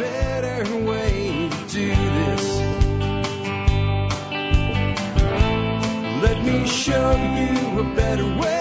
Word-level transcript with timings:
better 0.00 0.76
way 0.76 1.50
to 1.50 1.66
do 1.68 1.88
this. 1.88 2.60
Let 6.22 6.42
me 6.42 6.66
show 6.66 7.10
you 7.12 7.80
a 7.80 7.94
better 7.94 8.24
way. 8.24 8.60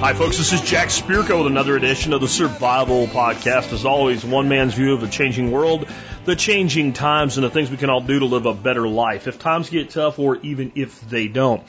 Hi, 0.00 0.14
folks. 0.14 0.38
This 0.38 0.54
is 0.54 0.62
Jack 0.62 0.88
Spirko 0.88 1.38
with 1.38 1.48
another 1.48 1.76
edition 1.76 2.14
of 2.14 2.22
the 2.22 2.28
Survival 2.28 3.06
Podcast. 3.08 3.74
As 3.74 3.84
always, 3.84 4.24
one 4.24 4.48
man's 4.48 4.72
view 4.72 4.94
of 4.94 5.02
a 5.02 5.08
changing 5.08 5.50
world, 5.50 5.86
the 6.24 6.36
changing 6.36 6.92
times, 6.92 7.36
and 7.36 7.44
the 7.44 7.50
things 7.50 7.70
we 7.70 7.76
can 7.76 7.90
all 7.90 8.00
do 8.00 8.20
to 8.20 8.26
live 8.26 8.46
a 8.46 8.54
better 8.54 8.86
life 8.86 9.26
if 9.26 9.38
times 9.38 9.70
get 9.70 9.90
tough 9.90 10.18
or 10.18 10.36
even 10.36 10.72
if 10.76 11.00
they 11.08 11.26
don't. 11.26 11.62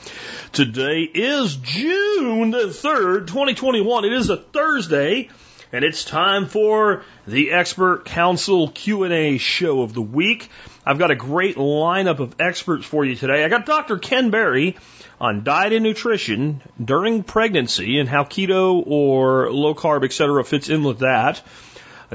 Today 0.52 1.00
is 1.02 1.56
June 1.56 2.52
the 2.52 2.68
3rd, 2.68 3.26
2021. 3.26 4.04
It 4.04 4.12
is 4.12 4.30
a 4.30 4.36
Thursday, 4.36 5.28
and 5.72 5.84
it's 5.84 6.04
time 6.04 6.46
for 6.46 7.02
the 7.26 7.50
Expert 7.50 8.04
Council 8.04 8.68
Q&A 8.68 9.38
show 9.38 9.82
of 9.82 9.92
the 9.92 10.02
week. 10.02 10.48
I've 10.86 10.98
got 10.98 11.10
a 11.10 11.16
great 11.16 11.56
lineup 11.56 12.20
of 12.20 12.36
experts 12.38 12.86
for 12.86 13.04
you 13.04 13.16
today. 13.16 13.44
I 13.44 13.48
got 13.48 13.66
Dr. 13.66 13.98
Ken 13.98 14.30
Berry 14.30 14.76
on 15.20 15.42
diet 15.42 15.72
and 15.72 15.82
nutrition 15.82 16.62
during 16.82 17.24
pregnancy 17.24 17.98
and 17.98 18.08
how 18.08 18.22
keto 18.22 18.84
or 18.86 19.50
low 19.50 19.74
carb, 19.74 20.04
et 20.04 20.12
cetera, 20.12 20.44
fits 20.44 20.68
in 20.68 20.84
with 20.84 21.00
that. 21.00 21.42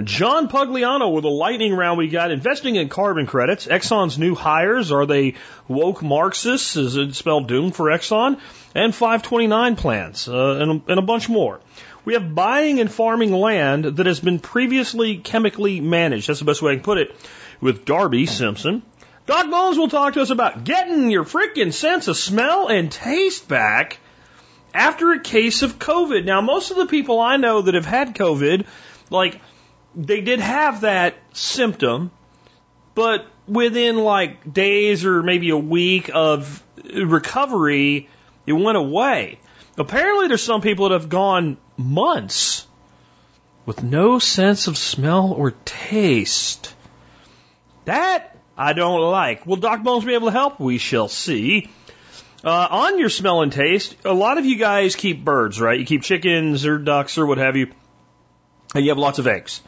John 0.04 0.48
Pugliano 0.48 1.12
with 1.14 1.26
a 1.26 1.30
lightning 1.30 1.74
round 1.74 1.98
we 1.98 2.08
got 2.08 2.32
investing 2.32 2.76
in 2.76 2.90
carbon 2.90 3.26
credits. 3.26 3.68
Exxon's 3.68 4.18
new 4.18 4.36
hires. 4.36 4.92
Are 4.92 5.06
they 5.06 5.36
woke 5.68 6.02
Marxists? 6.02 6.76
Is 6.76 6.96
it 6.96 7.16
spelled 7.16 7.48
doom 7.48 7.72
for 7.72 7.86
Exxon? 7.86 8.40
And 8.76 8.94
529 8.96 9.76
plans 9.76 10.28
uh, 10.28 10.58
and, 10.60 10.82
and 10.88 11.00
a 11.00 11.02
bunch 11.02 11.28
more. 11.28 11.60
We 12.06 12.14
have 12.14 12.34
buying 12.34 12.80
and 12.80 12.92
farming 12.92 13.34
land 13.34 13.86
that 13.86 14.06
has 14.06 14.20
been 14.20 14.40
previously 14.40 15.18
chemically 15.18 15.82
managed. 15.82 16.28
That's 16.28 16.40
the 16.40 16.46
best 16.46 16.62
way 16.62 16.72
I 16.72 16.76
can 16.76 16.84
put 16.84 16.98
it. 16.98 17.16
With 17.60 17.84
Darby 17.84 18.26
Simpson. 18.26 18.84
Doc 19.26 19.50
Bones 19.52 19.78
will 19.78 19.90
talk 19.90 20.14
to 20.14 20.22
us 20.22 20.30
about 20.30 20.64
getting 20.64 21.12
your 21.12 21.24
freaking 21.24 21.74
sense 21.74 22.08
of 22.08 22.18
smell 22.18 22.68
and 22.68 22.92
taste 22.92 23.48
back 23.48 24.00
after 24.74 25.12
a 25.12 25.20
case 25.20 25.62
of 25.62 25.78
COVID. 25.78 26.26
Now, 26.26 26.42
most 26.42 26.72
of 26.72 26.78
the 26.78 26.86
people 26.86 27.20
I 27.20 27.38
know 27.38 27.62
that 27.62 27.76
have 27.76 27.86
had 27.86 28.16
COVID, 28.16 28.66
like, 29.10 29.40
they 29.96 30.22
did 30.22 30.40
have 30.40 30.82
that 30.82 31.16
symptom, 31.34 32.12
but 32.96 33.26
within 33.48 33.98
like 33.98 34.52
days 34.52 35.06
or 35.06 35.24
maybe 35.24 35.50
a 35.50 35.58
week 35.58 36.10
of 36.14 36.64
recovery, 36.84 38.10
it 38.46 38.54
went 38.54 38.78
away. 38.78 39.40
Apparently, 39.78 40.28
there's 40.28 40.44
some 40.44 40.62
people 40.62 40.90
that 40.90 41.00
have 41.00 41.10
gone 41.10 41.58
months 41.78 42.68
with 43.66 43.84
no 43.84 44.20
sense 44.20 44.68
of 44.68 44.78
smell 44.78 45.32
or 45.32 45.52
taste. 45.66 46.74
That 47.86 48.38
I 48.58 48.74
don't 48.74 49.00
like. 49.00 49.46
Will 49.46 49.56
Doc 49.56 49.84
Bones 49.84 50.04
be 50.04 50.16
able 50.16 50.28
to 50.28 50.34
help? 50.34 50.60
We 50.60 50.78
shall 50.78 51.08
see. 51.08 51.70
Uh, 52.44 52.68
on 52.70 53.00
your 53.00 53.10
smell 53.10 53.42
and 53.42 53.52
taste, 53.52 53.96
a 54.06 54.14
lot 54.14 54.38
of 54.38 54.46
you 54.46 54.58
guys 54.58 54.96
keep 54.96 55.24
birds, 55.24 55.60
right? 55.60 55.80
You 55.80 55.86
keep 55.86 56.04
chickens 56.04 56.66
or 56.66 56.78
ducks 56.78 57.18
or 57.18 57.26
what 57.26 57.38
have 57.38 57.56
you, 57.56 57.72
and 58.74 58.84
you 58.84 58.92
have 58.92 58.98
lots 58.98 59.20
of 59.20 59.28
eggs. 59.28 59.62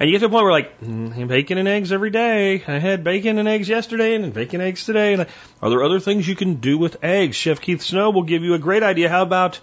And 0.00 0.08
you 0.08 0.14
get 0.14 0.20
to 0.20 0.28
the 0.28 0.32
point 0.32 0.44
where 0.44 0.52
like, 0.52 0.80
mm, 0.80 1.28
bacon 1.28 1.58
and 1.58 1.68
eggs 1.68 1.92
every 1.92 2.10
day. 2.10 2.62
I 2.66 2.78
had 2.78 3.04
bacon 3.04 3.38
and 3.38 3.48
eggs 3.48 3.68
yesterday 3.68 4.14
and 4.14 4.32
bacon 4.32 4.60
and 4.60 4.68
eggs 4.68 4.84
today. 4.84 5.12
And 5.12 5.26
are 5.60 5.70
there 5.70 5.84
other 5.84 6.00
things 6.00 6.26
you 6.26 6.34
can 6.34 6.56
do 6.56 6.78
with 6.78 7.02
eggs? 7.04 7.36
Chef 7.36 7.60
Keith 7.60 7.82
Snow 7.82 8.10
will 8.10 8.24
give 8.24 8.42
you 8.42 8.54
a 8.54 8.58
great 8.58 8.82
idea. 8.82 9.08
How 9.08 9.22
about 9.22 9.60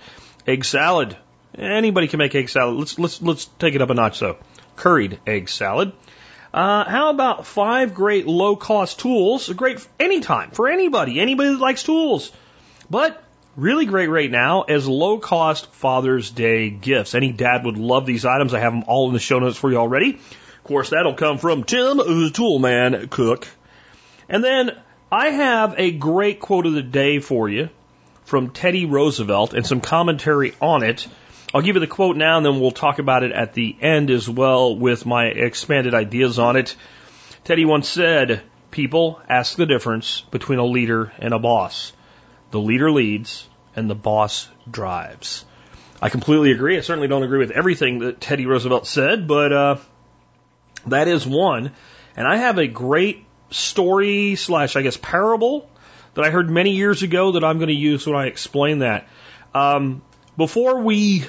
egg 0.48 0.64
salad? 0.66 1.18
Anybody 1.58 2.08
can 2.08 2.20
make 2.20 2.36
egg 2.36 2.50
salad. 2.50 2.78
Let's 2.78 3.00
let's 3.00 3.22
let's 3.22 3.46
take 3.58 3.76
it 3.76 3.82
up 3.82 3.90
a 3.90 3.96
notch 3.96 4.20
though. 4.20 4.38
Curried 4.76 5.20
egg 5.26 5.50
salad. 5.50 5.94
Uh, 6.54 6.84
how 6.84 7.10
about 7.10 7.46
five 7.46 7.94
great 7.94 8.26
low 8.26 8.56
cost 8.56 9.00
tools? 9.00 9.50
Great 9.50 9.86
anytime 10.00 10.52
for 10.52 10.68
anybody, 10.68 11.20
anybody 11.20 11.50
that 11.50 11.60
likes 11.60 11.84
tools. 11.84 12.32
But 12.90 13.22
really 13.56 13.86
great 13.86 14.08
right 14.10 14.30
now 14.30 14.62
as 14.64 14.88
low 14.88 15.20
cost 15.20 15.72
Father's 15.74 16.32
Day 16.32 16.70
gifts. 16.70 17.16
Any 17.16 17.32
dad 17.32 17.66
would 17.66 17.78
love 17.78 18.06
these 18.06 18.26
items. 18.26 18.54
I 18.54 18.60
have 18.60 18.74
them 18.74 18.84
all 18.88 19.08
in 19.08 19.14
the 19.14 19.20
show 19.20 19.40
notes 19.40 19.58
for 19.58 19.72
you 19.72 19.78
already. 19.78 20.16
Of 20.16 20.64
course, 20.64 20.90
that'll 20.90 21.16
come 21.16 21.38
from 21.38 21.64
Tim, 21.64 21.98
the 21.98 22.32
tool 22.34 22.60
man 22.60 23.08
cook. 23.10 23.48
And 24.28 24.44
then 24.44 24.72
I 25.12 25.30
have 25.30 25.76
a 25.78 25.92
great 25.92 26.40
quote 26.40 26.66
of 26.66 26.74
the 26.74 26.84
day 26.84 27.20
for 27.20 27.50
you 27.50 27.70
from 28.26 28.52
Teddy 28.52 28.86
Roosevelt 28.86 29.54
and 29.54 29.66
some 29.66 29.82
commentary 29.82 30.54
on 30.62 30.84
it 30.84 31.08
I'll 31.52 31.64
give 31.64 31.76
you 31.76 31.80
the 31.80 31.88
quote 31.88 32.16
now 32.16 32.38
and 32.38 32.46
then 32.46 32.60
we'll 32.60 32.70
talk 32.70 33.00
about 33.00 33.24
it 33.24 33.32
at 33.32 33.54
the 33.54 33.76
end 33.82 34.12
as 34.12 34.30
well 34.30 34.76
with 34.76 35.08
my 35.08 35.26
expanded 35.26 35.96
ideas 35.96 36.38
on 36.38 36.56
it. 36.56 36.76
Teddy 37.44 37.66
once 37.66 37.90
said, 37.90 38.44
People 38.70 39.20
ask 39.28 39.58
the 39.58 39.66
difference 39.66 40.22
between 40.30 40.60
a 40.60 40.66
leader 40.66 41.12
and 41.18 41.34
a 41.34 41.40
boss. 41.40 41.92
The 42.52 42.60
leader 42.60 42.92
leads 42.92 43.48
and 43.76 43.90
the 43.90 43.96
boss 43.96 44.50
drives. 44.70 45.46
I 46.02 46.10
completely 46.10 46.52
agree. 46.52 46.78
I 46.78 46.82
certainly 46.82 47.08
don't 47.08 47.24
agree 47.24 47.40
with 47.40 47.52
everything 47.52 48.00
that 48.00 48.22
Teddy 48.22 48.46
Roosevelt 48.46 48.88
said, 48.88 49.28
but 49.28 49.52
uh, 49.52 49.78
that 50.88 51.08
is 51.08 51.28
one. 51.28 51.72
And 52.16 52.28
I 52.28 52.38
have 52.38 52.58
a 52.58 52.68
great 52.68 53.26
story 53.52 54.36
slash, 54.36 54.76
I 54.76 54.82
guess, 54.82 54.98
parable 54.98 55.70
that 56.14 56.26
I 56.26 56.30
heard 56.30 56.50
many 56.50 56.72
years 56.72 57.04
ago 57.04 57.34
that 57.34 57.44
I'm 57.44 57.58
going 57.58 57.70
to 57.70 57.74
use 57.74 58.06
when 58.08 58.16
I 58.16 58.28
explain 58.28 58.80
that. 58.80 59.08
Um, 59.54 60.02
before 60.38 60.80
we 60.82 61.26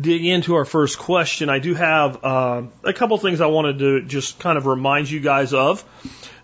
dig 0.00 0.24
into 0.24 0.54
our 0.54 0.64
first 0.64 0.98
question, 0.98 1.48
I 1.48 1.58
do 1.58 1.74
have 1.74 2.24
uh, 2.24 2.62
a 2.84 2.92
couple 2.92 3.18
things 3.18 3.40
I 3.40 3.46
wanted 3.46 3.78
to 3.80 4.02
just 4.02 4.38
kind 4.38 4.56
of 4.56 4.66
remind 4.66 5.10
you 5.10 5.20
guys 5.20 5.52
of. 5.52 5.84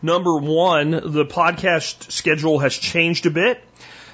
Number 0.02 0.36
one, 0.36 0.90
the 0.90 1.24
podcast 1.24 2.10
schedule 2.12 2.58
has 2.58 2.76
changed 2.76 3.26
a 3.26 3.30
bit. 3.30 3.62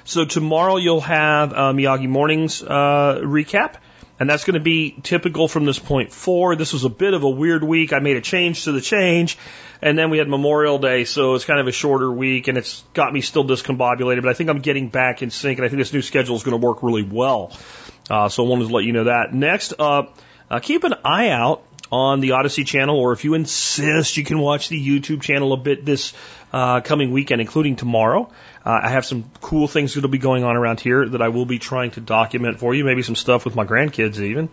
So 0.05 0.25
tomorrow 0.25 0.77
you'll 0.77 1.01
have 1.01 1.53
uh, 1.53 1.71
Miyagi 1.71 2.09
Mornings 2.09 2.61
uh, 2.61 3.19
recap, 3.21 3.75
and 4.19 4.29
that's 4.29 4.43
going 4.43 4.55
to 4.55 4.59
be 4.59 4.95
typical 5.01 5.47
from 5.47 5.65
this 5.65 5.79
point 5.79 6.11
forward. 6.11 6.57
This 6.57 6.73
was 6.73 6.83
a 6.83 6.89
bit 6.89 7.13
of 7.13 7.23
a 7.23 7.29
weird 7.29 7.63
week. 7.63 7.93
I 7.93 7.99
made 7.99 8.17
a 8.17 8.21
change 8.21 8.65
to 8.65 8.73
the 8.73 8.81
change, 8.81 9.37
and 9.81 9.97
then 9.97 10.09
we 10.09 10.17
had 10.17 10.27
Memorial 10.27 10.77
Day, 10.77 11.05
so 11.05 11.35
it's 11.35 11.45
kind 11.45 11.59
of 11.59 11.67
a 11.67 11.71
shorter 11.71 12.11
week, 12.11 12.47
and 12.49 12.57
it's 12.57 12.83
got 12.93 13.13
me 13.13 13.21
still 13.21 13.45
discombobulated. 13.45 14.21
But 14.21 14.29
I 14.29 14.33
think 14.33 14.49
I'm 14.49 14.59
getting 14.59 14.89
back 14.89 15.21
in 15.21 15.29
sync, 15.29 15.57
and 15.57 15.65
I 15.65 15.69
think 15.69 15.79
this 15.79 15.93
new 15.93 16.01
schedule 16.01 16.35
is 16.35 16.43
going 16.43 16.59
to 16.59 16.65
work 16.65 16.83
really 16.83 17.03
well. 17.03 17.51
Uh, 18.09 18.29
so 18.29 18.45
I 18.45 18.49
wanted 18.49 18.67
to 18.67 18.73
let 18.73 18.83
you 18.83 18.91
know 18.91 19.05
that. 19.05 19.33
Next 19.33 19.73
up, 19.79 20.17
uh, 20.49 20.59
keep 20.59 20.83
an 20.83 20.93
eye 21.05 21.29
out 21.29 21.63
on 21.91 22.19
the 22.21 22.31
Odysee 22.31 22.65
channel, 22.65 22.97
or 22.97 23.13
if 23.13 23.23
you 23.23 23.35
insist, 23.35 24.17
you 24.17 24.23
can 24.23 24.39
watch 24.39 24.69
the 24.69 24.83
YouTube 24.83 25.21
channel 25.21 25.53
a 25.53 25.57
bit 25.57 25.85
this 25.85 26.13
uh, 26.51 26.81
coming 26.81 27.11
weekend, 27.11 27.39
including 27.39 27.75
tomorrow. 27.75 28.31
Uh, 28.65 28.79
I 28.83 28.89
have 28.89 29.05
some 29.05 29.29
cool 29.41 29.67
things 29.67 29.93
that'll 29.93 30.09
be 30.09 30.17
going 30.17 30.43
on 30.43 30.55
around 30.55 30.79
here 30.79 31.07
that 31.07 31.21
I 31.21 31.29
will 31.29 31.45
be 31.45 31.59
trying 31.59 31.91
to 31.91 32.01
document 32.01 32.59
for 32.59 32.73
you. 32.73 32.83
Maybe 32.83 33.03
some 33.03 33.15
stuff 33.15 33.45
with 33.45 33.55
my 33.55 33.65
grandkids 33.65 34.19
even. 34.19 34.49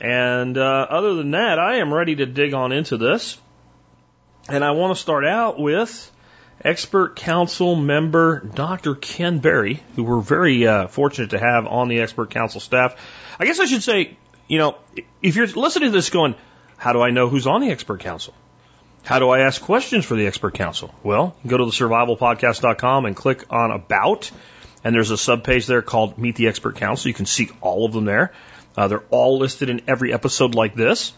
And 0.00 0.58
uh, 0.58 0.86
other 0.90 1.14
than 1.14 1.30
that, 1.32 1.58
I 1.58 1.76
am 1.76 1.94
ready 1.94 2.16
to 2.16 2.26
dig 2.26 2.54
on 2.54 2.72
into 2.72 2.96
this. 2.96 3.38
And 4.48 4.64
I 4.64 4.72
want 4.72 4.96
to 4.96 5.00
start 5.00 5.24
out 5.24 5.60
with 5.60 6.10
expert 6.64 7.16
council 7.16 7.76
member 7.76 8.40
Dr. 8.40 8.94
Ken 8.94 9.38
Berry, 9.38 9.82
who 9.96 10.04
we're 10.04 10.20
very 10.20 10.66
uh, 10.66 10.86
fortunate 10.88 11.30
to 11.30 11.38
have 11.38 11.66
on 11.66 11.88
the 11.88 12.00
expert 12.00 12.30
council 12.30 12.60
staff. 12.60 12.96
I 13.38 13.44
guess 13.44 13.60
I 13.60 13.66
should 13.66 13.82
say, 13.82 14.16
you 14.48 14.58
know, 14.58 14.76
if 15.22 15.36
you're 15.36 15.46
listening 15.46 15.90
to 15.90 15.96
this 15.96 16.10
going, 16.10 16.34
how 16.76 16.92
do 16.92 17.00
I 17.00 17.10
know 17.10 17.28
who's 17.28 17.46
on 17.46 17.60
the 17.60 17.70
expert 17.70 18.00
council? 18.00 18.34
How 19.04 19.18
do 19.18 19.30
I 19.30 19.40
ask 19.40 19.60
questions 19.60 20.04
for 20.04 20.14
the 20.14 20.26
expert 20.26 20.54
council? 20.54 20.94
Well, 21.02 21.36
go 21.46 21.56
to 21.56 21.64
the 21.64 21.72
survivalpodcast.com 21.72 23.06
and 23.06 23.16
click 23.16 23.44
on 23.50 23.72
about, 23.72 24.30
and 24.84 24.94
there's 24.94 25.10
a 25.10 25.14
subpage 25.14 25.66
there 25.66 25.82
called 25.82 26.18
Meet 26.18 26.36
the 26.36 26.46
Expert 26.46 26.76
Council. 26.76 27.08
You 27.08 27.14
can 27.14 27.26
see 27.26 27.50
all 27.60 27.84
of 27.84 27.92
them 27.92 28.04
there. 28.04 28.32
Uh, 28.76 28.88
they're 28.88 29.04
all 29.10 29.38
listed 29.38 29.70
in 29.70 29.82
every 29.88 30.12
episode 30.12 30.54
like 30.54 30.74
this. 30.74 31.12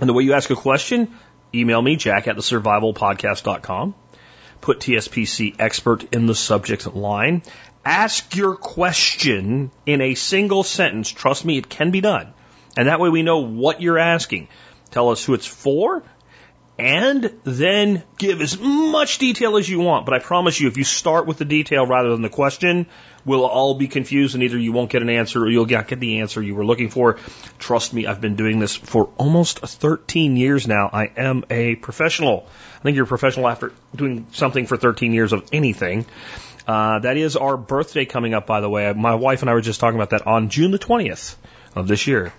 And 0.00 0.08
the 0.08 0.12
way 0.12 0.22
you 0.22 0.32
ask 0.34 0.48
a 0.50 0.56
question, 0.56 1.12
email 1.54 1.82
me, 1.82 1.96
jack 1.96 2.28
at 2.28 2.36
the 2.36 2.42
survivalpodcast.com. 2.42 3.94
Put 4.62 4.78
TSPC 4.78 5.56
expert 5.58 6.14
in 6.14 6.24
the 6.24 6.34
subject 6.34 6.86
line. 6.94 7.42
Ask 7.84 8.34
your 8.34 8.56
question 8.56 9.70
in 9.84 10.00
a 10.00 10.14
single 10.14 10.62
sentence. 10.62 11.10
Trust 11.10 11.44
me, 11.44 11.58
it 11.58 11.68
can 11.68 11.90
be 11.90 12.00
done. 12.00 12.32
And 12.76 12.88
that 12.88 13.00
way 13.00 13.10
we 13.10 13.22
know 13.22 13.40
what 13.40 13.82
you're 13.82 13.98
asking. 13.98 14.48
Tell 14.90 15.10
us 15.10 15.22
who 15.24 15.34
it's 15.34 15.46
for 15.46 16.02
and 16.78 17.38
then 17.44 18.02
give 18.18 18.40
as 18.40 18.58
much 18.58 19.18
detail 19.18 19.56
as 19.56 19.68
you 19.68 19.80
want. 19.80 20.06
But 20.06 20.14
I 20.14 20.18
promise 20.20 20.58
you, 20.58 20.68
if 20.68 20.76
you 20.76 20.84
start 20.84 21.26
with 21.26 21.38
the 21.38 21.44
detail 21.44 21.86
rather 21.86 22.10
than 22.10 22.22
the 22.22 22.28
question, 22.28 22.86
we'll 23.24 23.44
all 23.44 23.74
be 23.74 23.88
confused 23.88 24.34
and 24.34 24.42
either 24.42 24.58
you 24.58 24.72
won't 24.72 24.90
get 24.90 25.02
an 25.02 25.10
answer 25.10 25.42
or 25.42 25.48
you'll 25.48 25.66
not 25.66 25.88
get 25.88 26.00
the 26.00 26.20
answer 26.20 26.42
you 26.42 26.54
were 26.54 26.64
looking 26.64 26.90
for. 26.90 27.18
Trust 27.58 27.92
me, 27.92 28.06
I've 28.06 28.20
been 28.20 28.36
doing 28.36 28.58
this 28.58 28.74
for 28.74 29.10
almost 29.18 29.60
13 29.60 30.36
years 30.36 30.66
now. 30.66 30.90
I 30.92 31.10
am 31.16 31.44
a 31.50 31.76
professional. 31.76 32.46
I 32.78 32.82
think 32.82 32.96
you're 32.96 33.04
a 33.04 33.08
professional 33.08 33.48
after 33.48 33.72
doing 33.94 34.26
something 34.32 34.66
for 34.66 34.76
13 34.76 35.12
years 35.12 35.32
of 35.32 35.48
anything. 35.52 36.06
Uh, 36.66 37.00
that 37.00 37.16
is 37.16 37.36
our 37.36 37.56
birthday 37.56 38.04
coming 38.04 38.34
up, 38.34 38.46
by 38.46 38.60
the 38.60 38.68
way. 38.68 38.92
My 38.92 39.16
wife 39.16 39.42
and 39.42 39.50
I 39.50 39.54
were 39.54 39.60
just 39.60 39.80
talking 39.80 39.98
about 39.98 40.10
that 40.10 40.26
on 40.26 40.48
June 40.48 40.70
the 40.70 40.78
20th 40.78 41.36
of 41.74 41.88
this 41.88 42.06
year. 42.06 42.32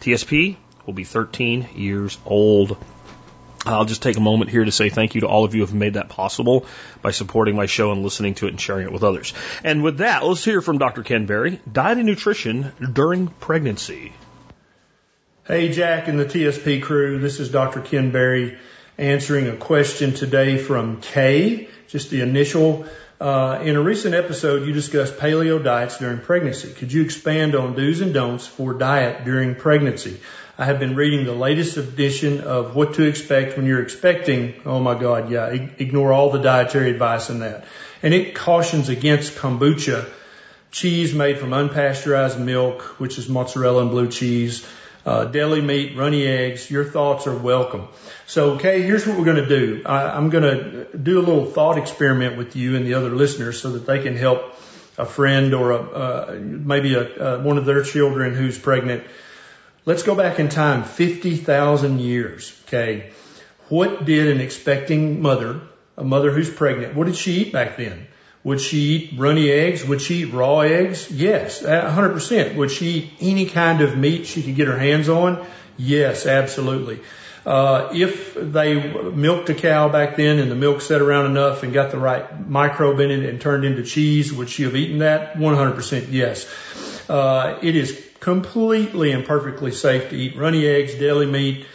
TSP 0.00 0.56
will 0.86 0.94
be 0.94 1.04
13 1.04 1.68
years 1.76 2.18
old. 2.24 2.76
I'll 3.66 3.84
just 3.84 4.02
take 4.02 4.16
a 4.16 4.20
moment 4.20 4.50
here 4.50 4.64
to 4.64 4.72
say 4.72 4.88
thank 4.88 5.14
you 5.14 5.22
to 5.22 5.28
all 5.28 5.44
of 5.44 5.54
you 5.54 5.60
who 5.60 5.66
have 5.66 5.74
made 5.74 5.94
that 5.94 6.08
possible 6.08 6.66
by 7.02 7.10
supporting 7.10 7.56
my 7.56 7.66
show 7.66 7.92
and 7.92 8.02
listening 8.02 8.34
to 8.36 8.46
it 8.46 8.50
and 8.50 8.60
sharing 8.60 8.86
it 8.86 8.92
with 8.92 9.02
others. 9.02 9.34
And 9.64 9.82
with 9.82 9.98
that, 9.98 10.24
let's 10.24 10.44
hear 10.44 10.62
from 10.62 10.78
Dr. 10.78 11.02
Ken 11.02 11.26
Berry, 11.26 11.60
diet 11.70 11.98
and 11.98 12.06
nutrition 12.06 12.72
during 12.92 13.28
pregnancy. 13.28 14.12
Hey, 15.46 15.70
Jack 15.70 16.08
and 16.08 16.20
the 16.20 16.26
TSP 16.26 16.82
crew. 16.82 17.18
This 17.18 17.40
is 17.40 17.50
Dr. 17.50 17.80
Ken 17.80 18.10
Berry 18.10 18.58
answering 18.98 19.46
a 19.48 19.56
question 19.56 20.12
today 20.12 20.58
from 20.58 21.00
Kay, 21.00 21.68
just 21.86 22.10
the 22.10 22.20
initial. 22.20 22.84
Uh, 23.20 23.60
in 23.62 23.74
a 23.74 23.80
recent 23.80 24.14
episode, 24.14 24.66
you 24.66 24.72
discussed 24.72 25.16
paleo 25.16 25.62
diets 25.62 25.98
during 25.98 26.18
pregnancy. 26.18 26.72
Could 26.72 26.92
you 26.92 27.02
expand 27.02 27.54
on 27.54 27.74
do's 27.74 28.00
and 28.00 28.14
don'ts 28.14 28.46
for 28.46 28.74
diet 28.74 29.24
during 29.24 29.54
pregnancy? 29.54 30.20
I 30.60 30.64
have 30.64 30.80
been 30.80 30.96
reading 30.96 31.24
the 31.24 31.34
latest 31.34 31.76
edition 31.76 32.40
of 32.40 32.74
What 32.74 32.94
to 32.94 33.04
Expect 33.04 33.56
When 33.56 33.64
You're 33.64 33.80
Expecting. 33.80 34.60
Oh 34.66 34.80
my 34.80 34.98
God, 34.98 35.30
yeah, 35.30 35.46
ignore 35.50 36.12
all 36.12 36.32
the 36.32 36.40
dietary 36.40 36.90
advice 36.90 37.30
in 37.30 37.38
that. 37.38 37.64
And 38.02 38.12
it 38.12 38.34
cautions 38.34 38.88
against 38.88 39.36
kombucha, 39.36 40.10
cheese 40.72 41.14
made 41.14 41.38
from 41.38 41.50
unpasteurized 41.50 42.40
milk, 42.40 42.82
which 42.98 43.18
is 43.18 43.28
mozzarella 43.28 43.82
and 43.82 43.92
blue 43.92 44.08
cheese, 44.08 44.66
uh, 45.06 45.26
deli 45.26 45.60
meat, 45.60 45.96
runny 45.96 46.26
eggs. 46.26 46.68
Your 46.68 46.84
thoughts 46.84 47.28
are 47.28 47.38
welcome. 47.38 47.86
So, 48.26 48.54
okay, 48.54 48.82
here's 48.82 49.06
what 49.06 49.16
we're 49.16 49.26
going 49.26 49.36
to 49.36 49.48
do. 49.48 49.82
I, 49.86 50.08
I'm 50.08 50.28
going 50.28 50.42
to 50.42 50.98
do 50.98 51.20
a 51.20 51.22
little 51.22 51.46
thought 51.46 51.78
experiment 51.78 52.36
with 52.36 52.56
you 52.56 52.74
and 52.74 52.84
the 52.84 52.94
other 52.94 53.10
listeners 53.10 53.62
so 53.62 53.70
that 53.74 53.86
they 53.86 54.02
can 54.02 54.16
help 54.16 54.42
a 54.98 55.06
friend 55.06 55.54
or 55.54 55.70
a, 55.70 55.76
uh, 55.76 56.38
maybe 56.40 56.94
a, 56.94 57.02
uh, 57.02 57.42
one 57.44 57.58
of 57.58 57.64
their 57.64 57.84
children 57.84 58.34
who's 58.34 58.58
pregnant 58.58 59.04
Let's 59.88 60.02
go 60.02 60.14
back 60.14 60.38
in 60.38 60.50
time 60.50 60.84
50,000 60.84 61.98
years. 61.98 62.54
Okay. 62.66 63.10
What 63.70 64.04
did 64.04 64.28
an 64.28 64.42
expecting 64.42 65.22
mother, 65.22 65.62
a 65.96 66.04
mother 66.04 66.30
who's 66.30 66.50
pregnant, 66.50 66.94
what 66.94 67.06
did 67.06 67.16
she 67.16 67.32
eat 67.40 67.54
back 67.54 67.78
then? 67.78 68.06
Would 68.44 68.60
she 68.60 68.76
eat 68.76 69.18
runny 69.18 69.50
eggs? 69.50 69.86
Would 69.86 70.02
she 70.02 70.24
eat 70.24 70.34
raw 70.34 70.58
eggs? 70.58 71.10
Yes, 71.10 71.62
100%. 71.62 72.56
Would 72.56 72.70
she 72.70 72.86
eat 72.86 73.12
any 73.22 73.46
kind 73.46 73.80
of 73.80 73.96
meat 73.96 74.26
she 74.26 74.42
could 74.42 74.56
get 74.56 74.68
her 74.68 74.76
hands 74.76 75.08
on? 75.08 75.46
Yes, 75.78 76.26
absolutely. 76.26 77.00
Uh, 77.46 77.88
if 77.94 78.34
they 78.34 78.92
milked 78.92 79.48
a 79.48 79.54
cow 79.54 79.88
back 79.88 80.16
then 80.16 80.38
and 80.38 80.50
the 80.50 80.54
milk 80.54 80.82
set 80.82 81.00
around 81.00 81.30
enough 81.30 81.62
and 81.62 81.72
got 81.72 81.92
the 81.92 81.98
right 81.98 82.46
microbe 82.46 83.00
in 83.00 83.10
it 83.10 83.24
and 83.24 83.40
turned 83.40 83.64
into 83.64 83.82
cheese, 83.84 84.34
would 84.34 84.50
she 84.50 84.64
have 84.64 84.76
eaten 84.76 84.98
that? 84.98 85.36
100% 85.36 86.08
yes. 86.10 86.46
Uh, 87.08 87.58
it 87.62 87.74
is 87.74 88.07
completely 88.20 89.12
and 89.12 89.24
perfectly 89.24 89.72
safe 89.72 90.10
to 90.10 90.16
eat 90.16 90.36
runny 90.36 90.66
eggs, 90.66 90.94
deli 90.94 91.26
meat, 91.26 91.66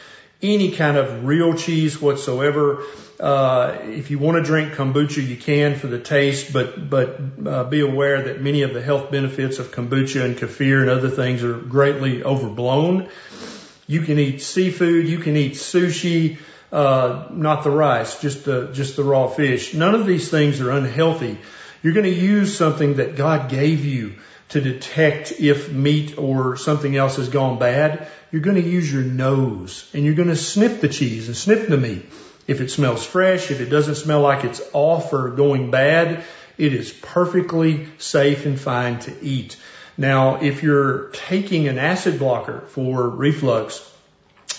any 0.41 0.71
kind 0.71 0.97
of 0.97 1.25
real 1.25 1.55
cheese 1.55 2.01
whatsoever. 2.01 2.83
Uh, 3.19 3.77
if 3.83 4.11
you 4.11 4.19
want 4.19 4.37
to 4.37 4.43
drink 4.43 4.73
kombucha, 4.73 5.25
you 5.25 5.37
can 5.37 5.75
for 5.75 5.87
the 5.87 5.99
taste, 5.99 6.51
but 6.51 6.89
but 6.89 7.19
uh, 7.45 7.63
be 7.63 7.79
aware 7.79 8.23
that 8.23 8.41
many 8.41 8.63
of 8.63 8.73
the 8.73 8.81
health 8.81 9.09
benefits 9.09 9.59
of 9.59 9.71
kombucha 9.71 10.23
and 10.25 10.37
kefir 10.37 10.81
and 10.81 10.89
other 10.89 11.09
things 11.09 11.43
are 11.43 11.57
greatly 11.57 12.23
overblown. 12.23 13.09
You 13.87 14.01
can 14.01 14.19
eat 14.19 14.41
seafood, 14.41 15.07
you 15.07 15.19
can 15.19 15.37
eat 15.37 15.53
sushi, 15.53 16.37
uh, 16.71 17.27
not 17.31 17.63
the 17.63 17.69
rice, 17.69 18.19
just 18.19 18.43
the 18.43 18.71
just 18.73 18.97
the 18.97 19.03
raw 19.03 19.27
fish. 19.27 19.73
None 19.73 19.95
of 19.95 20.05
these 20.05 20.29
things 20.29 20.59
are 20.59 20.71
unhealthy. 20.71 21.37
You're 21.81 21.93
going 21.93 22.05
to 22.05 22.19
use 22.19 22.57
something 22.57 22.95
that 22.95 23.15
God 23.15 23.49
gave 23.49 23.85
you 23.85 24.13
to 24.49 24.61
detect 24.61 25.33
if 25.39 25.71
meat 25.71 26.17
or 26.17 26.57
something 26.57 26.95
else 26.95 27.17
has 27.17 27.29
gone 27.29 27.59
bad, 27.59 28.07
you're 28.31 28.41
going 28.41 28.61
to 28.61 28.69
use 28.69 28.91
your 28.91 29.03
nose 29.03 29.89
and 29.93 30.03
you're 30.03 30.15
going 30.15 30.29
to 30.29 30.35
sniff 30.35 30.81
the 30.81 30.89
cheese 30.89 31.27
and 31.27 31.37
sniff 31.37 31.67
the 31.67 31.77
meat. 31.77 32.05
If 32.45 32.61
it 32.61 32.69
smells 32.69 33.05
fresh, 33.05 33.51
if 33.51 33.61
it 33.61 33.69
doesn't 33.69 33.95
smell 33.95 34.21
like 34.21 34.43
it's 34.43 34.61
off 34.73 35.13
or 35.13 35.29
going 35.29 35.71
bad, 35.71 36.23
it 36.57 36.73
is 36.73 36.91
perfectly 36.91 37.87
safe 37.97 38.45
and 38.45 38.59
fine 38.59 38.99
to 38.99 39.23
eat. 39.23 39.57
Now, 39.97 40.41
if 40.41 40.63
you're 40.63 41.09
taking 41.09 41.67
an 41.67 41.77
acid 41.77 42.19
blocker 42.19 42.61
for 42.67 43.07
reflux, 43.07 43.89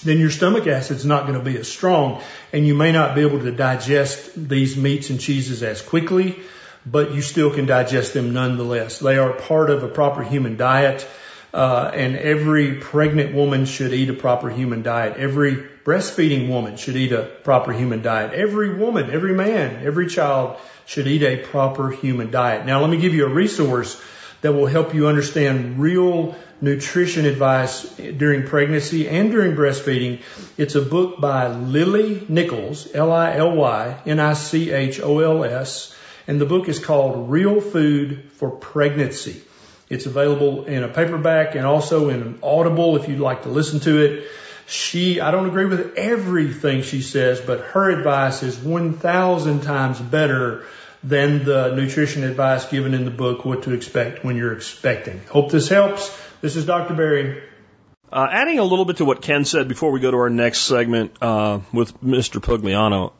then 0.02 0.18
your 0.18 0.30
stomach 0.30 0.66
acid's 0.66 1.04
not 1.04 1.26
going 1.26 1.38
to 1.38 1.44
be 1.44 1.58
as 1.58 1.68
strong 1.68 2.22
and 2.52 2.66
you 2.66 2.74
may 2.74 2.92
not 2.92 3.14
be 3.14 3.22
able 3.22 3.40
to 3.40 3.50
digest 3.50 4.32
these 4.36 4.76
meats 4.76 5.10
and 5.10 5.20
cheeses 5.20 5.62
as 5.62 5.82
quickly 5.82 6.40
but 6.86 7.14
you 7.14 7.22
still 7.22 7.50
can 7.50 7.66
digest 7.66 8.14
them 8.14 8.32
nonetheless. 8.32 8.98
They 8.98 9.18
are 9.18 9.32
part 9.32 9.70
of 9.70 9.82
a 9.82 9.88
proper 9.88 10.22
human 10.22 10.56
diet. 10.56 11.06
Uh, 11.52 11.88
and 11.94 12.16
every 12.16 12.74
pregnant 12.74 13.32
woman 13.32 13.64
should 13.64 13.92
eat 13.92 14.10
a 14.10 14.12
proper 14.12 14.50
human 14.50 14.82
diet. 14.82 15.16
Every 15.16 15.54
breastfeeding 15.84 16.48
woman 16.48 16.76
should 16.76 16.96
eat 16.96 17.12
a 17.12 17.22
proper 17.22 17.72
human 17.72 18.02
diet. 18.02 18.32
Every 18.32 18.74
woman, 18.74 19.12
every 19.12 19.34
man, 19.34 19.86
every 19.86 20.08
child 20.08 20.56
should 20.84 21.06
eat 21.06 21.22
a 21.22 21.36
proper 21.36 21.90
human 21.90 22.32
diet. 22.32 22.66
Now 22.66 22.80
let 22.80 22.90
me 22.90 22.96
give 22.96 23.14
you 23.14 23.26
a 23.26 23.32
resource 23.32 24.02
that 24.40 24.52
will 24.52 24.66
help 24.66 24.94
you 24.94 25.06
understand 25.06 25.78
real 25.78 26.34
nutrition 26.60 27.24
advice 27.24 27.84
during 27.96 28.46
pregnancy 28.46 29.08
and 29.08 29.30
during 29.30 29.54
breastfeeding. 29.54 30.22
It's 30.58 30.74
a 30.74 30.82
book 30.82 31.20
by 31.20 31.54
Lily 31.54 32.26
Nichols, 32.28 32.92
L-I-L-Y, 32.92 34.02
N-I-C-H-O-L-S. 34.06 35.93
And 36.26 36.40
the 36.40 36.46
book 36.46 36.68
is 36.68 36.78
called 36.78 37.30
Real 37.30 37.60
Food 37.60 38.30
for 38.34 38.50
Pregnancy. 38.50 39.42
It's 39.90 40.06
available 40.06 40.64
in 40.64 40.82
a 40.82 40.88
paperback 40.88 41.54
and 41.54 41.66
also 41.66 42.08
in 42.08 42.22
an 42.22 42.38
audible 42.42 42.96
if 42.96 43.08
you'd 43.08 43.20
like 43.20 43.42
to 43.42 43.50
listen 43.50 43.80
to 43.80 44.02
it. 44.02 44.28
She, 44.66 45.20
I 45.20 45.30
don't 45.30 45.46
agree 45.46 45.66
with 45.66 45.96
everything 45.96 46.82
she 46.82 47.02
says, 47.02 47.40
but 47.40 47.60
her 47.60 47.90
advice 47.90 48.42
is 48.42 48.58
1,000 48.58 49.60
times 49.62 50.00
better 50.00 50.64
than 51.02 51.44
the 51.44 51.74
nutrition 51.74 52.24
advice 52.24 52.64
given 52.66 52.94
in 52.94 53.04
the 53.04 53.10
book, 53.10 53.44
What 53.44 53.64
to 53.64 53.72
Expect 53.72 54.24
When 54.24 54.36
You're 54.36 54.54
Expecting. 54.54 55.20
Hope 55.30 55.50
this 55.50 55.68
helps. 55.68 56.18
This 56.40 56.56
is 56.56 56.64
Dr. 56.64 56.94
Berry. 56.94 57.42
Uh, 58.10 58.26
adding 58.30 58.58
a 58.58 58.64
little 58.64 58.86
bit 58.86 58.98
to 58.98 59.04
what 59.04 59.20
Ken 59.20 59.44
said 59.44 59.68
before 59.68 59.90
we 59.90 60.00
go 60.00 60.10
to 60.10 60.16
our 60.16 60.30
next 60.30 60.60
segment 60.60 61.12
uh, 61.20 61.60
with 61.72 62.00
Mr. 62.00 62.40
Pugliano, 62.40 63.12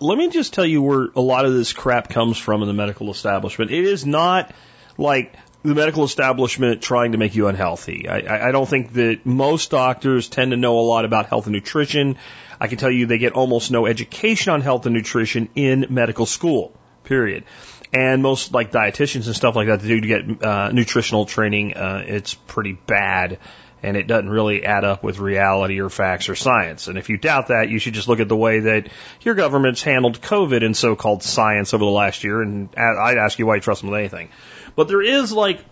let 0.00 0.18
me 0.18 0.28
just 0.28 0.52
tell 0.52 0.66
you 0.66 0.82
where 0.82 1.08
a 1.14 1.20
lot 1.20 1.44
of 1.44 1.54
this 1.54 1.72
crap 1.72 2.08
comes 2.08 2.38
from 2.38 2.62
in 2.62 2.68
the 2.68 2.74
medical 2.74 3.10
establishment. 3.10 3.70
It 3.70 3.84
is 3.84 4.04
not 4.04 4.54
like 4.98 5.34
the 5.62 5.74
medical 5.74 6.04
establishment 6.04 6.82
trying 6.82 7.12
to 7.12 7.18
make 7.18 7.34
you 7.34 7.48
unhealthy. 7.48 8.08
I, 8.08 8.48
I 8.48 8.52
don't 8.52 8.68
think 8.68 8.92
that 8.94 9.24
most 9.24 9.70
doctors 9.70 10.28
tend 10.28 10.52
to 10.52 10.56
know 10.56 10.78
a 10.78 10.82
lot 10.82 11.04
about 11.04 11.26
health 11.26 11.46
and 11.46 11.54
nutrition. 11.54 12.16
I 12.60 12.68
can 12.68 12.78
tell 12.78 12.90
you 12.90 13.06
they 13.06 13.18
get 13.18 13.32
almost 13.32 13.70
no 13.70 13.86
education 13.86 14.52
on 14.52 14.60
health 14.60 14.86
and 14.86 14.94
nutrition 14.94 15.48
in 15.54 15.86
medical 15.90 16.26
school, 16.26 16.72
period. 17.04 17.44
And 17.92 18.22
most 18.22 18.52
like 18.52 18.72
dietitians 18.72 19.26
and 19.26 19.34
stuff 19.34 19.56
like 19.56 19.68
that, 19.68 19.80
they 19.80 19.88
do 19.88 20.00
get 20.00 20.42
uh, 20.42 20.70
nutritional 20.72 21.24
training. 21.24 21.74
Uh, 21.74 22.04
it's 22.06 22.34
pretty 22.34 22.72
bad 22.72 23.38
and 23.82 23.96
it 23.96 24.06
doesn't 24.06 24.28
really 24.28 24.64
add 24.64 24.84
up 24.84 25.02
with 25.02 25.18
reality 25.18 25.80
or 25.80 25.90
facts 25.90 26.28
or 26.28 26.34
science. 26.34 26.88
And 26.88 26.98
if 26.98 27.08
you 27.08 27.18
doubt 27.18 27.48
that, 27.48 27.68
you 27.68 27.78
should 27.78 27.94
just 27.94 28.08
look 28.08 28.20
at 28.20 28.28
the 28.28 28.36
way 28.36 28.60
that 28.60 28.88
your 29.20 29.34
government's 29.34 29.82
handled 29.82 30.20
COVID 30.20 30.64
and 30.64 30.76
so-called 30.76 31.22
science 31.22 31.74
over 31.74 31.84
the 31.84 31.90
last 31.90 32.24
year, 32.24 32.42
and 32.42 32.68
I'd 32.76 33.18
ask 33.18 33.38
you 33.38 33.46
why 33.46 33.56
you 33.56 33.60
trust 33.60 33.82
them 33.82 33.90
with 33.90 34.00
anything. 34.00 34.30
But 34.74 34.88
there 34.88 35.02
is 35.02 35.32
like, 35.32 35.64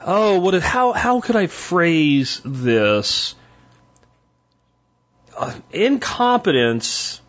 oh, 0.00 0.40
what? 0.40 0.54
How 0.62 0.92
how 0.92 1.20
could 1.20 1.36
I 1.36 1.46
phrase 1.46 2.40
this? 2.44 3.34
Uh, 5.36 5.52
incompetence 5.72 7.20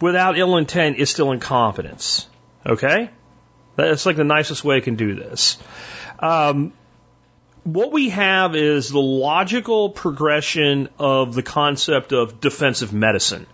without 0.00 0.38
ill 0.38 0.58
intent 0.58 0.98
is 0.98 1.08
still 1.08 1.32
incompetence. 1.32 2.28
Okay, 2.66 3.10
that's 3.76 4.04
like 4.06 4.16
the 4.16 4.24
nicest 4.24 4.62
way 4.62 4.76
I 4.76 4.80
can 4.80 4.96
do 4.96 5.14
this. 5.14 5.58
Um, 6.18 6.72
what 7.64 7.92
we 7.92 8.10
have 8.10 8.54
is 8.54 8.90
the 8.90 9.00
logical 9.00 9.88
progression 9.88 10.88
of 10.98 11.34
the 11.34 11.42
concept 11.42 12.12
of 12.12 12.40
defensive 12.40 12.92
medicine. 12.92 13.46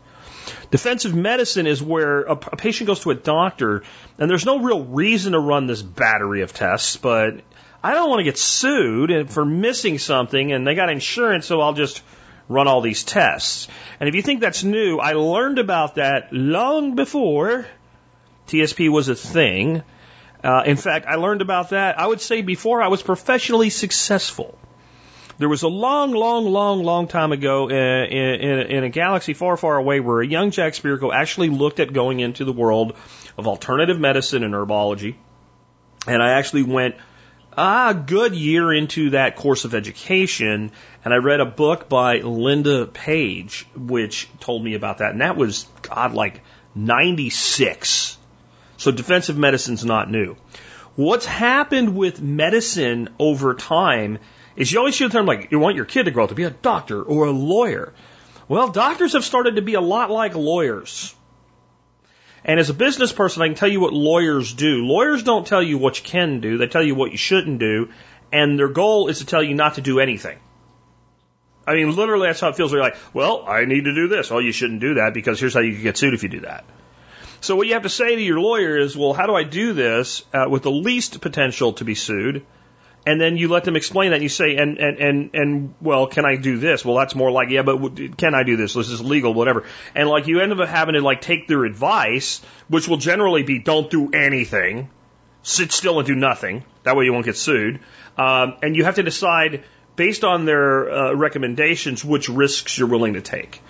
Defensive 0.71 1.15
medicine 1.15 1.67
is 1.67 1.83
where 1.83 2.23
a, 2.23 2.33
a, 2.33 2.57
patient 2.57 2.89
goes 2.89 3.01
to 3.01 3.11
a 3.11 3.15
doctor 3.15 3.83
and 4.19 4.29
there's 4.29 4.47
no 4.47 4.59
real 4.61 4.85
reason 4.85 5.33
to 5.33 5.39
run 5.39 5.67
this 5.67 5.83
battery 5.83 6.43
of 6.43 6.53
tests, 6.53 6.97
but 6.97 7.41
I 7.83 7.95
don't 7.95 8.09
want 8.11 8.21
to 8.21 8.25
get 8.25 8.37
sued 8.37 9.31
for 9.31 9.45
missing 9.45 9.99
something 9.99 10.53
and 10.53 10.67
they 10.67 10.75
got 10.75 10.91
insurance, 10.91 11.47
so 11.47 11.61
I'll 11.61 11.73
just 11.73 12.03
run 12.49 12.67
all 12.67 12.81
these 12.81 13.05
tests. 13.05 13.69
And 14.01 14.09
if 14.09 14.15
you 14.17 14.23
think 14.23 14.41
that's 14.41 14.65
new, 14.65 14.99
I 14.99 15.13
learned 15.13 15.59
about 15.59 15.95
that 15.95 16.33
long 16.33 16.97
before 16.97 17.67
TSP 18.49 18.91
was 18.91 19.09
a 19.09 19.15
thing. 19.15 19.83
Uh, 20.43 20.63
in 20.65 20.77
fact, 20.77 21.07
I 21.07 21.17
learned 21.17 21.43
about 21.43 21.71
that, 21.71 21.99
I 21.99 22.07
would 22.07 22.21
say, 22.21 22.43
before 22.43 22.83
I 22.83 22.89
was 22.89 23.03
professionally 23.03 23.71
successful. 23.71 24.59
There 25.39 25.49
was 25.49 25.63
a 25.63 25.69
long, 25.69 26.13
long, 26.13 26.45
long, 26.45 26.83
long 26.83 27.09
time 27.09 27.33
ago 27.33 27.69
in, 27.69 27.77
in, 27.77 28.61
in, 28.67 28.85
a 28.85 28.91
galaxy 28.91 29.33
far, 29.33 29.57
far 29.57 29.77
away 29.77 30.01
where 30.01 30.21
a 30.21 30.27
young 30.27 30.51
Jack 30.51 30.75
Spirko 30.75 31.15
actually 31.15 31.49
looked 31.49 31.81
at 31.81 31.95
going 31.95 32.21
into 32.21 32.45
the 32.45 32.53
world 32.53 32.95
of 33.39 33.47
alternative 33.47 33.99
medicine 33.99 34.45
and 34.45 34.53
herbology. 34.53 35.15
And 36.07 36.23
I 36.23 36.33
actually 36.33 36.65
went 36.65 36.97
a 37.57 37.95
good 37.95 38.35
year 38.35 38.73
into 38.73 39.11
that 39.11 39.37
course 39.37 39.65
of 39.65 39.75
education, 39.75 40.73
and 41.05 41.15
I 41.15 41.17
read 41.19 41.41
a 41.41 41.47
book 41.47 41.89
by 41.89 42.19
Linda 42.19 42.87
Page, 42.87 43.67
which 43.75 44.29
told 44.41 44.63
me 44.63 44.75
about 44.75 44.99
that. 44.99 45.13
And 45.13 45.21
that 45.21 45.37
was, 45.37 45.67
God, 45.83 46.13
like 46.13 46.43
96. 46.75 48.19
So 48.81 48.91
defensive 48.91 49.37
medicine's 49.37 49.85
not 49.85 50.11
new. 50.11 50.37
What's 50.97 51.27
happened 51.27 51.95
with 51.95 52.23
medicine 52.23 53.11
over 53.19 53.53
time 53.53 54.19
is 54.57 54.73
you 54.73 54.79
always 54.79 54.97
hear 54.97 55.09
the 55.09 55.13
term 55.13 55.27
like, 55.27 55.53
you 55.53 55.59
want 55.59 55.77
your 55.77 55.85
kid 55.85 56.05
to 56.05 56.11
grow 56.11 56.25
up 56.25 56.31
to 56.31 56.35
be 56.35 56.45
a 56.45 56.51
doctor 56.51 57.03
or 57.03 57.27
a 57.27 57.31
lawyer. 57.31 57.93
Well, 58.49 58.71
doctors 58.71 59.13
have 59.13 59.25
started 59.27 59.57
to 59.57 59.63
be 59.63 59.75
a 59.75 59.83
lot 59.83 60.11
like 60.11 60.35
lawyers. 60.35 61.15
And 62.43 62.59
as 62.59 62.71
a 62.71 62.75
business 62.75 63.13
person, 63.13 63.43
I 63.43 63.49
can 63.49 63.55
tell 63.55 63.69
you 63.69 63.81
what 63.81 63.93
lawyers 63.93 64.55
do. 64.55 64.87
Lawyers 64.87 65.23
don't 65.25 65.47
tell 65.47 65.63
you 65.63 65.77
what 65.77 65.99
you 65.99 66.05
can 66.05 66.41
do, 66.41 66.57
they 66.57 66.67
tell 66.67 66.83
you 66.83 66.95
what 66.95 67.13
you 67.13 67.19
shouldn't 67.19 67.59
do, 67.59 67.91
and 68.33 68.59
their 68.59 68.71
goal 68.71 69.09
is 69.09 69.19
to 69.19 69.27
tell 69.27 69.43
you 69.43 69.55
not 69.55 69.75
to 69.75 69.83
do 69.83 70.01
anything. 70.01 70.39
I 71.67 71.75
mean, 71.75 71.95
literally, 71.95 72.29
that's 72.29 72.41
how 72.41 72.49
it 72.49 72.57
feels. 72.57 72.71
They're 72.71 72.81
like, 72.81 72.97
well, 73.13 73.45
I 73.47 73.67
need 73.67 73.85
to 73.85 73.95
do 73.95 74.09
this. 74.09 74.31
Well, 74.31 74.41
you 74.41 74.53
shouldn't 74.53 74.81
do 74.81 74.95
that 74.95 75.13
because 75.13 75.39
here's 75.39 75.53
how 75.53 75.61
you 75.61 75.75
can 75.75 75.83
get 75.83 75.99
sued 75.99 76.15
if 76.15 76.23
you 76.23 76.31
do 76.31 76.41
that. 76.41 76.65
So 77.41 77.57
what 77.57 77.67
you 77.67 77.73
have 77.75 77.85
to 77.85 77.89
say 77.89 78.17
to 78.17 78.23
your 78.23 78.39
lawyer 78.39 78.79
is, 78.79 78.97
well, 78.97 79.15
how 79.15 79.27
do 79.27 79.35
I 79.35 79.45
do 79.45 79.73
this 79.73 80.23
uh, 80.33 80.47
with 80.49 80.63
the 80.63 80.71
least 80.71 81.21
potential 81.21 81.73
to 81.75 81.85
be 81.85 81.95
sued? 81.95 82.45
And 83.07 83.19
then 83.19 83.39
you 83.39 83.49
let 83.49 83.65
them 83.65 83.77
explain 83.77 84.11
that. 84.11 84.17
And 84.17 84.23
you 84.23 84.29
say, 84.29 84.57
and 84.57 84.77
and 84.77 84.99
and 84.99 85.31
and 85.33 85.75
well, 85.81 86.07
can 86.07 86.27
I 86.27 86.37
do 86.37 86.59
this? 86.59 86.85
Well, 86.85 86.97
that's 86.97 87.15
more 87.15 87.31
like, 87.31 87.49
yeah, 87.49 87.63
but 87.63 88.19
can 88.19 88.35
I 88.35 88.43
do 88.43 88.59
this? 88.59 88.75
This 88.75 88.91
is 88.91 89.01
legal, 89.01 89.33
whatever. 89.33 89.65
And 89.95 90.07
like 90.07 90.27
you 90.27 90.41
end 90.41 90.53
up 90.53 90.69
having 90.69 90.95
to 90.95 91.01
like 91.01 91.23
take 91.23 91.49
their 91.49 91.65
advice, 91.65 92.43
which 92.69 92.89
will 92.89 92.99
generally 92.99 93.43
be, 93.43 93.59
don't 93.59 93.91
do 93.91 94.11
anything, 94.13 94.91
sit 95.43 95.73
still 95.73 95.99
and 95.99 96.07
do 96.07 96.15
nothing. 96.15 96.63
That 96.83 96.95
way 96.95 97.07
you 97.07 97.15
won't 97.15 97.25
get 97.25 97.39
sued. 97.39 97.81
Um, 98.19 98.57
and 98.63 98.77
you 98.77 98.85
have 98.85 98.97
to 98.97 99.03
decide 99.03 99.65
based 99.97 100.23
on 100.23 100.45
their 100.45 100.91
uh, 100.91 101.13
recommendations 101.15 102.05
which 102.05 102.29
risks 102.29 102.77
you're 102.77 102.89
willing 102.89 103.15
to 103.15 103.23
take. 103.23 103.63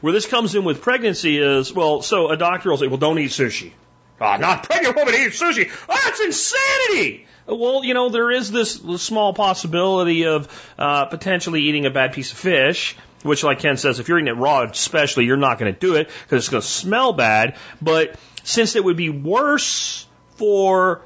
Where 0.00 0.12
this 0.12 0.26
comes 0.26 0.54
in 0.54 0.64
with 0.64 0.80
pregnancy 0.80 1.38
is, 1.38 1.72
well, 1.72 2.02
so 2.02 2.30
a 2.30 2.36
doctor 2.36 2.70
will 2.70 2.78
say, 2.78 2.86
well, 2.86 2.96
don't 2.96 3.18
eat 3.18 3.30
sushi. 3.30 3.72
Ah, 4.20 4.36
not 4.36 4.64
pregnant 4.64 4.96
woman 4.96 5.14
eats 5.14 5.40
sushi. 5.40 5.70
Oh, 5.88 6.00
that's 6.04 6.20
insanity. 6.20 7.26
Well, 7.46 7.84
you 7.84 7.94
know, 7.94 8.10
there 8.10 8.30
is 8.30 8.50
this 8.50 8.74
small 8.98 9.32
possibility 9.32 10.26
of 10.26 10.48
uh, 10.78 11.06
potentially 11.06 11.62
eating 11.62 11.86
a 11.86 11.90
bad 11.90 12.12
piece 12.12 12.30
of 12.32 12.38
fish, 12.38 12.96
which, 13.22 13.42
like 13.42 13.60
Ken 13.60 13.76
says, 13.76 13.98
if 13.98 14.08
you're 14.08 14.18
eating 14.18 14.28
it 14.28 14.38
raw, 14.38 14.62
especially, 14.62 15.24
you're 15.24 15.36
not 15.36 15.58
going 15.58 15.72
to 15.72 15.78
do 15.78 15.96
it 15.96 16.08
because 16.08 16.42
it's 16.42 16.48
going 16.48 16.60
to 16.62 16.68
smell 16.68 17.12
bad. 17.12 17.56
But 17.80 18.16
since 18.44 18.76
it 18.76 18.84
would 18.84 18.96
be 18.96 19.10
worse 19.10 20.06
for, 20.36 21.02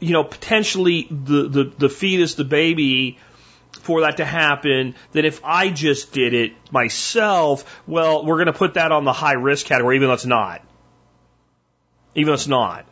you 0.00 0.12
know, 0.12 0.24
potentially 0.24 1.06
the, 1.10 1.48
the, 1.48 1.72
the 1.78 1.88
fetus, 1.88 2.34
the 2.34 2.44
baby, 2.44 3.18
for 3.84 4.00
that 4.00 4.16
to 4.16 4.24
happen 4.24 4.94
than 5.12 5.24
if 5.24 5.44
I 5.44 5.68
just 5.68 6.12
did 6.12 6.32
it 6.32 6.52
myself. 6.72 7.82
Well, 7.86 8.24
we're 8.24 8.36
going 8.36 8.46
to 8.46 8.52
put 8.54 8.74
that 8.74 8.92
on 8.92 9.04
the 9.04 9.12
high 9.12 9.34
risk 9.34 9.66
category, 9.66 9.96
even 9.96 10.08
though 10.08 10.14
it's 10.14 10.26
not. 10.26 10.62
Even 12.14 12.28
though 12.28 12.34
it's 12.34 12.48
not. 12.48 12.86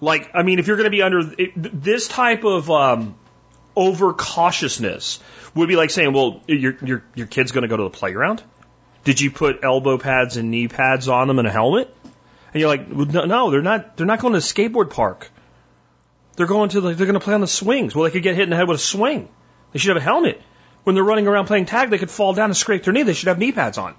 Like, 0.00 0.30
I 0.32 0.42
mean, 0.42 0.58
if 0.58 0.66
you're 0.66 0.78
going 0.78 0.86
to 0.86 0.90
be 0.90 1.02
under 1.02 1.20
it, 1.38 1.52
this 1.56 2.08
type 2.08 2.44
of 2.44 2.70
um, 2.70 3.16
over 3.76 4.14
cautiousness 4.14 5.20
would 5.54 5.68
be 5.68 5.76
like 5.76 5.90
saying, 5.90 6.14
well, 6.14 6.42
your 6.46 6.76
your 6.82 7.04
your 7.14 7.26
kid's 7.26 7.52
going 7.52 7.62
to 7.62 7.68
go 7.68 7.76
to 7.76 7.82
the 7.82 7.90
playground. 7.90 8.42
Did 9.04 9.20
you 9.20 9.30
put 9.30 9.62
elbow 9.62 9.98
pads 9.98 10.38
and 10.38 10.50
knee 10.50 10.68
pads 10.68 11.08
on 11.08 11.28
them 11.28 11.38
and 11.38 11.46
a 11.46 11.50
helmet? 11.50 11.94
And 12.52 12.60
you're 12.60 12.68
like, 12.68 12.88
no, 12.88 13.50
they're 13.50 13.60
not. 13.60 13.96
They're 13.98 14.06
not 14.06 14.20
going 14.20 14.32
to 14.32 14.40
the 14.40 14.44
skateboard 14.44 14.88
park. 14.90 15.30
They're 16.36 16.46
going 16.46 16.70
to 16.70 16.80
the, 16.80 16.94
they're 16.94 17.06
going 17.06 17.14
to 17.14 17.20
play 17.20 17.34
on 17.34 17.42
the 17.42 17.46
swings. 17.46 17.94
Well, 17.94 18.04
they 18.04 18.10
could 18.10 18.22
get 18.22 18.34
hit 18.34 18.44
in 18.44 18.50
the 18.50 18.56
head 18.56 18.68
with 18.68 18.78
a 18.78 18.82
swing. 18.82 19.28
They 19.72 19.78
should 19.78 19.90
have 19.90 19.96
a 19.96 20.04
helmet. 20.04 20.40
When 20.84 20.94
they're 20.94 21.04
running 21.04 21.26
around 21.26 21.46
playing 21.46 21.66
tag, 21.66 21.90
they 21.90 21.98
could 21.98 22.10
fall 22.10 22.32
down 22.32 22.50
and 22.50 22.56
scrape 22.56 22.84
their 22.84 22.92
knee. 22.92 23.02
They 23.02 23.12
should 23.12 23.28
have 23.28 23.38
knee 23.38 23.52
pads 23.52 23.78
on. 23.78 23.94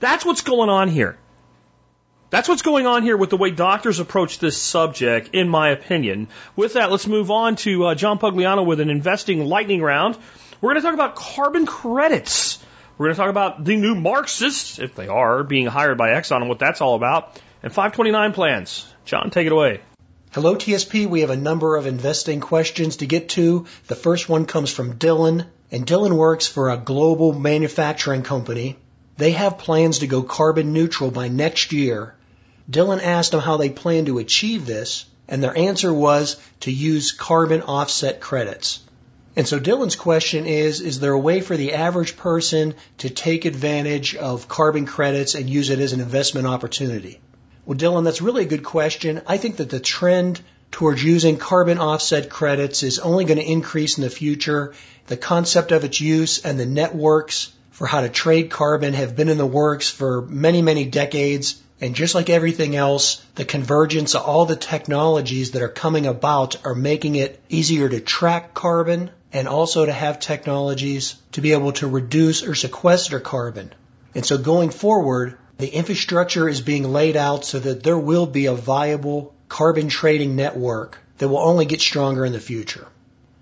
That's 0.00 0.24
what's 0.24 0.42
going 0.42 0.68
on 0.68 0.88
here. 0.88 1.18
That's 2.28 2.48
what's 2.48 2.62
going 2.62 2.86
on 2.86 3.04
here 3.04 3.16
with 3.16 3.30
the 3.30 3.36
way 3.36 3.52
doctors 3.52 4.00
approach 4.00 4.40
this 4.40 4.60
subject, 4.60 5.30
in 5.32 5.48
my 5.48 5.70
opinion. 5.70 6.26
With 6.56 6.72
that, 6.72 6.90
let's 6.90 7.06
move 7.06 7.30
on 7.30 7.54
to 7.56 7.86
uh, 7.86 7.94
John 7.94 8.18
Pugliano 8.18 8.66
with 8.66 8.80
an 8.80 8.90
investing 8.90 9.46
lightning 9.46 9.80
round. 9.80 10.18
We're 10.60 10.72
going 10.72 10.82
to 10.82 10.86
talk 10.86 10.94
about 10.94 11.14
carbon 11.14 11.66
credits. 11.66 12.58
We're 12.98 13.06
going 13.06 13.14
to 13.14 13.20
talk 13.20 13.30
about 13.30 13.64
the 13.64 13.76
new 13.76 13.94
Marxists, 13.94 14.80
if 14.80 14.96
they 14.96 15.06
are, 15.06 15.44
being 15.44 15.66
hired 15.66 15.98
by 15.98 16.10
Exxon 16.10 16.38
and 16.38 16.48
what 16.48 16.58
that's 16.58 16.80
all 16.80 16.96
about, 16.96 17.40
and 17.62 17.72
529 17.72 18.32
plans. 18.32 18.92
John, 19.04 19.30
take 19.30 19.46
it 19.46 19.52
away. 19.52 19.80
Hello, 20.36 20.54
TSP. 20.54 21.06
We 21.06 21.22
have 21.22 21.30
a 21.30 21.36
number 21.38 21.76
of 21.76 21.86
investing 21.86 22.40
questions 22.40 22.96
to 22.96 23.06
get 23.06 23.30
to. 23.30 23.64
The 23.86 23.94
first 23.94 24.28
one 24.28 24.44
comes 24.44 24.70
from 24.70 24.98
Dylan, 24.98 25.46
and 25.72 25.86
Dylan 25.86 26.14
works 26.14 26.46
for 26.46 26.68
a 26.68 26.76
global 26.76 27.32
manufacturing 27.32 28.22
company. 28.22 28.76
They 29.16 29.30
have 29.30 29.56
plans 29.56 30.00
to 30.00 30.06
go 30.06 30.22
carbon 30.22 30.74
neutral 30.74 31.10
by 31.10 31.28
next 31.28 31.72
year. 31.72 32.16
Dylan 32.70 33.02
asked 33.02 33.30
them 33.30 33.40
how 33.40 33.56
they 33.56 33.70
plan 33.70 34.04
to 34.04 34.18
achieve 34.18 34.66
this, 34.66 35.06
and 35.26 35.42
their 35.42 35.56
answer 35.56 35.90
was 35.90 36.36
to 36.60 36.70
use 36.70 37.12
carbon 37.12 37.62
offset 37.62 38.20
credits. 38.20 38.80
And 39.36 39.48
so 39.48 39.58
Dylan's 39.58 39.96
question 39.96 40.44
is, 40.44 40.82
is 40.82 41.00
there 41.00 41.12
a 41.12 41.18
way 41.18 41.40
for 41.40 41.56
the 41.56 41.72
average 41.72 42.18
person 42.18 42.74
to 42.98 43.08
take 43.08 43.46
advantage 43.46 44.14
of 44.14 44.48
carbon 44.48 44.84
credits 44.84 45.34
and 45.34 45.48
use 45.48 45.70
it 45.70 45.78
as 45.78 45.94
an 45.94 46.00
investment 46.00 46.46
opportunity? 46.46 47.20
Well, 47.66 47.76
Dylan, 47.76 48.04
that's 48.04 48.22
really 48.22 48.44
a 48.44 48.48
good 48.48 48.62
question. 48.62 49.22
I 49.26 49.38
think 49.38 49.56
that 49.56 49.70
the 49.70 49.80
trend 49.80 50.40
towards 50.70 51.02
using 51.02 51.36
carbon 51.36 51.78
offset 51.78 52.30
credits 52.30 52.84
is 52.84 53.00
only 53.00 53.24
going 53.24 53.38
to 53.38 53.44
increase 53.44 53.98
in 53.98 54.04
the 54.04 54.10
future. 54.10 54.72
The 55.08 55.16
concept 55.16 55.72
of 55.72 55.82
its 55.82 56.00
use 56.00 56.44
and 56.44 56.60
the 56.60 56.64
networks 56.64 57.52
for 57.72 57.88
how 57.88 58.02
to 58.02 58.08
trade 58.08 58.50
carbon 58.50 58.94
have 58.94 59.16
been 59.16 59.28
in 59.28 59.36
the 59.36 59.44
works 59.44 59.88
for 59.88 60.22
many, 60.22 60.62
many 60.62 60.84
decades. 60.84 61.60
And 61.80 61.96
just 61.96 62.14
like 62.14 62.30
everything 62.30 62.76
else, 62.76 63.20
the 63.34 63.44
convergence 63.44 64.14
of 64.14 64.22
all 64.22 64.46
the 64.46 64.54
technologies 64.54 65.50
that 65.50 65.62
are 65.62 65.68
coming 65.68 66.06
about 66.06 66.64
are 66.64 66.74
making 66.74 67.16
it 67.16 67.42
easier 67.48 67.88
to 67.88 67.98
track 67.98 68.54
carbon 68.54 69.10
and 69.32 69.48
also 69.48 69.84
to 69.84 69.92
have 69.92 70.20
technologies 70.20 71.16
to 71.32 71.40
be 71.40 71.50
able 71.50 71.72
to 71.72 71.88
reduce 71.88 72.44
or 72.44 72.54
sequester 72.54 73.18
carbon. 73.18 73.74
And 74.14 74.24
so 74.24 74.38
going 74.38 74.70
forward, 74.70 75.36
the 75.58 75.68
infrastructure 75.68 76.48
is 76.48 76.60
being 76.60 76.84
laid 76.84 77.16
out 77.16 77.44
so 77.44 77.58
that 77.58 77.82
there 77.82 77.98
will 77.98 78.26
be 78.26 78.46
a 78.46 78.54
viable 78.54 79.34
carbon 79.48 79.88
trading 79.88 80.36
network 80.36 80.98
that 81.18 81.28
will 81.28 81.38
only 81.38 81.64
get 81.64 81.80
stronger 81.80 82.24
in 82.24 82.32
the 82.32 82.40
future. 82.40 82.86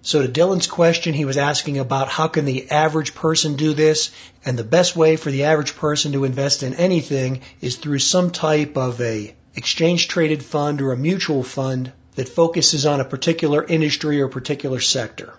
So 0.02 0.20
to 0.20 0.28
Dylan's 0.28 0.66
question, 0.66 1.14
he 1.14 1.24
was 1.24 1.38
asking 1.38 1.78
about 1.78 2.08
how 2.08 2.28
can 2.28 2.44
the 2.44 2.70
average 2.70 3.14
person 3.14 3.56
do 3.56 3.72
this? 3.72 4.10
And 4.44 4.58
the 4.58 4.62
best 4.62 4.94
way 4.94 5.16
for 5.16 5.30
the 5.30 5.44
average 5.44 5.76
person 5.76 6.12
to 6.12 6.24
invest 6.24 6.62
in 6.62 6.74
anything 6.74 7.40
is 7.62 7.76
through 7.76 8.00
some 8.00 8.30
type 8.30 8.76
of 8.76 9.00
a 9.00 9.34
exchange 9.56 10.08
traded 10.08 10.44
fund 10.44 10.82
or 10.82 10.92
a 10.92 10.96
mutual 10.96 11.42
fund 11.42 11.90
that 12.16 12.28
focuses 12.28 12.84
on 12.84 13.00
a 13.00 13.04
particular 13.04 13.64
industry 13.64 14.20
or 14.20 14.28
particular 14.28 14.78
sector. 14.78 15.32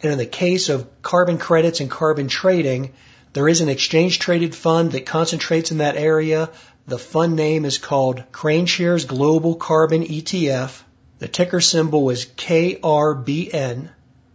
And 0.00 0.12
in 0.12 0.18
the 0.18 0.26
case 0.26 0.68
of 0.68 0.86
carbon 1.02 1.38
credits 1.38 1.80
and 1.80 1.90
carbon 1.90 2.28
trading, 2.28 2.92
there 3.38 3.48
is 3.48 3.60
an 3.60 3.68
exchange 3.68 4.18
traded 4.18 4.52
fund 4.52 4.90
that 4.90 5.06
concentrates 5.06 5.70
in 5.70 5.78
that 5.78 5.94
area. 5.94 6.50
The 6.88 6.98
fund 6.98 7.36
name 7.36 7.64
is 7.64 7.78
called 7.78 8.24
KraneShares 8.32 9.06
Global 9.06 9.54
Carbon 9.54 10.02
ETF. 10.02 10.82
The 11.20 11.28
ticker 11.28 11.60
symbol 11.60 12.10
is 12.10 12.26
KRBN. 12.26 13.90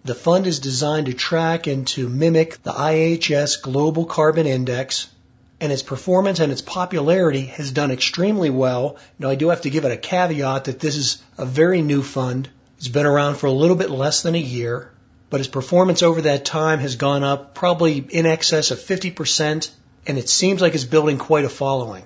The 0.06 0.16
fund 0.16 0.48
is 0.48 0.62
designed 0.62 1.08
to 1.08 1.14
track 1.14 1.68
and 1.68 1.86
to 1.88 2.08
mimic 2.08 2.64
the 2.64 2.72
IHS 2.72 3.62
Global 3.62 4.06
Carbon 4.06 4.48
Index, 4.48 5.10
and 5.60 5.74
its 5.74 5.84
performance 5.84 6.40
and 6.40 6.50
its 6.50 6.62
popularity 6.62 7.48
has 7.58 7.72
done 7.72 7.92
extremely 7.92 8.52
well. 8.52 8.96
Now, 9.20 9.32
I 9.32 9.36
do 9.36 9.50
have 9.50 9.64
to 9.64 9.70
give 9.70 9.84
it 9.84 9.92
a 9.92 9.98
caveat 9.98 10.64
that 10.64 10.80
this 10.80 10.96
is 10.96 11.22
a 11.38 11.46
very 11.46 11.82
new 11.82 12.04
fund. 12.04 12.48
It's 12.78 12.88
been 12.88 13.06
around 13.06 13.36
for 13.36 13.48
a 13.48 13.52
little 13.52 13.76
bit 13.76 13.90
less 13.90 14.24
than 14.24 14.36
a 14.36 14.38
year, 14.38 14.93
but 15.34 15.40
its 15.40 15.50
performance 15.50 16.04
over 16.04 16.22
that 16.22 16.46
time 16.46 16.78
has 16.78 16.96
gone 16.96 17.24
up 17.24 17.56
probably 17.56 17.98
in 17.98 18.28
excess 18.28 18.70
of 18.70 18.78
50%, 18.78 19.72
and 20.06 20.20
it 20.20 20.30
seems 20.30 20.62
like 20.62 20.76
it's 20.76 20.84
building 20.84 21.18
quite 21.18 21.44
a 21.44 21.50
following. 21.50 22.06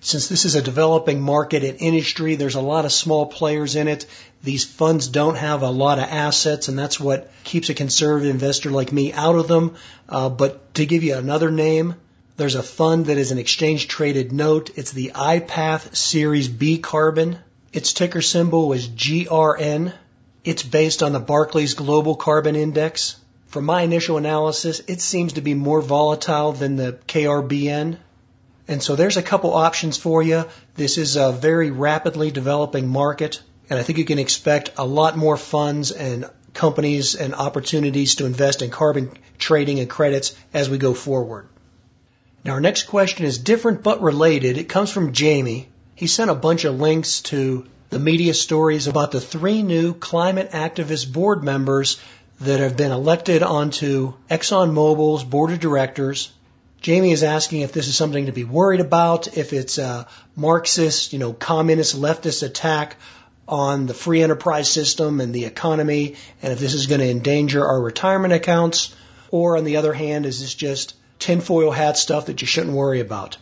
Since 0.00 0.28
this 0.28 0.44
is 0.44 0.56
a 0.56 0.60
developing 0.60 1.22
market 1.22 1.64
and 1.64 1.78
industry, 1.80 2.34
there's 2.34 2.54
a 2.54 2.60
lot 2.60 2.84
of 2.84 2.92
small 2.92 3.24
players 3.24 3.76
in 3.76 3.88
it. 3.88 4.04
These 4.42 4.66
funds 4.66 5.08
don't 5.08 5.36
have 5.36 5.62
a 5.62 5.70
lot 5.70 5.98
of 5.98 6.04
assets, 6.04 6.68
and 6.68 6.78
that's 6.78 7.00
what 7.00 7.30
keeps 7.44 7.70
a 7.70 7.74
conservative 7.74 8.28
investor 8.28 8.70
like 8.70 8.92
me 8.92 9.10
out 9.10 9.36
of 9.36 9.48
them. 9.48 9.76
Uh, 10.06 10.28
but 10.28 10.74
to 10.74 10.84
give 10.84 11.02
you 11.02 11.14
another 11.14 11.50
name, 11.50 11.94
there's 12.36 12.56
a 12.56 12.62
fund 12.62 13.06
that 13.06 13.16
is 13.16 13.30
an 13.30 13.38
exchange 13.38 13.88
traded 13.88 14.32
note. 14.34 14.68
It's 14.76 14.92
the 14.92 15.12
iPath 15.14 15.96
Series 15.96 16.48
B 16.48 16.76
Carbon. 16.76 17.38
Its 17.72 17.94
ticker 17.94 18.20
symbol 18.20 18.74
is 18.74 18.86
GRN. 18.86 19.94
It's 20.46 20.62
based 20.62 21.02
on 21.02 21.12
the 21.12 21.18
Barclays 21.18 21.74
Global 21.74 22.14
Carbon 22.14 22.54
Index. 22.54 23.16
From 23.48 23.64
my 23.64 23.82
initial 23.82 24.16
analysis, 24.16 24.80
it 24.86 25.00
seems 25.00 25.32
to 25.32 25.40
be 25.40 25.54
more 25.54 25.82
volatile 25.82 26.52
than 26.52 26.76
the 26.76 27.00
KRBN. 27.08 27.96
And 28.68 28.80
so 28.80 28.94
there's 28.94 29.16
a 29.16 29.24
couple 29.24 29.52
options 29.52 29.96
for 29.96 30.22
you. 30.22 30.44
This 30.76 30.98
is 30.98 31.16
a 31.16 31.32
very 31.32 31.72
rapidly 31.72 32.30
developing 32.30 32.86
market. 32.86 33.42
And 33.68 33.76
I 33.76 33.82
think 33.82 33.98
you 33.98 34.04
can 34.04 34.20
expect 34.20 34.70
a 34.78 34.86
lot 34.86 35.16
more 35.16 35.36
funds 35.36 35.90
and 35.90 36.30
companies 36.54 37.16
and 37.16 37.34
opportunities 37.34 38.14
to 38.16 38.26
invest 38.26 38.62
in 38.62 38.70
carbon 38.70 39.18
trading 39.38 39.80
and 39.80 39.90
credits 39.90 40.36
as 40.54 40.70
we 40.70 40.78
go 40.78 40.94
forward. 40.94 41.48
Now 42.44 42.52
our 42.52 42.60
next 42.60 42.84
question 42.84 43.26
is 43.26 43.38
different 43.38 43.82
but 43.82 44.00
related. 44.00 44.58
It 44.58 44.68
comes 44.68 44.92
from 44.92 45.12
Jamie. 45.12 45.68
He 45.96 46.06
sent 46.06 46.30
a 46.30 46.36
bunch 46.36 46.64
of 46.64 46.78
links 46.78 47.20
to 47.32 47.66
the 47.90 47.98
media 47.98 48.34
stories 48.34 48.86
about 48.86 49.12
the 49.12 49.20
three 49.20 49.62
new 49.62 49.94
climate 49.94 50.50
activist 50.50 51.12
board 51.12 51.44
members 51.44 52.00
that 52.40 52.60
have 52.60 52.76
been 52.76 52.92
elected 52.92 53.42
onto 53.42 54.12
ExxonMobil's 54.28 55.24
board 55.24 55.52
of 55.52 55.60
directors. 55.60 56.30
Jamie 56.80 57.12
is 57.12 57.22
asking 57.22 57.62
if 57.62 57.72
this 57.72 57.88
is 57.88 57.96
something 57.96 58.26
to 58.26 58.32
be 58.32 58.44
worried 58.44 58.80
about, 58.80 59.36
if 59.36 59.52
it's 59.52 59.78
a 59.78 60.06
Marxist, 60.36 61.12
you 61.12 61.18
know, 61.18 61.32
communist 61.32 61.96
leftist 61.96 62.42
attack 62.42 62.96
on 63.48 63.86
the 63.86 63.94
free 63.94 64.22
enterprise 64.22 64.70
system 64.70 65.20
and 65.20 65.34
the 65.34 65.44
economy, 65.44 66.16
and 66.42 66.52
if 66.52 66.58
this 66.58 66.74
is 66.74 66.86
going 66.86 67.00
to 67.00 67.10
endanger 67.10 67.64
our 67.64 67.80
retirement 67.80 68.34
accounts, 68.34 68.94
or 69.30 69.56
on 69.56 69.64
the 69.64 69.76
other 69.76 69.92
hand, 69.92 70.26
is 70.26 70.40
this 70.40 70.54
just 70.54 70.94
tinfoil 71.18 71.70
hat 71.70 71.96
stuff 71.96 72.26
that 72.26 72.40
you 72.40 72.46
shouldn't 72.46 72.74
worry 72.74 73.00
about? 73.00 73.38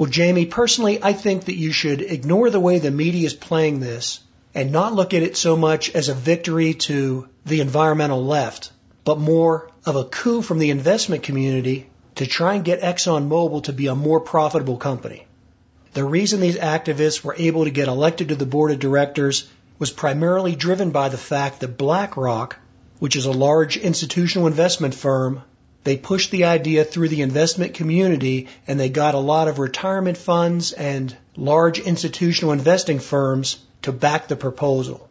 Well, 0.00 0.08
Jamie, 0.08 0.46
personally, 0.46 0.98
I 1.02 1.12
think 1.12 1.44
that 1.44 1.58
you 1.58 1.72
should 1.72 2.00
ignore 2.00 2.48
the 2.48 2.58
way 2.58 2.78
the 2.78 2.90
media 2.90 3.26
is 3.26 3.34
playing 3.34 3.80
this 3.80 4.20
and 4.54 4.72
not 4.72 4.94
look 4.94 5.12
at 5.12 5.22
it 5.22 5.36
so 5.36 5.56
much 5.56 5.90
as 5.94 6.08
a 6.08 6.14
victory 6.14 6.72
to 6.88 7.28
the 7.44 7.60
environmental 7.60 8.24
left, 8.24 8.72
but 9.04 9.18
more 9.18 9.70
of 9.84 9.96
a 9.96 10.04
coup 10.04 10.40
from 10.40 10.58
the 10.58 10.70
investment 10.70 11.22
community 11.22 11.90
to 12.14 12.24
try 12.24 12.54
and 12.54 12.64
get 12.64 12.80
ExxonMobil 12.80 13.64
to 13.64 13.74
be 13.74 13.88
a 13.88 13.94
more 13.94 14.20
profitable 14.20 14.78
company. 14.78 15.26
The 15.92 16.02
reason 16.02 16.40
these 16.40 16.56
activists 16.56 17.22
were 17.22 17.36
able 17.36 17.64
to 17.64 17.70
get 17.70 17.88
elected 17.88 18.28
to 18.28 18.36
the 18.36 18.46
board 18.46 18.70
of 18.70 18.78
directors 18.78 19.50
was 19.78 19.90
primarily 19.90 20.56
driven 20.56 20.92
by 20.92 21.10
the 21.10 21.18
fact 21.18 21.60
that 21.60 21.76
BlackRock, 21.76 22.56
which 23.00 23.16
is 23.16 23.26
a 23.26 23.32
large 23.32 23.76
institutional 23.76 24.46
investment 24.46 24.94
firm, 24.94 25.42
they 25.84 25.96
pushed 25.96 26.30
the 26.30 26.44
idea 26.44 26.84
through 26.84 27.08
the 27.08 27.22
investment 27.22 27.74
community 27.74 28.48
and 28.66 28.78
they 28.78 28.88
got 28.88 29.14
a 29.14 29.18
lot 29.18 29.48
of 29.48 29.58
retirement 29.58 30.18
funds 30.18 30.72
and 30.72 31.16
large 31.36 31.78
institutional 31.78 32.52
investing 32.52 32.98
firms 32.98 33.58
to 33.82 33.92
back 33.92 34.28
the 34.28 34.36
proposal. 34.36 35.08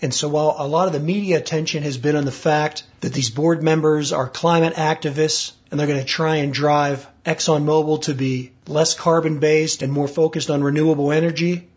And 0.00 0.12
so 0.12 0.28
while 0.28 0.54
a 0.58 0.68
lot 0.68 0.86
of 0.86 0.92
the 0.92 1.00
media 1.00 1.38
attention 1.38 1.82
has 1.82 1.96
been 1.98 2.16
on 2.16 2.24
the 2.24 2.32
fact 2.32 2.84
that 3.00 3.12
these 3.12 3.30
board 3.30 3.62
members 3.62 4.12
are 4.12 4.28
climate 4.28 4.74
activists 4.74 5.52
and 5.70 5.80
they're 5.80 5.86
going 5.86 5.98
to 5.98 6.04
try 6.04 6.36
and 6.36 6.52
drive 6.52 7.06
ExxonMobil 7.24 8.02
to 8.02 8.14
be 8.14 8.52
less 8.66 8.94
carbon 8.94 9.38
based 9.38 9.82
and 9.82 9.92
more 9.92 10.08
focused 10.08 10.50
on 10.50 10.62
renewable 10.62 11.10
energy, 11.10 11.68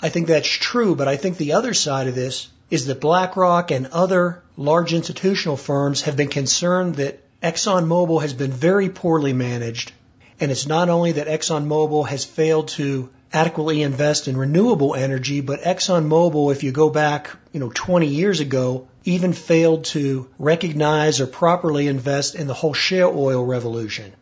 I 0.00 0.08
think 0.08 0.26
that's 0.26 0.48
true, 0.48 0.94
but 0.94 1.08
I 1.08 1.16
think 1.16 1.36
the 1.36 1.52
other 1.52 1.74
side 1.74 2.08
of 2.08 2.14
this 2.14 2.48
is 2.70 2.86
that 2.86 3.00
BlackRock 3.00 3.70
and 3.70 3.86
other 3.88 4.42
large 4.56 4.92
institutional 4.92 5.56
firms 5.56 6.02
have 6.02 6.16
been 6.16 6.28
concerned 6.28 6.96
that 6.96 7.20
ExxonMobil 7.42 8.20
has 8.20 8.34
been 8.34 8.50
very 8.50 8.88
poorly 8.88 9.32
managed. 9.32 9.92
And 10.40 10.50
it's 10.50 10.66
not 10.66 10.88
only 10.88 11.12
that 11.12 11.28
ExxonMobil 11.28 12.08
has 12.08 12.24
failed 12.24 12.68
to 12.68 13.10
adequately 13.32 13.82
invest 13.82 14.26
in 14.26 14.36
renewable 14.36 14.94
energy, 14.94 15.40
but 15.40 15.62
ExxonMobil, 15.62 16.50
if 16.50 16.64
you 16.64 16.72
go 16.72 16.90
back, 16.90 17.30
you 17.52 17.60
know, 17.60 17.70
20 17.72 18.06
years 18.06 18.40
ago, 18.40 18.88
even 19.04 19.32
failed 19.32 19.84
to 19.84 20.28
recognize 20.38 21.20
or 21.20 21.26
properly 21.26 21.86
invest 21.86 22.34
in 22.34 22.48
the 22.48 22.54
whole 22.54 22.74
shale 22.74 23.12
oil 23.14 23.44
revolution. 23.44 24.12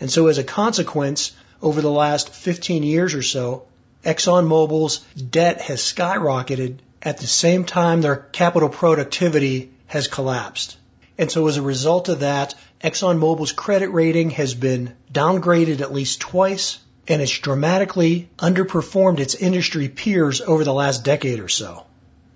And 0.00 0.10
so 0.10 0.28
as 0.28 0.38
a 0.38 0.44
consequence, 0.44 1.32
over 1.60 1.80
the 1.80 1.90
last 1.90 2.30
15 2.30 2.82
years 2.82 3.14
or 3.14 3.22
so, 3.22 3.66
ExxonMobil's 4.04 4.98
debt 5.14 5.60
has 5.60 5.80
skyrocketed 5.80 6.78
at 7.02 7.18
the 7.18 7.26
same 7.26 7.64
time 7.64 8.00
their 8.00 8.16
capital 8.16 8.68
productivity 8.68 9.72
has 9.86 10.08
collapsed. 10.08 10.76
And 11.22 11.30
so 11.30 11.46
as 11.46 11.56
a 11.56 11.62
result 11.62 12.08
of 12.08 12.18
that, 12.18 12.56
ExxonMobil's 12.82 13.52
credit 13.52 13.90
rating 13.90 14.30
has 14.30 14.54
been 14.54 14.96
downgraded 15.12 15.80
at 15.80 15.92
least 15.92 16.18
twice 16.18 16.80
and 17.06 17.22
it's 17.22 17.38
dramatically 17.38 18.28
underperformed 18.40 19.20
its 19.20 19.36
industry 19.36 19.88
peers 19.88 20.40
over 20.40 20.64
the 20.64 20.74
last 20.74 21.04
decade 21.04 21.38
or 21.38 21.48
so. 21.48 21.86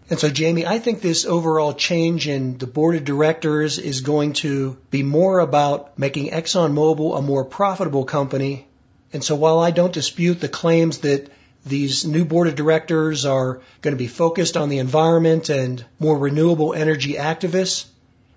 And 0.09 0.21
so, 0.21 0.31
Jamie, 0.31 0.69
I 0.69 0.79
think 0.79 1.01
this 1.01 1.25
overall 1.25 1.75
change 1.75 2.29
in 2.29 2.59
the 2.59 2.69
board 2.69 2.95
of 2.95 3.05
directors 3.05 3.81
is 3.81 4.03
going 4.03 4.35
to 4.35 4.77
be 4.93 5.03
more 5.03 5.41
about 5.41 5.99
making 5.99 6.31
ExxonMobil 6.31 7.19
a 7.19 7.23
more 7.23 7.45
profitable 7.45 8.05
company. 8.05 8.69
And 9.13 9.25
so, 9.25 9.35
while 9.35 9.59
I 9.59 9.73
don't 9.73 9.93
dispute 9.93 10.41
the 10.41 10.49
claims 10.49 10.99
that 10.99 11.29
these 11.65 12.05
new 12.05 12.25
board 12.25 12.47
of 12.47 12.55
directors 12.55 13.27
are 13.27 13.61
going 13.83 13.95
to 13.95 13.99
be 13.99 14.07
focused 14.07 14.57
on 14.57 14.69
the 14.69 14.79
environment 14.79 15.49
and 15.49 15.85
more 15.99 16.17
renewable 16.17 16.73
energy 16.73 17.15
activists, 17.15 17.87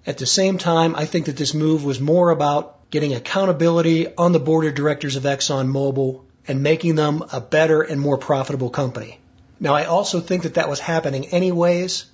at 0.09 0.17
the 0.17 0.25
same 0.25 0.57
time, 0.57 0.95
I 0.95 1.05
think 1.05 1.27
that 1.27 1.37
this 1.37 1.53
move 1.53 1.85
was 1.85 1.99
more 1.99 2.31
about 2.31 2.89
getting 2.89 3.13
accountability 3.13 4.07
on 4.15 4.31
the 4.31 4.39
board 4.39 4.65
of 4.65 4.73
directors 4.73 5.15
of 5.15 5.21
ExxonMobil 5.21 6.21
and 6.47 6.63
making 6.63 6.95
them 6.95 7.23
a 7.31 7.39
better 7.39 7.83
and 7.83 8.01
more 8.01 8.17
profitable 8.17 8.71
company. 8.71 9.19
Now, 9.59 9.75
I 9.75 9.85
also 9.85 10.19
think 10.19 10.41
that 10.43 10.55
that 10.55 10.67
was 10.67 10.79
happening 10.79 11.27
anyways. 11.27 12.07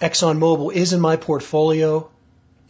ExxonMobil 0.00 0.72
is 0.72 0.92
in 0.92 1.00
my 1.00 1.16
portfolio. 1.16 2.08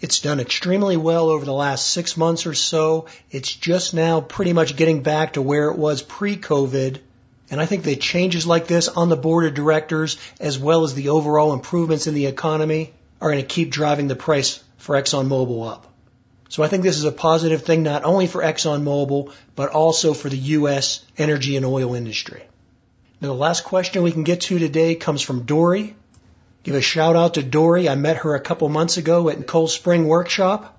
It's 0.01 0.21
done 0.21 0.41
extremely 0.41 0.97
well 0.97 1.29
over 1.29 1.45
the 1.45 1.53
last 1.53 1.87
six 1.89 2.17
months 2.17 2.47
or 2.47 2.55
so. 2.55 3.05
It's 3.31 3.55
just 3.55 3.93
now 3.93 4.23
pretty 4.23 4.55
much 4.55 4.77
getting 4.77 5.03
back 5.03 5.35
to 5.35 5.43
where 5.43 5.69
it 5.69 5.77
was 5.77 6.01
pre-COVID. 6.01 7.01
And 7.51 7.61
I 7.61 7.67
think 7.67 7.83
that 7.83 8.01
changes 8.01 8.47
like 8.47 8.67
this 8.67 8.89
on 8.89 9.11
the 9.11 9.17
board 9.17 9.45
of 9.45 9.53
directors, 9.53 10.17
as 10.41 10.59
well 10.59 10.85
as 10.85 10.95
the 10.95 11.11
overall 11.11 11.53
improvements 11.53 12.07
in 12.07 12.15
the 12.15 12.25
economy, 12.25 12.95
are 13.21 13.31
going 13.31 13.43
to 13.43 13.47
keep 13.47 13.71
driving 13.71 14.09
the 14.09 14.17
price 14.17 14.65
for 14.81 14.97
ExxonMobil 15.01 15.71
up. 15.71 15.87
So 16.49 16.65
I 16.65 16.69
think 16.69 16.83
this 16.83 16.97
is 16.97 17.05
a 17.05 17.13
positive 17.13 17.63
thing 17.63 17.85
not 17.85 18.03
only 18.03 18.27
for 18.27 18.43
ExxonMobil, 18.43 19.33
but 19.55 19.71
also 19.71 20.15
for 20.15 20.29
the 20.29 20.39
U.S. 20.59 21.05
energy 21.17 21.57
and 21.57 21.65
oil 21.65 21.95
industry. 21.95 22.43
Now 23.21 23.29
the 23.29 23.35
last 23.35 23.63
question 23.65 24.03
we 24.03 24.11
can 24.11 24.25
get 24.25 24.41
to 24.43 24.59
today 24.59 24.95
comes 24.95 25.23
from 25.23 25.45
Dory. 25.45 25.95
Give 26.65 26.75
a 26.75 26.81
shout 26.81 27.15
out 27.15 27.35
to 27.35 27.43
Dory. 27.43 27.89
I 27.89 27.95
met 27.95 28.19
her 28.19 28.35
a 28.35 28.41
couple 28.41 28.69
months 28.69 28.97
ago 28.97 29.29
at 29.29 29.47
Cold 29.47 29.71
Spring 29.71 30.09
Workshop. 30.09 30.77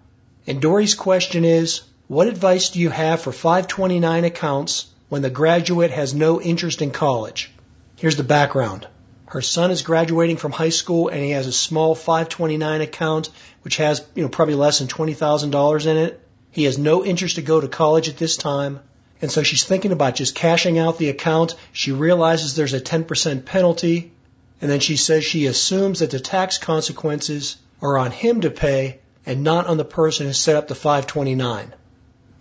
And 0.47 0.61
Dory's 0.61 0.95
question 0.95 1.45
is, 1.45 1.81
what 2.07 2.27
advice 2.27 2.71
do 2.71 2.79
you 2.79 2.89
have 2.89 3.21
for 3.21 3.31
529 3.31 4.25
accounts 4.25 4.87
when 5.09 5.21
the 5.21 5.29
graduate 5.29 5.91
has 5.91 6.13
no 6.13 6.41
interest 6.41 6.81
in 6.81 6.91
college? 6.91 7.51
Here's 7.95 8.17
the 8.17 8.23
background. 8.23 8.87
Her 9.31 9.41
son 9.41 9.71
is 9.71 9.81
graduating 9.81 10.35
from 10.35 10.51
high 10.51 10.71
school 10.71 11.07
and 11.07 11.23
he 11.23 11.29
has 11.29 11.47
a 11.47 11.53
small 11.53 11.95
529 11.95 12.81
account 12.81 13.29
which 13.61 13.77
has, 13.77 14.03
you 14.13 14.23
know, 14.23 14.27
probably 14.27 14.55
less 14.55 14.79
than 14.79 14.89
$20,000 14.89 15.85
in 15.85 15.95
it. 15.95 16.19
He 16.49 16.65
has 16.65 16.77
no 16.77 17.05
interest 17.05 17.35
to 17.35 17.41
go 17.41 17.61
to 17.61 17.69
college 17.69 18.09
at 18.09 18.17
this 18.17 18.35
time. 18.35 18.81
And 19.21 19.31
so 19.31 19.41
she's 19.41 19.63
thinking 19.63 19.93
about 19.93 20.15
just 20.15 20.35
cashing 20.35 20.77
out 20.77 20.97
the 20.97 21.07
account. 21.07 21.55
She 21.71 21.93
realizes 21.93 22.55
there's 22.55 22.73
a 22.73 22.81
10% 22.81 23.45
penalty. 23.45 24.11
And 24.59 24.69
then 24.69 24.81
she 24.81 24.97
says 24.97 25.23
she 25.23 25.45
assumes 25.45 25.99
that 25.99 26.11
the 26.11 26.19
tax 26.19 26.57
consequences 26.57 27.55
are 27.81 27.97
on 27.97 28.11
him 28.11 28.41
to 28.41 28.51
pay 28.51 28.99
and 29.25 29.45
not 29.45 29.65
on 29.65 29.77
the 29.77 29.85
person 29.85 30.27
who 30.27 30.33
set 30.33 30.57
up 30.57 30.67
the 30.67 30.75
529. 30.75 31.73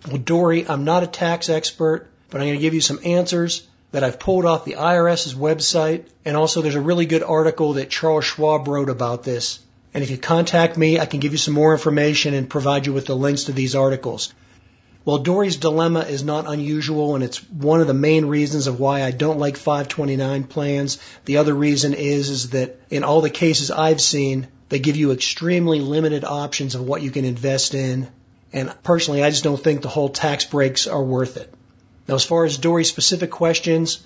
Well, 0.09 0.17
Dory, 0.17 0.67
I'm 0.67 0.83
not 0.83 1.03
a 1.03 1.07
tax 1.07 1.47
expert, 1.47 2.11
but 2.29 2.41
I'm 2.41 2.47
going 2.47 2.59
to 2.59 2.61
give 2.61 2.73
you 2.73 2.81
some 2.81 2.99
answers 3.05 3.65
that 3.91 4.03
I've 4.03 4.19
pulled 4.19 4.45
off 4.45 4.65
the 4.65 4.75
IRS's 4.75 5.33
website. 5.33 6.05
And 6.25 6.37
also 6.37 6.61
there's 6.61 6.75
a 6.75 6.81
really 6.81 7.05
good 7.05 7.23
article 7.23 7.73
that 7.73 7.89
Charles 7.89 8.25
Schwab 8.25 8.67
wrote 8.67 8.89
about 8.89 9.23
this. 9.23 9.59
And 9.93 10.03
if 10.03 10.09
you 10.09 10.17
contact 10.17 10.77
me, 10.77 10.99
I 10.99 11.05
can 11.05 11.19
give 11.19 11.33
you 11.33 11.37
some 11.37 11.53
more 11.53 11.73
information 11.73 12.33
and 12.33 12.49
provide 12.49 12.85
you 12.85 12.93
with 12.93 13.05
the 13.05 13.15
links 13.15 13.45
to 13.45 13.51
these 13.51 13.75
articles. 13.75 14.33
Well, 15.03 15.17
Dory's 15.17 15.57
dilemma 15.57 16.01
is 16.01 16.23
not 16.23 16.47
unusual, 16.47 17.15
and 17.15 17.23
it's 17.23 17.39
one 17.49 17.81
of 17.81 17.87
the 17.87 17.93
main 17.93 18.27
reasons 18.27 18.67
of 18.67 18.79
why 18.79 19.01
I 19.01 19.09
don't 19.09 19.39
like 19.39 19.57
529 19.57 20.43
plans. 20.43 20.99
The 21.25 21.37
other 21.37 21.55
reason 21.55 21.95
is, 21.95 22.29
is 22.29 22.49
that 22.51 22.79
in 22.91 23.03
all 23.03 23.21
the 23.21 23.31
cases 23.31 23.71
I've 23.71 23.99
seen, 23.99 24.47
they 24.69 24.77
give 24.77 24.95
you 24.95 25.11
extremely 25.11 25.81
limited 25.81 26.23
options 26.23 26.75
of 26.75 26.81
what 26.81 27.01
you 27.01 27.09
can 27.09 27.25
invest 27.25 27.73
in. 27.73 28.09
And 28.53 28.73
personally, 28.83 29.23
I 29.23 29.31
just 29.31 29.43
don't 29.43 29.61
think 29.61 29.81
the 29.81 29.89
whole 29.89 30.09
tax 30.09 30.45
breaks 30.45 30.85
are 30.85 31.03
worth 31.03 31.35
it. 31.35 31.51
Now, 32.07 32.15
as 32.15 32.23
far 32.23 32.45
as 32.45 32.57
Dory's 32.57 32.89
specific 32.89 33.31
questions, 33.31 33.99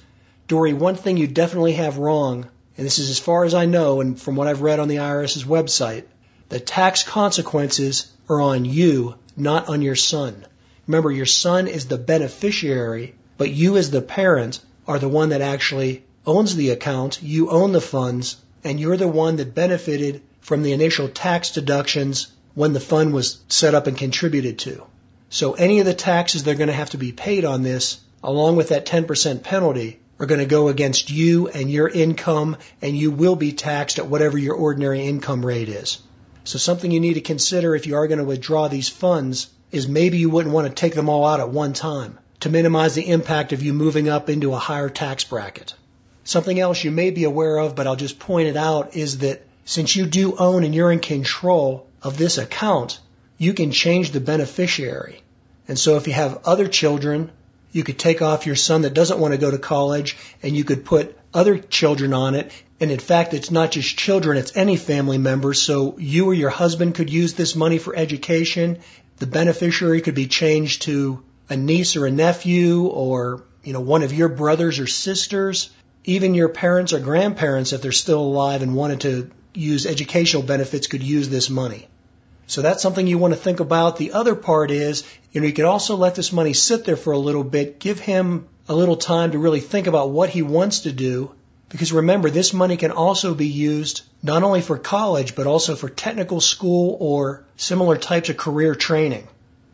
Dory, 0.47 0.73
one 0.73 0.95
thing 0.95 1.17
you 1.17 1.27
definitely 1.27 1.73
have 1.73 1.97
wrong, 1.97 2.47
and 2.77 2.85
this 2.85 2.99
is 2.99 3.09
as 3.09 3.19
far 3.19 3.45
as 3.45 3.53
I 3.53 3.65
know 3.65 4.01
and 4.01 4.19
from 4.19 4.35
what 4.35 4.47
I've 4.47 4.61
read 4.61 4.79
on 4.79 4.87
the 4.87 4.97
IRS's 4.97 5.43
website, 5.43 6.03
the 6.49 6.59
tax 6.59 7.03
consequences 7.03 8.11
are 8.29 8.41
on 8.41 8.65
you, 8.65 9.15
not 9.35 9.69
on 9.69 9.81
your 9.81 9.95
son. 9.95 10.45
Remember, 10.87 11.11
your 11.11 11.25
son 11.25 11.67
is 11.67 11.85
the 11.85 11.97
beneficiary, 11.97 13.15
but 13.37 13.49
you 13.49 13.77
as 13.77 13.89
the 13.89 14.01
parent 14.01 14.59
are 14.87 14.99
the 14.99 15.09
one 15.09 15.29
that 15.29 15.41
actually 15.41 16.03
owns 16.27 16.55
the 16.55 16.69
account, 16.69 17.23
you 17.23 17.49
own 17.49 17.71
the 17.71 17.81
funds, 17.81 18.37
and 18.63 18.79
you're 18.79 18.97
the 18.97 19.07
one 19.07 19.37
that 19.37 19.55
benefited 19.55 20.21
from 20.41 20.61
the 20.61 20.73
initial 20.73 21.07
tax 21.07 21.51
deductions 21.51 22.27
when 22.53 22.73
the 22.73 22.79
fund 22.79 23.13
was 23.13 23.39
set 23.47 23.73
up 23.73 23.87
and 23.87 23.97
contributed 23.97 24.59
to. 24.59 24.83
So 25.29 25.53
any 25.53 25.79
of 25.79 25.85
the 25.85 25.93
taxes 25.93 26.43
that 26.43 26.51
are 26.51 26.55
going 26.55 26.67
to 26.67 26.73
have 26.73 26.91
to 26.91 26.97
be 26.97 27.11
paid 27.11 27.45
on 27.45 27.63
this, 27.63 27.99
along 28.23 28.55
with 28.55 28.69
that 28.69 28.85
10% 28.85 29.43
penalty, 29.43 29.99
are 30.19 30.25
going 30.25 30.39
to 30.39 30.45
go 30.45 30.69
against 30.69 31.09
you 31.09 31.47
and 31.49 31.69
your 31.69 31.89
income, 31.89 32.57
and 32.81 32.97
you 32.97 33.11
will 33.11 33.35
be 33.35 33.51
taxed 33.51 33.99
at 33.99 34.07
whatever 34.07 34.37
your 34.37 34.55
ordinary 34.55 35.05
income 35.05 35.45
rate 35.45 35.67
is. 35.69 35.99
So 36.45 36.57
something 36.57 36.91
you 36.91 36.99
need 36.99 37.15
to 37.15 37.21
consider 37.21 37.75
if 37.75 37.87
you 37.87 37.95
are 37.95 38.07
going 38.07 38.19
to 38.19 38.23
withdraw 38.23 38.67
these 38.67 38.87
funds 38.87 39.49
is 39.71 39.87
maybe 39.87 40.17
you 40.17 40.29
wouldn't 40.29 40.53
want 40.53 40.67
to 40.67 40.73
take 40.73 40.93
them 40.93 41.09
all 41.09 41.25
out 41.25 41.39
at 41.39 41.49
one 41.49 41.73
time 41.73 42.17
to 42.41 42.49
minimize 42.49 42.95
the 42.95 43.09
impact 43.09 43.51
of 43.51 43.63
you 43.63 43.73
moving 43.73 44.07
up 44.07 44.29
into 44.29 44.53
a 44.53 44.59
higher 44.59 44.89
tax 44.89 45.23
bracket. 45.23 45.73
Something 46.23 46.59
else 46.59 46.83
you 46.83 46.91
may 46.91 47.09
be 47.09 47.23
aware 47.23 47.57
of, 47.57 47.75
but 47.75 47.87
I'll 47.87 47.95
just 47.95 48.19
point 48.19 48.47
it 48.47 48.57
out, 48.57 48.95
is 48.95 49.19
that 49.19 49.45
since 49.65 49.95
you 49.95 50.05
do 50.05 50.35
own 50.37 50.63
and 50.63 50.73
you're 50.73 50.91
in 50.91 50.99
control 50.99 51.87
of 52.01 52.17
this 52.17 52.37
account, 52.37 52.99
you 53.37 53.53
can 53.53 53.71
change 53.71 54.11
the 54.11 54.19
beneficiary. 54.19 55.21
And 55.67 55.77
so 55.77 55.97
if 55.97 56.07
you 56.07 56.13
have 56.13 56.41
other 56.45 56.67
children, 56.67 57.31
you 57.71 57.83
could 57.83 57.99
take 57.99 58.21
off 58.21 58.45
your 58.45 58.55
son 58.55 58.83
that 58.83 58.93
doesn't 58.93 59.19
want 59.19 59.33
to 59.33 59.37
go 59.37 59.51
to 59.51 59.57
college 59.57 60.15
and 60.41 60.55
you 60.55 60.63
could 60.63 60.85
put 60.85 61.17
other 61.33 61.57
children 61.57 62.13
on 62.13 62.35
it. 62.35 62.51
And 62.79 62.91
in 62.91 62.99
fact, 62.99 63.33
it's 63.33 63.51
not 63.51 63.71
just 63.71 63.97
children, 63.97 64.37
it's 64.37 64.55
any 64.55 64.77
family 64.77 65.17
member. 65.17 65.53
So 65.53 65.97
you 65.97 66.27
or 66.27 66.33
your 66.33 66.49
husband 66.49 66.95
could 66.95 67.09
use 67.09 67.33
this 67.33 67.55
money 67.55 67.77
for 67.77 67.95
education. 67.95 68.79
The 69.17 69.27
beneficiary 69.27 70.01
could 70.01 70.15
be 70.15 70.27
changed 70.27 70.83
to 70.83 71.23
a 71.49 71.57
niece 71.57 71.95
or 71.95 72.05
a 72.05 72.11
nephew 72.11 72.85
or, 72.85 73.43
you 73.63 73.73
know, 73.73 73.81
one 73.81 74.03
of 74.03 74.13
your 74.13 74.29
brothers 74.29 74.79
or 74.79 74.87
sisters. 74.87 75.69
Even 76.05 76.35
your 76.35 76.49
parents 76.49 76.93
or 76.93 76.99
grandparents, 76.99 77.73
if 77.73 77.81
they're 77.81 77.91
still 77.91 78.21
alive 78.21 78.61
and 78.61 78.75
wanted 78.75 79.01
to 79.01 79.31
use 79.53 79.85
educational 79.85 80.43
benefits, 80.43 80.87
could 80.87 81.03
use 81.03 81.29
this 81.29 81.49
money. 81.49 81.87
So 82.47 82.61
that's 82.61 82.81
something 82.81 83.07
you 83.07 83.17
want 83.17 83.33
to 83.33 83.39
think 83.39 83.59
about. 83.59 83.97
The 83.97 84.13
other 84.13 84.35
part 84.35 84.71
is, 84.71 85.03
you 85.31 85.41
know, 85.41 85.47
you 85.47 85.53
could 85.53 85.65
also 85.65 85.95
let 85.95 86.15
this 86.15 86.31
money 86.31 86.53
sit 86.53 86.85
there 86.85 86.95
for 86.95 87.13
a 87.13 87.17
little 87.17 87.43
bit, 87.43 87.79
give 87.79 87.99
him 87.99 88.47
a 88.67 88.75
little 88.75 88.97
time 88.97 89.31
to 89.31 89.39
really 89.39 89.59
think 89.59 89.87
about 89.87 90.11
what 90.11 90.29
he 90.29 90.41
wants 90.41 90.81
to 90.81 90.91
do. 90.91 91.31
Because 91.69 91.91
remember, 91.91 92.29
this 92.29 92.53
money 92.53 92.77
can 92.77 92.91
also 92.91 93.33
be 93.33 93.47
used 93.47 94.03
not 94.21 94.43
only 94.43 94.61
for 94.61 94.77
college, 94.77 95.35
but 95.35 95.47
also 95.47 95.75
for 95.75 95.89
technical 95.89 96.39
school 96.39 96.95
or 96.99 97.43
similar 97.57 97.97
types 97.97 98.29
of 98.29 98.37
career 98.37 98.75
training. 98.75 99.27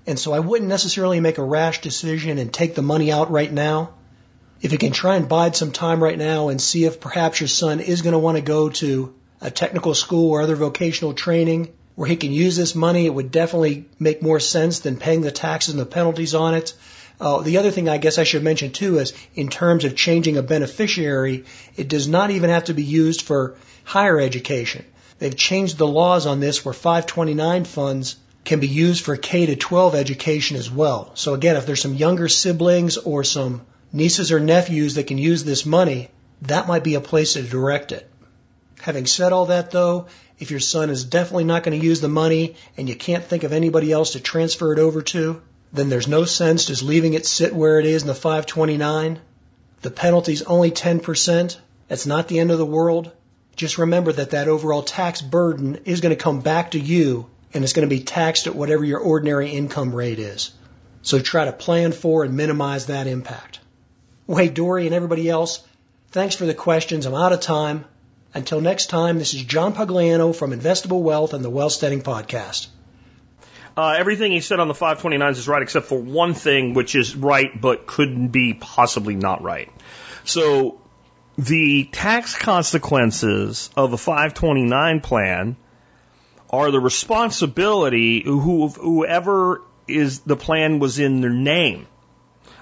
And 0.07 0.17
so 0.17 0.33
I 0.33 0.39
wouldn't 0.39 0.69
necessarily 0.69 1.19
make 1.19 1.37
a 1.37 1.43
rash 1.43 1.81
decision 1.81 2.37
and 2.37 2.53
take 2.53 2.75
the 2.75 2.81
money 2.81 3.11
out 3.11 3.29
right 3.29 3.51
now. 3.51 3.93
If 4.61 4.71
you 4.71 4.77
can 4.77 4.93
try 4.93 5.15
and 5.15 5.27
bide 5.27 5.55
some 5.55 5.71
time 5.71 6.01
right 6.01 6.17
now 6.17 6.49
and 6.49 6.61
see 6.61 6.85
if 6.85 6.99
perhaps 6.99 7.39
your 7.39 7.47
son 7.47 7.79
is 7.79 8.01
going 8.01 8.13
to 8.13 8.19
want 8.19 8.37
to 8.37 8.43
go 8.43 8.69
to 8.69 9.13
a 9.41 9.51
technical 9.51 9.93
school 9.93 10.31
or 10.31 10.41
other 10.41 10.55
vocational 10.55 11.13
training, 11.13 11.73
where 11.95 12.07
he 12.07 12.15
can 12.15 12.31
use 12.31 12.55
this 12.55 12.75
money, 12.75 13.05
it 13.05 13.13
would 13.13 13.31
definitely 13.31 13.85
make 13.99 14.21
more 14.21 14.39
sense 14.39 14.79
than 14.79 14.97
paying 14.97 15.21
the 15.21 15.31
taxes 15.31 15.73
and 15.73 15.79
the 15.79 15.85
penalties 15.85 16.33
on 16.33 16.53
it. 16.53 16.73
Uh, 17.19 17.41
the 17.41 17.57
other 17.57 17.71
thing 17.71 17.87
I 17.87 17.97
guess 17.97 18.17
I 18.17 18.23
should 18.23 18.43
mention 18.43 18.71
too 18.71 18.97
is 18.97 19.13
in 19.35 19.49
terms 19.49 19.85
of 19.85 19.95
changing 19.95 20.37
a 20.37 20.43
beneficiary, 20.43 21.45
it 21.75 21.87
does 21.87 22.07
not 22.07 22.31
even 22.31 22.49
have 22.49 22.65
to 22.65 22.73
be 22.73 22.83
used 22.83 23.21
for 23.21 23.55
higher 23.83 24.19
education. 24.19 24.85
They've 25.19 25.35
changed 25.35 25.77
the 25.77 25.87
laws 25.87 26.25
on 26.25 26.39
this 26.39 26.65
where 26.65 26.73
529 26.73 27.65
funds 27.65 28.15
can 28.43 28.59
be 28.59 28.67
used 28.67 29.03
for 29.03 29.15
K 29.17 29.45
to 29.45 29.55
12 29.55 29.93
education 29.93 30.57
as 30.57 30.71
well. 30.71 31.11
So 31.13 31.35
again, 31.35 31.57
if 31.57 31.67
there's 31.67 31.81
some 31.81 31.93
younger 31.93 32.27
siblings 32.27 32.97
or 32.97 33.23
some 33.23 33.61
nieces 33.93 34.31
or 34.31 34.39
nephews 34.39 34.95
that 34.95 35.07
can 35.07 35.19
use 35.19 35.43
this 35.43 35.65
money, 35.65 36.09
that 36.43 36.67
might 36.67 36.83
be 36.83 36.95
a 36.95 37.01
place 37.01 37.33
to 37.33 37.43
direct 37.43 37.91
it. 37.91 38.09
Having 38.81 39.05
said 39.05 39.31
all 39.31 39.45
that 39.47 39.71
though, 39.71 40.07
if 40.39 40.49
your 40.49 40.59
son 40.59 40.89
is 40.89 41.03
definitely 41.03 41.43
not 41.43 41.63
going 41.63 41.79
to 41.79 41.85
use 41.85 42.01
the 42.01 42.07
money 42.07 42.55
and 42.75 42.89
you 42.89 42.95
can't 42.95 43.23
think 43.23 43.43
of 43.43 43.53
anybody 43.53 43.91
else 43.91 44.13
to 44.13 44.19
transfer 44.19 44.73
it 44.73 44.79
over 44.79 45.03
to, 45.03 45.41
then 45.71 45.89
there's 45.89 46.07
no 46.07 46.25
sense 46.25 46.65
just 46.65 46.81
leaving 46.81 47.13
it 47.13 47.25
sit 47.25 47.53
where 47.53 47.79
it 47.79 47.85
is 47.85 48.01
in 48.01 48.07
the 48.07 48.15
529. 48.15 49.19
The 49.81 49.91
penalty's 49.91 50.41
only 50.41 50.71
10%. 50.71 51.57
That's 51.87 52.05
not 52.05 52.27
the 52.27 52.39
end 52.39 52.51
of 52.51 52.57
the 52.57 52.65
world. 52.65 53.11
Just 53.55 53.77
remember 53.77 54.11
that 54.13 54.31
that 54.31 54.47
overall 54.47 54.81
tax 54.81 55.21
burden 55.21 55.81
is 55.85 56.01
going 56.01 56.15
to 56.15 56.23
come 56.23 56.41
back 56.41 56.71
to 56.71 56.79
you 56.79 57.29
and 57.53 57.63
it's 57.63 57.73
going 57.73 57.87
to 57.87 57.95
be 57.95 58.03
taxed 58.03 58.47
at 58.47 58.55
whatever 58.55 58.83
your 58.83 58.99
ordinary 58.99 59.51
income 59.51 59.93
rate 59.93 60.19
is. 60.19 60.51
So 61.03 61.19
try 61.19 61.45
to 61.45 61.51
plan 61.53 61.91
for 61.91 62.23
and 62.23 62.35
minimize 62.35 62.87
that 62.87 63.07
impact. 63.07 63.59
Wait, 64.25 64.53
Dory 64.53 64.85
and 64.85 64.95
everybody 64.95 65.29
else, 65.29 65.63
thanks 66.11 66.35
for 66.35 66.45
the 66.45 66.53
questions. 66.53 67.05
I'm 67.05 67.13
out 67.13 67.33
of 67.33 67.41
time. 67.41 67.85
Until 68.33 68.61
next 68.61 68.85
time, 68.85 69.17
this 69.19 69.33
is 69.33 69.43
John 69.43 69.73
Pugliano 69.73 70.33
from 70.33 70.51
Investable 70.51 71.01
Wealth 71.01 71.33
and 71.33 71.43
the 71.43 71.49
Wealth 71.49 71.73
Steading 71.73 72.01
Podcast. 72.01 72.67
Uh, 73.75 73.95
everything 73.97 74.31
he 74.31 74.39
said 74.39 74.61
on 74.61 74.69
the 74.69 74.73
529s 74.73 75.31
is 75.31 75.47
right 75.49 75.61
except 75.61 75.87
for 75.87 75.99
one 75.99 76.33
thing, 76.33 76.73
which 76.73 76.95
is 76.95 77.13
right 77.13 77.59
but 77.59 77.85
couldn't 77.87 78.29
be 78.29 78.53
possibly 78.53 79.15
not 79.15 79.43
right. 79.43 79.69
So 80.23 80.79
the 81.37 81.89
tax 81.91 82.37
consequences 82.37 83.69
of 83.75 83.91
a 83.91 83.97
529 83.97 85.01
plan 85.01 85.57
are 86.49 86.71
the 86.71 86.79
responsibility 86.79 88.23
of 88.25 88.75
whoever 88.77 89.61
is 89.89 90.21
the 90.21 90.37
plan 90.37 90.79
was 90.79 90.99
in 90.99 91.19
their 91.19 91.31
name. 91.33 91.85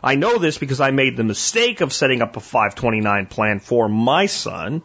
I 0.01 0.15
know 0.15 0.39
this 0.39 0.57
because 0.57 0.81
I 0.81 0.89
made 0.91 1.15
the 1.15 1.23
mistake 1.23 1.81
of 1.81 1.93
setting 1.93 2.23
up 2.23 2.37
a 2.37 2.39
529 2.39 3.27
plan 3.27 3.59
for 3.59 3.87
my 3.87 4.25
son 4.25 4.81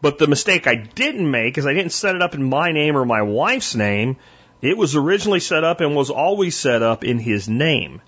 but 0.00 0.18
the 0.18 0.26
mistake 0.26 0.66
I 0.66 0.76
didn't 0.76 1.30
make 1.30 1.58
is 1.58 1.66
I 1.66 1.72
didn't 1.72 1.92
set 1.92 2.14
it 2.14 2.22
up 2.22 2.34
in 2.34 2.44
my 2.44 2.72
name 2.72 2.96
or 2.96 3.04
my 3.04 3.22
wife's 3.22 3.74
name. 3.74 4.16
It 4.60 4.76
was 4.76 4.96
originally 4.96 5.40
set 5.40 5.64
up 5.64 5.80
and 5.80 5.94
was 5.94 6.10
always 6.10 6.56
set 6.56 6.82
up 6.82 7.04
in 7.04 7.18
his 7.18 7.48
name. 7.48 8.00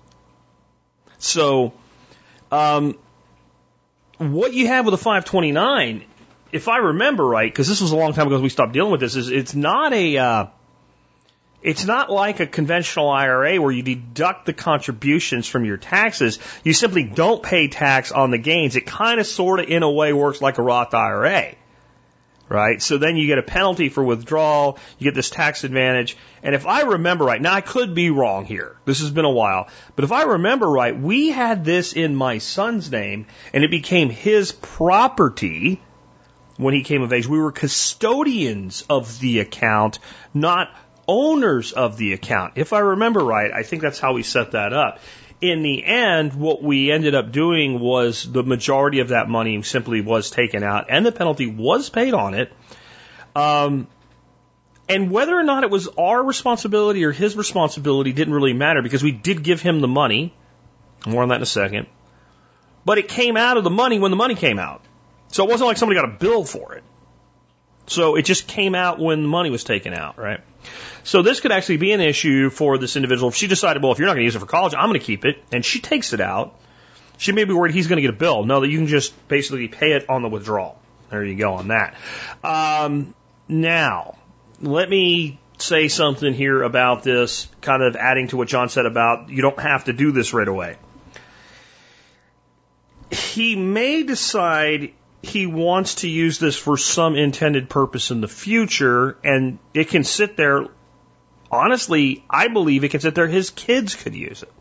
So, 1.17 1.73
um, 2.51 2.97
what 4.17 4.53
you 4.53 4.67
have 4.67 4.85
with 4.85 4.93
a 4.93 4.97
529, 4.97 6.03
if 6.51 6.67
I 6.67 6.77
remember 6.77 7.25
right, 7.25 7.51
because 7.51 7.67
this 7.67 7.81
was 7.81 7.91
a 7.91 7.95
long 7.95 8.13
time 8.13 8.27
ago 8.27 8.39
we 8.39 8.49
stopped 8.49 8.73
dealing 8.73 8.91
with 8.91 9.01
this, 9.01 9.15
is 9.15 9.29
it's 9.29 9.53
not 9.53 9.93
a, 9.93 10.17
uh, 10.17 10.45
it's 11.61 11.85
not 11.85 12.09
like 12.09 12.39
a 12.39 12.47
conventional 12.47 13.09
IRA 13.09 13.61
where 13.61 13.71
you 13.71 13.83
deduct 13.83 14.45
the 14.45 14.53
contributions 14.53 15.47
from 15.47 15.63
your 15.63 15.77
taxes. 15.77 16.39
You 16.63 16.73
simply 16.73 17.03
don't 17.03 17.43
pay 17.43 17.67
tax 17.67 18.11
on 18.11 18.31
the 18.31 18.39
gains. 18.39 18.75
It 18.75 18.85
kind 18.85 19.19
of 19.19 19.27
sort 19.27 19.59
of 19.59 19.67
in 19.69 19.83
a 19.83 19.91
way 19.91 20.11
works 20.11 20.41
like 20.41 20.57
a 20.57 20.63
Roth 20.63 20.93
IRA 20.93 21.55
right? 22.51 22.81
So 22.81 22.97
then 22.97 23.15
you 23.15 23.27
get 23.27 23.37
a 23.37 23.43
penalty 23.43 23.87
for 23.87 24.03
withdrawal, 24.03 24.77
you 24.99 25.05
get 25.05 25.15
this 25.15 25.29
tax 25.29 25.63
advantage. 25.63 26.17
And 26.43 26.53
if 26.53 26.67
I 26.67 26.81
remember 26.81 27.23
right, 27.23 27.41
now 27.41 27.53
I 27.53 27.61
could 27.61 27.95
be 27.95 28.09
wrong 28.09 28.45
here. 28.45 28.75
This 28.83 28.99
has 28.99 29.09
been 29.09 29.25
a 29.25 29.31
while. 29.31 29.69
But 29.95 30.03
if 30.03 30.11
I 30.11 30.23
remember 30.23 30.69
right, 30.69 30.99
we 30.99 31.29
had 31.29 31.63
this 31.63 31.93
in 31.93 32.13
my 32.13 32.39
son's 32.39 32.91
name 32.91 33.27
and 33.53 33.63
it 33.63 33.71
became 33.71 34.09
his 34.09 34.51
property 34.51 35.81
when 36.57 36.73
he 36.73 36.83
came 36.83 37.01
of 37.03 37.13
age. 37.13 37.25
We 37.25 37.39
were 37.39 37.53
custodians 37.53 38.83
of 38.89 39.19
the 39.21 39.39
account, 39.39 39.99
not 40.33 40.75
owners 41.07 41.71
of 41.71 41.95
the 41.95 42.11
account. 42.11 42.53
If 42.57 42.73
I 42.73 42.79
remember 42.79 43.23
right, 43.23 43.51
I 43.53 43.63
think 43.63 43.81
that's 43.81 43.99
how 43.99 44.11
we 44.11 44.23
set 44.23 44.51
that 44.51 44.73
up 44.73 44.99
in 45.41 45.63
the 45.63 45.83
end, 45.83 46.33
what 46.33 46.61
we 46.61 46.91
ended 46.91 47.15
up 47.15 47.31
doing 47.31 47.79
was 47.79 48.31
the 48.31 48.43
majority 48.43 48.99
of 48.99 49.09
that 49.09 49.27
money 49.27 49.61
simply 49.63 50.01
was 50.01 50.29
taken 50.29 50.63
out 50.63 50.85
and 50.89 51.03
the 51.03 51.11
penalty 51.11 51.47
was 51.47 51.89
paid 51.89 52.13
on 52.13 52.35
it. 52.35 52.53
Um, 53.35 53.87
and 54.87 55.09
whether 55.09 55.37
or 55.37 55.43
not 55.43 55.63
it 55.63 55.71
was 55.71 55.87
our 55.97 56.23
responsibility 56.23 57.03
or 57.05 57.11
his 57.11 57.35
responsibility 57.35 58.13
didn't 58.13 58.33
really 58.33 58.53
matter 58.53 58.81
because 58.83 59.01
we 59.01 59.11
did 59.11 59.41
give 59.41 59.61
him 59.61 59.79
the 59.81 59.87
money. 59.87 60.33
More 61.07 61.23
on 61.23 61.29
that 61.29 61.37
in 61.37 61.41
a 61.41 61.47
second. 61.47 61.87
But 62.85 62.99
it 62.99 63.07
came 63.07 63.35
out 63.35 63.57
of 63.57 63.63
the 63.63 63.69
money 63.69 63.99
when 63.99 64.11
the 64.11 64.17
money 64.17 64.35
came 64.35 64.59
out. 64.59 64.83
So 65.29 65.43
it 65.43 65.49
wasn't 65.49 65.69
like 65.69 65.77
somebody 65.77 65.99
got 65.99 66.09
a 66.09 66.17
bill 66.17 66.43
for 66.43 66.73
it. 66.73 66.83
So 67.91 68.15
it 68.15 68.23
just 68.23 68.47
came 68.47 68.73
out 68.73 68.99
when 68.99 69.21
the 69.21 69.27
money 69.27 69.49
was 69.49 69.65
taken 69.65 69.93
out, 69.93 70.17
right? 70.17 70.39
So 71.03 71.23
this 71.23 71.41
could 71.41 71.51
actually 71.51 71.77
be 71.77 71.91
an 71.91 71.99
issue 71.99 72.49
for 72.49 72.77
this 72.77 72.95
individual. 72.95 73.29
If 73.29 73.35
she 73.35 73.47
decided, 73.47 73.83
well, 73.83 73.91
if 73.91 73.99
you're 73.99 74.07
not 74.07 74.13
going 74.13 74.21
to 74.21 74.25
use 74.25 74.35
it 74.35 74.39
for 74.39 74.45
college, 74.45 74.73
I'm 74.73 74.87
going 74.87 74.99
to 74.99 75.05
keep 75.05 75.25
it, 75.25 75.43
and 75.51 75.65
she 75.65 75.81
takes 75.81 76.13
it 76.13 76.21
out, 76.21 76.57
she 77.17 77.33
may 77.33 77.43
be 77.43 77.53
worried 77.53 77.73
he's 77.73 77.87
going 77.87 77.97
to 77.97 78.01
get 78.01 78.11
a 78.11 78.17
bill. 78.17 78.45
No, 78.45 78.61
that 78.61 78.69
you 78.69 78.77
can 78.77 78.87
just 78.87 79.27
basically 79.27 79.67
pay 79.67 79.91
it 79.91 80.09
on 80.09 80.21
the 80.21 80.29
withdrawal. 80.29 80.79
There 81.09 81.21
you 81.21 81.35
go 81.35 81.55
on 81.55 81.67
that. 81.67 81.95
Um, 82.45 83.13
now, 83.49 84.15
let 84.61 84.89
me 84.89 85.37
say 85.57 85.89
something 85.89 86.33
here 86.33 86.63
about 86.63 87.03
this, 87.03 87.49
kind 87.59 87.83
of 87.83 87.97
adding 87.97 88.29
to 88.29 88.37
what 88.37 88.47
John 88.47 88.69
said 88.69 88.85
about 88.85 89.29
you 89.29 89.41
don't 89.41 89.59
have 89.59 89.83
to 89.85 89.93
do 89.93 90.13
this 90.13 90.33
right 90.33 90.47
away. 90.47 90.77
He 93.11 93.57
may 93.57 94.03
decide 94.03 94.93
he 95.23 95.45
wants 95.45 95.95
to 95.95 96.09
use 96.09 96.39
this 96.39 96.55
for 96.55 96.77
some 96.77 97.15
intended 97.15 97.69
purpose 97.69 98.11
in 98.11 98.21
the 98.21 98.27
future, 98.27 99.17
and 99.23 99.59
it 99.73 99.89
can 99.89 100.03
sit 100.03 100.37
there 100.37 100.67
honestly, 101.51 102.23
I 102.29 102.47
believe 102.47 102.83
it 102.83 102.89
can 102.89 103.01
sit 103.01 103.13
there. 103.13 103.27
His 103.27 103.49
kids 103.49 103.95
could 103.95 104.15
use 104.15 104.41
it. 104.41 104.51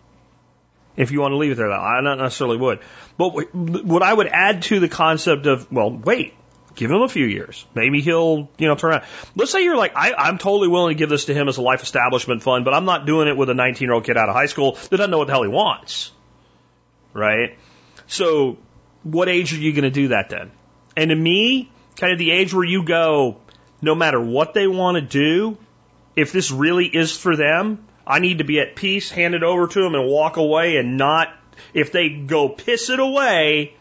If 0.97 1.13
you 1.13 1.21
want 1.21 1.33
to 1.33 1.37
leave 1.37 1.53
it 1.53 1.55
there, 1.55 1.71
I 1.71 2.01
not 2.01 2.19
necessarily 2.19 2.57
would. 2.57 2.81
But 3.17 3.55
what 3.55 4.03
I 4.03 4.13
would 4.13 4.27
add 4.27 4.63
to 4.63 4.81
the 4.81 4.89
concept 4.89 5.47
of, 5.47 5.71
well, 5.73 5.91
wait, 5.91 6.35
give 6.75 6.91
him 6.91 7.01
a 7.01 7.09
few 7.09 7.25
years. 7.25 7.65
Maybe 7.75 8.01
he'll, 8.01 8.51
you 8.59 8.67
know, 8.67 8.75
turn 8.75 8.91
around. 8.91 9.05
Let's 9.37 9.53
say 9.53 9.63
you're 9.63 9.77
like, 9.77 9.93
I, 9.95 10.13
I'm 10.15 10.37
totally 10.37 10.69
willing 10.69 10.95
to 10.95 10.99
give 10.99 11.09
this 11.09 11.27
to 11.27 11.35
him 11.35 11.49
as 11.49 11.57
a 11.57 11.63
life 11.63 11.83
establishment 11.83 12.43
fund, 12.43 12.65
but 12.65 12.75
I'm 12.75 12.85
not 12.85 13.07
doing 13.07 13.29
it 13.29 13.37
with 13.37 13.49
a 13.49 13.55
19 13.55 13.87
year 13.87 13.95
old 13.95 14.05
kid 14.05 14.17
out 14.17 14.29
of 14.29 14.35
high 14.35 14.47
school 14.47 14.73
that 14.73 14.97
doesn't 14.97 15.11
know 15.11 15.19
what 15.19 15.29
the 15.29 15.33
hell 15.33 15.43
he 15.43 15.49
wants. 15.49 16.11
Right? 17.15 17.57
So 18.07 18.59
what 19.03 19.29
age 19.29 19.53
are 19.53 19.59
you 19.59 19.73
going 19.73 19.85
to 19.85 19.91
do 19.91 20.09
that 20.09 20.31
then? 20.31 20.51
And 20.97 21.11
to 21.11 21.17
me, 21.17 21.71
kind 21.97 22.13
of 22.13 22.19
the 22.19 22.31
age 22.31 22.53
where 22.53 22.65
you 22.65 22.85
go, 22.85 23.39
no 23.81 23.95
matter 23.95 24.21
what 24.21 24.55
they 24.55 24.67
want 24.67 24.97
to 24.97 25.01
do, 25.01 25.57
if 26.17 26.33
this 26.33 26.51
really 26.51 26.87
is 26.87 27.17
for 27.17 27.37
them, 27.37 27.87
I 28.07 28.19
need 28.19 28.39
to 28.39 28.45
be 28.45 28.61
at 28.61 28.77
peace, 28.77 29.11
hand 29.11 29.35
it 29.35 29.43
over 29.43 29.67
to 29.67 29.83
them 29.83 29.95
and 29.95 30.09
walk 30.09 30.37
away 30.37 30.77
and 30.77 30.97
not, 30.97 31.29
if 31.73 31.93
they 31.93 32.09
go 32.09 32.49
piss 32.49 32.91
it 32.91 32.99
away, 32.99 33.75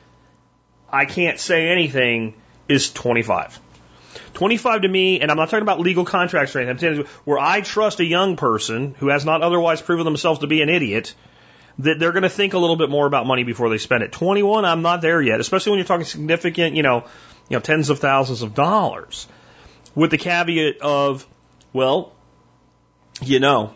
I 0.91 1.05
can't 1.05 1.39
say 1.39 1.69
anything 1.69 2.35
is 2.67 2.91
25. 2.91 3.59
25 4.33 4.81
to 4.81 4.87
me, 4.87 5.19
and 5.19 5.31
I'm 5.31 5.37
not 5.37 5.49
talking 5.49 5.63
about 5.63 5.79
legal 5.79 6.05
contracts 6.05 6.55
or 6.55 6.59
anything, 6.59 6.71
I'm 6.71 6.95
saying 6.95 7.07
where 7.25 7.39
I 7.39 7.61
trust 7.61 7.99
a 7.99 8.05
young 8.05 8.35
person 8.35 8.95
who 8.99 9.09
has 9.09 9.25
not 9.25 9.41
otherwise 9.41 9.81
proven 9.81 10.05
themselves 10.05 10.39
to 10.39 10.47
be 10.47 10.61
an 10.61 10.69
idiot, 10.69 11.13
that 11.79 11.97
they're 11.97 12.11
going 12.11 12.23
to 12.23 12.29
think 12.29 12.53
a 12.53 12.57
little 12.57 12.75
bit 12.75 12.89
more 12.89 13.07
about 13.07 13.25
money 13.25 13.43
before 13.43 13.69
they 13.69 13.77
spend 13.77 14.03
it. 14.03 14.11
21, 14.11 14.65
I'm 14.65 14.81
not 14.81 15.01
there 15.01 15.21
yet, 15.21 15.39
especially 15.39 15.71
when 15.71 15.79
you're 15.79 15.87
talking 15.87 16.05
significant, 16.05 16.75
you 16.75 16.83
know, 16.83 17.05
you 17.49 17.55
know, 17.55 17.61
tens 17.61 17.89
of 17.89 17.99
thousands 17.99 18.41
of 18.41 18.53
dollars. 18.53 19.27
With 19.95 20.11
the 20.11 20.17
caveat 20.17 20.81
of, 20.81 21.25
well, 21.73 22.13
you 23.21 23.39
know, 23.39 23.73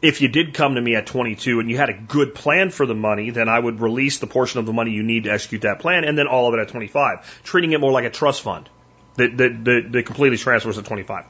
if 0.00 0.20
you 0.20 0.28
did 0.28 0.54
come 0.54 0.76
to 0.76 0.80
me 0.80 0.94
at 0.94 1.06
22 1.06 1.60
and 1.60 1.70
you 1.70 1.76
had 1.76 1.90
a 1.90 1.92
good 1.92 2.34
plan 2.34 2.70
for 2.70 2.86
the 2.86 2.94
money, 2.94 3.30
then 3.30 3.48
I 3.48 3.58
would 3.58 3.80
release 3.80 4.18
the 4.18 4.26
portion 4.26 4.60
of 4.60 4.66
the 4.66 4.72
money 4.72 4.92
you 4.92 5.02
need 5.02 5.24
to 5.24 5.30
execute 5.30 5.62
that 5.62 5.80
plan 5.80 6.04
and 6.04 6.16
then 6.16 6.28
all 6.28 6.48
of 6.48 6.54
it 6.54 6.60
at 6.60 6.68
25, 6.68 7.42
treating 7.42 7.72
it 7.72 7.80
more 7.80 7.92
like 7.92 8.04
a 8.04 8.10
trust 8.10 8.42
fund 8.42 8.68
that, 9.16 9.36
that, 9.36 9.64
that, 9.64 9.88
that 9.92 10.06
completely 10.06 10.38
transfers 10.38 10.78
at 10.78 10.84
25. 10.84 11.24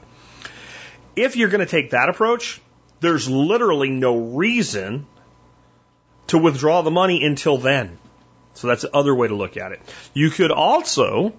If 1.15 1.35
you're 1.35 1.49
going 1.49 1.65
to 1.65 1.67
take 1.67 1.91
that 1.91 2.09
approach, 2.09 2.61
there's 2.99 3.27
literally 3.29 3.89
no 3.89 4.17
reason 4.17 5.07
to 6.27 6.37
withdraw 6.37 6.81
the 6.81 6.91
money 6.91 7.23
until 7.23 7.57
then. 7.57 7.97
So 8.55 8.67
that's 8.67 8.83
the 8.83 8.95
other 8.95 9.13
way 9.13 9.27
to 9.27 9.35
look 9.35 9.57
at 9.57 9.71
it. 9.71 9.81
You 10.13 10.29
could 10.29 10.51
also 10.51 11.33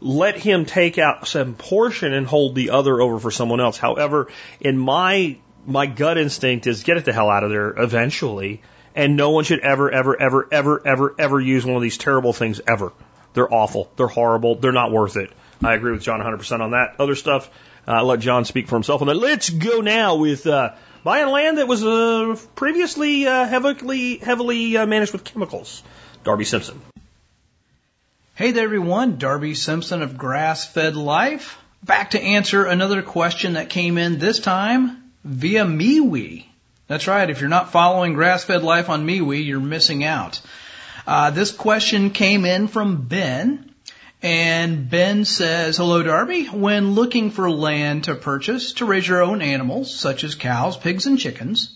let 0.00 0.36
him 0.36 0.64
take 0.64 0.98
out 0.98 1.26
some 1.26 1.54
portion 1.54 2.12
and 2.12 2.26
hold 2.26 2.54
the 2.54 2.70
other 2.70 3.00
over 3.00 3.18
for 3.18 3.30
someone 3.30 3.60
else. 3.60 3.78
However, 3.78 4.28
in 4.60 4.78
my 4.78 5.36
my 5.66 5.86
gut 5.86 6.16
instinct 6.16 6.66
is 6.66 6.84
get 6.84 6.96
it 6.96 7.04
the 7.04 7.12
hell 7.12 7.28
out 7.28 7.44
of 7.44 7.50
there 7.50 7.70
eventually. 7.70 8.62
And 8.94 9.16
no 9.16 9.30
one 9.30 9.44
should 9.44 9.60
ever, 9.60 9.90
ever, 9.90 10.18
ever, 10.18 10.48
ever, 10.50 10.86
ever, 10.86 11.14
ever 11.18 11.40
use 11.40 11.66
one 11.66 11.76
of 11.76 11.82
these 11.82 11.98
terrible 11.98 12.32
things 12.32 12.62
ever. 12.66 12.92
They're 13.34 13.52
awful. 13.52 13.90
They're 13.96 14.06
horrible. 14.06 14.54
They're 14.54 14.72
not 14.72 14.90
worth 14.90 15.16
it. 15.16 15.30
I 15.62 15.74
agree 15.74 15.92
with 15.92 16.02
John 16.02 16.20
100% 16.20 16.60
on 16.60 16.70
that. 16.70 16.96
Other 16.98 17.14
stuff, 17.14 17.50
uh, 17.86 18.02
let 18.02 18.20
John 18.20 18.46
speak 18.46 18.68
for 18.68 18.76
himself 18.76 19.02
on 19.02 19.08
that. 19.08 19.16
Let's 19.16 19.50
go 19.50 19.82
now 19.82 20.16
with 20.16 20.46
uh, 20.46 20.74
buying 21.06 21.28
land 21.28 21.58
that 21.58 21.68
was 21.68 21.84
uh, 21.84 22.36
previously 22.56 23.28
uh, 23.28 23.46
heavily, 23.46 24.16
heavily 24.16 24.76
uh, 24.76 24.86
managed 24.86 25.12
with 25.12 25.22
chemicals. 25.22 25.84
Darby 26.24 26.44
Simpson. 26.44 26.82
Hey 28.34 28.50
there, 28.50 28.64
everyone. 28.64 29.16
Darby 29.16 29.54
Simpson 29.54 30.02
of 30.02 30.18
Grass 30.18 30.66
Fed 30.66 30.96
Life. 30.96 31.60
Back 31.80 32.10
to 32.10 32.20
answer 32.20 32.64
another 32.64 33.02
question 33.02 33.52
that 33.52 33.70
came 33.70 33.98
in 33.98 34.18
this 34.18 34.40
time 34.40 35.12
via 35.22 35.64
MeWe. 35.64 36.44
That's 36.88 37.06
right. 37.06 37.30
If 37.30 37.40
you're 37.40 37.50
not 37.50 37.70
following 37.70 38.14
Grass 38.14 38.42
Fed 38.42 38.64
Life 38.64 38.90
on 38.90 39.06
MeWe, 39.06 39.46
you're 39.46 39.60
missing 39.60 40.02
out. 40.02 40.40
Uh, 41.06 41.30
this 41.30 41.52
question 41.52 42.10
came 42.10 42.44
in 42.44 42.66
from 42.66 43.02
Ben. 43.02 43.72
And 44.22 44.88
Ben 44.88 45.24
says, 45.24 45.76
hello 45.76 46.02
Darby, 46.02 46.46
when 46.46 46.92
looking 46.94 47.30
for 47.30 47.50
land 47.50 48.04
to 48.04 48.14
purchase 48.14 48.72
to 48.74 48.86
raise 48.86 49.06
your 49.06 49.22
own 49.22 49.42
animals, 49.42 49.94
such 49.94 50.24
as 50.24 50.34
cows, 50.34 50.76
pigs, 50.76 51.06
and 51.06 51.18
chickens, 51.18 51.74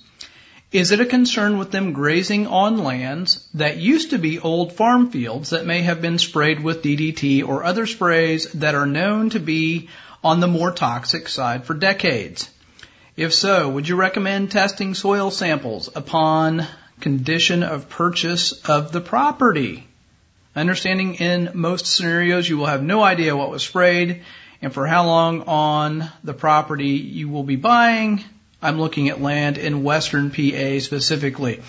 is 0.72 0.90
it 0.90 1.00
a 1.00 1.06
concern 1.06 1.58
with 1.58 1.70
them 1.70 1.92
grazing 1.92 2.46
on 2.46 2.84
lands 2.84 3.46
that 3.54 3.76
used 3.76 4.10
to 4.10 4.18
be 4.18 4.38
old 4.38 4.72
farm 4.72 5.10
fields 5.10 5.50
that 5.50 5.66
may 5.66 5.82
have 5.82 6.00
been 6.00 6.18
sprayed 6.18 6.62
with 6.62 6.82
DDT 6.82 7.46
or 7.46 7.64
other 7.64 7.86
sprays 7.86 8.50
that 8.52 8.74
are 8.74 8.86
known 8.86 9.30
to 9.30 9.40
be 9.40 9.88
on 10.22 10.40
the 10.40 10.46
more 10.46 10.70
toxic 10.70 11.28
side 11.28 11.64
for 11.64 11.74
decades? 11.74 12.48
If 13.16 13.34
so, 13.34 13.68
would 13.68 13.88
you 13.88 13.96
recommend 13.96 14.50
testing 14.50 14.94
soil 14.94 15.30
samples 15.30 15.90
upon 15.94 16.66
condition 17.00 17.62
of 17.62 17.88
purchase 17.88 18.52
of 18.66 18.92
the 18.92 19.00
property? 19.00 19.86
Understanding 20.54 21.14
in 21.14 21.50
most 21.54 21.86
scenarios 21.86 22.48
you 22.48 22.58
will 22.58 22.66
have 22.66 22.82
no 22.82 23.02
idea 23.02 23.36
what 23.36 23.50
was 23.50 23.62
sprayed 23.62 24.22
and 24.60 24.72
for 24.72 24.86
how 24.86 25.06
long 25.06 25.42
on 25.42 26.10
the 26.24 26.34
property 26.34 26.88
you 26.88 27.28
will 27.28 27.44
be 27.44 27.56
buying. 27.56 28.24
I'm 28.60 28.78
looking 28.78 29.08
at 29.08 29.20
land 29.20 29.58
in 29.58 29.84
western 29.84 30.30
PA 30.30 30.80
specifically. 30.80 31.62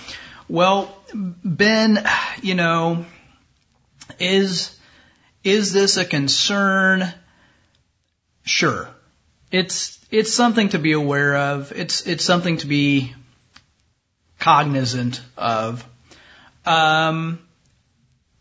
Well, 0.50 0.94
Ben, 1.14 2.06
you 2.42 2.56
know, 2.56 3.06
is, 4.20 4.78
is 5.44 5.72
this 5.72 5.98
a 5.98 6.04
concern? 6.04 7.14
Sure. 8.44 8.90
It's, 9.52 10.04
it's 10.10 10.34
something 10.34 10.70
to 10.70 10.80
be 10.80 10.94
aware 10.94 11.36
of. 11.36 11.72
It's, 11.72 12.08
it's 12.08 12.26
something 12.26 12.58
to 12.58 12.68
be 12.68 13.14
cognizant 14.40 15.22
of. 15.38 15.86
Um, 16.66 17.40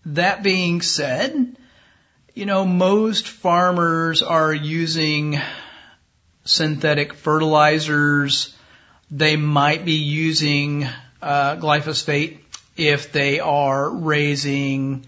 that 0.06 0.42
being 0.42 0.82
said, 0.82 1.56
you 2.34 2.46
know, 2.46 2.64
most 2.64 3.28
farmers 3.28 4.22
are 4.22 4.52
using 4.52 5.40
synthetic 6.44 7.14
fertilizers. 7.14 8.56
They 9.10 9.36
might 9.36 9.84
be 9.84 9.94
using 9.94 10.86
uh, 11.20 11.56
glyphosate 11.56 12.38
if 12.76 13.12
they 13.12 13.40
are 13.40 13.90
raising 13.90 15.06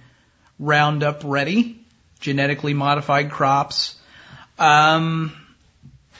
Roundup 0.59 1.23
Ready, 1.25 1.81
genetically 2.21 2.75
modified 2.75 3.31
crops. 3.31 3.97
Um, 4.59 5.33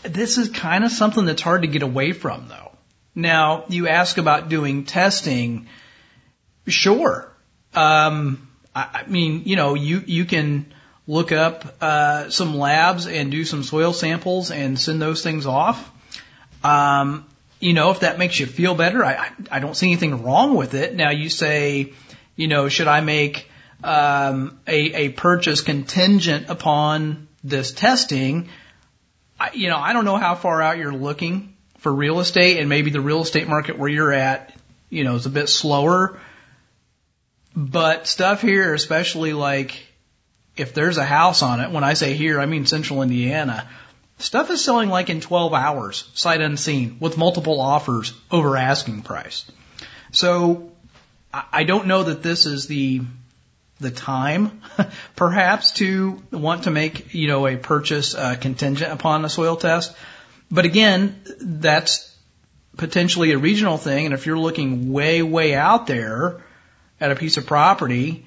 this 0.03 0.39
is 0.39 0.49
kind 0.49 0.85
of 0.85 0.91
something 0.91 1.25
that's 1.25 1.43
hard 1.43 1.63
to 1.63 1.69
get 1.69 1.83
away 1.83 2.13
from, 2.13 2.49
though. 2.49 2.73
Now, 3.15 3.65
you 3.69 3.89
ask 3.89 4.19
about 4.19 4.49
doing 4.49 4.85
testing. 4.85 5.69
Sure. 6.67 7.31
Um, 7.75 8.49
I, 8.75 9.05
I 9.05 9.07
mean, 9.07 9.43
you 9.45 9.57
know, 9.57 9.75
you, 9.75 10.03
you 10.07 10.25
can 10.25 10.73
look 11.07 11.33
up, 11.33 11.77
uh, 11.81 12.31
some 12.31 12.57
labs 12.57 13.07
and 13.07 13.31
do 13.31 13.45
some 13.45 13.63
soil 13.63 13.93
samples 13.93 14.51
and 14.51 14.79
send 14.79 15.03
those 15.03 15.23
things 15.23 15.47
off. 15.47 15.91
Um, 16.63 17.27
you 17.61 17.73
know, 17.73 17.91
if 17.91 18.01
that 18.01 18.19
makes 18.19 18.39
you 18.39 18.47
feel 18.47 18.75
better, 18.75 19.05
I, 19.05 19.31
I 19.51 19.59
don't 19.59 19.77
see 19.77 19.89
anything 19.89 20.23
wrong 20.23 20.55
with 20.55 20.75
it. 20.75 20.95
Now 20.95 21.11
you 21.11 21.29
say, 21.29 21.93
you 22.37 22.49
know, 22.49 22.69
should 22.69 22.89
I 22.89 23.01
make, 23.01 23.49
um, 23.85 24.61
a, 24.67 25.07
a 25.07 25.09
purchase 25.11 25.61
contingent 25.61 26.49
upon 26.49 27.29
this 27.43 27.73
testing? 27.73 28.49
I, 29.39 29.51
you 29.55 29.69
know, 29.69 29.79
I 29.79 29.93
don't 29.93 30.05
know 30.05 30.17
how 30.17 30.35
far 30.37 30.63
out 30.63 30.79
you're 30.79 30.93
looking 30.93 31.57
for 31.79 31.93
real 31.93 32.21
estate 32.21 32.59
and 32.59 32.69
maybe 32.69 32.91
the 32.91 33.01
real 33.01 33.23
estate 33.23 33.49
market 33.49 33.77
where 33.77 33.89
you're 33.89 34.13
at, 34.13 34.57
you 34.89 35.03
know, 35.03 35.17
is 35.17 35.27
a 35.27 35.31
bit 35.31 35.49
slower. 35.49 36.21
But 37.55 38.07
stuff 38.07 38.41
here, 38.41 38.75
especially 38.75 39.33
like 39.33 39.87
if 40.57 40.75
there's 40.75 40.99
a 40.99 41.05
house 41.05 41.43
on 41.43 41.61
it, 41.61 41.71
when 41.71 41.85
I 41.85 41.95
say 41.95 42.15
here, 42.15 42.41
I 42.41 42.47
mean 42.47 42.67
central 42.67 43.03
Indiana, 43.03 43.69
stuff 44.19 44.51
is 44.51 44.65
selling 44.65 44.89
like 44.89 45.11
in 45.11 45.21
12 45.21 45.53
hours, 45.53 46.09
sight 46.15 46.41
unseen, 46.41 46.97
with 47.01 47.19
multiple 47.19 47.61
offers 47.61 48.15
over 48.31 48.57
asking 48.57 49.03
price. 49.03 49.51
So 50.13 50.71
I 51.33 51.65
don't 51.65 51.87
know 51.87 52.05
that 52.05 52.23
this 52.23 52.47
is 52.47 52.67
the 52.67 53.03
the 53.81 53.91
time, 53.91 54.61
perhaps, 55.17 55.73
to 55.73 56.23
want 56.31 56.65
to 56.65 56.71
make 56.71 57.15
you 57.15 57.27
know 57.27 57.47
a 57.47 57.57
purchase 57.57 58.15
uh, 58.15 58.37
contingent 58.37 58.93
upon 58.93 59.25
a 59.25 59.29
soil 59.29 59.57
test. 59.57 59.95
But 60.51 60.67
again, 60.67 61.21
that's 61.41 62.15
potentially 62.77 63.33
a 63.33 63.39
regional 63.39 63.79
thing, 63.79 64.05
and 64.07 64.15
if 64.15 64.27
you're 64.27 64.39
looking 64.39 64.93
way 64.93 65.23
way 65.23 65.55
out 65.55 65.87
there 65.87 66.43
at 67.03 67.11
a 67.11 67.17
piece 67.17 67.37
of 67.37 67.47
property 67.47 68.25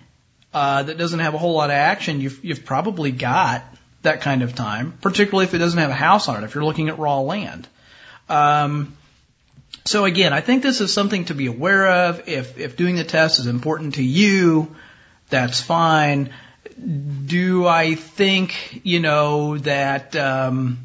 uh, 0.53 0.83
that 0.83 0.97
doesn't 0.97 1.19
have 1.19 1.33
a 1.33 1.37
whole 1.37 1.53
lot 1.53 1.69
of 1.69 1.75
action, 1.75 2.19
you've 2.19 2.43
you've 2.43 2.65
probably 2.65 3.11
got 3.11 3.63
that 4.01 4.21
kind 4.21 4.43
of 4.43 4.53
time, 4.53 4.97
particularly 5.01 5.45
if 5.45 5.53
it 5.53 5.59
doesn't 5.59 5.79
have 5.79 5.89
a 5.89 5.93
house 5.93 6.27
on 6.27 6.43
it. 6.43 6.45
If 6.45 6.55
you're 6.55 6.65
looking 6.65 6.89
at 6.89 6.99
raw 6.99 7.21
land. 7.21 7.67
Um, 8.27 8.97
so 9.85 10.03
again, 10.03 10.33
I 10.33 10.41
think 10.41 10.61
this 10.61 10.81
is 10.81 10.91
something 10.93 11.25
to 11.25 11.33
be 11.33 11.47
aware 11.47 11.87
of. 11.87 12.27
If 12.27 12.57
if 12.57 12.75
doing 12.75 12.97
the 12.97 13.05
test 13.05 13.39
is 13.39 13.47
important 13.47 13.95
to 13.95 14.03
you, 14.03 14.75
that's 15.29 15.61
fine. 15.61 16.31
Do 17.25 17.65
I 17.65 17.95
think, 17.95 18.81
you 18.83 18.99
know, 18.99 19.57
that 19.59 20.15
um, 20.17 20.79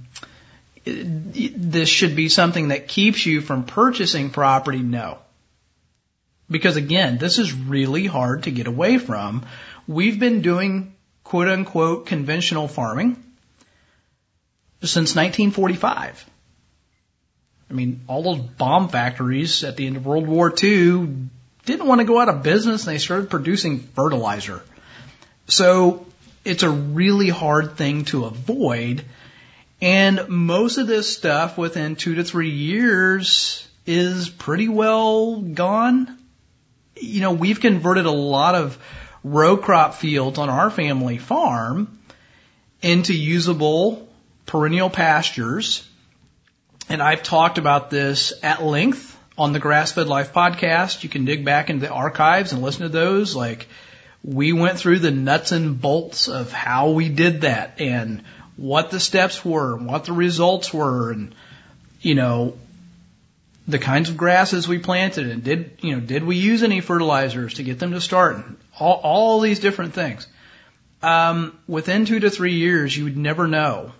this 0.85 1.89
should 1.89 2.15
be 2.15 2.29
something 2.29 2.69
that 2.69 2.87
keeps 2.87 3.27
you 3.27 3.41
from 3.41 3.65
purchasing 3.65 4.31
property? 4.31 4.79
No. 4.79 5.19
Because 6.51 6.77
again, 6.77 7.19
this 7.19 7.39
is 7.39 7.53
really 7.53 8.07
hard 8.07 8.45
to 8.45 8.51
get 8.51 8.67
away 8.67 8.99
from. 8.99 9.47
We've 9.87 10.19
been 10.19 10.43
doing 10.43 10.95
quote 11.25 11.49
unquote 11.49 12.07
conventional 12.07 12.67
farming 12.67 13.23
since 14.83 15.15
1945. 15.15 16.29
I 17.71 17.73
mean, 17.73 18.01
all 18.09 18.23
those 18.23 18.41
bomb 18.41 18.89
factories 18.89 19.63
at 19.63 19.77
the 19.77 19.87
end 19.87 19.97
of 19.97 20.05
World 20.05 20.27
War 20.27 20.53
II 20.53 21.09
didn't 21.65 21.87
want 21.87 22.01
to 22.01 22.05
go 22.05 22.21
out 22.21 22.29
of 22.29 22.43
business 22.43 22.87
and 22.87 22.95
they 22.95 22.99
started 22.99 23.31
producing 23.31 23.79
fertilizer. 23.79 24.63
So 25.47 26.07
it's 26.45 26.65
a 26.65 26.71
really 26.71 27.29
hard 27.29 27.77
thing 27.77 28.07
to 28.07 28.25
avoid. 28.25 29.05
And 29.81 30.29
most 30.29 30.79
of 30.79 30.89
this 30.89 31.17
stuff 31.17 31.57
within 31.57 31.95
two 31.95 32.17
to 32.17 32.25
three 32.25 32.51
years 32.51 33.67
is 33.87 34.29
pretty 34.29 34.69
well 34.69 35.41
gone. 35.41 36.19
You 37.01 37.21
know, 37.21 37.33
we've 37.33 37.61
converted 37.61 38.07
a 38.07 38.11
lot 38.11 38.55
of 38.55 38.79
row 39.25 39.57
crop 39.57 39.95
fields 39.95 40.39
on 40.39 40.49
our 40.49 40.71
family 40.71 41.19
farm 41.19 41.99
into 42.83 43.15
usable 43.15 44.09
perennial 44.47 44.91
pastures. 44.91 45.87
And 46.89 47.03
I've 47.03 47.23
talked 47.23 47.59
about 47.59 47.91
this 47.91 48.33
at 48.43 48.63
length 48.63 49.17
on 49.39 49.53
the 49.53 49.59
Grass 49.59 49.93
Fed 49.93 50.09
Life 50.09 50.33
podcast. 50.33 51.03
You 51.03 51.09
can 51.09 51.25
dig 51.25 51.45
back 51.45 51.71
into 51.71 51.87
the 51.87 51.93
archives 51.93 52.53
and 52.53 52.63
listen 52.63 52.83
to 52.83 52.89
those. 52.89 53.35
Like, 53.35 53.69
we 54.23 54.53
went 54.53 54.79
through 54.79 54.99
the 54.99 55.11
nuts 55.11 55.53
and 55.53 55.81
bolts 55.81 56.29
of 56.29 56.53
how 56.53 56.91
we 56.91 57.09
did 57.09 57.43
that 57.43 57.81
and 57.81 58.23
what 58.57 58.91
the 58.91 59.01
steps 59.01 59.43
were, 59.43 59.77
and 59.77 59.87
what 59.87 60.05
the 60.05 60.13
results 60.13 60.75
were, 60.75 61.13
and, 61.13 61.35
you 62.03 62.15
know, 62.15 62.59
the 63.71 63.79
kinds 63.79 64.11
of 64.11 64.17
grasses 64.17 64.67
we 64.67 64.79
planted 64.79 65.29
and 65.31 65.43
did, 65.43 65.79
you 65.81 65.95
know, 65.95 66.01
did 66.01 66.25
we 66.25 66.37
use 66.37 66.63
any 66.63 66.81
fertilizers 66.81 67.55
to 67.55 67.63
get 67.63 67.79
them 67.79 67.93
to 67.93 68.01
start 68.01 68.45
all, 68.79 69.01
all 69.03 69.41
these 69.41 69.61
different 69.61 69.95
things. 69.95 70.27
Um, 71.03 71.59
within 71.67 72.05
two 72.05 72.21
to 72.21 72.31
three 72.31 72.55
years, 72.55 72.97
you 72.97 73.05
would 73.05 73.17
never 73.17 73.47
know 73.47 73.93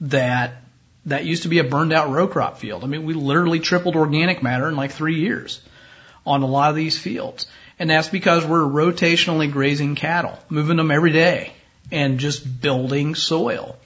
that 0.00 0.62
that 1.06 1.24
used 1.24 1.44
to 1.44 1.48
be 1.48 1.60
a 1.60 1.64
burned 1.64 1.92
out 1.92 2.10
row 2.10 2.26
crop 2.26 2.58
field. 2.58 2.82
I 2.82 2.88
mean, 2.88 3.04
we 3.04 3.14
literally 3.14 3.60
tripled 3.60 3.94
organic 3.94 4.42
matter 4.42 4.68
in 4.68 4.76
like 4.76 4.90
three 4.90 5.20
years 5.20 5.60
on 6.26 6.42
a 6.42 6.46
lot 6.46 6.70
of 6.70 6.76
these 6.76 6.98
fields. 6.98 7.46
And 7.78 7.90
that's 7.90 8.08
because 8.08 8.44
we're 8.44 8.58
rotationally 8.62 9.50
grazing 9.50 9.94
cattle, 9.94 10.36
moving 10.48 10.76
them 10.76 10.90
every 10.90 11.12
day 11.12 11.52
and 11.92 12.18
just 12.18 12.60
building 12.60 13.14
soil. 13.14 13.76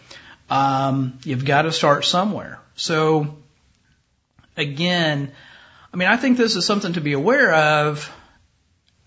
Um, 0.48 1.18
you've 1.24 1.44
got 1.44 1.62
to 1.62 1.72
start 1.72 2.04
somewhere. 2.04 2.58
So 2.76 3.36
again, 4.60 5.32
I 5.92 5.96
mean, 5.96 6.08
I 6.08 6.16
think 6.16 6.36
this 6.36 6.56
is 6.56 6.64
something 6.64 6.92
to 6.92 7.00
be 7.00 7.14
aware 7.14 7.52
of. 7.52 8.12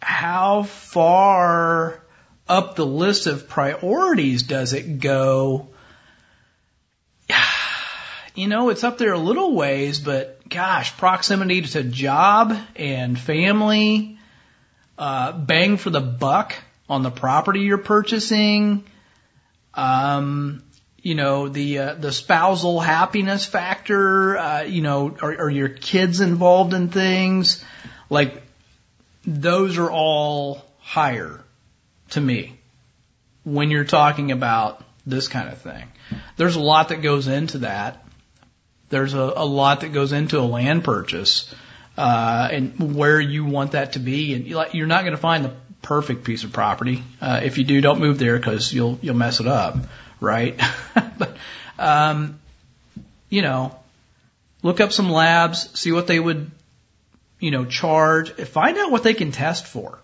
How 0.01 0.63
far 0.63 2.03
up 2.47 2.75
the 2.75 2.85
list 2.85 3.27
of 3.27 3.47
priorities 3.47 4.43
does 4.43 4.73
it 4.73 4.99
go? 4.99 5.69
You 8.35 8.47
know, 8.47 8.69
it's 8.69 8.83
up 8.83 8.97
there 8.97 9.13
a 9.13 9.19
little 9.19 9.53
ways, 9.53 9.99
but 9.99 10.49
gosh, 10.49 10.97
proximity 10.97 11.61
to 11.61 11.83
job 11.83 12.57
and 12.75 13.19
family, 13.19 14.17
uh, 14.97 15.33
bang 15.33 15.77
for 15.77 15.91
the 15.91 16.01
buck 16.01 16.55
on 16.89 17.03
the 17.03 17.11
property 17.11 17.59
you're 17.59 17.77
purchasing, 17.77 18.85
um, 19.75 20.63
you 21.03 21.15
know, 21.15 21.49
the 21.49 21.79
uh, 21.79 21.93
the 21.95 22.13
spousal 22.13 22.79
happiness 22.79 23.45
factor, 23.45 24.37
uh, 24.37 24.61
you 24.63 24.81
know, 24.81 25.15
are, 25.21 25.41
are 25.41 25.49
your 25.49 25.67
kids 25.67 26.21
involved 26.21 26.73
in 26.73 26.87
things? 26.87 27.63
Like, 28.09 28.41
those 29.27 29.77
are 29.77 29.91
all 29.91 30.63
higher 30.79 31.43
to 32.11 32.21
me 32.21 32.57
when 33.43 33.69
you're 33.69 33.83
talking 33.83 34.31
about 34.31 34.81
this 35.05 35.27
kind 35.27 35.49
of 35.49 35.57
thing. 35.57 35.89
There's 36.37 36.55
a 36.55 36.61
lot 36.61 36.89
that 36.89 37.01
goes 37.01 37.27
into 37.27 37.59
that. 37.59 38.05
There's 38.89 39.13
a, 39.13 39.33
a 39.35 39.45
lot 39.45 39.81
that 39.81 39.91
goes 39.91 40.13
into 40.13 40.39
a 40.39 40.47
land 40.47 40.85
purchase, 40.85 41.53
uh, 41.97 42.47
and 42.49 42.95
where 42.95 43.19
you 43.19 43.43
want 43.43 43.73
that 43.73 43.93
to 43.93 43.99
be. 43.99 44.35
And 44.35 44.47
you're 44.47 44.87
not 44.87 45.01
going 45.01 45.15
to 45.15 45.21
find 45.21 45.43
the 45.43 45.53
perfect 45.81 46.23
piece 46.23 46.45
of 46.45 46.53
property. 46.53 47.03
Uh, 47.19 47.41
if 47.43 47.57
you 47.57 47.65
do, 47.65 47.81
don't 47.81 47.99
move 47.99 48.19
there 48.19 48.37
because 48.37 48.71
you'll 48.71 48.99
you'll 49.01 49.15
mess 49.15 49.41
it 49.41 49.47
up, 49.47 49.75
right? 50.23 50.59
but 51.17 51.37
um, 51.77 52.39
you 53.29 53.41
know, 53.41 53.75
look 54.63 54.79
up 54.79 54.91
some 54.91 55.11
labs, 55.11 55.79
see 55.79 55.91
what 55.91 56.07
they 56.07 56.19
would, 56.19 56.49
you 57.39 57.51
know, 57.51 57.65
charge. 57.65 58.31
Find 58.31 58.77
out 58.77 58.91
what 58.91 59.03
they 59.03 59.13
can 59.13 59.31
test 59.31 59.67
for. 59.67 59.99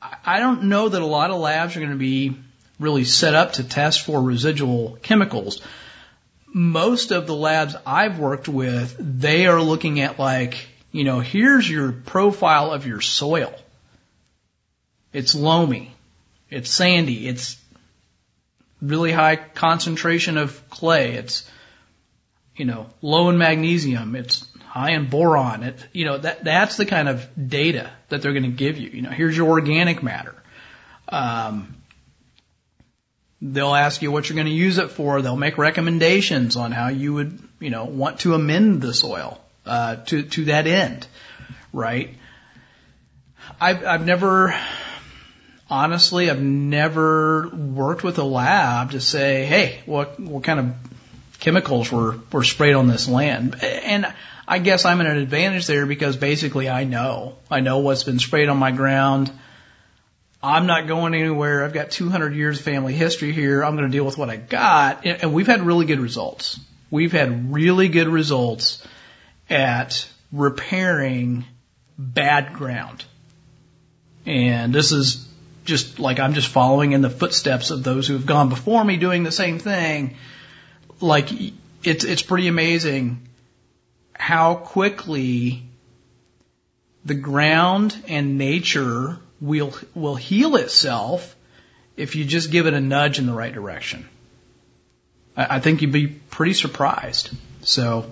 I 0.00 0.38
don't 0.38 0.64
know 0.64 0.88
that 0.88 1.02
a 1.02 1.06
lot 1.06 1.30
of 1.30 1.40
labs 1.40 1.76
are 1.76 1.80
going 1.80 1.90
to 1.90 1.96
be 1.96 2.36
really 2.78 3.04
set 3.04 3.34
up 3.34 3.54
to 3.54 3.64
test 3.64 4.02
for 4.02 4.22
residual 4.22 4.96
chemicals. 5.02 5.60
Most 6.46 7.10
of 7.10 7.26
the 7.26 7.34
labs 7.34 7.74
I've 7.84 8.18
worked 8.18 8.48
with, 8.48 8.96
they 8.98 9.46
are 9.46 9.60
looking 9.60 10.00
at 10.00 10.18
like, 10.18 10.68
you 10.92 11.02
know, 11.02 11.18
here's 11.18 11.68
your 11.68 11.90
profile 11.92 12.70
of 12.70 12.86
your 12.86 13.00
soil. 13.00 13.52
It's 15.12 15.34
loamy. 15.34 15.92
It's 16.50 16.70
sandy. 16.70 17.26
It's 17.26 17.60
really 18.80 19.12
high 19.12 19.36
concentration 19.36 20.38
of 20.38 20.68
clay. 20.70 21.14
It's, 21.14 21.48
you 22.56 22.64
know, 22.64 22.86
low 23.02 23.28
in 23.30 23.38
magnesium. 23.38 24.16
It's 24.16 24.46
high 24.64 24.92
in 24.92 25.08
boron. 25.08 25.62
It, 25.62 25.86
you 25.92 26.04
know, 26.04 26.18
that, 26.18 26.44
that's 26.44 26.76
the 26.76 26.86
kind 26.86 27.08
of 27.08 27.28
data 27.48 27.90
that 28.08 28.22
they're 28.22 28.32
going 28.32 28.44
to 28.44 28.50
give 28.50 28.78
you. 28.78 28.90
You 28.90 29.02
know, 29.02 29.10
here's 29.10 29.36
your 29.36 29.48
organic 29.48 30.02
matter. 30.02 30.34
Um, 31.08 31.76
they'll 33.40 33.74
ask 33.74 34.02
you 34.02 34.10
what 34.10 34.28
you're 34.28 34.34
going 34.34 34.46
to 34.46 34.52
use 34.52 34.78
it 34.78 34.90
for. 34.90 35.22
They'll 35.22 35.36
make 35.36 35.58
recommendations 35.58 36.56
on 36.56 36.72
how 36.72 36.88
you 36.88 37.14
would, 37.14 37.38
you 37.60 37.70
know, 37.70 37.84
want 37.84 38.20
to 38.20 38.34
amend 38.34 38.82
the 38.82 38.92
soil, 38.92 39.40
uh, 39.64 39.96
to, 39.96 40.22
to 40.22 40.44
that 40.46 40.66
end, 40.66 41.06
right? 41.72 42.14
I've, 43.60 43.84
I've 43.84 44.04
never, 44.04 44.54
honestly, 45.70 46.30
I've 46.30 46.40
never 46.40 47.48
worked 47.48 48.02
with 48.02 48.18
a 48.18 48.24
lab 48.24 48.92
to 48.92 49.00
say, 49.00 49.44
hey, 49.44 49.80
what, 49.86 50.18
what 50.18 50.44
kind 50.44 50.60
of 50.60 50.74
chemicals 51.40 51.92
were, 51.92 52.18
were 52.32 52.44
sprayed 52.44 52.74
on 52.74 52.88
this 52.88 53.08
land? 53.08 53.62
And 53.62 54.06
I 54.46 54.58
guess 54.58 54.84
I'm 54.84 55.00
at 55.00 55.06
an 55.06 55.18
advantage 55.18 55.66
there 55.66 55.86
because 55.86 56.16
basically 56.16 56.68
I 56.68 56.84
know. 56.84 57.36
I 57.50 57.60
know 57.60 57.78
what's 57.78 58.04
been 58.04 58.18
sprayed 58.18 58.48
on 58.48 58.56
my 58.56 58.70
ground. 58.70 59.30
I'm 60.42 60.66
not 60.66 60.86
going 60.86 61.14
anywhere. 61.14 61.64
I've 61.64 61.72
got 61.72 61.90
200 61.90 62.34
years 62.34 62.58
of 62.58 62.64
family 62.64 62.94
history 62.94 63.32
here. 63.32 63.64
I'm 63.64 63.76
going 63.76 63.90
to 63.90 63.92
deal 63.92 64.04
with 64.04 64.16
what 64.16 64.30
I 64.30 64.36
got. 64.36 65.04
And 65.04 65.34
we've 65.34 65.46
had 65.48 65.62
really 65.62 65.84
good 65.84 65.98
results. 65.98 66.60
We've 66.90 67.12
had 67.12 67.52
really 67.52 67.88
good 67.88 68.08
results 68.08 68.86
at 69.50 70.08
repairing 70.32 71.44
bad 71.98 72.54
ground. 72.54 73.04
And 74.24 74.72
this 74.72 74.92
is 74.92 75.27
just 75.68 76.00
like 76.00 76.18
I'm 76.18 76.34
just 76.34 76.48
following 76.48 76.92
in 76.92 77.02
the 77.02 77.10
footsteps 77.10 77.70
of 77.70 77.84
those 77.84 78.08
who 78.08 78.14
have 78.14 78.26
gone 78.26 78.48
before 78.48 78.82
me 78.82 78.96
doing 78.96 79.22
the 79.22 79.30
same 79.30 79.58
thing. 79.58 80.16
Like 81.00 81.28
it's, 81.84 82.04
it's 82.04 82.22
pretty 82.22 82.48
amazing 82.48 83.28
how 84.14 84.54
quickly 84.56 85.62
the 87.04 87.14
ground 87.14 87.96
and 88.08 88.38
nature 88.38 89.18
will 89.40 89.72
will 89.94 90.16
heal 90.16 90.56
itself 90.56 91.36
if 91.96 92.16
you 92.16 92.24
just 92.24 92.50
give 92.50 92.66
it 92.66 92.74
a 92.74 92.80
nudge 92.80 93.18
in 93.18 93.26
the 93.26 93.32
right 93.32 93.52
direction. 93.52 94.08
I, 95.36 95.56
I 95.56 95.60
think 95.60 95.82
you'd 95.82 95.92
be 95.92 96.08
pretty 96.08 96.54
surprised. 96.54 97.30
So, 97.62 98.10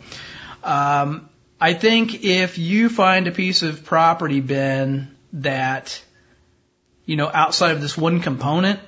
um, 0.63 1.29
I 1.61 1.73
think 1.73 2.23
if 2.23 2.59
you 2.59 2.89
find 2.89 3.27
a 3.27 3.33
piece 3.33 3.63
of 3.63 3.85
property, 3.85 4.41
Ben, 4.41 5.17
that 5.33 6.03
you 7.07 7.17
know 7.17 7.31
outside 7.33 7.71
of 7.71 7.81
this 7.81 7.97
one 7.97 8.21
component 8.21 8.81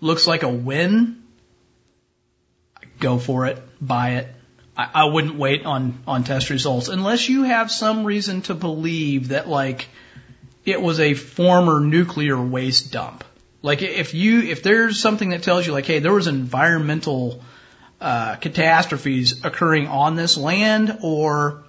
looks 0.00 0.26
like 0.26 0.42
a 0.42 0.48
win, 0.48 1.22
go 2.98 3.18
for 3.18 3.46
it, 3.46 3.62
buy 3.80 4.16
it. 4.16 4.28
I, 4.76 4.90
I 4.94 5.04
wouldn't 5.04 5.36
wait 5.36 5.64
on, 5.64 6.00
on 6.06 6.24
test 6.24 6.50
results 6.50 6.88
unless 6.88 7.28
you 7.28 7.44
have 7.44 7.70
some 7.70 8.04
reason 8.04 8.42
to 8.42 8.54
believe 8.54 9.28
that 9.28 9.48
like 9.48 9.88
it 10.64 10.80
was 10.80 11.00
a 11.00 11.14
former 11.14 11.80
nuclear 11.80 12.40
waste 12.40 12.92
dump. 12.92 13.24
Like 13.62 13.82
if 13.82 14.14
you, 14.14 14.42
if 14.42 14.62
there's 14.62 15.00
something 15.00 15.30
that 15.30 15.42
tells 15.42 15.66
you 15.66 15.72
like, 15.72 15.86
hey, 15.86 16.00
there 16.00 16.12
was 16.12 16.26
environmental, 16.26 17.42
uh, 18.00 18.36
catastrophes 18.36 19.44
occurring 19.44 19.86
on 19.86 20.16
this 20.16 20.36
land 20.36 20.98
or, 21.02 21.64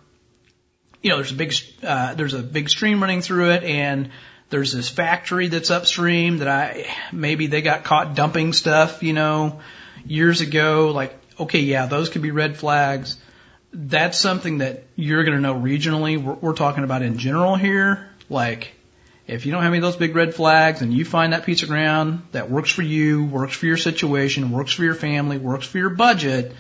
you 1.02 1.10
know, 1.10 1.18
there's 1.18 1.32
a 1.32 1.36
big, 1.36 1.54
uh, 1.84 2.16
there's 2.16 2.34
a 2.34 2.44
big 2.44 2.70
stream 2.70 3.00
running 3.00 3.22
through 3.22 3.52
it 3.52 3.64
and 3.64 4.10
there's 4.50 4.72
this 4.72 4.90
factory 4.90 5.48
that's 5.48 5.72
upstream 5.72 6.38
that 6.38 6.48
I, 6.48 6.86
maybe 7.12 7.48
they 7.48 7.62
got 7.62 7.84
caught 7.84 8.16
dumping 8.16 8.54
stuff, 8.54 9.04
you 9.04 9.14
know, 9.14 9.60
years 10.06 10.42
ago. 10.42 10.92
Like 10.94 11.18
okay, 11.40 11.60
yeah, 11.60 11.86
those 11.86 12.10
could 12.10 12.22
be 12.22 12.32
red 12.32 12.58
flags. 12.58 13.18
That's 13.74 14.18
something 14.18 14.60
that 14.60 14.84
you're 14.96 15.24
going 15.24 15.36
to 15.36 15.42
know 15.42 15.56
regionally. 15.56 16.22
We're, 16.22 16.34
we're 16.34 16.54
talking 16.54 16.84
about 16.84 17.02
in 17.02 17.18
general 17.18 17.56
here. 17.56 18.10
Like, 18.30 18.74
if 19.28 19.46
you 19.46 19.52
don't 19.52 19.62
have 19.62 19.72
any 19.72 19.80
of 19.80 19.84
those 19.84 19.98
big 19.98 20.16
red 20.16 20.34
flags 20.34 20.82
and 20.82 20.94
you 20.94 21.06
find 21.06 21.34
that 21.34 21.46
piece 21.46 21.64
of 21.64 21.70
ground 21.70 22.24
that 22.32 22.50
works 22.50 22.72
for 22.72 22.82
you, 22.82 23.26
works 23.26 23.56
for 23.56 23.66
your 23.66 23.78
situation, 23.78 24.52
works 24.52 24.74
for 24.74 24.84
your 24.84 24.96
family, 24.96 25.38
works 25.38 25.68
for 25.68 25.78
your 25.78 25.90
budget, 25.90 26.54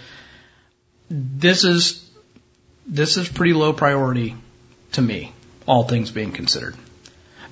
this 1.09 1.63
is, 1.63 2.09
this 2.85 3.17
is 3.17 3.29
pretty 3.29 3.53
low 3.53 3.71
priority 3.73 4.35
to 4.93 5.01
me, 5.01 5.31
all 5.65 5.83
things 5.83 6.11
being 6.11 6.33
considered. 6.33 6.75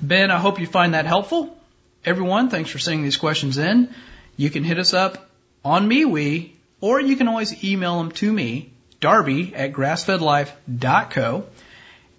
Ben, 0.01 0.31
I 0.31 0.37
hope 0.37 0.59
you 0.59 0.67
find 0.67 0.93
that 0.93 1.05
helpful. 1.05 1.57
Everyone, 2.03 2.49
thanks 2.49 2.69
for 2.69 2.79
sending 2.79 3.03
these 3.03 3.17
questions 3.17 3.57
in. 3.57 3.93
You 4.37 4.49
can 4.49 4.63
hit 4.63 4.77
us 4.77 4.93
up 4.93 5.29
on 5.63 5.89
MeWe, 5.89 6.51
or 6.81 6.99
you 6.99 7.15
can 7.15 7.27
always 7.27 7.63
email 7.63 7.97
them 7.97 8.11
to 8.11 8.31
me, 8.31 8.71
Darby 8.99 9.55
at 9.55 9.73
grassfedlife.co. 9.73 11.45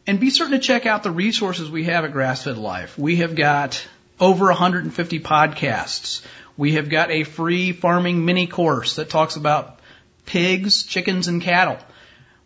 And 0.08 0.20
be 0.20 0.30
certain 0.30 0.52
to 0.52 0.58
check 0.58 0.86
out 0.86 1.02
the 1.02 1.10
resources 1.10 1.70
we 1.70 1.84
have 1.84 2.04
at 2.04 2.12
Grassfed 2.12 2.56
Life. 2.56 2.96
We 2.96 3.16
have 3.16 3.34
got 3.34 3.86
over 4.20 4.46
150 4.46 5.20
podcasts. 5.20 6.24
We 6.56 6.72
have 6.74 6.88
got 6.88 7.10
a 7.10 7.24
free 7.24 7.72
farming 7.72 8.24
mini 8.24 8.46
course 8.46 8.96
that 8.96 9.10
talks 9.10 9.36
about 9.36 9.80
pigs, 10.24 10.84
chickens, 10.84 11.28
and 11.28 11.42
cattle. 11.42 11.78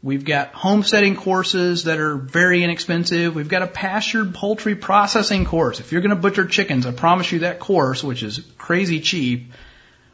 We've 0.02 0.24
got 0.24 0.54
homesteading 0.54 1.16
courses 1.16 1.84
that 1.84 2.00
are 2.00 2.16
very 2.16 2.64
inexpensive. 2.64 3.34
We've 3.34 3.48
got 3.48 3.62
a 3.62 3.66
pastured 3.66 4.34
poultry 4.34 4.74
processing 4.74 5.44
course. 5.44 5.78
If 5.78 5.92
you're 5.92 6.00
going 6.00 6.10
to 6.10 6.16
butcher 6.16 6.46
chickens, 6.46 6.86
I 6.86 6.92
promise 6.92 7.30
you 7.32 7.40
that 7.40 7.58
course, 7.58 8.02
which 8.02 8.22
is 8.22 8.40
crazy 8.56 9.00
cheap, 9.00 9.52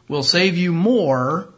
will 0.09 0.25
save 0.25 0.57
you 0.57 0.73
more 0.73 1.49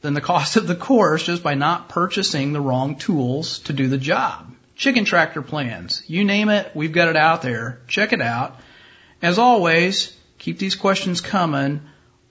than 0.00 0.14
the 0.14 0.20
cost 0.32 0.56
of 0.56 0.66
the 0.66 0.74
course 0.74 1.24
just 1.24 1.42
by 1.42 1.54
not 1.54 1.90
purchasing 1.90 2.54
the 2.54 2.60
wrong 2.60 2.96
tools 2.96 3.58
to 3.60 3.74
do 3.74 3.88
the 3.88 3.98
job. 3.98 4.50
Chicken 4.76 5.04
tractor 5.04 5.42
plans, 5.42 6.02
you 6.06 6.24
name 6.24 6.48
it, 6.48 6.70
we've 6.74 6.92
got 6.92 7.08
it 7.08 7.16
out 7.16 7.42
there. 7.42 7.80
Check 7.86 8.14
it 8.14 8.22
out. 8.22 8.58
As 9.20 9.38
always, 9.38 10.16
keep 10.38 10.58
these 10.58 10.74
questions 10.74 11.20
coming. 11.20 11.82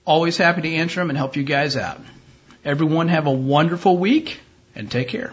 Always 0.04 0.36
happy 0.36 0.62
to 0.62 0.74
answer 0.74 1.00
them 1.00 1.10
and 1.10 1.16
help 1.16 1.36
you 1.36 1.44
guys 1.44 1.76
out. 1.76 2.00
Everyone 2.64 3.08
have 3.08 3.26
a 3.26 3.32
wonderful 3.32 3.96
week 3.96 4.40
and 4.74 4.90
take 4.90 5.08
care. 5.08 5.32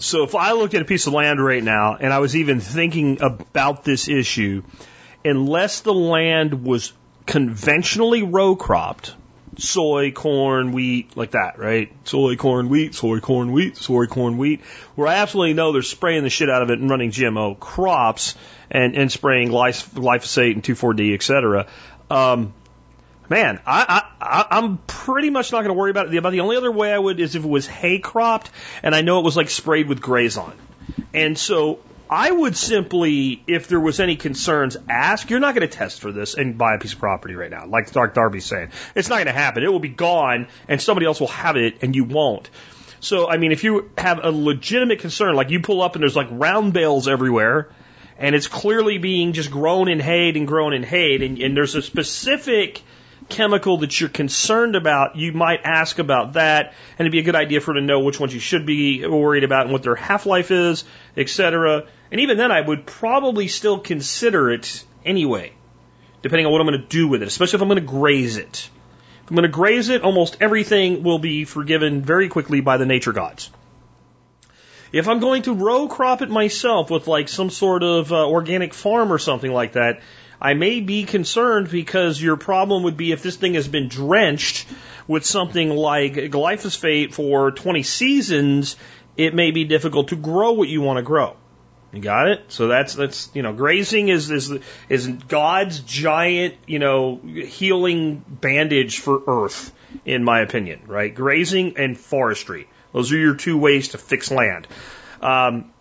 So 0.00 0.24
if 0.24 0.34
I 0.34 0.52
looked 0.52 0.72
at 0.74 0.80
a 0.80 0.86
piece 0.86 1.06
of 1.06 1.12
land 1.12 1.44
right 1.44 1.62
now 1.62 1.96
and 1.96 2.10
I 2.12 2.20
was 2.20 2.34
even 2.34 2.60
thinking 2.60 3.20
about 3.20 3.84
this 3.84 4.08
issue, 4.08 4.62
unless 5.24 5.80
the 5.80 5.92
land 5.92 6.64
was 6.64 6.94
conventionally 7.26 8.22
row 8.22 8.56
cropped, 8.56 9.14
soy, 9.58 10.10
corn, 10.10 10.72
wheat, 10.72 11.18
like 11.18 11.32
that, 11.32 11.58
right? 11.58 11.92
Soy, 12.04 12.36
corn, 12.36 12.70
wheat, 12.70 12.94
soy, 12.94 13.20
corn, 13.20 13.52
wheat, 13.52 13.76
soy, 13.76 14.06
corn, 14.06 14.38
wheat, 14.38 14.62
where 14.94 15.06
I 15.06 15.16
absolutely 15.16 15.52
know 15.52 15.72
they're 15.72 15.82
spraying 15.82 16.24
the 16.24 16.30
shit 16.30 16.48
out 16.48 16.62
of 16.62 16.70
it 16.70 16.78
and 16.78 16.88
running 16.88 17.10
GMO 17.10 17.60
crops 17.60 18.36
and, 18.70 18.96
and 18.96 19.12
spraying 19.12 19.48
glyphosate 19.48 20.54
and 20.54 20.62
2,4-D, 20.62 21.12
et 21.12 21.22
cetera. 21.22 21.66
Um, 22.08 22.54
man, 23.30 23.60
I, 23.64 24.02
I, 24.20 24.46
I'm 24.50 24.78
pretty 24.78 25.30
much 25.30 25.52
not 25.52 25.58
going 25.58 25.68
to 25.68 25.74
worry 25.74 25.90
about 25.90 26.12
it. 26.12 26.16
About 26.16 26.32
the 26.32 26.40
only 26.40 26.56
other 26.56 26.70
way 26.70 26.92
I 26.92 26.98
would 26.98 27.20
is 27.20 27.36
if 27.36 27.44
it 27.44 27.48
was 27.48 27.66
hay 27.66 28.00
cropped 28.00 28.50
and 28.82 28.94
I 28.94 29.00
know 29.00 29.20
it 29.20 29.24
was 29.24 29.36
like 29.36 29.48
sprayed 29.48 29.88
with 29.88 30.02
Grazon. 30.02 30.52
And 31.14 31.38
so 31.38 31.78
I 32.10 32.28
would 32.28 32.56
simply, 32.56 33.42
if 33.46 33.68
there 33.68 33.78
was 33.78 34.00
any 34.00 34.16
concerns, 34.16 34.76
ask. 34.88 35.30
You're 35.30 35.38
not 35.38 35.54
going 35.54 35.66
to 35.66 35.74
test 35.74 36.00
for 36.00 36.10
this 36.10 36.34
and 36.34 36.58
buy 36.58 36.74
a 36.74 36.78
piece 36.78 36.92
of 36.92 36.98
property 36.98 37.36
right 37.36 37.50
now, 37.50 37.66
like 37.66 37.92
Dark 37.92 38.14
Darby's 38.14 38.44
saying. 38.44 38.70
It's 38.96 39.08
not 39.08 39.16
going 39.16 39.26
to 39.26 39.32
happen. 39.32 39.62
It 39.62 39.70
will 39.70 39.78
be 39.78 39.88
gone, 39.88 40.48
and 40.66 40.82
somebody 40.82 41.06
else 41.06 41.20
will 41.20 41.28
have 41.28 41.56
it, 41.56 41.82
and 41.82 41.94
you 41.94 42.02
won't. 42.02 42.50
So, 42.98 43.30
I 43.30 43.36
mean, 43.36 43.52
if 43.52 43.62
you 43.62 43.92
have 43.96 44.24
a 44.24 44.30
legitimate 44.32 44.98
concern, 44.98 45.36
like 45.36 45.50
you 45.50 45.60
pull 45.60 45.80
up 45.80 45.94
and 45.94 46.02
there's 46.02 46.16
like 46.16 46.28
round 46.30 46.72
bales 46.72 47.06
everywhere, 47.06 47.70
and 48.18 48.34
it's 48.34 48.48
clearly 48.48 48.98
being 48.98 49.32
just 49.32 49.52
grown 49.52 49.88
and 49.88 50.02
hayed 50.02 50.36
and 50.36 50.48
grown 50.48 50.74
and 50.74 50.84
hayed, 50.84 51.22
and, 51.22 51.38
and 51.38 51.56
there's 51.56 51.76
a 51.76 51.82
specific 51.82 52.82
chemical 53.30 53.78
that 53.78 53.98
you're 54.00 54.10
concerned 54.10 54.76
about, 54.76 55.16
you 55.16 55.32
might 55.32 55.60
ask 55.64 55.98
about 55.98 56.34
that, 56.34 56.74
and 56.98 57.00
it'd 57.00 57.12
be 57.12 57.20
a 57.20 57.22
good 57.22 57.36
idea 57.36 57.60
for 57.60 57.72
her 57.72 57.80
to 57.80 57.86
know 57.86 58.00
which 58.00 58.20
ones 58.20 58.34
you 58.34 58.40
should 58.40 58.66
be 58.66 59.06
worried 59.06 59.44
about 59.44 59.62
and 59.62 59.72
what 59.72 59.82
their 59.82 59.94
half 59.94 60.26
life 60.26 60.50
is, 60.50 60.84
etc. 61.16 61.86
And 62.10 62.20
even 62.20 62.36
then, 62.36 62.52
I 62.52 62.60
would 62.60 62.86
probably 62.86 63.48
still 63.48 63.78
consider 63.78 64.50
it 64.50 64.84
anyway, 65.04 65.52
depending 66.22 66.46
on 66.46 66.52
what 66.52 66.60
I'm 66.60 66.66
going 66.66 66.80
to 66.80 66.86
do 66.86 67.08
with 67.08 67.22
it, 67.22 67.28
especially 67.28 67.56
if 67.56 67.62
I'm 67.62 67.68
going 67.68 67.80
to 67.80 67.86
graze 67.86 68.36
it. 68.36 68.68
If 69.24 69.30
I'm 69.30 69.36
going 69.36 69.42
to 69.42 69.48
graze 69.48 69.88
it, 69.88 70.02
almost 70.02 70.36
everything 70.40 71.02
will 71.02 71.18
be 71.18 71.44
forgiven 71.44 72.02
very 72.02 72.28
quickly 72.28 72.60
by 72.60 72.76
the 72.76 72.86
nature 72.86 73.12
gods. 73.12 73.50
If 74.92 75.06
I'm 75.06 75.20
going 75.20 75.42
to 75.42 75.54
row 75.54 75.86
crop 75.86 76.20
it 76.20 76.30
myself 76.30 76.90
with 76.90 77.06
like 77.06 77.28
some 77.28 77.50
sort 77.50 77.84
of 77.84 78.12
uh, 78.12 78.28
organic 78.28 78.74
farm 78.74 79.12
or 79.12 79.18
something 79.18 79.52
like 79.52 79.74
that, 79.74 80.00
I 80.40 80.54
may 80.54 80.80
be 80.80 81.04
concerned 81.04 81.70
because 81.70 82.20
your 82.20 82.36
problem 82.36 82.84
would 82.84 82.96
be 82.96 83.12
if 83.12 83.22
this 83.22 83.36
thing 83.36 83.54
has 83.54 83.68
been 83.68 83.88
drenched 83.88 84.66
with 85.06 85.26
something 85.26 85.70
like 85.70 86.14
glyphosate 86.14 87.12
for 87.12 87.50
20 87.50 87.82
seasons, 87.82 88.76
it 89.16 89.34
may 89.34 89.50
be 89.50 89.64
difficult 89.64 90.08
to 90.08 90.16
grow 90.16 90.52
what 90.52 90.68
you 90.68 90.80
want 90.80 90.96
to 90.96 91.02
grow. 91.02 91.36
You 91.92 92.00
got 92.00 92.28
it? 92.28 92.44
So 92.48 92.68
that's 92.68 92.94
that's 92.94 93.30
you 93.34 93.42
know 93.42 93.52
grazing 93.52 94.08
is 94.08 94.30
is 94.30 94.52
is 94.88 95.08
God's 95.08 95.80
giant 95.80 96.54
you 96.66 96.78
know 96.78 97.16
healing 97.16 98.24
bandage 98.28 99.00
for 99.00 99.20
Earth, 99.26 99.72
in 100.04 100.22
my 100.22 100.40
opinion. 100.40 100.82
Right? 100.86 101.12
Grazing 101.12 101.76
and 101.78 101.98
forestry. 101.98 102.68
Those 102.92 103.12
are 103.12 103.18
your 103.18 103.34
two 103.34 103.58
ways 103.58 103.88
to 103.88 103.98
fix 103.98 104.30
land. 104.30 104.68
Um, 105.20 105.72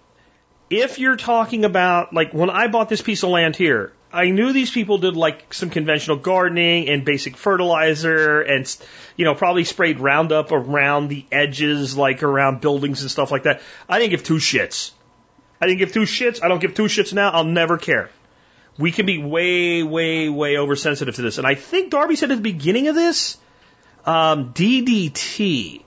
if 0.72 0.98
you're 0.98 1.16
talking 1.16 1.64
about 1.64 2.12
like 2.12 2.34
when 2.34 2.50
I 2.50 2.68
bought 2.68 2.90
this 2.90 3.04
piece 3.04 3.22
of 3.22 3.30
land 3.30 3.56
here, 3.56 3.94
I 4.12 4.32
knew 4.32 4.54
these 4.54 4.72
people 4.72 4.98
did 4.98 5.16
like 5.16 5.54
some 5.54 5.70
conventional 5.70 6.18
gardening 6.18 6.90
and 6.90 7.06
basic 7.06 7.38
fertilizer 7.38 8.42
and, 8.42 8.78
you 9.16 9.26
know, 9.26 9.36
probably 9.36 9.64
sprayed 9.64 10.00
Roundup 10.00 10.52
around 10.52 11.10
the 11.10 11.26
edges, 11.32 11.96
like 11.96 12.24
around 12.24 12.60
buildings 12.60 13.02
and 13.02 13.12
stuff 13.12 13.32
like 13.32 13.44
that. 13.44 13.62
I 13.88 14.00
didn't 14.00 14.12
give 14.12 14.24
two 14.24 14.38
shits. 14.38 14.92
I 15.62 15.68
didn't 15.68 15.80
give 15.80 15.94
two 15.94 16.02
shits. 16.02 16.44
I 16.44 16.48
don't 16.48 16.60
give 16.60 16.74
two 16.74 16.86
shits 16.86 17.14
now. 17.14 17.30
I'll 17.30 17.44
never 17.44 17.78
care. 17.78 18.10
We 18.80 18.92
can 18.92 19.06
be 19.06 19.22
way, 19.22 19.84
way, 19.84 20.30
way 20.30 20.58
oversensitive 20.58 21.16
to 21.16 21.22
this. 21.22 21.38
And 21.38 21.46
I 21.46 21.56
think 21.56 21.92
Darby 21.92 22.16
said 22.16 22.32
at 22.32 22.38
the 22.38 22.42
beginning 22.42 22.88
of 22.88 22.96
this, 22.96 23.38
um, 24.06 24.54
DDT. 24.54 25.84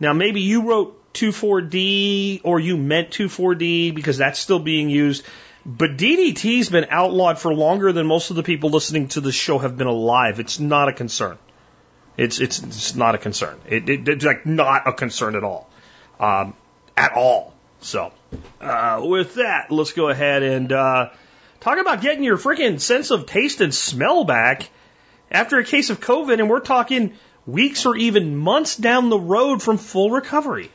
Now 0.00 0.14
maybe 0.14 0.40
you 0.40 0.68
wrote 0.68 1.12
2,4-D 1.12 2.40
or 2.44 2.60
you 2.60 2.78
meant 2.78 3.10
2,4-D 3.10 3.90
because 3.90 4.16
that's 4.18 4.38
still 4.38 4.58
being 4.58 4.88
used. 4.88 5.24
But 5.64 5.96
DDT's 5.96 6.70
been 6.70 6.86
outlawed 6.90 7.38
for 7.38 7.54
longer 7.54 7.92
than 7.92 8.06
most 8.06 8.30
of 8.30 8.36
the 8.36 8.42
people 8.42 8.70
listening 8.70 9.08
to 9.08 9.20
the 9.20 9.30
show 9.30 9.58
have 9.58 9.76
been 9.76 9.86
alive. 9.86 10.40
It's 10.40 10.58
not 10.58 10.88
a 10.88 10.92
concern. 10.92 11.38
It's 12.16 12.40
it's, 12.40 12.62
it's 12.62 12.94
not 12.94 13.14
a 13.14 13.18
concern. 13.18 13.58
It, 13.66 13.88
it, 13.88 14.08
it's 14.08 14.24
like 14.24 14.44
not 14.44 14.86
a 14.86 14.92
concern 14.92 15.36
at 15.36 15.44
all, 15.44 15.70
um, 16.20 16.54
at 16.96 17.12
all. 17.12 17.54
So, 17.80 18.12
uh, 18.60 19.00
with 19.02 19.34
that, 19.34 19.70
let's 19.70 19.92
go 19.92 20.08
ahead 20.08 20.42
and 20.42 20.72
uh, 20.72 21.10
talk 21.60 21.78
about 21.78 22.00
getting 22.00 22.22
your 22.22 22.36
freaking 22.36 22.80
sense 22.80 23.10
of 23.10 23.26
taste 23.26 23.60
and 23.60 23.74
smell 23.74 24.24
back 24.24 24.68
after 25.30 25.58
a 25.58 25.64
case 25.64 25.90
of 25.90 26.00
COVID, 26.00 26.38
and 26.38 26.50
we're 26.50 26.60
talking 26.60 27.14
weeks 27.46 27.86
or 27.86 27.96
even 27.96 28.36
months 28.36 28.76
down 28.76 29.08
the 29.08 29.18
road 29.18 29.62
from 29.62 29.78
full 29.78 30.10
recovery. 30.10 30.70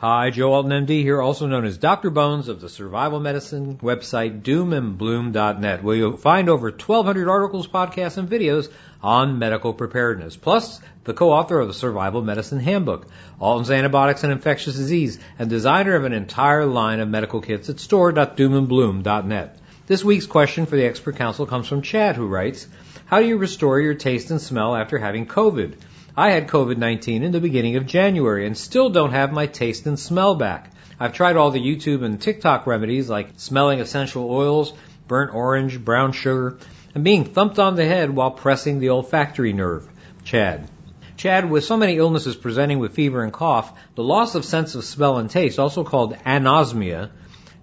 Hi, 0.00 0.30
Joe 0.30 0.54
Alton 0.54 0.86
MD 0.86 1.02
here, 1.02 1.20
also 1.20 1.46
known 1.46 1.66
as 1.66 1.76
Dr. 1.76 2.08
Bones 2.08 2.48
of 2.48 2.62
the 2.62 2.70
survival 2.70 3.20
medicine 3.20 3.76
website 3.82 4.40
doomandbloom.net, 4.40 5.84
where 5.84 5.94
you'll 5.94 6.16
find 6.16 6.48
over 6.48 6.70
1,200 6.70 7.28
articles, 7.28 7.68
podcasts, 7.68 8.16
and 8.16 8.26
videos 8.26 8.70
on 9.02 9.38
medical 9.38 9.74
preparedness, 9.74 10.36
plus 10.36 10.80
the 11.04 11.12
co-author 11.12 11.60
of 11.60 11.68
the 11.68 11.74
Survival 11.74 12.22
Medicine 12.22 12.60
Handbook, 12.60 13.08
Alton's 13.38 13.70
Antibiotics 13.70 14.24
and 14.24 14.32
Infectious 14.32 14.74
Disease, 14.74 15.18
and 15.38 15.50
designer 15.50 15.94
of 15.96 16.06
an 16.06 16.14
entire 16.14 16.64
line 16.64 17.00
of 17.00 17.08
medical 17.10 17.42
kits 17.42 17.68
at 17.68 17.78
store.doomandbloom.net. 17.78 19.58
This 19.86 20.02
week's 20.02 20.24
question 20.24 20.64
for 20.64 20.76
the 20.76 20.86
expert 20.86 21.16
council 21.16 21.44
comes 21.44 21.68
from 21.68 21.82
Chad, 21.82 22.16
who 22.16 22.26
writes, 22.26 22.66
How 23.04 23.20
do 23.20 23.26
you 23.26 23.36
restore 23.36 23.78
your 23.78 23.92
taste 23.92 24.30
and 24.30 24.40
smell 24.40 24.74
after 24.74 24.96
having 24.96 25.26
COVID? 25.26 25.74
I 26.16 26.32
had 26.32 26.48
COVID 26.48 26.76
19 26.76 27.22
in 27.22 27.30
the 27.30 27.40
beginning 27.40 27.76
of 27.76 27.86
January 27.86 28.44
and 28.44 28.56
still 28.56 28.90
don't 28.90 29.12
have 29.12 29.32
my 29.32 29.46
taste 29.46 29.86
and 29.86 29.98
smell 29.98 30.34
back. 30.34 30.72
I've 30.98 31.12
tried 31.12 31.36
all 31.36 31.52
the 31.52 31.60
YouTube 31.60 32.02
and 32.02 32.20
TikTok 32.20 32.66
remedies 32.66 33.08
like 33.08 33.28
smelling 33.36 33.80
essential 33.80 34.28
oils, 34.28 34.72
burnt 35.06 35.32
orange, 35.32 35.82
brown 35.82 36.12
sugar, 36.12 36.58
and 36.94 37.04
being 37.04 37.24
thumped 37.24 37.58
on 37.58 37.76
the 37.76 37.86
head 37.86 38.10
while 38.10 38.32
pressing 38.32 38.80
the 38.80 38.90
olfactory 38.90 39.52
nerve. 39.52 39.88
Chad. 40.24 40.68
Chad, 41.16 41.48
with 41.48 41.64
so 41.64 41.76
many 41.76 41.96
illnesses 41.96 42.34
presenting 42.34 42.80
with 42.80 42.94
fever 42.94 43.22
and 43.22 43.32
cough, 43.32 43.72
the 43.94 44.02
loss 44.02 44.34
of 44.34 44.44
sense 44.44 44.74
of 44.74 44.84
smell 44.84 45.18
and 45.18 45.30
taste, 45.30 45.58
also 45.58 45.84
called 45.84 46.16
anosmia, 46.26 47.10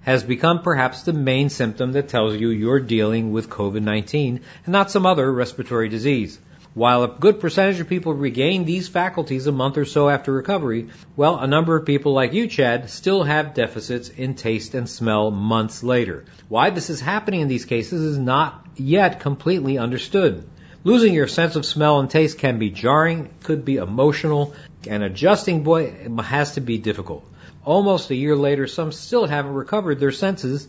has 0.01 0.23
become 0.23 0.61
perhaps 0.61 1.03
the 1.03 1.11
main 1.11 1.49
symptom 1.49 1.91
that 1.91 2.07
tells 2.07 2.35
you 2.37 2.49
you're 2.49 2.79
dealing 2.79 3.33
with 3.33 3.49
COVID-19 3.49 4.41
and 4.63 4.71
not 4.71 4.89
some 4.89 5.05
other 5.05 5.29
respiratory 5.31 5.89
disease. 5.89 6.39
While 6.77 7.03
a 7.03 7.07
good 7.07 7.39
percentage 7.39 7.79
of 7.79 7.89
people 7.89 8.13
regain 8.13 8.63
these 8.63 8.87
faculties 8.87 9.47
a 9.47 9.51
month 9.51 9.79
or 9.79 9.85
so 9.85 10.09
after 10.09 10.31
recovery, 10.31 10.89
well, 11.15 11.39
a 11.39 11.47
number 11.47 11.75
of 11.75 11.87
people 11.87 12.13
like 12.13 12.33
you, 12.33 12.45
Chad, 12.45 12.91
still 12.91 13.23
have 13.23 13.55
deficits 13.55 14.09
in 14.09 14.35
taste 14.35 14.75
and 14.75 14.87
smell 14.87 15.31
months 15.31 15.81
later. 15.81 16.25
Why 16.49 16.69
this 16.69 16.91
is 16.91 17.01
happening 17.01 17.41
in 17.41 17.47
these 17.47 17.65
cases 17.65 18.03
is 18.03 18.19
not 18.19 18.63
yet 18.75 19.21
completely 19.21 19.79
understood. 19.79 20.47
Losing 20.83 21.15
your 21.15 21.27
sense 21.27 21.55
of 21.55 21.65
smell 21.65 21.99
and 21.99 22.11
taste 22.11 22.37
can 22.37 22.59
be 22.59 22.69
jarring, 22.69 23.31
could 23.41 23.65
be 23.65 23.77
emotional, 23.77 24.53
and 24.87 25.01
adjusting 25.01 25.63
boy 25.63 25.95
has 26.21 26.53
to 26.53 26.61
be 26.61 26.77
difficult. 26.77 27.25
Almost 27.65 28.11
a 28.11 28.15
year 28.15 28.35
later, 28.35 28.67
some 28.67 28.91
still 28.91 29.25
haven't 29.25 29.55
recovered 29.55 29.99
their 29.99 30.11
senses 30.11 30.67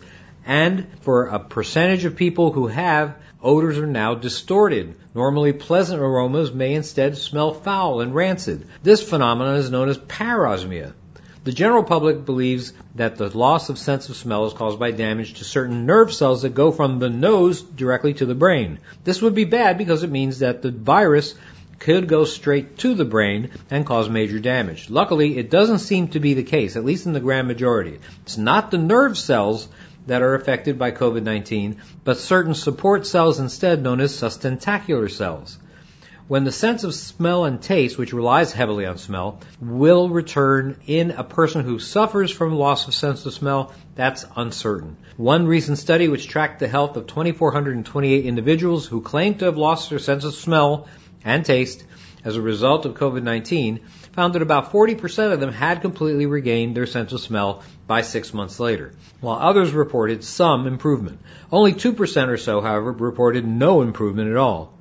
And 0.48 0.86
for 1.02 1.26
a 1.26 1.38
percentage 1.38 2.06
of 2.06 2.16
people 2.16 2.52
who 2.52 2.68
have, 2.68 3.16
odors 3.42 3.76
are 3.76 3.86
now 3.86 4.14
distorted. 4.14 4.94
Normally 5.14 5.52
pleasant 5.52 6.00
aromas 6.00 6.50
may 6.50 6.72
instead 6.72 7.18
smell 7.18 7.52
foul 7.52 8.00
and 8.00 8.14
rancid. 8.14 8.66
This 8.82 9.02
phenomenon 9.02 9.56
is 9.56 9.70
known 9.70 9.90
as 9.90 9.98
parosmia. 9.98 10.94
The 11.44 11.52
general 11.52 11.84
public 11.84 12.24
believes 12.24 12.72
that 12.94 13.16
the 13.16 13.28
loss 13.36 13.68
of 13.68 13.76
sense 13.76 14.08
of 14.08 14.16
smell 14.16 14.46
is 14.46 14.54
caused 14.54 14.78
by 14.78 14.90
damage 14.90 15.34
to 15.34 15.44
certain 15.44 15.84
nerve 15.84 16.14
cells 16.14 16.40
that 16.42 16.54
go 16.54 16.72
from 16.72 16.98
the 16.98 17.10
nose 17.10 17.60
directly 17.60 18.14
to 18.14 18.24
the 18.24 18.34
brain. 18.34 18.78
This 19.04 19.20
would 19.20 19.34
be 19.34 19.44
bad 19.44 19.76
because 19.76 20.02
it 20.02 20.10
means 20.10 20.38
that 20.38 20.62
the 20.62 20.70
virus 20.70 21.34
could 21.78 22.08
go 22.08 22.24
straight 22.24 22.78
to 22.78 22.94
the 22.94 23.04
brain 23.04 23.50
and 23.70 23.86
cause 23.86 24.08
major 24.08 24.38
damage. 24.38 24.90
Luckily, 24.90 25.36
it 25.36 25.50
doesn't 25.50 25.78
seem 25.78 26.08
to 26.08 26.20
be 26.20 26.34
the 26.34 26.42
case, 26.42 26.74
at 26.74 26.84
least 26.84 27.06
in 27.06 27.12
the 27.12 27.20
grand 27.20 27.48
majority. 27.48 27.98
It's 28.22 28.38
not 28.38 28.70
the 28.70 28.78
nerve 28.78 29.16
cells 29.16 29.68
that 30.08 30.22
are 30.22 30.34
affected 30.34 30.78
by 30.78 30.90
COVID-19, 30.90 31.76
but 32.04 32.18
certain 32.18 32.54
support 32.54 33.06
cells 33.06 33.40
instead 33.40 33.82
known 33.82 34.00
as 34.00 34.12
sustentacular 34.12 35.10
cells. 35.10 35.58
When 36.28 36.44
the 36.44 36.52
sense 36.52 36.84
of 36.84 36.92
smell 36.92 37.46
and 37.46 37.60
taste, 37.62 37.96
which 37.96 38.12
relies 38.12 38.52
heavily 38.52 38.84
on 38.84 38.98
smell, 38.98 39.40
will 39.62 40.10
return 40.10 40.78
in 40.86 41.10
a 41.12 41.24
person 41.24 41.64
who 41.64 41.78
suffers 41.78 42.30
from 42.30 42.54
loss 42.54 42.86
of 42.86 42.94
sense 42.94 43.24
of 43.24 43.32
smell, 43.32 43.72
that's 43.94 44.26
uncertain. 44.36 44.98
One 45.16 45.46
recent 45.46 45.78
study 45.78 46.08
which 46.08 46.28
tracked 46.28 46.60
the 46.60 46.68
health 46.68 46.98
of 46.98 47.06
2,428 47.06 48.26
individuals 48.26 48.86
who 48.86 49.00
claimed 49.00 49.38
to 49.38 49.46
have 49.46 49.56
lost 49.56 49.88
their 49.88 49.98
sense 49.98 50.24
of 50.24 50.34
smell 50.34 50.86
and 51.24 51.46
taste 51.46 51.84
as 52.24 52.36
a 52.36 52.42
result 52.42 52.84
of 52.84 52.94
COVID-19 52.94 53.80
found 54.12 54.34
that 54.34 54.42
about 54.42 54.72
40% 54.72 55.32
of 55.32 55.40
them 55.40 55.52
had 55.52 55.80
completely 55.80 56.26
regained 56.26 56.76
their 56.76 56.86
sense 56.86 57.12
of 57.12 57.20
smell 57.20 57.62
by 57.86 58.02
six 58.02 58.34
months 58.34 58.60
later, 58.60 58.92
while 59.20 59.38
others 59.38 59.72
reported 59.72 60.24
some 60.24 60.66
improvement. 60.66 61.20
Only 61.50 61.72
2% 61.72 62.28
or 62.28 62.36
so, 62.36 62.60
however, 62.60 62.92
reported 62.92 63.46
no 63.46 63.82
improvement 63.82 64.30
at 64.30 64.36
all. 64.36 64.74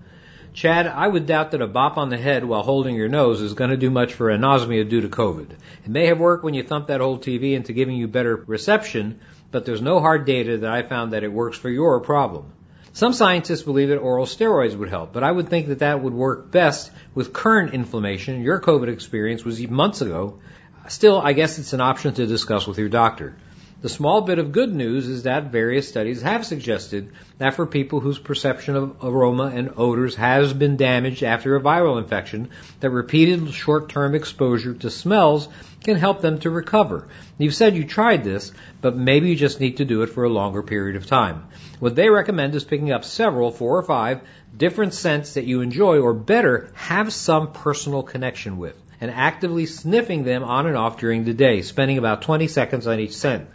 Chad, 0.53 0.87
I 0.87 1.07
would 1.07 1.27
doubt 1.27 1.51
that 1.51 1.61
a 1.61 1.67
bop 1.67 1.97
on 1.97 2.09
the 2.09 2.17
head 2.17 2.43
while 2.43 2.63
holding 2.63 2.95
your 2.95 3.09
nose 3.09 3.41
is 3.41 3.53
going 3.53 3.69
to 3.69 3.77
do 3.77 3.91
much 3.91 4.15
for 4.15 4.31
anosmia 4.31 4.89
due 4.89 5.01
to 5.01 5.07
COVID. 5.07 5.51
It 5.51 5.87
may 5.87 6.07
have 6.07 6.19
worked 6.19 6.43
when 6.43 6.55
you 6.55 6.63
thumped 6.63 6.87
that 6.87 6.99
old 6.99 7.21
TV 7.21 7.53
into 7.53 7.73
giving 7.73 7.95
you 7.95 8.07
better 8.07 8.35
reception, 8.35 9.19
but 9.51 9.65
there's 9.65 9.83
no 9.83 9.99
hard 9.99 10.25
data 10.25 10.57
that 10.57 10.71
I 10.71 10.81
found 10.81 11.13
that 11.13 11.23
it 11.23 11.31
works 11.31 11.59
for 11.59 11.69
your 11.69 11.99
problem. 11.99 12.53
Some 12.97 13.13
scientists 13.13 13.61
believe 13.61 13.89
that 13.89 13.97
oral 13.97 14.25
steroids 14.25 14.75
would 14.75 14.89
help, 14.89 15.13
but 15.13 15.23
I 15.23 15.31
would 15.31 15.49
think 15.49 15.67
that 15.67 15.79
that 15.85 16.01
would 16.01 16.15
work 16.15 16.49
best 16.49 16.89
with 17.13 17.31
current 17.31 17.75
inflammation. 17.75 18.41
Your 18.41 18.59
COVID 18.59 18.87
experience 18.87 19.45
was 19.45 19.61
months 19.69 20.01
ago. 20.01 20.39
Still, 20.87 21.21
I 21.21 21.33
guess 21.33 21.59
it's 21.59 21.73
an 21.73 21.79
option 21.79 22.15
to 22.15 22.25
discuss 22.25 22.65
with 22.65 22.79
your 22.79 22.89
doctor. 22.89 23.35
The 23.79 23.89
small 23.89 24.21
bit 24.21 24.39
of 24.39 24.53
good 24.53 24.73
news 24.73 25.07
is 25.07 25.23
that 25.23 25.51
various 25.51 25.87
studies 25.87 26.23
have 26.23 26.47
suggested 26.47 27.11
that 27.37 27.53
for 27.53 27.67
people 27.67 27.99
whose 27.99 28.17
perception 28.17 28.75
of 28.75 28.95
aroma 29.03 29.51
and 29.53 29.73
odors 29.77 30.15
has 30.15 30.51
been 30.51 30.77
damaged 30.77 31.21
after 31.21 31.55
a 31.55 31.61
viral 31.61 31.99
infection, 31.99 32.49
that 32.79 32.89
repeated 32.89 33.53
short-term 33.53 34.15
exposure 34.15 34.73
to 34.73 34.89
smells 34.89 35.47
can 35.83 35.95
help 35.95 36.21
them 36.21 36.39
to 36.39 36.49
recover. 36.49 37.07
You've 37.37 37.53
said 37.53 37.75
you 37.75 37.85
tried 37.85 38.23
this, 38.23 38.51
but 38.81 38.97
maybe 38.97 39.29
you 39.29 39.35
just 39.35 39.59
need 39.59 39.77
to 39.77 39.85
do 39.85 40.01
it 40.01 40.09
for 40.09 40.23
a 40.23 40.29
longer 40.29 40.63
period 40.63 40.95
of 40.95 41.05
time. 41.05 41.43
What 41.79 41.95
they 41.95 42.09
recommend 42.09 42.55
is 42.55 42.63
picking 42.63 42.91
up 42.91 43.05
several, 43.05 43.51
four 43.51 43.77
or 43.77 43.83
five, 43.83 44.21
different 44.57 44.95
scents 44.95 45.35
that 45.35 45.45
you 45.45 45.61
enjoy 45.61 45.99
or 45.99 46.15
better, 46.15 46.71
have 46.73 47.13
some 47.13 47.51
personal 47.53 48.01
connection 48.01 48.57
with 48.57 48.75
and 48.99 49.11
actively 49.11 49.67
sniffing 49.67 50.23
them 50.23 50.43
on 50.43 50.65
and 50.65 50.75
off 50.75 50.97
during 50.99 51.23
the 51.23 51.33
day, 51.35 51.61
spending 51.61 51.99
about 51.99 52.23
20 52.23 52.47
seconds 52.47 52.87
on 52.87 52.99
each 52.99 53.15
scent. 53.15 53.47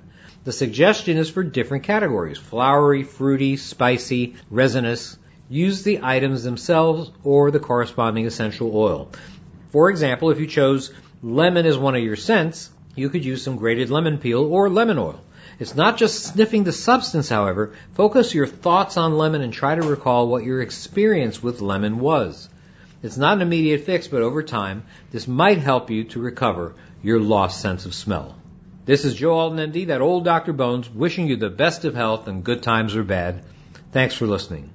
The 0.44 0.52
suggestion 0.52 1.18
is 1.18 1.30
for 1.30 1.44
different 1.44 1.84
categories 1.84 2.36
flowery, 2.36 3.04
fruity, 3.04 3.56
spicy, 3.56 4.34
resinous. 4.50 5.16
Use 5.48 5.84
the 5.84 6.00
items 6.02 6.42
themselves 6.42 7.12
or 7.22 7.52
the 7.52 7.60
corresponding 7.60 8.26
essential 8.26 8.76
oil. 8.76 9.10
For 9.70 9.88
example, 9.88 10.30
if 10.30 10.40
you 10.40 10.48
chose 10.48 10.92
lemon 11.22 11.64
as 11.64 11.78
one 11.78 11.94
of 11.94 12.02
your 12.02 12.16
scents, 12.16 12.70
you 12.96 13.08
could 13.08 13.24
use 13.24 13.44
some 13.44 13.56
grated 13.56 13.90
lemon 13.90 14.18
peel 14.18 14.44
or 14.44 14.68
lemon 14.68 14.98
oil. 14.98 15.20
It's 15.60 15.76
not 15.76 15.96
just 15.96 16.24
sniffing 16.24 16.64
the 16.64 16.72
substance, 16.72 17.28
however. 17.28 17.74
Focus 17.94 18.34
your 18.34 18.48
thoughts 18.48 18.96
on 18.96 19.16
lemon 19.18 19.42
and 19.42 19.52
try 19.52 19.76
to 19.76 19.86
recall 19.86 20.26
what 20.26 20.44
your 20.44 20.60
experience 20.60 21.40
with 21.40 21.60
lemon 21.60 22.00
was. 22.00 22.48
It's 23.00 23.16
not 23.16 23.36
an 23.36 23.42
immediate 23.42 23.84
fix, 23.84 24.08
but 24.08 24.22
over 24.22 24.42
time, 24.42 24.82
this 25.12 25.28
might 25.28 25.58
help 25.58 25.90
you 25.90 26.04
to 26.04 26.20
recover 26.20 26.74
your 27.00 27.20
lost 27.20 27.60
sense 27.60 27.86
of 27.86 27.94
smell. 27.94 28.34
This 28.84 29.04
is 29.04 29.14
Joe 29.14 29.34
Alton, 29.34 29.72
MD, 29.72 29.86
that 29.86 30.00
old 30.00 30.24
Dr. 30.24 30.52
Bones, 30.52 30.90
wishing 30.90 31.28
you 31.28 31.36
the 31.36 31.48
best 31.48 31.84
of 31.84 31.94
health 31.94 32.26
and 32.26 32.42
good 32.42 32.64
times 32.64 32.96
or 32.96 33.04
bad. 33.04 33.44
Thanks 33.92 34.14
for 34.14 34.26
listening. 34.26 34.70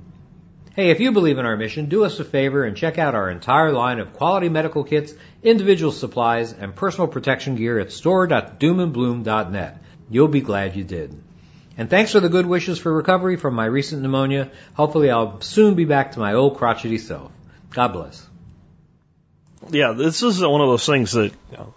Hey, 0.78 0.92
if 0.92 1.02
you 1.02 1.12
believe 1.12 1.40
in 1.40 1.46
our 1.46 1.58
mission, 1.58 1.90
do 1.90 2.06
us 2.06 2.20
a 2.20 2.24
favor 2.24 2.64
and 2.64 2.78
check 2.78 2.98
out 2.98 3.16
our 3.16 3.30
entire 3.30 3.74
line 3.74 4.00
of 4.00 4.14
quality 4.14 4.48
medical 4.48 4.86
kits, 4.86 5.14
individual 5.44 5.92
supplies, 5.92 6.54
and 6.54 6.74
personal 6.74 7.08
protection 7.08 7.56
gear 7.56 7.80
at 7.80 7.92
store.doomandbloom.net. 7.92 9.82
You'll 10.10 10.28
be 10.30 10.42
glad 10.42 10.78
you 10.78 10.86
did. 10.86 11.22
And 11.78 11.90
thanks 11.90 12.14
for 12.14 12.22
the 12.22 12.30
good 12.30 12.46
wishes 12.46 12.80
for 12.80 12.94
recovery 12.94 13.36
from 13.36 13.56
my 13.56 13.66
recent 13.66 14.02
pneumonia. 14.02 14.52
Hopefully 14.74 15.12
I'll 15.12 15.42
soon 15.42 15.76
be 15.76 15.86
back 15.86 16.14
to 16.14 16.20
my 16.20 16.34
old 16.34 16.58
crotchety 16.58 16.98
self. 16.98 17.32
God 17.72 17.90
bless. 17.90 18.26
Yeah, 19.70 19.92
this 19.92 20.24
is 20.24 20.40
one 20.40 20.62
of 20.62 20.68
those 20.68 20.86
things 20.86 21.12
that 21.12 21.34
you 21.52 21.58
know, 21.58 21.74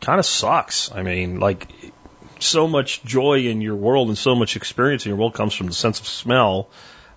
kind 0.00 0.18
of 0.18 0.26
sucks. 0.26 0.90
I 0.92 1.02
mean, 1.02 1.40
like 1.40 1.68
so 2.38 2.66
much 2.66 3.02
joy 3.04 3.40
in 3.40 3.60
your 3.60 3.76
world 3.76 4.08
and 4.08 4.16
so 4.16 4.34
much 4.34 4.56
experience 4.56 5.04
in 5.04 5.10
your 5.10 5.18
world 5.18 5.34
comes 5.34 5.54
from 5.54 5.66
the 5.66 5.72
sense 5.72 6.00
of 6.00 6.06
smell. 6.06 6.68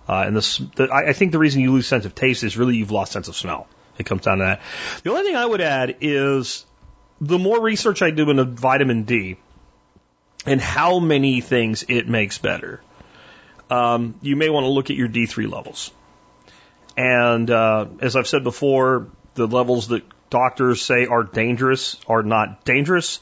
Uh, 0.06 0.24
and 0.26 0.36
the, 0.36 0.68
the, 0.76 0.92
I 0.92 1.14
think 1.14 1.32
the 1.32 1.38
reason 1.38 1.62
you 1.62 1.72
lose 1.72 1.86
sense 1.86 2.04
of 2.04 2.14
taste 2.14 2.44
is 2.44 2.56
really 2.56 2.76
you've 2.76 2.90
lost 2.90 3.12
sense 3.12 3.28
of 3.28 3.36
smell. 3.36 3.66
It 3.98 4.04
comes 4.06 4.22
down 4.22 4.38
to 4.38 4.44
that. 4.44 4.62
The 5.02 5.10
only 5.10 5.22
thing 5.22 5.36
I 5.36 5.46
would 5.46 5.60
add 5.60 5.96
is 6.00 6.66
the 7.20 7.38
more 7.38 7.60
research 7.60 8.02
I 8.02 8.10
do 8.10 8.28
into 8.28 8.44
vitamin 8.44 9.04
D 9.04 9.38
and 10.46 10.60
how 10.60 10.98
many 10.98 11.40
things 11.40 11.84
it 11.88 12.08
makes 12.08 12.38
better, 12.38 12.82
um, 13.70 14.14
you 14.20 14.36
may 14.36 14.50
want 14.50 14.64
to 14.64 14.68
look 14.68 14.90
at 14.90 14.96
your 14.96 15.08
D3 15.08 15.50
levels. 15.50 15.90
And 16.96 17.50
uh, 17.50 17.86
as 18.00 18.14
I've 18.14 18.28
said 18.28 18.44
before, 18.44 19.08
the 19.34 19.46
levels 19.46 19.88
that 19.88 20.02
doctors 20.34 20.82
say 20.82 21.06
are 21.06 21.22
dangerous 21.22 21.96
are 22.08 22.24
not 22.24 22.64
dangerous. 22.64 23.20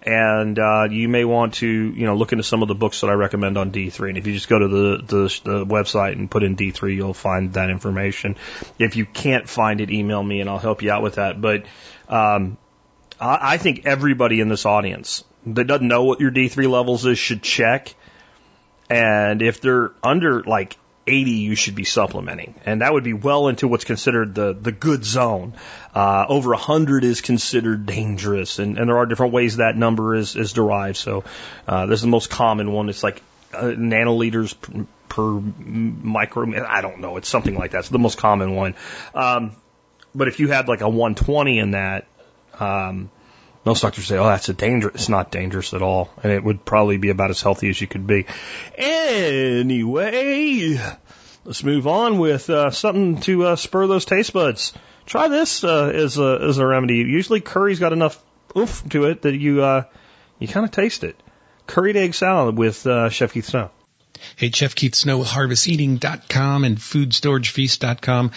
And 0.00 0.58
uh, 0.58 0.88
you 0.90 1.08
may 1.08 1.24
want 1.24 1.54
to, 1.54 1.66
you 1.66 2.06
know, 2.06 2.16
look 2.16 2.32
into 2.32 2.42
some 2.42 2.62
of 2.62 2.68
the 2.68 2.74
books 2.74 3.00
that 3.02 3.08
I 3.08 3.14
recommend 3.14 3.56
on 3.56 3.70
D3. 3.70 4.10
And 4.10 4.18
if 4.18 4.26
you 4.26 4.32
just 4.32 4.48
go 4.48 4.58
to 4.58 4.68
the, 4.68 4.96
the, 4.98 5.40
the 5.44 5.66
website 5.66 6.12
and 6.12 6.30
put 6.30 6.42
in 6.42 6.56
D3, 6.56 6.94
you'll 6.94 7.14
find 7.14 7.54
that 7.54 7.70
information. 7.70 8.36
If 8.78 8.96
you 8.96 9.06
can't 9.06 9.48
find 9.48 9.80
it, 9.80 9.90
email 9.90 10.22
me 10.22 10.40
and 10.40 10.48
I'll 10.48 10.58
help 10.58 10.82
you 10.82 10.90
out 10.90 11.02
with 11.02 11.14
that. 11.14 11.40
But 11.40 11.64
um, 12.08 12.58
I, 13.20 13.54
I 13.54 13.56
think 13.58 13.86
everybody 13.86 14.40
in 14.40 14.48
this 14.48 14.66
audience 14.66 15.24
that 15.46 15.66
doesn't 15.66 15.88
know 15.88 16.04
what 16.04 16.20
your 16.20 16.30
D3 16.30 16.70
levels 16.70 17.06
is 17.06 17.18
should 17.18 17.42
check. 17.42 17.94
And 18.90 19.40
if 19.40 19.60
they're 19.62 19.92
under 20.02 20.42
like 20.42 20.76
80 21.06 21.30
you 21.30 21.54
should 21.54 21.74
be 21.74 21.84
supplementing. 21.84 22.54
And 22.64 22.80
that 22.80 22.92
would 22.92 23.04
be 23.04 23.12
well 23.12 23.48
into 23.48 23.68
what's 23.68 23.84
considered 23.84 24.34
the, 24.34 24.52
the 24.54 24.72
good 24.72 25.04
zone. 25.04 25.54
Uh, 25.94 26.26
over 26.28 26.50
100 26.50 27.04
is 27.04 27.20
considered 27.20 27.86
dangerous, 27.86 28.58
and, 28.58 28.78
and 28.78 28.88
there 28.88 28.98
are 28.98 29.06
different 29.06 29.32
ways 29.32 29.58
that 29.58 29.76
number 29.76 30.16
is, 30.16 30.34
is 30.34 30.52
derived. 30.52 30.96
So 30.96 31.22
uh, 31.68 31.86
this 31.86 31.98
is 31.98 32.02
the 32.02 32.08
most 32.08 32.30
common 32.30 32.72
one. 32.72 32.88
It's 32.88 33.04
like 33.04 33.22
uh, 33.52 33.62
nanoliters 33.62 34.60
per, 34.60 34.86
per 35.08 35.40
micro. 35.40 36.66
I 36.66 36.80
don't 36.80 36.98
know. 37.00 37.16
It's 37.16 37.28
something 37.28 37.54
like 37.54 37.70
that. 37.72 37.80
It's 37.80 37.90
the 37.90 37.98
most 38.00 38.18
common 38.18 38.56
one. 38.56 38.74
Um, 39.14 39.52
but 40.14 40.28
if 40.28 40.40
you 40.40 40.48
had 40.48 40.66
like 40.66 40.80
a 40.80 40.88
120 40.88 41.58
in 41.58 41.70
that, 41.72 42.06
um, 42.58 43.10
most 43.64 43.82
doctors 43.82 44.06
say, 44.06 44.18
"Oh, 44.18 44.24
that's 44.24 44.48
a 44.48 44.52
danger." 44.52 44.88
It's 44.88 45.08
not 45.08 45.30
dangerous 45.30 45.74
at 45.74 45.82
all, 45.82 46.10
and 46.22 46.32
it 46.32 46.42
would 46.44 46.64
probably 46.64 46.96
be 46.98 47.10
about 47.10 47.30
as 47.30 47.40
healthy 47.40 47.70
as 47.70 47.80
you 47.80 47.86
could 47.86 48.06
be. 48.06 48.26
Anyway, 48.76 49.98
let's 51.44 51.64
move 51.64 51.86
on 51.86 52.18
with 52.18 52.50
uh, 52.50 52.70
something 52.70 53.20
to 53.22 53.46
uh, 53.46 53.56
spur 53.56 53.86
those 53.86 54.04
taste 54.04 54.32
buds. 54.32 54.74
Try 55.06 55.28
this 55.28 55.64
uh, 55.64 55.88
as 55.88 56.18
a 56.18 56.38
as 56.40 56.58
a 56.58 56.66
remedy. 56.66 56.96
Usually, 56.96 57.40
curry's 57.40 57.78
got 57.78 57.92
enough 57.92 58.22
oomph 58.56 58.88
to 58.90 59.04
it 59.04 59.22
that 59.22 59.34
you 59.34 59.62
uh, 59.62 59.84
you 60.38 60.48
kind 60.48 60.64
of 60.64 60.72
taste 60.72 61.04
it. 61.04 61.16
Curried 61.66 61.96
egg 61.96 62.14
salad 62.14 62.56
with 62.56 62.86
uh, 62.86 63.08
Chef 63.08 63.32
Keith 63.32 63.46
Snow. 63.46 63.70
Hey, 64.36 64.50
Chef 64.50 64.74
Keith 64.74 64.94
Snow 64.94 65.18
with 65.18 65.28
HarvestEating.com 65.28 66.64
and 66.64 66.78
FoodStorageFeast.com 66.78 68.30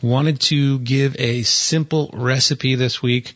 wanted 0.00 0.40
to 0.40 0.78
give 0.78 1.16
a 1.18 1.42
simple 1.42 2.10
recipe 2.12 2.76
this 2.76 3.02
week 3.02 3.34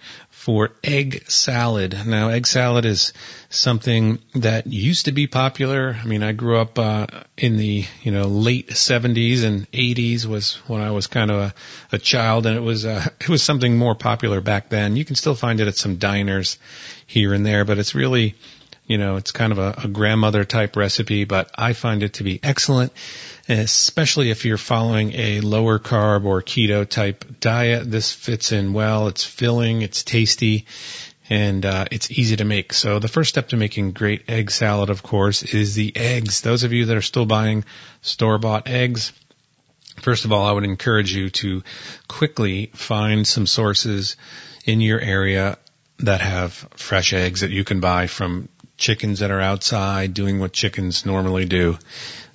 for 0.48 0.70
egg 0.82 1.28
salad. 1.28 1.94
Now, 2.06 2.30
egg 2.30 2.46
salad 2.46 2.86
is 2.86 3.12
something 3.50 4.18
that 4.34 4.66
used 4.66 5.04
to 5.04 5.12
be 5.12 5.26
popular. 5.26 5.94
I 6.02 6.06
mean, 6.06 6.22
I 6.22 6.32
grew 6.32 6.56
up 6.56 6.78
uh, 6.78 7.06
in 7.36 7.58
the 7.58 7.84
you 8.02 8.12
know 8.12 8.28
late 8.28 8.68
70s 8.68 9.44
and 9.44 9.70
80s 9.72 10.24
was 10.24 10.54
when 10.66 10.80
I 10.80 10.92
was 10.92 11.06
kind 11.06 11.30
of 11.30 11.36
a, 11.36 11.54
a 11.92 11.98
child, 11.98 12.46
and 12.46 12.56
it 12.56 12.62
was 12.62 12.86
uh, 12.86 13.06
it 13.20 13.28
was 13.28 13.42
something 13.42 13.76
more 13.76 13.94
popular 13.94 14.40
back 14.40 14.70
then. 14.70 14.96
You 14.96 15.04
can 15.04 15.16
still 15.16 15.34
find 15.34 15.60
it 15.60 15.68
at 15.68 15.76
some 15.76 15.96
diners 15.96 16.56
here 17.06 17.34
and 17.34 17.44
there, 17.44 17.66
but 17.66 17.76
it's 17.76 17.94
really 17.94 18.34
You 18.86 18.96
know, 18.96 19.16
it's 19.16 19.32
kind 19.32 19.52
of 19.52 19.58
a, 19.58 19.74
a 19.84 19.88
grandmother 19.88 20.44
type 20.44 20.74
recipe, 20.74 21.24
but 21.24 21.50
I 21.54 21.74
find 21.74 22.02
it 22.02 22.14
to 22.14 22.24
be 22.24 22.40
excellent, 22.42 22.94
especially 23.48 24.30
if 24.30 24.44
you're 24.44 24.58
following 24.58 25.12
a 25.14 25.40
lower 25.40 25.78
carb 25.78 26.24
or 26.24 26.42
keto 26.42 26.88
type 26.88 27.40
diet. 27.40 27.90
This 27.90 28.12
fits 28.12 28.52
in 28.52 28.72
well. 28.72 29.08
It's 29.08 29.24
filling. 29.24 29.82
It's 29.82 30.04
tasty 30.04 30.66
and 31.30 31.64
uh, 31.64 31.86
it's 31.90 32.10
easy 32.10 32.36
to 32.36 32.44
make. 32.44 32.72
So 32.72 32.98
the 32.98 33.08
first 33.08 33.30
step 33.30 33.48
to 33.48 33.56
making 33.56 33.92
great 33.92 34.28
egg 34.28 34.50
salad, 34.50 34.90
of 34.90 35.02
course, 35.02 35.42
is 35.42 35.74
the 35.74 35.94
eggs. 35.96 36.40
Those 36.40 36.64
of 36.64 36.72
you 36.72 36.86
that 36.86 36.96
are 36.96 37.02
still 37.02 37.26
buying 37.26 37.64
store-bought 38.00 38.68
eggs, 38.68 39.12
first 40.00 40.24
of 40.24 40.32
all, 40.32 40.46
I 40.46 40.52
would 40.52 40.64
encourage 40.64 41.12
you 41.12 41.30
to 41.30 41.62
quickly 42.06 42.70
find 42.74 43.26
some 43.26 43.46
sources 43.46 44.16
in 44.64 44.80
your 44.80 45.00
area 45.00 45.58
that 46.00 46.20
have 46.20 46.52
fresh 46.76 47.12
eggs 47.12 47.40
that 47.40 47.50
you 47.50 47.64
can 47.64 47.80
buy 47.80 48.06
from 48.06 48.48
chickens 48.76 49.18
that 49.18 49.30
are 49.30 49.40
outside 49.40 50.14
doing 50.14 50.38
what 50.38 50.52
chickens 50.52 51.04
normally 51.04 51.44
do. 51.44 51.76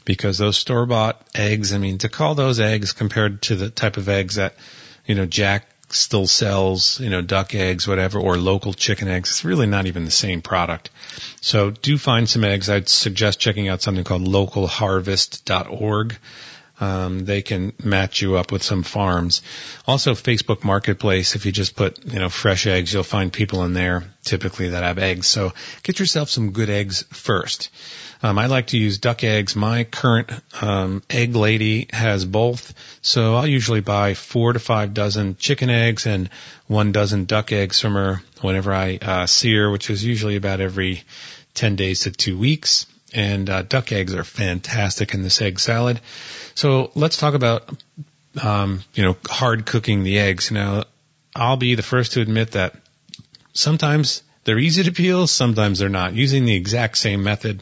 Because 0.06 0.38
those 0.38 0.58
store 0.58 0.86
bought 0.86 1.22
eggs, 1.34 1.74
I 1.74 1.78
mean, 1.78 2.00
to 2.00 2.10
call 2.10 2.36
those 2.36 2.60
eggs 2.60 2.92
compared 2.92 3.42
to 3.44 3.56
the 3.56 3.70
type 3.70 3.98
of 3.98 4.10
eggs 4.10 4.36
that, 4.36 4.56
you 5.06 5.16
know, 5.16 5.26
Jack 5.26 5.68
still 5.90 6.28
sells, 6.28 7.00
you 7.00 7.10
know, 7.10 7.22
duck 7.22 7.54
eggs, 7.56 7.88
whatever, 7.88 8.20
or 8.20 8.38
local 8.38 8.74
chicken 8.74 9.08
eggs. 9.08 9.30
It's 9.30 9.46
really 9.46 9.68
not 9.68 9.86
even 9.86 10.06
the 10.06 10.12
same 10.12 10.42
product. 10.42 10.90
So 11.42 11.70
do 11.72 11.98
find 11.98 12.28
some 12.28 12.44
eggs. 12.44 12.70
I'd 12.70 12.90
suggest 12.90 13.40
checking 13.40 13.68
out 13.68 13.82
something 13.82 14.04
called 14.04 14.24
localharvest.org. 14.24 16.18
Um, 16.80 17.24
they 17.24 17.42
can 17.44 17.74
match 17.84 18.22
you 18.22 18.36
up 18.36 18.52
with 18.52 18.64
some 18.64 18.84
farms. 18.84 19.42
Also, 19.88 20.16
Facebook 20.16 20.64
Marketplace. 20.64 21.36
If 21.36 21.46
you 21.46 21.52
just 21.52 21.76
put 21.76 22.04
you 22.04 22.20
know 22.20 22.30
fresh 22.30 22.66
eggs, 22.66 22.92
you'll 22.92 23.04
find 23.04 23.32
people 23.32 23.64
in 23.64 23.74
there 23.74 24.04
typically 24.24 24.70
that 24.70 24.84
have 24.84 24.98
eggs. 24.98 25.28
So 25.28 25.54
get 25.84 26.00
yourself 26.00 26.30
some 26.30 26.52
good 26.52 26.70
eggs 26.70 27.04
first. 27.12 27.70
Um, 28.26 28.40
I 28.40 28.46
like 28.46 28.68
to 28.68 28.78
use 28.78 29.00
duck 29.00 29.26
eggs. 29.26 29.54
My 29.54 29.84
current 29.84 30.32
um, 30.62 31.04
egg 31.10 31.36
lady 31.36 31.90
has 31.92 32.24
both, 32.24 32.74
so 33.02 33.36
I'll 33.36 33.46
usually 33.46 33.82
buy 33.82 34.14
four 34.14 34.54
to 34.54 34.60
five 34.60 34.94
dozen 34.94 35.36
chicken 35.36 35.70
eggs 35.70 36.06
and 36.06 36.30
one 36.68 36.94
dozen 36.94 37.26
duck 37.26 37.52
eggs 37.52 37.82
from 37.82 37.96
her 37.96 38.22
whenever 38.40 38.72
I 38.74 38.98
uh, 39.02 39.26
see 39.28 39.54
her, 39.56 39.70
which 39.70 39.90
is 39.90 40.06
usually 40.06 40.38
about 40.38 40.62
every 40.62 41.04
ten 41.54 41.76
days 41.76 42.02
to 42.02 42.12
two 42.12 42.38
weeks. 42.38 42.86
And 43.14 43.50
uh, 43.50 43.62
duck 43.64 43.92
eggs 43.92 44.16
are 44.16 44.24
fantastic 44.24 45.14
in 45.14 45.22
this 45.22 45.42
egg 45.42 45.60
salad. 45.60 46.00
So 46.56 46.92
let's 46.96 47.18
talk 47.18 47.34
about 47.34 47.70
um, 48.42 48.80
you 48.94 49.04
know 49.04 49.18
hard 49.28 49.66
cooking 49.66 50.04
the 50.04 50.20
eggs. 50.20 50.50
Now, 50.50 50.86
I'll 51.36 51.58
be 51.58 51.76
the 51.76 51.84
first 51.84 52.14
to 52.14 52.22
admit 52.22 52.52
that 52.52 52.74
sometimes 53.52 54.24
they're 54.46 54.60
easy 54.60 54.84
to 54.84 54.94
peel, 54.94 55.28
sometimes 55.28 55.80
they're 55.80 55.90
not. 55.90 56.14
Using 56.14 56.46
the 56.46 56.56
exact 56.56 56.98
same 56.98 57.22
method 57.22 57.62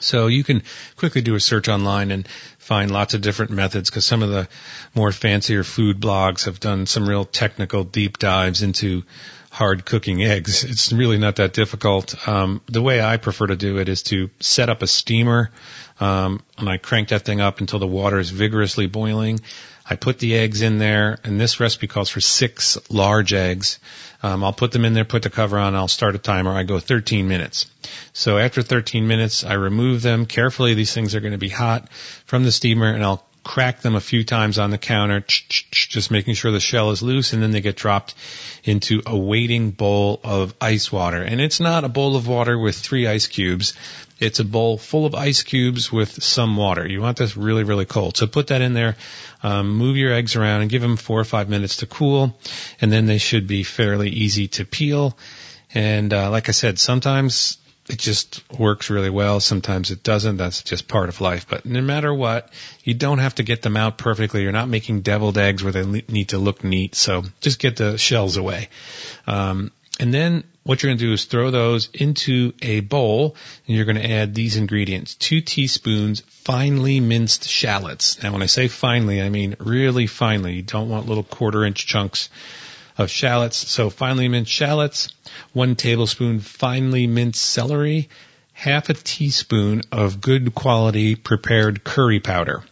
so 0.00 0.26
you 0.26 0.44
can 0.44 0.62
quickly 0.96 1.20
do 1.20 1.34
a 1.34 1.40
search 1.40 1.68
online 1.68 2.10
and 2.10 2.26
find 2.58 2.90
lots 2.90 3.14
of 3.14 3.20
different 3.20 3.50
methods 3.50 3.90
because 3.90 4.06
some 4.06 4.22
of 4.22 4.30
the 4.30 4.48
more 4.94 5.12
fancier 5.12 5.64
food 5.64 6.00
blogs 6.00 6.46
have 6.46 6.60
done 6.60 6.86
some 6.86 7.08
real 7.08 7.24
technical 7.24 7.84
deep 7.84 8.18
dives 8.18 8.62
into 8.62 9.02
hard 9.50 9.84
cooking 9.84 10.22
eggs. 10.22 10.64
It's 10.64 10.92
really 10.92 11.18
not 11.18 11.36
that 11.36 11.52
difficult. 11.52 12.26
Um, 12.26 12.62
the 12.66 12.80
way 12.80 13.02
I 13.02 13.18
prefer 13.18 13.48
to 13.48 13.56
do 13.56 13.78
it 13.78 13.88
is 13.88 14.02
to 14.04 14.30
set 14.40 14.70
up 14.70 14.80
a 14.80 14.86
steamer, 14.86 15.50
um, 16.00 16.42
and 16.56 16.70
I 16.70 16.78
crank 16.78 17.08
that 17.08 17.26
thing 17.26 17.42
up 17.42 17.60
until 17.60 17.78
the 17.78 17.86
water 17.86 18.18
is 18.18 18.30
vigorously 18.30 18.86
boiling. 18.86 19.40
I 19.84 19.96
put 19.96 20.18
the 20.18 20.36
eggs 20.36 20.62
in 20.62 20.78
there, 20.78 21.18
and 21.22 21.38
this 21.38 21.60
recipe 21.60 21.86
calls 21.86 22.08
for 22.08 22.20
six 22.20 22.78
large 22.88 23.34
eggs. 23.34 23.78
Um, 24.22 24.44
I'll 24.44 24.52
put 24.52 24.70
them 24.70 24.84
in 24.84 24.94
there, 24.94 25.04
put 25.04 25.22
the 25.22 25.30
cover 25.30 25.58
on, 25.58 25.74
I'll 25.74 25.88
start 25.88 26.14
a 26.14 26.18
timer. 26.18 26.52
I 26.52 26.62
go 26.62 26.78
13 26.78 27.26
minutes. 27.26 27.66
So 28.12 28.38
after 28.38 28.62
13 28.62 29.06
minutes, 29.06 29.44
I 29.44 29.54
remove 29.54 30.02
them 30.02 30.26
carefully. 30.26 30.74
These 30.74 30.94
things 30.94 31.14
are 31.14 31.20
going 31.20 31.32
to 31.32 31.38
be 31.38 31.48
hot 31.48 31.90
from 32.24 32.44
the 32.44 32.52
steamer, 32.52 32.92
and 32.92 33.02
I'll 33.02 33.24
crack 33.44 33.80
them 33.80 33.94
a 33.94 34.00
few 34.00 34.24
times 34.24 34.58
on 34.58 34.70
the 34.70 34.78
counter, 34.78 35.24
just 35.26 36.10
making 36.10 36.34
sure 36.34 36.52
the 36.52 36.60
shell 36.60 36.90
is 36.90 37.02
loose, 37.02 37.32
and 37.32 37.42
then 37.42 37.50
they 37.50 37.60
get 37.60 37.76
dropped 37.76 38.14
into 38.64 39.02
a 39.06 39.16
waiting 39.16 39.70
bowl 39.70 40.20
of 40.22 40.54
ice 40.60 40.92
water. 40.92 41.22
And 41.22 41.40
it's 41.40 41.60
not 41.60 41.84
a 41.84 41.88
bowl 41.88 42.16
of 42.16 42.28
water 42.28 42.58
with 42.58 42.76
three 42.76 43.06
ice 43.06 43.26
cubes. 43.26 43.74
It's 44.20 44.38
a 44.38 44.44
bowl 44.44 44.78
full 44.78 45.04
of 45.04 45.16
ice 45.16 45.42
cubes 45.42 45.90
with 45.90 46.22
some 46.22 46.56
water. 46.56 46.86
You 46.86 47.00
want 47.00 47.16
this 47.16 47.36
really, 47.36 47.64
really 47.64 47.86
cold. 47.86 48.16
So 48.16 48.28
put 48.28 48.48
that 48.48 48.62
in 48.62 48.74
there, 48.74 48.96
um, 49.42 49.76
move 49.76 49.96
your 49.96 50.12
eggs 50.12 50.36
around 50.36 50.60
and 50.60 50.70
give 50.70 50.82
them 50.82 50.96
four 50.96 51.18
or 51.18 51.24
five 51.24 51.48
minutes 51.48 51.78
to 51.78 51.86
cool, 51.86 52.38
and 52.80 52.92
then 52.92 53.06
they 53.06 53.18
should 53.18 53.48
be 53.48 53.64
fairly 53.64 54.10
easy 54.10 54.48
to 54.48 54.64
peel. 54.64 55.18
And 55.74 56.12
uh, 56.12 56.30
like 56.30 56.48
I 56.48 56.52
said, 56.52 56.78
sometimes 56.78 57.58
it 57.88 57.98
just 57.98 58.42
works 58.58 58.90
really 58.90 59.10
well. 59.10 59.40
Sometimes 59.40 59.90
it 59.90 60.02
doesn't. 60.02 60.36
That's 60.36 60.62
just 60.62 60.86
part 60.86 61.08
of 61.08 61.20
life. 61.20 61.46
But 61.48 61.66
no 61.66 61.80
matter 61.80 62.14
what, 62.14 62.50
you 62.84 62.94
don't 62.94 63.18
have 63.18 63.34
to 63.36 63.42
get 63.42 63.62
them 63.62 63.76
out 63.76 63.98
perfectly. 63.98 64.42
You're 64.42 64.52
not 64.52 64.68
making 64.68 65.00
deviled 65.00 65.36
eggs 65.36 65.64
where 65.64 65.72
they 65.72 65.84
need 65.84 66.28
to 66.28 66.38
look 66.38 66.62
neat. 66.62 66.94
So 66.94 67.24
just 67.40 67.58
get 67.58 67.76
the 67.76 67.98
shells 67.98 68.36
away. 68.36 68.68
Um, 69.26 69.72
and 69.98 70.14
then 70.14 70.44
what 70.62 70.82
you're 70.82 70.90
going 70.90 70.98
to 70.98 71.04
do 71.04 71.12
is 71.12 71.24
throw 71.24 71.50
those 71.50 71.88
into 71.92 72.52
a 72.62 72.80
bowl 72.80 73.36
and 73.66 73.76
you're 73.76 73.84
going 73.84 73.96
to 73.96 74.10
add 74.10 74.34
these 74.34 74.56
ingredients. 74.56 75.16
Two 75.16 75.40
teaspoons 75.40 76.20
finely 76.20 77.00
minced 77.00 77.48
shallots. 77.48 78.22
Now 78.22 78.32
when 78.32 78.42
I 78.42 78.46
say 78.46 78.68
finely, 78.68 79.20
I 79.20 79.28
mean 79.28 79.56
really 79.58 80.06
finely. 80.06 80.54
You 80.54 80.62
don't 80.62 80.88
want 80.88 81.08
little 81.08 81.24
quarter 81.24 81.64
inch 81.64 81.86
chunks 81.86 82.30
of 82.98 83.10
shallots. 83.10 83.56
So 83.56 83.90
finely 83.90 84.28
minced 84.28 84.50
shallots, 84.50 85.08
one 85.52 85.76
tablespoon 85.76 86.40
finely 86.40 87.06
minced 87.06 87.42
celery, 87.42 88.08
half 88.52 88.88
a 88.88 88.94
teaspoon 88.94 89.82
of 89.90 90.20
good 90.20 90.54
quality 90.54 91.14
prepared 91.14 91.84
curry 91.84 92.20
powder. 92.20 92.62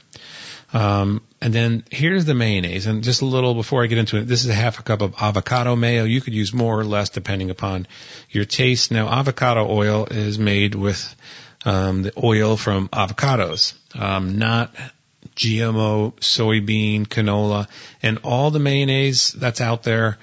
Um, 0.72 1.22
and 1.40 1.52
then 1.52 1.84
here's 1.90 2.26
the 2.26 2.34
mayonnaise. 2.34 2.86
And 2.86 3.02
just 3.02 3.22
a 3.22 3.26
little 3.26 3.54
before 3.54 3.82
I 3.82 3.86
get 3.86 3.98
into 3.98 4.18
it, 4.18 4.26
this 4.26 4.44
is 4.44 4.50
a 4.50 4.54
half 4.54 4.78
a 4.78 4.82
cup 4.82 5.02
of 5.02 5.14
avocado 5.20 5.74
mayo. 5.74 6.04
You 6.04 6.20
could 6.20 6.34
use 6.34 6.52
more 6.52 6.78
or 6.78 6.84
less 6.84 7.08
depending 7.08 7.50
upon 7.50 7.86
your 8.30 8.44
taste. 8.44 8.90
Now, 8.90 9.08
avocado 9.08 9.66
oil 9.68 10.06
is 10.10 10.38
made 10.38 10.74
with 10.74 11.16
um, 11.64 12.02
the 12.02 12.12
oil 12.22 12.56
from 12.56 12.88
avocados, 12.88 13.74
um, 13.98 14.38
not 14.38 14.74
GMO, 15.36 16.14
soybean, 16.20 17.06
canola, 17.06 17.68
and 18.02 18.18
all 18.24 18.50
the 18.50 18.58
mayonnaise 18.58 19.32
that's 19.32 19.60
out 19.60 19.82
there. 19.82 20.18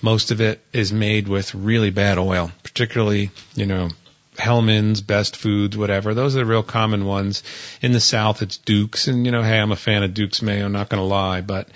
Most 0.00 0.30
of 0.30 0.40
it 0.40 0.60
is 0.72 0.92
made 0.92 1.26
with 1.26 1.54
really 1.54 1.90
bad 1.90 2.18
oil, 2.18 2.52
particularly, 2.62 3.30
you 3.54 3.66
know, 3.66 3.90
Hellmann's, 4.38 5.00
Best 5.00 5.36
Foods, 5.36 5.76
whatever. 5.76 6.14
Those 6.14 6.36
are 6.36 6.40
the 6.40 6.46
real 6.46 6.62
common 6.62 7.04
ones. 7.04 7.42
In 7.82 7.92
the 7.92 8.00
South, 8.00 8.40
it's 8.40 8.58
Duke's, 8.58 9.08
and 9.08 9.26
you 9.26 9.32
know, 9.32 9.42
hey, 9.42 9.58
I'm 9.58 9.72
a 9.72 9.76
fan 9.76 10.04
of 10.04 10.14
Duke's 10.14 10.42
mayo. 10.42 10.66
I'm 10.66 10.72
not 10.72 10.88
going 10.88 11.00
to 11.00 11.06
lie, 11.06 11.40
but 11.40 11.68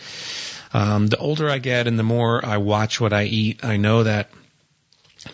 um, 0.73 1.09
the 1.09 1.18
older 1.18 1.51
I 1.51 1.59
get 1.59 1.89
and 1.89 1.99
the 1.99 2.05
more 2.05 2.45
I 2.45 2.59
watch 2.59 3.01
what 3.01 3.12
I 3.12 3.25
eat, 3.25 3.64
I 3.64 3.77
know 3.77 4.05
that 4.05 4.31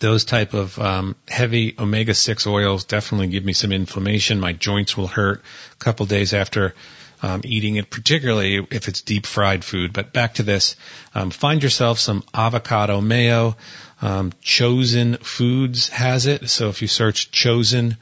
those 0.01 0.25
type 0.25 0.55
of 0.55 0.79
um, 0.79 1.17
heavy 1.29 1.75
omega-6 1.79 2.47
oils 2.47 2.85
definitely 2.85 3.29
give 3.29 3.45
me 3.45 3.53
some 3.53 3.73
inflammation. 3.73 4.41
My 4.41 4.53
joints 4.53 4.97
will 4.97 5.07
hurt 5.07 5.43
a 5.73 5.77
couple 5.77 6.07
days 6.07 6.35
after 6.35 6.75
um, 7.23 7.43
eating 7.45 7.77
it, 7.77 7.91
particularly 7.91 8.67
if 8.71 8.89
it's 8.89 9.03
deep 9.03 9.27
fried 9.27 9.65
food. 9.65 9.93
But 9.93 10.13
back 10.13 10.35
to 10.35 10.43
this, 10.43 10.77
um, 11.15 11.31
find 11.31 11.63
yourself 11.63 11.99
some 11.99 12.25
avocado 12.33 13.01
mayo. 13.01 13.57
Um, 14.01 14.33
Chosen 14.41 15.17
Foods 15.17 15.89
has 15.89 16.27
it, 16.27 16.49
so 16.51 16.69
if 16.69 16.83
you 16.83 16.89
search 16.89 17.31
Chosen 17.31 17.97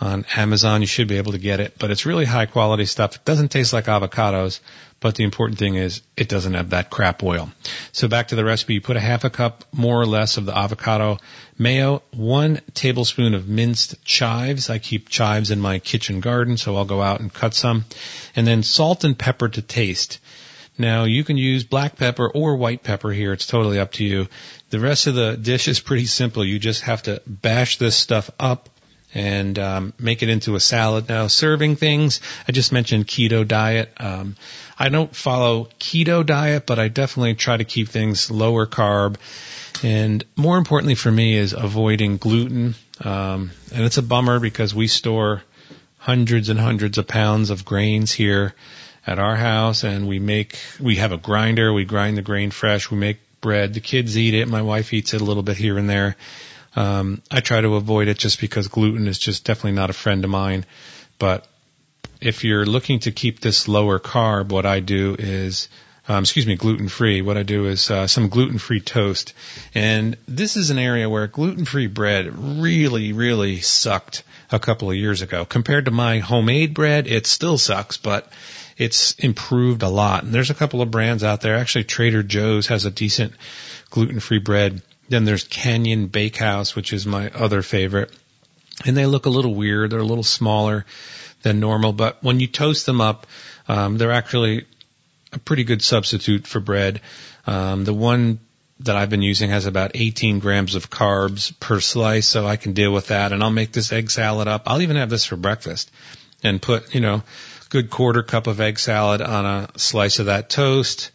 on 0.00 0.24
Amazon, 0.36 0.80
you 0.80 0.86
should 0.86 1.08
be 1.08 1.18
able 1.18 1.32
to 1.32 1.38
get 1.38 1.60
it. 1.60 1.76
But 1.78 1.90
it's 1.90 2.06
really 2.06 2.24
high 2.24 2.46
quality 2.46 2.86
stuff. 2.86 3.16
It 3.16 3.24
doesn't 3.24 3.48
taste 3.48 3.72
like 3.72 3.84
avocados, 3.86 4.60
but 5.00 5.14
the 5.14 5.24
important 5.24 5.58
thing 5.58 5.74
is 5.74 6.02
it 6.16 6.28
doesn't 6.28 6.54
have 6.54 6.70
that 6.70 6.88
crap 6.90 7.22
oil. 7.22 7.50
So 7.92 8.08
back 8.08 8.28
to 8.28 8.36
the 8.36 8.44
recipe, 8.44 8.74
you 8.74 8.80
put 8.80 8.96
a 8.96 9.00
half 9.00 9.24
a 9.24 9.30
cup 9.30 9.64
more 9.72 10.00
or 10.00 10.06
less 10.06 10.36
of 10.36 10.46
the 10.46 10.56
avocado 10.56 11.18
mayo, 11.60 12.02
one 12.12 12.60
tablespoon 12.74 13.34
of 13.34 13.46
minced 13.46 14.02
chives. 14.04 14.70
I 14.70 14.78
keep 14.78 15.08
chives 15.08 15.50
in 15.50 15.60
my 15.60 15.78
kitchen 15.78 16.20
garden, 16.20 16.56
so 16.56 16.76
I'll 16.76 16.86
go 16.86 17.02
out 17.02 17.20
and 17.20 17.32
cut 17.32 17.54
some. 17.54 17.84
And 18.34 18.46
then 18.46 18.62
salt 18.62 19.04
and 19.04 19.16
pepper 19.16 19.48
to 19.48 19.62
taste. 19.62 20.18
Now 20.78 21.04
you 21.04 21.22
can 21.22 21.36
use 21.36 21.62
black 21.62 21.96
pepper 21.96 22.28
or 22.28 22.56
white 22.56 22.82
pepper 22.82 23.10
here. 23.10 23.34
It's 23.34 23.46
totally 23.46 23.78
up 23.78 23.92
to 23.92 24.04
you. 24.04 24.28
The 24.70 24.80
rest 24.80 25.06
of 25.06 25.14
the 25.14 25.36
dish 25.36 25.68
is 25.68 25.78
pretty 25.78 26.06
simple. 26.06 26.44
You 26.44 26.58
just 26.58 26.82
have 26.82 27.02
to 27.02 27.20
bash 27.26 27.76
this 27.76 27.94
stuff 27.94 28.30
up 28.40 28.70
and 29.12 29.58
um, 29.58 29.92
make 29.98 30.22
it 30.22 30.28
into 30.28 30.54
a 30.54 30.60
salad. 30.60 31.08
Now, 31.08 31.26
serving 31.26 31.76
things, 31.76 32.20
I 32.46 32.52
just 32.52 32.72
mentioned 32.72 33.06
keto 33.06 33.46
diet. 33.46 33.92
Um, 33.98 34.36
I 34.78 34.88
don't 34.88 35.14
follow 35.14 35.68
keto 35.78 36.24
diet, 36.24 36.64
but 36.66 36.78
I 36.78 36.88
definitely 36.88 37.34
try 37.34 37.56
to 37.56 37.64
keep 37.64 37.88
things 37.88 38.30
lower 38.30 38.66
carb. 38.66 39.16
And 39.82 40.24
more 40.36 40.58
importantly 40.58 40.94
for 40.94 41.10
me 41.10 41.36
is 41.36 41.52
avoiding 41.52 42.18
gluten. 42.18 42.74
Um, 43.02 43.50
and 43.72 43.84
it's 43.84 43.98
a 43.98 44.02
bummer 44.02 44.40
because 44.40 44.74
we 44.74 44.86
store 44.86 45.42
hundreds 45.98 46.48
and 46.48 46.58
hundreds 46.58 46.98
of 46.98 47.06
pounds 47.06 47.50
of 47.50 47.64
grains 47.64 48.12
here 48.12 48.54
at 49.06 49.18
our 49.18 49.36
house 49.36 49.84
and 49.84 50.06
we 50.06 50.18
make, 50.18 50.58
we 50.78 50.96
have 50.96 51.12
a 51.12 51.16
grinder, 51.16 51.72
we 51.72 51.84
grind 51.84 52.16
the 52.16 52.22
grain 52.22 52.50
fresh, 52.50 52.90
we 52.90 52.96
make 52.96 53.18
bread, 53.40 53.74
the 53.74 53.80
kids 53.80 54.16
eat 54.18 54.34
it, 54.34 54.48
my 54.48 54.62
wife 54.62 54.92
eats 54.92 55.14
it 55.14 55.20
a 55.20 55.24
little 55.24 55.42
bit 55.42 55.56
here 55.56 55.78
and 55.78 55.88
there. 55.88 56.16
Um, 56.76 57.22
I 57.30 57.40
try 57.40 57.60
to 57.60 57.74
avoid 57.76 58.08
it 58.08 58.18
just 58.18 58.40
because 58.40 58.68
gluten 58.68 59.08
is 59.08 59.18
just 59.18 59.44
definitely 59.44 59.72
not 59.72 59.90
a 59.90 59.94
friend 59.94 60.24
of 60.24 60.30
mine. 60.30 60.64
But 61.18 61.46
if 62.20 62.44
you're 62.44 62.66
looking 62.66 63.00
to 63.00 63.12
keep 63.12 63.40
this 63.40 63.66
lower 63.66 63.98
carb, 63.98 64.50
what 64.50 64.66
I 64.66 64.80
do 64.80 65.16
is 65.18 65.68
um, 66.10 66.24
excuse 66.24 66.44
me, 66.44 66.56
gluten 66.56 66.88
free. 66.88 67.22
What 67.22 67.36
I 67.36 67.44
do 67.44 67.66
is 67.66 67.88
uh, 67.88 68.08
some 68.08 68.30
gluten 68.30 68.58
free 68.58 68.80
toast, 68.80 69.32
and 69.76 70.16
this 70.26 70.56
is 70.56 70.70
an 70.70 70.78
area 70.78 71.08
where 71.08 71.28
gluten 71.28 71.64
free 71.64 71.86
bread 71.86 72.36
really, 72.36 73.12
really 73.12 73.60
sucked 73.60 74.24
a 74.50 74.58
couple 74.58 74.90
of 74.90 74.96
years 74.96 75.22
ago. 75.22 75.44
Compared 75.44 75.84
to 75.84 75.92
my 75.92 76.18
homemade 76.18 76.74
bread, 76.74 77.06
it 77.06 77.28
still 77.28 77.58
sucks, 77.58 77.96
but 77.96 78.28
it's 78.76 79.12
improved 79.20 79.84
a 79.84 79.88
lot. 79.88 80.24
And 80.24 80.34
there's 80.34 80.50
a 80.50 80.54
couple 80.54 80.82
of 80.82 80.90
brands 80.90 81.22
out 81.22 81.42
there. 81.42 81.54
Actually, 81.54 81.84
Trader 81.84 82.24
Joe's 82.24 82.66
has 82.66 82.86
a 82.86 82.90
decent 82.90 83.32
gluten 83.90 84.18
free 84.18 84.40
bread. 84.40 84.82
Then 85.08 85.24
there's 85.24 85.44
Canyon 85.44 86.08
Bakehouse, 86.08 86.74
which 86.74 86.92
is 86.92 87.06
my 87.06 87.30
other 87.30 87.62
favorite. 87.62 88.10
And 88.84 88.96
they 88.96 89.06
look 89.06 89.26
a 89.26 89.30
little 89.30 89.54
weird. 89.54 89.90
They're 89.90 90.00
a 90.00 90.04
little 90.04 90.24
smaller 90.24 90.86
than 91.42 91.60
normal, 91.60 91.92
but 91.92 92.20
when 92.20 92.40
you 92.40 92.48
toast 92.48 92.84
them 92.84 93.00
up, 93.00 93.28
um, 93.68 93.96
they're 93.96 94.10
actually 94.10 94.66
a 95.32 95.38
pretty 95.38 95.64
good 95.64 95.82
substitute 95.82 96.46
for 96.46 96.60
bread. 96.60 97.00
Um, 97.46 97.84
the 97.84 97.94
one 97.94 98.40
that 98.80 98.96
I've 98.96 99.10
been 99.10 99.22
using 99.22 99.50
has 99.50 99.66
about 99.66 99.92
18 99.94 100.38
grams 100.38 100.74
of 100.74 100.90
carbs 100.90 101.58
per 101.60 101.80
slice, 101.80 102.26
so 102.26 102.46
I 102.46 102.56
can 102.56 102.72
deal 102.72 102.92
with 102.92 103.08
that. 103.08 103.32
And 103.32 103.42
I'll 103.42 103.50
make 103.50 103.72
this 103.72 103.92
egg 103.92 104.10
salad 104.10 104.48
up. 104.48 104.62
I'll 104.66 104.82
even 104.82 104.96
have 104.96 105.10
this 105.10 105.24
for 105.24 105.36
breakfast 105.36 105.90
and 106.42 106.60
put, 106.60 106.94
you 106.94 107.00
know, 107.00 107.22
good 107.68 107.90
quarter 107.90 108.22
cup 108.22 108.46
of 108.46 108.60
egg 108.60 108.78
salad 108.78 109.20
on 109.20 109.46
a 109.46 109.78
slice 109.78 110.18
of 110.18 110.26
that 110.26 110.48
toast 110.48 111.10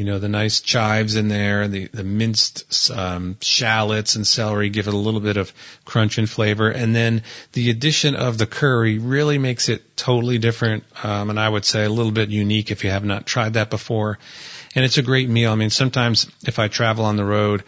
you 0.00 0.06
know, 0.06 0.18
the 0.18 0.30
nice 0.30 0.62
chives 0.62 1.14
in 1.14 1.28
there, 1.28 1.68
the, 1.68 1.88
the 1.88 2.04
minced 2.04 2.90
um, 2.90 3.36
shallots 3.42 4.16
and 4.16 4.26
celery 4.26 4.70
give 4.70 4.88
it 4.88 4.94
a 4.94 4.96
little 4.96 5.20
bit 5.20 5.36
of 5.36 5.52
crunch 5.84 6.16
and 6.16 6.26
flavor. 6.28 6.70
And 6.70 6.96
then 6.96 7.22
the 7.52 7.68
addition 7.68 8.14
of 8.14 8.38
the 8.38 8.46
curry 8.46 8.96
really 8.96 9.36
makes 9.36 9.68
it 9.68 9.98
totally 9.98 10.38
different. 10.38 10.84
Um, 11.04 11.28
and 11.28 11.38
I 11.38 11.46
would 11.46 11.66
say 11.66 11.84
a 11.84 11.90
little 11.90 12.12
bit 12.12 12.30
unique 12.30 12.70
if 12.70 12.82
you 12.82 12.88
have 12.88 13.04
not 13.04 13.26
tried 13.26 13.52
that 13.54 13.68
before. 13.68 14.18
And 14.74 14.86
it's 14.86 14.96
a 14.96 15.02
great 15.02 15.28
meal. 15.28 15.52
I 15.52 15.54
mean, 15.54 15.68
sometimes 15.68 16.30
if 16.46 16.58
I 16.58 16.68
travel 16.68 17.04
on 17.04 17.16
the 17.16 17.24
road, 17.26 17.62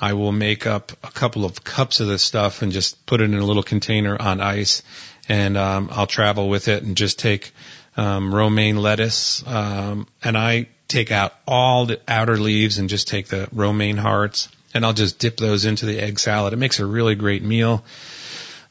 I 0.00 0.14
will 0.14 0.32
make 0.32 0.66
up 0.66 0.92
a 1.04 1.10
couple 1.10 1.44
of 1.44 1.64
cups 1.64 2.00
of 2.00 2.06
this 2.06 2.22
stuff 2.22 2.62
and 2.62 2.72
just 2.72 3.04
put 3.04 3.20
it 3.20 3.24
in 3.24 3.34
a 3.34 3.44
little 3.44 3.62
container 3.62 4.16
on 4.18 4.40
ice. 4.40 4.82
And 5.28 5.58
um, 5.58 5.90
I'll 5.92 6.06
travel 6.06 6.48
with 6.48 6.68
it 6.68 6.82
and 6.82 6.96
just 6.96 7.18
take 7.18 7.52
um, 7.94 8.34
romaine 8.34 8.78
lettuce. 8.78 9.46
Um, 9.46 10.06
and 10.22 10.38
I 10.38 10.68
take 10.88 11.10
out 11.10 11.32
all 11.46 11.86
the 11.86 12.00
outer 12.06 12.36
leaves 12.36 12.78
and 12.78 12.88
just 12.88 13.08
take 13.08 13.28
the 13.28 13.48
romaine 13.52 13.96
hearts, 13.96 14.48
and 14.72 14.84
I'll 14.84 14.92
just 14.92 15.18
dip 15.18 15.36
those 15.36 15.64
into 15.64 15.86
the 15.86 15.98
egg 16.00 16.18
salad. 16.18 16.52
It 16.52 16.56
makes 16.56 16.80
a 16.80 16.86
really 16.86 17.14
great 17.14 17.42
meal. 17.42 17.84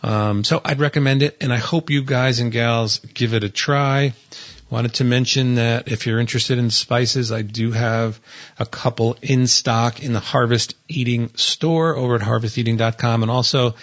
Um, 0.01 0.43
so 0.43 0.61
I'd 0.64 0.80
recommend 0.80 1.24
it, 1.24 1.38
and 1.39 1.53
I 1.53 1.57
hope 1.57 1.89
you 1.89 2.03
guys 2.03 2.39
and 2.39 2.51
gals 2.51 2.99
give 2.99 3.34
it 3.34 3.43
a 3.43 3.49
try. 3.49 4.14
Wanted 4.70 4.95
to 4.95 5.03
mention 5.03 5.55
that 5.55 5.88
if 5.88 6.07
you're 6.07 6.20
interested 6.20 6.57
in 6.57 6.72
spices, 6.72 7.32
I 7.32 7.41
do 7.41 7.72
have 7.72 8.20
a 8.57 8.66
couple 8.66 9.18
in 9.22 9.47
stock 9.47 10.01
in 10.01 10.14
the 10.14 10.20
Harvest 10.20 10.76
Eating 10.88 11.30
store 11.36 11.95
over 11.95 12.16
at 12.16 12.22
harvesteating.com, 12.22 13.22
and 13.22 13.32
also 13.32 13.76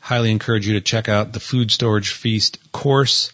highly 0.00 0.30
encourage 0.30 0.66
you 0.66 0.74
to 0.74 0.80
check 0.80 1.08
out 1.08 1.32
the 1.32 1.40
Food 1.40 1.70
Storage 1.70 2.10
Feast 2.10 2.58
course 2.72 3.32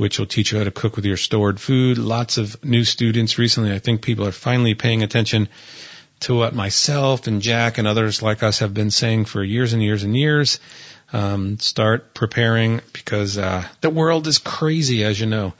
which 0.00 0.18
will 0.18 0.24
teach 0.24 0.50
you 0.50 0.56
how 0.56 0.64
to 0.64 0.70
cook 0.70 0.96
with 0.96 1.04
your 1.04 1.18
stored 1.18 1.60
food. 1.60 1.98
Lots 1.98 2.38
of 2.38 2.64
new 2.64 2.84
students 2.84 3.36
recently. 3.36 3.70
I 3.70 3.80
think 3.80 4.00
people 4.00 4.26
are 4.26 4.32
finally 4.32 4.72
paying 4.72 5.02
attention 5.02 5.50
to 6.20 6.34
what 6.34 6.54
myself 6.54 7.26
and 7.26 7.42
Jack 7.42 7.76
and 7.76 7.86
others 7.86 8.22
like 8.22 8.42
us 8.42 8.60
have 8.60 8.72
been 8.72 8.90
saying 8.90 9.26
for 9.26 9.44
years 9.44 9.74
and 9.74 9.82
years 9.82 10.02
and 10.02 10.16
years. 10.16 10.58
Um, 11.12 11.58
start 11.58 12.14
preparing 12.14 12.80
because 12.94 13.36
uh, 13.36 13.62
the 13.82 13.90
world 13.90 14.26
is 14.26 14.38
crazy, 14.38 15.04
as 15.04 15.20
you 15.20 15.26
know. 15.26 15.52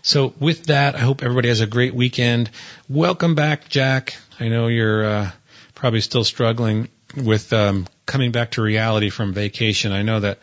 So 0.00 0.32
with 0.40 0.64
that, 0.68 0.94
I 0.94 1.00
hope 1.00 1.22
everybody 1.22 1.48
has 1.48 1.60
a 1.60 1.66
great 1.66 1.94
weekend. 1.94 2.48
Welcome 2.88 3.34
back, 3.34 3.68
Jack. 3.68 4.16
I 4.40 4.48
know 4.48 4.68
you're 4.68 5.04
uh, 5.04 5.30
probably 5.74 6.00
still 6.00 6.24
struggling 6.24 6.88
with 7.14 7.52
um, 7.52 7.86
coming 8.06 8.32
back 8.32 8.52
to 8.52 8.62
reality 8.62 9.10
from 9.10 9.34
vacation. 9.34 9.92
I 9.92 10.00
know 10.00 10.20
that 10.20 10.38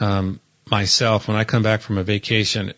um, 0.00 0.40
myself, 0.70 1.28
when 1.28 1.36
I 1.36 1.44
come 1.44 1.62
back 1.62 1.82
from 1.82 1.98
a 1.98 2.02
vacation, 2.02 2.72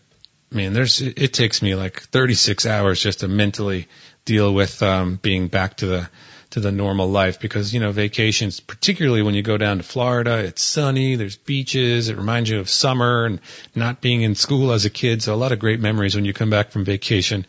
man, 0.51 0.73
there's 0.73 1.01
it 1.01 1.33
takes 1.33 1.63
me 1.63 1.75
like 1.75 2.01
36 2.01 2.67
hours 2.67 3.01
just 3.01 3.21
to 3.21 3.29
mentally 3.29 3.89
deal 4.25 4.53
with 4.53 4.83
um, 4.83 5.17
being 5.17 5.49
back 5.49 5.79
to 5.79 5.87
the 5.87 6.11
to 6.51 6.61
the 6.61 6.73
normal 6.73 7.09
life 7.11 7.41
because 7.41 7.75
you 7.75 7.81
know 7.81 7.93
vacations, 7.93 8.61
particularly 8.61 9.23
when 9.23 9.35
you 9.35 9.43
go 9.43 9.59
down 9.59 9.79
to 9.79 9.83
Florida, 9.83 10.39
it's 10.39 10.63
sunny, 10.63 11.17
there's 11.17 11.37
beaches, 11.37 12.09
it 12.09 12.17
reminds 12.17 12.49
you 12.49 12.59
of 12.59 12.71
summer 12.71 13.27
and 13.27 13.41
not 13.75 14.01
being 14.01 14.23
in 14.23 14.35
school 14.35 14.73
as 14.73 14.85
a 14.85 14.91
kid. 14.91 15.23
So 15.23 15.35
a 15.35 15.37
lot 15.37 15.53
of 15.53 15.59
great 15.59 15.81
memories 15.81 16.15
when 16.15 16.25
you 16.25 16.33
come 16.33 16.51
back 16.51 16.71
from 16.71 16.85
vacation. 16.85 17.47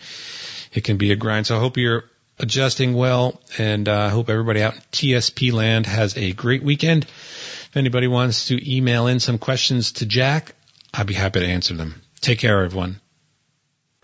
It 0.74 0.84
can 0.84 0.98
be 0.98 1.12
a 1.12 1.16
grind. 1.16 1.48
So 1.48 1.56
I 1.56 1.60
hope 1.60 1.78
you're 1.78 2.04
adjusting 2.38 2.94
well, 2.94 3.42
and 3.58 3.88
uh, 3.88 3.92
I 3.92 4.06
uh, 4.06 4.10
hope 4.10 4.30
everybody 4.30 4.62
out 4.62 4.76
in 4.76 4.82
TSP 4.92 5.52
land 5.52 5.86
has 5.86 6.18
a 6.18 6.32
great 6.34 6.64
weekend. 6.64 7.04
If 7.04 7.78
anybody 7.78 8.08
wants 8.08 8.48
to 8.48 8.76
email 8.76 9.08
in 9.08 9.20
some 9.20 9.38
questions 9.38 9.94
to 9.94 10.06
Jack, 10.06 10.56
I'd 10.94 11.08
be 11.08 11.14
happy 11.14 11.42
to 11.42 11.46
answer 11.46 11.74
them. 11.74 12.02
Take 12.22 12.40
care, 12.40 12.64
everyone. 12.64 13.00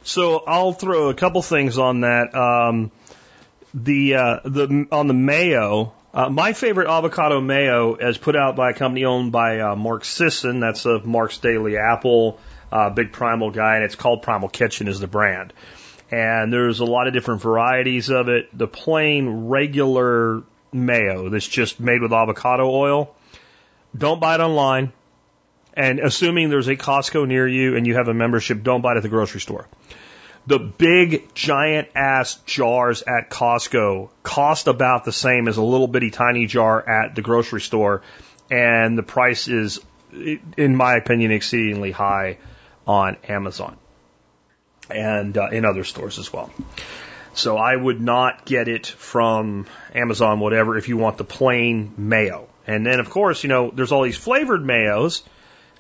So 0.04 0.44
I'll 0.46 0.74
throw 0.74 1.10
a 1.10 1.14
couple 1.14 1.42
things 1.42 1.78
on 1.78 2.02
that. 2.02 2.34
Um, 2.36 2.92
the 3.74 4.16
uh, 4.16 4.40
the 4.46 4.88
on 4.92 5.08
the 5.08 5.14
mayo. 5.14 5.94
Uh, 6.14 6.30
my 6.30 6.54
favorite 6.54 6.88
avocado 6.88 7.42
mayo 7.42 7.96
is 7.96 8.18
put 8.18 8.38
out 8.38 8.56
by 8.56 8.70
a 8.70 8.74
company 8.74 9.04
owned 9.04 9.34
by 9.34 9.60
uh, 9.60 9.76
Mark 9.76 10.06
Sisson. 10.06 10.62
That's 10.62 10.86
a 10.86 11.00
Mark's 11.00 11.40
Daily 11.40 11.76
Apple, 11.76 12.40
uh, 12.72 12.90
big 12.90 13.12
Primal 13.12 13.52
guy, 13.52 13.76
and 13.76 13.84
it's 13.84 13.96
called 13.96 14.22
Primal 14.22 14.48
Kitchen 14.48 14.88
is 14.88 15.02
the 15.02 15.08
brand. 15.08 15.52
And 16.10 16.54
there's 16.54 16.80
a 16.80 16.86
lot 16.86 17.08
of 17.08 17.14
different 17.14 17.42
varieties 17.42 18.10
of 18.10 18.30
it. 18.30 18.58
The 18.58 18.68
plain 18.68 19.48
regular 19.48 20.44
mayo 20.72 21.28
that's 21.30 21.48
just 21.48 21.82
made 21.82 22.02
with 22.02 22.14
avocado 22.14 22.70
oil. 22.70 23.14
Don't 23.98 24.22
buy 24.22 24.36
it 24.36 24.42
online. 24.42 24.94
And 25.76 26.00
assuming 26.00 26.50
there's 26.50 26.68
a 26.68 26.76
Costco 26.76 27.28
near 27.28 27.48
you 27.48 27.76
and 27.76 27.86
you 27.86 27.96
have 27.96 28.08
a 28.08 28.14
membership, 28.14 28.64
don't 28.64 28.82
buy 28.82 28.94
it 28.94 28.98
at 28.98 29.04
the 29.04 29.10
grocery 29.10 29.42
store. 29.42 29.68
The 30.48 30.60
big 30.60 31.34
giant 31.34 31.90
ass 31.96 32.36
jars 32.46 33.02
at 33.02 33.30
Costco 33.30 34.10
cost 34.24 34.68
about 34.68 35.04
the 35.04 35.12
same 35.12 35.48
as 35.48 35.58
a 35.58 35.64
little 35.64 35.88
bitty 35.88 36.12
tiny 36.12 36.46
jar 36.46 36.88
at 36.88 37.16
the 37.16 37.22
grocery 37.22 37.62
store. 37.62 38.04
And 38.50 38.98
the 38.98 39.04
price 39.04 39.48
is, 39.48 39.80
in 40.14 40.76
my 40.76 40.96
opinion, 40.96 41.32
exceedingly 41.32 41.92
high 41.92 42.38
on 42.88 43.18
Amazon 43.28 43.78
and 44.90 45.36
uh, 45.36 45.50
in 45.52 45.66
other 45.66 45.84
stores 45.84 46.20
as 46.20 46.32
well. 46.32 46.52
So 47.34 47.58
I 47.58 47.76
would 47.76 48.00
not 48.00 48.46
get 48.46 48.68
it 48.68 48.86
from 48.88 49.66
Amazon, 49.94 50.40
whatever, 50.40 50.78
if 50.78 50.88
you 50.88 50.96
want 50.96 51.18
the 51.18 51.26
plain 51.26 51.94
mayo. 51.98 52.48
And 52.68 52.86
then, 52.86 53.00
of 53.00 53.10
course, 53.10 53.44
you 53.44 53.50
know, 53.50 53.72
there's 53.72 53.92
all 53.92 54.04
these 54.04 54.18
flavored 54.18 54.62
mayos 54.62 55.24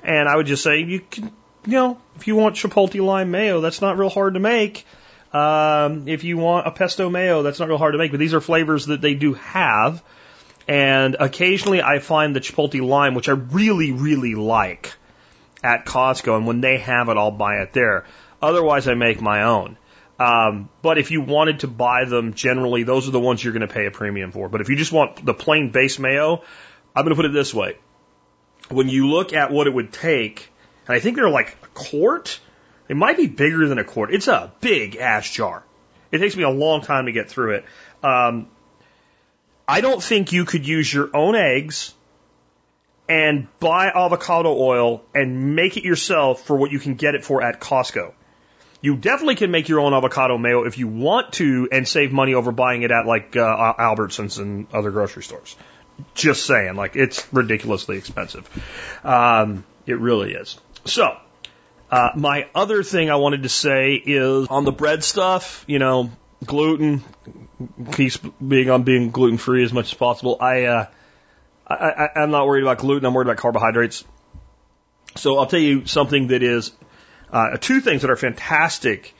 and 0.05 0.29
I 0.29 0.35
would 0.35 0.45
just 0.45 0.63
say 0.63 0.81
you 0.81 0.99
can, 0.99 1.31
you 1.65 1.73
know, 1.73 1.97
if 2.15 2.27
you 2.27 2.35
want 2.35 2.55
chipotle 2.55 3.03
lime 3.03 3.31
mayo, 3.31 3.59
that's 3.59 3.81
not 3.81 3.97
real 3.97 4.09
hard 4.09 4.35
to 4.35 4.39
make. 4.39 4.85
Um, 5.33 6.07
if 6.07 6.23
you 6.23 6.37
want 6.37 6.67
a 6.67 6.71
pesto 6.71 7.09
mayo, 7.09 7.41
that's 7.41 7.59
not 7.59 7.67
real 7.67 7.77
hard 7.77 7.93
to 7.93 7.97
make. 7.97 8.11
But 8.11 8.19
these 8.19 8.33
are 8.33 8.41
flavors 8.41 8.85
that 8.85 9.01
they 9.01 9.15
do 9.15 9.33
have. 9.33 10.03
And 10.67 11.17
occasionally 11.19 11.81
I 11.81 11.99
find 11.99 12.35
the 12.35 12.39
chipotle 12.39 12.87
lime, 12.87 13.15
which 13.15 13.29
I 13.29 13.33
really, 13.33 13.91
really 13.91 14.35
like 14.35 14.93
at 15.63 15.85
Costco. 15.85 16.37
And 16.37 16.47
when 16.47 16.61
they 16.61 16.77
have 16.77 17.09
it, 17.09 17.17
I'll 17.17 17.31
buy 17.31 17.57
it 17.57 17.73
there. 17.73 18.05
Otherwise, 18.41 18.87
I 18.87 18.93
make 18.93 19.21
my 19.21 19.43
own. 19.43 19.77
Um, 20.19 20.69
but 20.81 20.97
if 20.97 21.11
you 21.11 21.21
wanted 21.21 21.61
to 21.61 21.67
buy 21.67 22.05
them, 22.05 22.33
generally, 22.35 22.83
those 22.83 23.07
are 23.07 23.11
the 23.11 23.19
ones 23.19 23.43
you're 23.43 23.53
going 23.53 23.67
to 23.67 23.73
pay 23.73 23.85
a 23.85 23.91
premium 23.91 24.31
for. 24.31 24.49
But 24.49 24.61
if 24.61 24.69
you 24.69 24.75
just 24.75 24.91
want 24.91 25.25
the 25.25 25.33
plain 25.33 25.71
base 25.71 25.99
mayo, 25.99 26.43
I'm 26.95 27.03
going 27.03 27.09
to 27.09 27.15
put 27.15 27.25
it 27.25 27.33
this 27.33 27.53
way 27.53 27.75
when 28.69 28.89
you 28.89 29.07
look 29.07 29.33
at 29.33 29.51
what 29.51 29.67
it 29.67 29.73
would 29.73 29.91
take, 29.91 30.51
and 30.87 30.95
I 30.95 30.99
think 30.99 31.15
they're 31.15 31.29
like 31.29 31.57
a 31.63 31.67
quart, 31.73 32.39
it 32.87 32.95
might 32.95 33.17
be 33.17 33.27
bigger 33.27 33.67
than 33.67 33.77
a 33.77 33.83
quart. 33.83 34.13
It's 34.13 34.27
a 34.27 34.51
big 34.61 34.95
ass 34.95 35.29
jar. 35.29 35.63
It 36.11 36.19
takes 36.19 36.35
me 36.35 36.43
a 36.43 36.49
long 36.49 36.81
time 36.81 37.07
to 37.07 37.11
get 37.11 37.29
through 37.29 37.55
it. 37.55 37.65
Um, 38.03 38.47
I 39.67 39.81
don't 39.81 40.01
think 40.01 40.31
you 40.31 40.45
could 40.45 40.67
use 40.67 40.93
your 40.93 41.09
own 41.15 41.35
eggs 41.35 41.93
and 43.09 43.47
buy 43.59 43.87
avocado 43.87 44.55
oil 44.57 45.03
and 45.13 45.55
make 45.55 45.77
it 45.77 45.83
yourself 45.83 46.43
for 46.43 46.55
what 46.55 46.71
you 46.71 46.79
can 46.79 46.95
get 46.95 47.15
it 47.15 47.23
for 47.23 47.41
at 47.41 47.59
Costco. 47.59 48.13
You 48.81 48.95
definitely 48.97 49.35
can 49.35 49.51
make 49.51 49.67
your 49.67 49.79
own 49.79 49.93
avocado 49.93 50.37
mayo 50.37 50.65
if 50.65 50.77
you 50.77 50.87
want 50.87 51.33
to 51.33 51.67
and 51.71 51.87
save 51.87 52.11
money 52.11 52.35
over 52.35 52.51
buying 52.51 52.83
it 52.83 52.91
at 52.91 53.07
like 53.07 53.35
uh, 53.35 53.73
Albertsons 53.79 54.39
and 54.39 54.67
other 54.71 54.91
grocery 54.91 55.23
stores. 55.23 55.55
Just 56.13 56.45
saying, 56.45 56.75
like 56.75 56.95
it's 56.95 57.31
ridiculously 57.33 57.97
expensive. 57.97 58.49
Um, 59.03 59.63
it 59.85 59.99
really 59.99 60.33
is. 60.33 60.59
So, 60.85 61.17
uh, 61.89 62.09
my 62.15 62.47
other 62.53 62.83
thing 62.83 63.09
I 63.09 63.15
wanted 63.15 63.43
to 63.43 63.49
say 63.49 63.95
is 63.95 64.47
on 64.47 64.65
the 64.65 64.71
bread 64.71 65.03
stuff, 65.03 65.63
you 65.67 65.79
know, 65.79 66.11
gluten, 66.43 67.03
keeps 67.93 68.17
being 68.17 68.69
on 68.69 68.83
being 68.83 69.11
gluten 69.11 69.37
free 69.37 69.63
as 69.63 69.71
much 69.71 69.91
as 69.91 69.97
possible. 69.97 70.37
I, 70.39 70.63
uh, 70.65 70.87
I, 71.67 71.75
I, 71.75 72.09
I'm 72.21 72.31
not 72.31 72.47
worried 72.47 72.63
about 72.63 72.79
gluten. 72.79 73.05
I'm 73.05 73.13
worried 73.13 73.27
about 73.27 73.37
carbohydrates. 73.37 74.03
So 75.15 75.37
I'll 75.37 75.47
tell 75.47 75.59
you 75.59 75.85
something 75.85 76.27
that 76.27 76.43
is 76.43 76.71
uh, 77.31 77.57
two 77.57 77.79
things 77.81 78.01
that 78.01 78.11
are 78.11 78.17
fantastic 78.17 79.13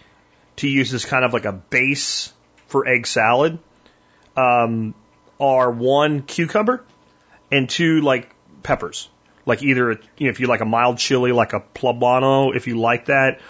to 0.57 0.67
use 0.67 0.93
as 0.93 1.05
kind 1.05 1.23
of 1.23 1.33
like 1.33 1.45
a 1.45 1.53
base 1.53 2.33
for 2.67 2.87
egg 2.87 3.07
salad 3.07 3.59
um, 4.35 4.93
are 5.39 5.69
one 5.69 6.21
cucumber 6.21 6.83
and 7.51 7.69
two 7.69 8.01
like 8.01 8.33
peppers. 8.63 9.09
Like 9.45 9.61
either 9.61 9.91
you 10.17 10.27
know, 10.27 10.29
if 10.29 10.39
you 10.39 10.47
like 10.47 10.61
a 10.61 10.65
mild 10.65 10.97
chili, 10.97 11.31
like 11.31 11.53
a 11.53 11.59
poblano, 11.59 12.55
if 12.55 12.67
you 12.67 12.79
like 12.79 13.05
that, 13.05 13.41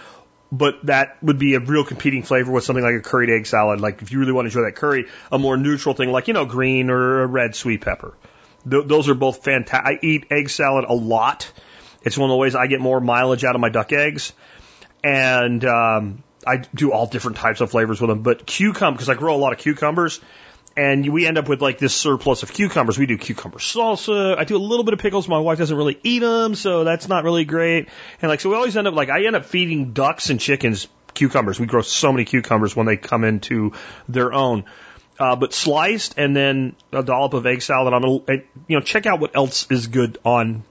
but 0.52 0.86
that 0.86 1.22
would 1.24 1.40
be 1.40 1.56
a 1.56 1.60
real 1.60 1.86
competing 1.86 2.24
flavor 2.24 2.52
with 2.52 2.64
something 2.64 2.84
like 2.84 2.96
a 2.96 3.02
curried 3.02 3.30
egg 3.30 3.48
salad. 3.48 3.80
Like 3.80 4.02
if 4.02 4.12
you 4.12 4.20
really 4.20 4.34
want 4.34 4.46
to 4.46 4.50
enjoy 4.50 4.68
that 4.68 4.76
curry, 4.76 5.08
a 5.32 5.40
more 5.40 5.58
neutral 5.58 5.96
thing 5.96 6.12
like 6.12 6.28
you 6.28 6.34
know 6.34 6.46
green 6.46 6.90
or 6.90 7.24
a 7.24 7.28
red 7.28 7.56
sweet 7.56 7.82
pepper. 7.82 8.14
Th- 8.70 8.86
those 8.86 9.10
are 9.10 9.16
both 9.16 9.44
fantastic. 9.44 9.86
I 9.86 10.00
eat 10.02 10.26
egg 10.32 10.50
salad 10.50 10.86
a 10.88 10.94
lot. 10.94 11.52
It's 12.02 12.18
one 12.18 12.30
of 12.30 12.34
the 12.34 12.38
ways 12.38 12.56
I 12.56 12.68
get 12.68 12.82
more 12.82 13.00
mileage 13.00 13.44
out 13.44 13.56
of 13.56 13.62
my 13.62 13.70
duck 13.70 13.92
eggs, 13.92 14.34
and 15.04 15.64
um, 15.66 16.24
I 16.46 16.58
do 16.74 16.92
all 16.92 17.08
different 17.08 17.38
types 17.38 17.62
of 17.62 17.72
flavors 17.72 18.00
with 18.00 18.10
them. 18.10 18.22
But 18.22 18.46
cucumber, 18.46 18.98
because 18.98 19.10
I 19.10 19.16
grow 19.16 19.36
a 19.36 19.38
lot 19.38 19.54
of 19.54 19.60
cucumbers, 19.60 20.20
and 20.78 21.08
we 21.12 21.26
end 21.26 21.38
up 21.38 21.48
with 21.48 21.62
like 21.62 21.78
this 21.78 21.94
surplus 21.94 22.44
of 22.44 22.52
cucumbers. 22.52 22.98
We 22.98 23.06
do 23.06 23.18
cucumber 23.18 23.60
salsa. 23.60 24.38
I 24.38 24.44
do 24.44 24.58
a 24.58 24.60
little 24.60 24.84
bit 24.84 24.94
of 24.94 25.00
pickles. 25.00 25.28
My 25.28 25.40
wife 25.40 25.58
doesn't 25.58 25.76
really 25.76 26.00
eat 26.04 26.20
them, 26.20 26.56
so 26.56 26.84
that's 26.84 27.08
not 27.08 27.24
really 27.24 27.46
great. 27.46 27.88
And 28.22 28.30
like, 28.30 28.42
so 28.42 28.50
we 28.50 28.56
always 28.56 28.76
end 28.76 28.88
up 28.88 28.94
like, 28.94 29.10
I 29.10 29.26
end 29.26 29.36
up 29.36 29.46
feeding 29.46 29.94
ducks 29.94 30.30
and 30.30 30.40
chickens 30.40 30.88
cucumbers. 31.14 31.60
We 31.60 31.66
grow 31.66 31.82
so 31.82 32.12
many 32.12 32.26
cucumbers 32.26 32.76
when 32.76 32.86
they 32.86 32.98
come 32.98 33.24
into 33.24 33.74
their 34.10 34.34
own. 34.34 34.66
Uh, 35.18 35.38
but 35.38 35.54
sliced 35.54 36.16
and 36.18 36.36
then 36.36 36.76
a 36.92 37.02
dollop 37.02 37.34
of 37.34 37.46
egg 37.46 37.62
salad 37.62 37.94
on 37.94 38.04
a, 38.04 38.34
you 38.68 38.78
know, 38.78 38.82
check 38.82 39.06
out 39.06 39.22
what 39.22 39.34
else 39.34 39.66
is 39.72 39.88
good 39.88 40.18
on 40.26 40.66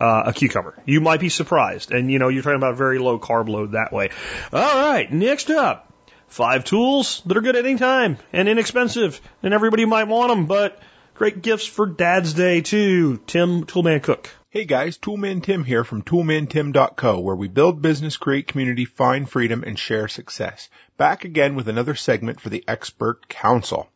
uh, 0.00 0.22
a 0.26 0.32
cucumber. 0.32 0.74
You 0.86 1.02
might 1.02 1.20
be 1.20 1.28
surprised. 1.28 1.92
And, 1.92 2.10
you 2.10 2.18
know, 2.18 2.28
you're 2.28 2.42
talking 2.42 2.56
about 2.56 2.76
very 2.76 2.98
low 2.98 3.18
carb 3.18 3.50
load 3.50 3.72
that 3.72 3.92
way. 3.92 4.08
All 4.54 4.90
right. 4.90 5.12
Next 5.12 5.50
up. 5.50 5.89
Five 6.30 6.64
tools 6.64 7.22
that 7.26 7.36
are 7.36 7.40
good 7.40 7.56
at 7.56 7.66
any 7.66 7.76
time 7.76 8.16
and 8.32 8.48
inexpensive, 8.48 9.20
and 9.42 9.52
everybody 9.52 9.84
might 9.84 10.06
want 10.06 10.30
them, 10.30 10.46
but 10.46 10.80
great 11.14 11.42
gifts 11.42 11.66
for 11.66 11.86
Dad's 11.86 12.34
Day 12.34 12.60
too. 12.60 13.16
Tim 13.26 13.64
Toolman 13.64 14.00
Cook. 14.00 14.30
Hey 14.48 14.64
guys, 14.64 14.96
Toolman 14.96 15.42
Tim 15.42 15.64
here 15.64 15.82
from 15.82 16.02
toolmantim.co 16.02 17.18
where 17.18 17.34
we 17.34 17.48
build 17.48 17.82
business, 17.82 18.16
create 18.16 18.46
community, 18.46 18.84
find 18.84 19.28
freedom, 19.28 19.64
and 19.64 19.76
share 19.76 20.06
success. 20.06 20.68
Back 20.96 21.24
again 21.24 21.56
with 21.56 21.68
another 21.68 21.96
segment 21.96 22.40
for 22.40 22.48
the 22.48 22.62
expert 22.68 23.28
council. 23.28 23.88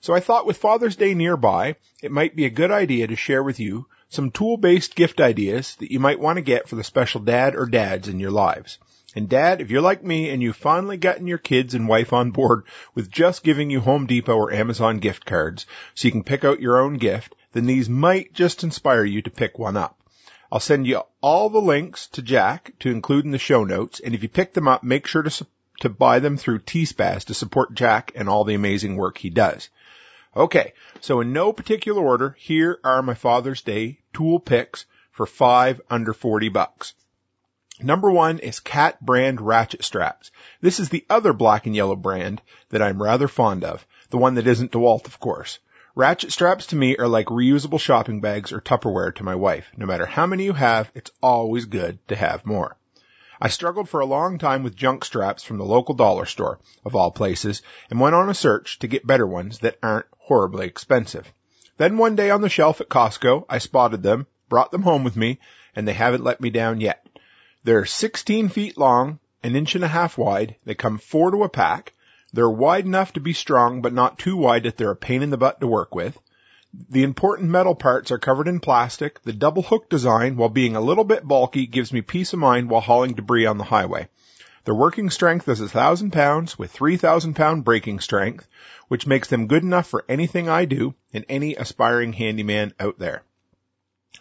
So 0.00 0.14
I 0.14 0.20
thought 0.20 0.46
with 0.46 0.56
Father's 0.56 0.96
Day 0.96 1.12
nearby, 1.12 1.76
it 2.02 2.10
might 2.10 2.34
be 2.34 2.46
a 2.46 2.50
good 2.50 2.70
idea 2.70 3.08
to 3.08 3.14
share 3.14 3.42
with 3.42 3.60
you 3.60 3.86
some 4.08 4.30
tool-based 4.30 4.94
gift 4.94 5.20
ideas 5.20 5.76
that 5.80 5.92
you 5.92 6.00
might 6.00 6.18
want 6.18 6.38
to 6.38 6.42
get 6.42 6.66
for 6.66 6.76
the 6.76 6.84
special 6.84 7.20
dad 7.20 7.54
or 7.54 7.66
dads 7.66 8.08
in 8.08 8.20
your 8.20 8.30
lives. 8.30 8.78
And 9.18 9.28
dad, 9.28 9.60
if 9.60 9.72
you're 9.72 9.82
like 9.82 10.04
me 10.04 10.30
and 10.30 10.40
you've 10.40 10.54
finally 10.54 10.96
gotten 10.96 11.26
your 11.26 11.38
kids 11.38 11.74
and 11.74 11.88
wife 11.88 12.12
on 12.12 12.30
board 12.30 12.62
with 12.94 13.10
just 13.10 13.42
giving 13.42 13.68
you 13.68 13.80
Home 13.80 14.06
Depot 14.06 14.36
or 14.36 14.52
Amazon 14.52 14.98
gift 14.98 15.24
cards 15.24 15.66
so 15.96 16.06
you 16.06 16.12
can 16.12 16.22
pick 16.22 16.44
out 16.44 16.60
your 16.60 16.80
own 16.80 16.98
gift, 16.98 17.34
then 17.50 17.66
these 17.66 17.88
might 17.88 18.32
just 18.32 18.62
inspire 18.62 19.02
you 19.02 19.20
to 19.22 19.30
pick 19.30 19.58
one 19.58 19.76
up. 19.76 19.98
I'll 20.52 20.60
send 20.60 20.86
you 20.86 21.02
all 21.20 21.50
the 21.50 21.60
links 21.60 22.06
to 22.12 22.22
Jack 22.22 22.74
to 22.78 22.92
include 22.92 23.24
in 23.24 23.32
the 23.32 23.38
show 23.38 23.64
notes. 23.64 23.98
And 23.98 24.14
if 24.14 24.22
you 24.22 24.28
pick 24.28 24.54
them 24.54 24.68
up, 24.68 24.84
make 24.84 25.08
sure 25.08 25.24
to, 25.24 25.46
to 25.80 25.88
buy 25.88 26.20
them 26.20 26.36
through 26.36 26.60
T-Spaz 26.60 27.24
to 27.24 27.34
support 27.34 27.74
Jack 27.74 28.12
and 28.14 28.28
all 28.28 28.44
the 28.44 28.54
amazing 28.54 28.94
work 28.94 29.18
he 29.18 29.30
does. 29.30 29.68
Okay. 30.36 30.74
So 31.00 31.22
in 31.22 31.32
no 31.32 31.52
particular 31.52 32.04
order, 32.04 32.36
here 32.38 32.78
are 32.84 33.02
my 33.02 33.14
Father's 33.14 33.62
Day 33.62 33.98
tool 34.12 34.38
picks 34.38 34.86
for 35.10 35.26
five 35.26 35.80
under 35.90 36.12
40 36.12 36.50
bucks. 36.50 36.94
Number 37.80 38.10
one 38.10 38.40
is 38.40 38.58
Cat 38.58 39.00
brand 39.00 39.40
ratchet 39.40 39.84
straps. 39.84 40.32
This 40.60 40.80
is 40.80 40.88
the 40.88 41.06
other 41.08 41.32
black 41.32 41.66
and 41.66 41.76
yellow 41.76 41.94
brand 41.94 42.42
that 42.70 42.82
I'm 42.82 43.00
rather 43.00 43.28
fond 43.28 43.62
of. 43.62 43.86
The 44.10 44.18
one 44.18 44.34
that 44.34 44.48
isn't 44.48 44.72
DeWalt, 44.72 45.06
of 45.06 45.20
course. 45.20 45.60
Ratchet 45.94 46.32
straps 46.32 46.66
to 46.66 46.76
me 46.76 46.96
are 46.96 47.06
like 47.06 47.26
reusable 47.26 47.78
shopping 47.78 48.20
bags 48.20 48.52
or 48.52 48.60
Tupperware 48.60 49.14
to 49.14 49.22
my 49.22 49.36
wife. 49.36 49.70
No 49.76 49.86
matter 49.86 50.06
how 50.06 50.26
many 50.26 50.44
you 50.44 50.54
have, 50.54 50.90
it's 50.94 51.12
always 51.22 51.66
good 51.66 51.98
to 52.08 52.16
have 52.16 52.44
more. 52.44 52.76
I 53.40 53.48
struggled 53.48 53.88
for 53.88 54.00
a 54.00 54.06
long 54.06 54.38
time 54.38 54.64
with 54.64 54.74
junk 54.74 55.04
straps 55.04 55.44
from 55.44 55.58
the 55.58 55.64
local 55.64 55.94
dollar 55.94 56.26
store, 56.26 56.58
of 56.84 56.96
all 56.96 57.12
places, 57.12 57.62
and 57.90 58.00
went 58.00 58.16
on 58.16 58.28
a 58.28 58.34
search 58.34 58.80
to 58.80 58.88
get 58.88 59.06
better 59.06 59.26
ones 59.26 59.60
that 59.60 59.78
aren't 59.82 60.06
horribly 60.18 60.66
expensive. 60.66 61.32
Then 61.76 61.96
one 61.96 62.16
day 62.16 62.30
on 62.30 62.40
the 62.40 62.48
shelf 62.48 62.80
at 62.80 62.88
Costco, 62.88 63.44
I 63.48 63.58
spotted 63.58 64.02
them, 64.02 64.26
brought 64.48 64.72
them 64.72 64.82
home 64.82 65.04
with 65.04 65.16
me, 65.16 65.38
and 65.76 65.86
they 65.86 65.92
haven't 65.92 66.24
let 66.24 66.40
me 66.40 66.50
down 66.50 66.80
yet. 66.80 67.07
They're 67.64 67.84
16 67.84 68.48
feet 68.50 68.78
long, 68.78 69.18
an 69.42 69.56
inch 69.56 69.74
and 69.74 69.84
a 69.84 69.88
half 69.88 70.16
wide. 70.16 70.56
They 70.64 70.74
come 70.74 70.98
four 70.98 71.30
to 71.32 71.42
a 71.42 71.48
pack. 71.48 71.92
They're 72.32 72.48
wide 72.48 72.86
enough 72.86 73.12
to 73.14 73.20
be 73.20 73.32
strong, 73.32 73.82
but 73.82 73.92
not 73.92 74.18
too 74.18 74.36
wide 74.36 74.62
that 74.62 74.76
they're 74.76 74.92
a 74.92 74.96
pain 74.96 75.22
in 75.22 75.30
the 75.30 75.36
butt 75.36 75.60
to 75.60 75.66
work 75.66 75.94
with. 75.94 76.18
The 76.90 77.02
important 77.02 77.50
metal 77.50 77.74
parts 77.74 78.10
are 78.10 78.18
covered 78.18 78.46
in 78.46 78.60
plastic. 78.60 79.22
The 79.22 79.32
double 79.32 79.62
hook 79.62 79.88
design, 79.88 80.36
while 80.36 80.48
being 80.48 80.76
a 80.76 80.80
little 80.80 81.04
bit 81.04 81.26
bulky, 81.26 81.66
gives 81.66 81.92
me 81.92 82.00
peace 82.00 82.32
of 82.32 82.38
mind 82.38 82.70
while 82.70 82.80
hauling 82.80 83.14
debris 83.14 83.46
on 83.46 83.58
the 83.58 83.64
highway. 83.64 84.08
Their 84.64 84.74
working 84.74 85.08
strength 85.08 85.48
is 85.48 85.60
a 85.60 85.68
thousand 85.68 86.12
pounds 86.12 86.58
with 86.58 86.70
three 86.70 86.96
thousand 86.96 87.34
pound 87.34 87.64
breaking 87.64 88.00
strength, 88.00 88.46
which 88.88 89.06
makes 89.06 89.28
them 89.28 89.46
good 89.46 89.62
enough 89.62 89.86
for 89.86 90.04
anything 90.08 90.48
I 90.48 90.66
do 90.66 90.94
and 91.12 91.24
any 91.28 91.56
aspiring 91.56 92.12
handyman 92.12 92.74
out 92.78 92.98
there. 92.98 93.24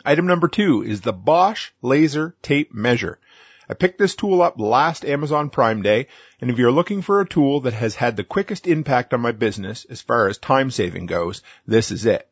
Item 0.05 0.25
number 0.25 0.47
two 0.47 0.83
is 0.83 1.01
the 1.01 1.11
Bosch 1.11 1.71
Laser 1.81 2.35
Tape 2.41 2.73
Measure. 2.73 3.19
I 3.69 3.73
picked 3.73 3.97
this 3.97 4.15
tool 4.15 4.41
up 4.41 4.59
last 4.59 5.03
Amazon 5.03 5.49
Prime 5.49 5.81
Day, 5.81 6.07
and 6.39 6.49
if 6.49 6.57
you're 6.57 6.71
looking 6.71 7.01
for 7.01 7.19
a 7.19 7.27
tool 7.27 7.61
that 7.61 7.73
has 7.73 7.95
had 7.95 8.15
the 8.15 8.23
quickest 8.23 8.65
impact 8.65 9.13
on 9.13 9.19
my 9.19 9.33
business 9.33 9.85
as 9.89 9.99
far 9.99 10.29
as 10.29 10.37
time 10.37 10.71
saving 10.71 11.05
goes, 11.05 11.41
this 11.67 11.91
is 11.91 12.05
it. 12.05 12.29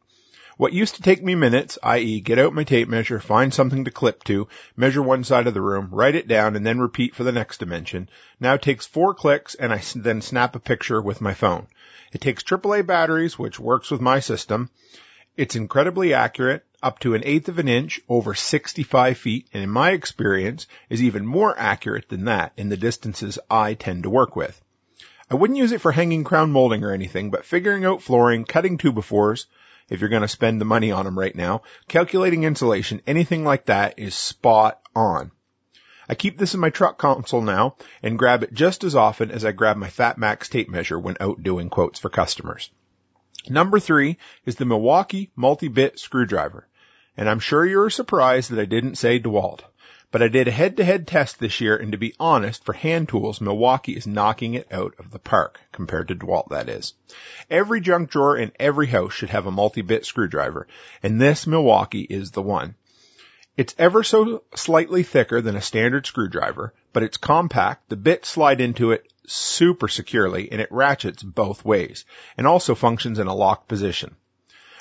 What 0.57 0.71
used 0.71 0.95
to 0.95 1.01
take 1.01 1.21
me 1.21 1.35
minutes, 1.35 1.77
i.e. 1.83 2.21
get 2.21 2.39
out 2.39 2.53
my 2.53 2.63
tape 2.63 2.87
measure, 2.87 3.19
find 3.19 3.53
something 3.53 3.83
to 3.83 3.91
clip 3.91 4.23
to, 4.23 4.47
measure 4.77 5.01
one 5.01 5.25
side 5.25 5.47
of 5.47 5.53
the 5.53 5.61
room, 5.61 5.89
write 5.91 6.15
it 6.15 6.29
down, 6.29 6.55
and 6.55 6.65
then 6.65 6.79
repeat 6.79 7.13
for 7.13 7.25
the 7.25 7.33
next 7.33 7.57
dimension, 7.57 8.07
now 8.39 8.55
takes 8.55 8.85
four 8.85 9.13
clicks 9.13 9.55
and 9.55 9.73
I 9.73 9.81
then 9.93 10.21
snap 10.21 10.55
a 10.55 10.59
picture 10.59 11.01
with 11.01 11.19
my 11.19 11.33
phone. 11.33 11.67
It 12.13 12.21
takes 12.21 12.43
AAA 12.43 12.85
batteries, 12.85 13.37
which 13.37 13.59
works 13.59 13.91
with 13.91 13.99
my 13.99 14.21
system. 14.21 14.69
It's 15.35 15.57
incredibly 15.57 16.13
accurate 16.13 16.63
up 16.85 16.99
to 16.99 17.15
an 17.15 17.23
eighth 17.25 17.49
of 17.49 17.57
an 17.57 17.67
inch 17.67 17.99
over 18.07 18.35
65 18.35 19.17
feet, 19.17 19.47
and 19.51 19.63
in 19.63 19.69
my 19.71 19.91
experience 19.91 20.67
is 20.87 21.01
even 21.01 21.25
more 21.25 21.57
accurate 21.57 22.07
than 22.09 22.25
that 22.25 22.53
in 22.57 22.69
the 22.69 22.77
distances 22.77 23.39
I 23.49 23.73
tend 23.73 24.03
to 24.03 24.09
work 24.11 24.35
with. 24.35 24.61
I 25.31 25.33
wouldn't 25.33 25.57
use 25.57 25.71
it 25.71 25.81
for 25.81 25.91
hanging 25.91 26.23
crown 26.23 26.51
molding 26.51 26.83
or 26.83 26.91
anything, 26.91 27.31
but 27.31 27.43
figuring 27.43 27.85
out 27.85 28.03
flooring, 28.03 28.45
cutting 28.45 28.77
two-by-fours, 28.77 29.47
if 29.89 29.99
you're 29.99 30.11
going 30.11 30.21
to 30.21 30.27
spend 30.27 30.61
the 30.61 30.65
money 30.65 30.91
on 30.91 31.05
them 31.05 31.17
right 31.17 31.35
now, 31.35 31.63
calculating 31.87 32.43
insulation, 32.43 33.01
anything 33.07 33.43
like 33.43 33.65
that 33.65 33.97
is 33.97 34.13
spot 34.13 34.79
on. 34.95 35.31
I 36.07 36.13
keep 36.13 36.37
this 36.37 36.53
in 36.53 36.59
my 36.59 36.69
truck 36.69 36.99
console 36.99 37.41
now 37.41 37.77
and 38.03 38.19
grab 38.19 38.43
it 38.43 38.53
just 38.53 38.83
as 38.83 38.95
often 38.95 39.31
as 39.31 39.43
I 39.43 39.53
grab 39.53 39.77
my 39.77 39.89
FatMax 39.89 40.49
tape 40.49 40.69
measure 40.69 40.99
when 40.99 41.17
out 41.19 41.41
doing 41.41 41.71
quotes 41.71 41.97
for 41.97 42.09
customers. 42.09 42.69
Number 43.49 43.79
three 43.79 44.17
is 44.45 44.55
the 44.55 44.65
Milwaukee 44.65 45.31
multi-bit 45.35 45.99
screwdriver. 45.99 46.67
And 47.17 47.29
I'm 47.29 47.39
sure 47.39 47.65
you're 47.65 47.89
surprised 47.89 48.51
that 48.51 48.59
I 48.59 48.65
didn't 48.65 48.95
say 48.95 49.19
DeWalt. 49.19 49.61
But 50.11 50.21
I 50.21 50.27
did 50.29 50.47
a 50.47 50.51
head-to-head 50.51 51.07
test 51.07 51.39
this 51.39 51.59
year, 51.59 51.75
and 51.75 51.91
to 51.91 51.97
be 51.97 52.13
honest, 52.19 52.63
for 52.63 52.73
hand 52.73 53.09
tools, 53.09 53.41
Milwaukee 53.41 53.97
is 53.97 54.07
knocking 54.07 54.53
it 54.53 54.67
out 54.71 54.93
of 54.97 55.11
the 55.11 55.19
park, 55.19 55.59
compared 55.71 56.07
to 56.07 56.15
DeWalt, 56.15 56.49
that 56.49 56.69
is. 56.69 56.93
Every 57.49 57.81
junk 57.81 58.11
drawer 58.11 58.37
in 58.37 58.53
every 58.59 58.87
house 58.87 59.13
should 59.13 59.31
have 59.31 59.45
a 59.45 59.51
multi-bit 59.51 60.05
screwdriver, 60.05 60.67
and 61.03 61.19
this 61.19 61.45
Milwaukee 61.45 62.07
is 62.09 62.31
the 62.31 62.41
one. 62.41 62.75
It's 63.57 63.75
ever 63.77 64.03
so 64.03 64.43
slightly 64.53 65.03
thicker 65.03 65.41
than 65.41 65.55
a 65.55 65.61
standard 65.61 66.05
screwdriver, 66.05 66.73
but 66.93 67.03
it's 67.03 67.17
compact, 67.17 67.89
the 67.89 67.95
bits 67.95 68.29
slide 68.29 68.61
into 68.61 68.91
it 68.91 69.11
super 69.27 69.87
securely, 69.87 70.51
and 70.51 70.61
it 70.61 70.71
ratchets 70.71 71.23
both 71.23 71.65
ways, 71.65 72.05
and 72.37 72.47
also 72.47 72.75
functions 72.75 73.17
in 73.17 73.27
a 73.27 73.35
locked 73.35 73.67
position. 73.67 74.15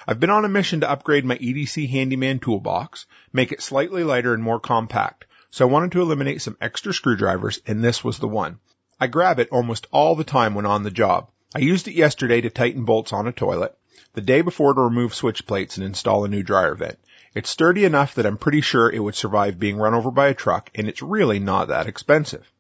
I've 0.07 0.21
been 0.21 0.29
on 0.29 0.45
a 0.45 0.51
mission 0.51 0.81
to 0.81 0.91
upgrade 0.91 1.25
my 1.25 1.39
EDC 1.39 1.89
Handyman 1.89 2.39
toolbox, 2.39 3.07
make 3.33 3.53
it 3.53 3.63
slightly 3.63 4.05
lighter 4.05 4.35
and 4.35 4.43
more 4.43 4.61
compact, 4.61 5.25
so 5.51 5.67
I 5.67 5.71
wanted 5.71 5.93
to 5.93 6.03
eliminate 6.03 6.43
some 6.43 6.59
extra 6.61 6.93
screwdrivers 6.93 7.61
and 7.67 7.83
this 7.83 8.05
was 8.05 8.19
the 8.19 8.29
one. 8.29 8.59
I 9.01 9.07
grab 9.07 9.39
it 9.39 9.49
almost 9.51 9.87
all 9.91 10.15
the 10.15 10.23
time 10.23 10.55
when 10.55 10.67
on 10.67 10.83
the 10.83 10.91
job. 10.91 11.31
I 11.55 11.61
used 11.61 11.89
it 11.89 11.95
yesterday 11.95 12.43
to 12.43 12.51
tighten 12.51 12.85
bolts 12.85 13.15
on 13.15 13.27
a 13.27 13.33
toilet, 13.33 13.79
the 14.13 14.21
day 14.21 14.43
before 14.43 14.75
to 14.75 14.81
remove 14.83 15.15
switch 15.15 15.47
plates 15.47 15.79
and 15.79 15.87
install 15.87 16.27
a 16.27 16.29
new 16.29 16.43
dryer 16.43 16.75
vent. 16.75 16.99
It's 17.35 17.49
sturdy 17.49 17.87
enough 17.87 18.15
that 18.17 18.27
I'm 18.27 18.37
pretty 18.37 18.61
sure 18.61 18.91
it 18.91 19.03
would 19.03 19.15
survive 19.15 19.59
being 19.59 19.79
run 19.79 19.95
over 19.95 20.11
by 20.11 20.29
a 20.29 20.35
truck 20.35 20.71
and 20.75 20.87
it's 20.87 21.01
really 21.01 21.39
not 21.39 21.69
that 21.69 21.87
expensive. 21.87 22.53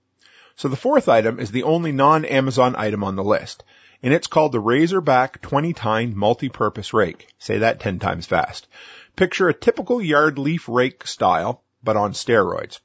So 0.56 0.68
the 0.68 0.76
fourth 0.76 1.10
item 1.10 1.38
is 1.40 1.50
the 1.50 1.64
only 1.64 1.92
non-Amazon 1.92 2.74
item 2.78 3.04
on 3.04 3.16
the 3.16 3.22
list. 3.22 3.64
And 4.04 4.12
it's 4.12 4.26
called 4.26 4.52
the 4.52 4.60
Razorback 4.60 5.40
20 5.40 5.72
tine 5.72 6.14
multi-purpose 6.14 6.92
rake. 6.92 7.26
Say 7.38 7.60
that 7.60 7.80
10 7.80 8.00
times 8.00 8.26
fast. 8.26 8.68
Picture 9.16 9.48
a 9.48 9.54
typical 9.54 10.02
yard 10.02 10.38
leaf 10.38 10.68
rake 10.68 11.06
style, 11.06 11.62
but 11.82 11.96
on 11.96 12.12
steroids. 12.12 12.80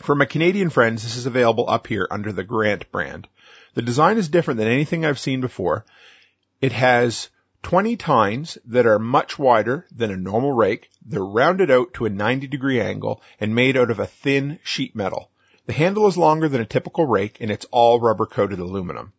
For 0.00 0.14
my 0.14 0.26
Canadian 0.26 0.70
friends, 0.70 1.02
this 1.02 1.16
is 1.16 1.26
available 1.26 1.68
up 1.68 1.88
here 1.88 2.06
under 2.08 2.30
the 2.30 2.44
Garant 2.44 2.88
brand. 2.92 3.26
The 3.74 3.82
design 3.82 4.16
is 4.16 4.28
different 4.28 4.58
than 4.58 4.68
anything 4.68 5.04
I've 5.04 5.18
seen 5.18 5.40
before. 5.40 5.84
It 6.60 6.70
has 6.70 7.30
20 7.64 7.96
tines 7.96 8.56
that 8.66 8.86
are 8.86 9.00
much 9.00 9.36
wider 9.36 9.86
than 9.90 10.12
a 10.12 10.16
normal 10.16 10.52
rake. 10.52 10.88
They're 11.04 11.24
rounded 11.24 11.68
out 11.72 11.94
to 11.94 12.06
a 12.06 12.10
90 12.10 12.46
degree 12.46 12.80
angle 12.80 13.20
and 13.40 13.56
made 13.56 13.76
out 13.76 13.90
of 13.90 13.98
a 13.98 14.06
thin 14.06 14.60
sheet 14.62 14.94
metal. 14.94 15.32
The 15.66 15.72
handle 15.72 16.06
is 16.06 16.16
longer 16.16 16.48
than 16.48 16.60
a 16.60 16.64
typical 16.64 17.06
rake 17.06 17.38
and 17.40 17.50
it's 17.50 17.66
all 17.72 17.98
rubber 17.98 18.26
coated 18.26 18.60
aluminum. 18.60 19.12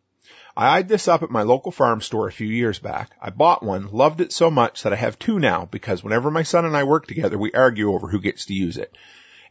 I 0.58 0.78
eyed 0.78 0.88
this 0.88 1.06
up 1.06 1.22
at 1.22 1.28
my 1.28 1.42
local 1.42 1.70
farm 1.70 2.00
store 2.00 2.28
a 2.28 2.32
few 2.32 2.46
years 2.46 2.78
back. 2.78 3.10
I 3.20 3.28
bought 3.28 3.62
one, 3.62 3.92
loved 3.92 4.22
it 4.22 4.32
so 4.32 4.50
much 4.50 4.84
that 4.84 4.92
I 4.94 4.96
have 4.96 5.18
two 5.18 5.38
now 5.38 5.66
because 5.66 6.02
whenever 6.02 6.30
my 6.30 6.44
son 6.44 6.64
and 6.64 6.74
I 6.74 6.84
work 6.84 7.06
together, 7.06 7.36
we 7.36 7.52
argue 7.52 7.92
over 7.92 8.08
who 8.08 8.22
gets 8.22 8.46
to 8.46 8.54
use 8.54 8.78
it. 8.78 8.96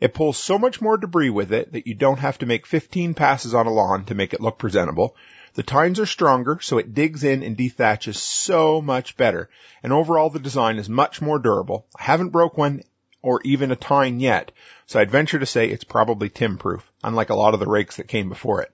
It 0.01 0.15
pulls 0.15 0.39
so 0.39 0.57
much 0.57 0.81
more 0.81 0.97
debris 0.97 1.29
with 1.29 1.53
it 1.53 1.73
that 1.73 1.85
you 1.85 1.93
don't 1.93 2.17
have 2.17 2.39
to 2.39 2.47
make 2.47 2.65
15 2.65 3.13
passes 3.13 3.53
on 3.53 3.67
a 3.67 3.71
lawn 3.71 4.05
to 4.05 4.15
make 4.15 4.33
it 4.33 4.41
look 4.41 4.57
presentable. 4.57 5.15
The 5.53 5.61
tines 5.61 5.99
are 5.99 6.07
stronger, 6.07 6.59
so 6.59 6.79
it 6.79 6.95
digs 6.95 7.23
in 7.23 7.43
and 7.43 7.55
dethatches 7.55 8.17
so 8.17 8.81
much 8.81 9.15
better. 9.15 9.51
And 9.83 9.93
overall, 9.93 10.31
the 10.31 10.39
design 10.39 10.77
is 10.77 10.89
much 10.89 11.21
more 11.21 11.37
durable. 11.37 11.85
I 11.99 12.03
haven't 12.03 12.29
broke 12.29 12.57
one 12.57 12.81
or 13.21 13.41
even 13.45 13.71
a 13.71 13.75
tine 13.75 14.19
yet, 14.19 14.51
so 14.87 14.99
I'd 14.99 15.11
venture 15.11 15.37
to 15.37 15.45
say 15.45 15.69
it's 15.69 15.83
probably 15.83 16.29
Tim 16.29 16.57
proof, 16.57 16.91
unlike 17.03 17.29
a 17.29 17.35
lot 17.35 17.53
of 17.53 17.59
the 17.59 17.67
rakes 17.67 17.97
that 17.97 18.07
came 18.07 18.27
before 18.27 18.63
it. 18.63 18.71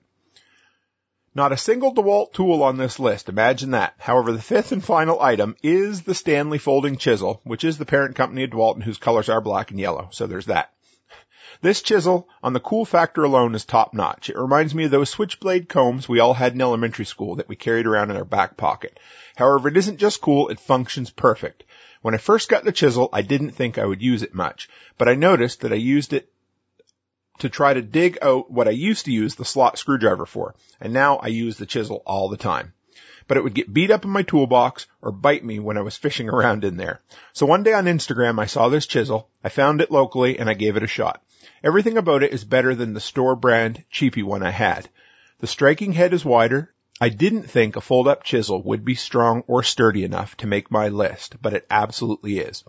Not 1.34 1.52
a 1.52 1.56
single 1.56 1.94
DeWalt 1.94 2.34
tool 2.34 2.62
on 2.62 2.76
this 2.76 2.98
list, 2.98 3.30
imagine 3.30 3.70
that. 3.70 3.94
However, 3.96 4.32
the 4.32 4.42
fifth 4.42 4.70
and 4.70 4.84
final 4.84 5.18
item 5.18 5.56
is 5.62 6.02
the 6.02 6.14
Stanley 6.14 6.58
Folding 6.58 6.98
Chisel, 6.98 7.40
which 7.44 7.64
is 7.64 7.78
the 7.78 7.86
parent 7.86 8.16
company 8.16 8.44
of 8.44 8.50
DeWalt 8.50 8.74
and 8.74 8.84
whose 8.84 8.98
colors 8.98 9.30
are 9.30 9.40
black 9.40 9.70
and 9.70 9.80
yellow, 9.80 10.08
so 10.10 10.26
there's 10.26 10.46
that. 10.46 10.72
This 11.62 11.80
chisel, 11.80 12.28
on 12.42 12.52
the 12.52 12.60
cool 12.60 12.84
factor 12.84 13.24
alone, 13.24 13.54
is 13.54 13.64
top 13.64 13.94
notch. 13.94 14.28
It 14.28 14.36
reminds 14.36 14.74
me 14.74 14.84
of 14.84 14.90
those 14.90 15.08
switchblade 15.08 15.70
combs 15.70 16.06
we 16.06 16.20
all 16.20 16.34
had 16.34 16.52
in 16.52 16.60
elementary 16.60 17.06
school 17.06 17.36
that 17.36 17.48
we 17.48 17.56
carried 17.56 17.86
around 17.86 18.10
in 18.10 18.18
our 18.18 18.26
back 18.26 18.58
pocket. 18.58 19.00
However, 19.34 19.68
it 19.68 19.76
isn't 19.78 19.96
just 19.96 20.20
cool, 20.20 20.48
it 20.48 20.60
functions 20.60 21.10
perfect. 21.10 21.64
When 22.02 22.14
I 22.14 22.18
first 22.18 22.50
got 22.50 22.64
the 22.64 22.72
chisel, 22.72 23.08
I 23.10 23.22
didn't 23.22 23.52
think 23.52 23.78
I 23.78 23.86
would 23.86 24.02
use 24.02 24.22
it 24.22 24.34
much, 24.34 24.68
but 24.98 25.08
I 25.08 25.14
noticed 25.14 25.62
that 25.62 25.72
I 25.72 25.76
used 25.76 26.12
it 26.12 26.28
to 27.42 27.48
try 27.48 27.74
to 27.74 27.82
dig 27.82 28.18
out 28.22 28.52
what 28.52 28.68
I 28.68 28.70
used 28.70 29.06
to 29.06 29.12
use 29.12 29.34
the 29.34 29.44
slot 29.44 29.76
screwdriver 29.76 30.26
for, 30.26 30.54
and 30.80 30.92
now 30.92 31.16
I 31.16 31.26
use 31.26 31.56
the 31.56 31.66
chisel 31.66 32.00
all 32.06 32.28
the 32.28 32.36
time. 32.36 32.72
But 33.26 33.36
it 33.36 33.42
would 33.42 33.54
get 33.54 33.72
beat 33.72 33.90
up 33.90 34.04
in 34.04 34.10
my 34.10 34.22
toolbox 34.22 34.86
or 35.00 35.10
bite 35.10 35.44
me 35.44 35.58
when 35.58 35.76
I 35.76 35.80
was 35.80 35.96
fishing 35.96 36.28
around 36.28 36.62
in 36.62 36.76
there. 36.76 37.00
So 37.32 37.44
one 37.44 37.64
day 37.64 37.72
on 37.72 37.86
Instagram 37.86 38.38
I 38.38 38.46
saw 38.46 38.68
this 38.68 38.86
chisel, 38.86 39.28
I 39.42 39.48
found 39.48 39.80
it 39.80 39.90
locally 39.90 40.38
and 40.38 40.48
I 40.48 40.54
gave 40.54 40.76
it 40.76 40.84
a 40.84 40.86
shot. 40.86 41.20
Everything 41.64 41.98
about 41.98 42.22
it 42.22 42.32
is 42.32 42.44
better 42.44 42.76
than 42.76 42.94
the 42.94 43.00
store 43.00 43.34
brand 43.34 43.82
cheapy 43.90 44.22
one 44.22 44.44
I 44.44 44.50
had. 44.50 44.88
The 45.40 45.48
striking 45.48 45.92
head 45.92 46.14
is 46.14 46.24
wider. 46.24 46.72
I 47.00 47.08
didn't 47.08 47.50
think 47.50 47.74
a 47.74 47.80
fold 47.80 48.06
up 48.06 48.22
chisel 48.22 48.62
would 48.62 48.84
be 48.84 48.94
strong 48.94 49.42
or 49.48 49.64
sturdy 49.64 50.04
enough 50.04 50.36
to 50.36 50.46
make 50.46 50.70
my 50.70 50.90
list, 50.90 51.34
but 51.42 51.54
it 51.54 51.66
absolutely 51.68 52.38
is. 52.38 52.62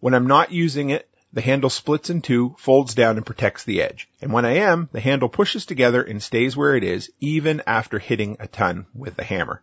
When 0.00 0.14
I'm 0.14 0.26
not 0.26 0.50
using 0.50 0.90
it, 0.90 1.08
the 1.32 1.40
handle 1.40 1.70
splits 1.70 2.10
in 2.10 2.22
two, 2.22 2.54
folds 2.58 2.94
down 2.94 3.16
and 3.16 3.26
protects 3.26 3.64
the 3.64 3.82
edge. 3.82 4.08
And 4.22 4.32
when 4.32 4.44
I 4.44 4.56
am, 4.56 4.88
the 4.92 5.00
handle 5.00 5.28
pushes 5.28 5.66
together 5.66 6.02
and 6.02 6.22
stays 6.22 6.56
where 6.56 6.74
it 6.74 6.84
is 6.84 7.10
even 7.20 7.62
after 7.66 7.98
hitting 7.98 8.36
a 8.40 8.46
ton 8.46 8.86
with 8.94 9.16
the 9.16 9.24
hammer. 9.24 9.62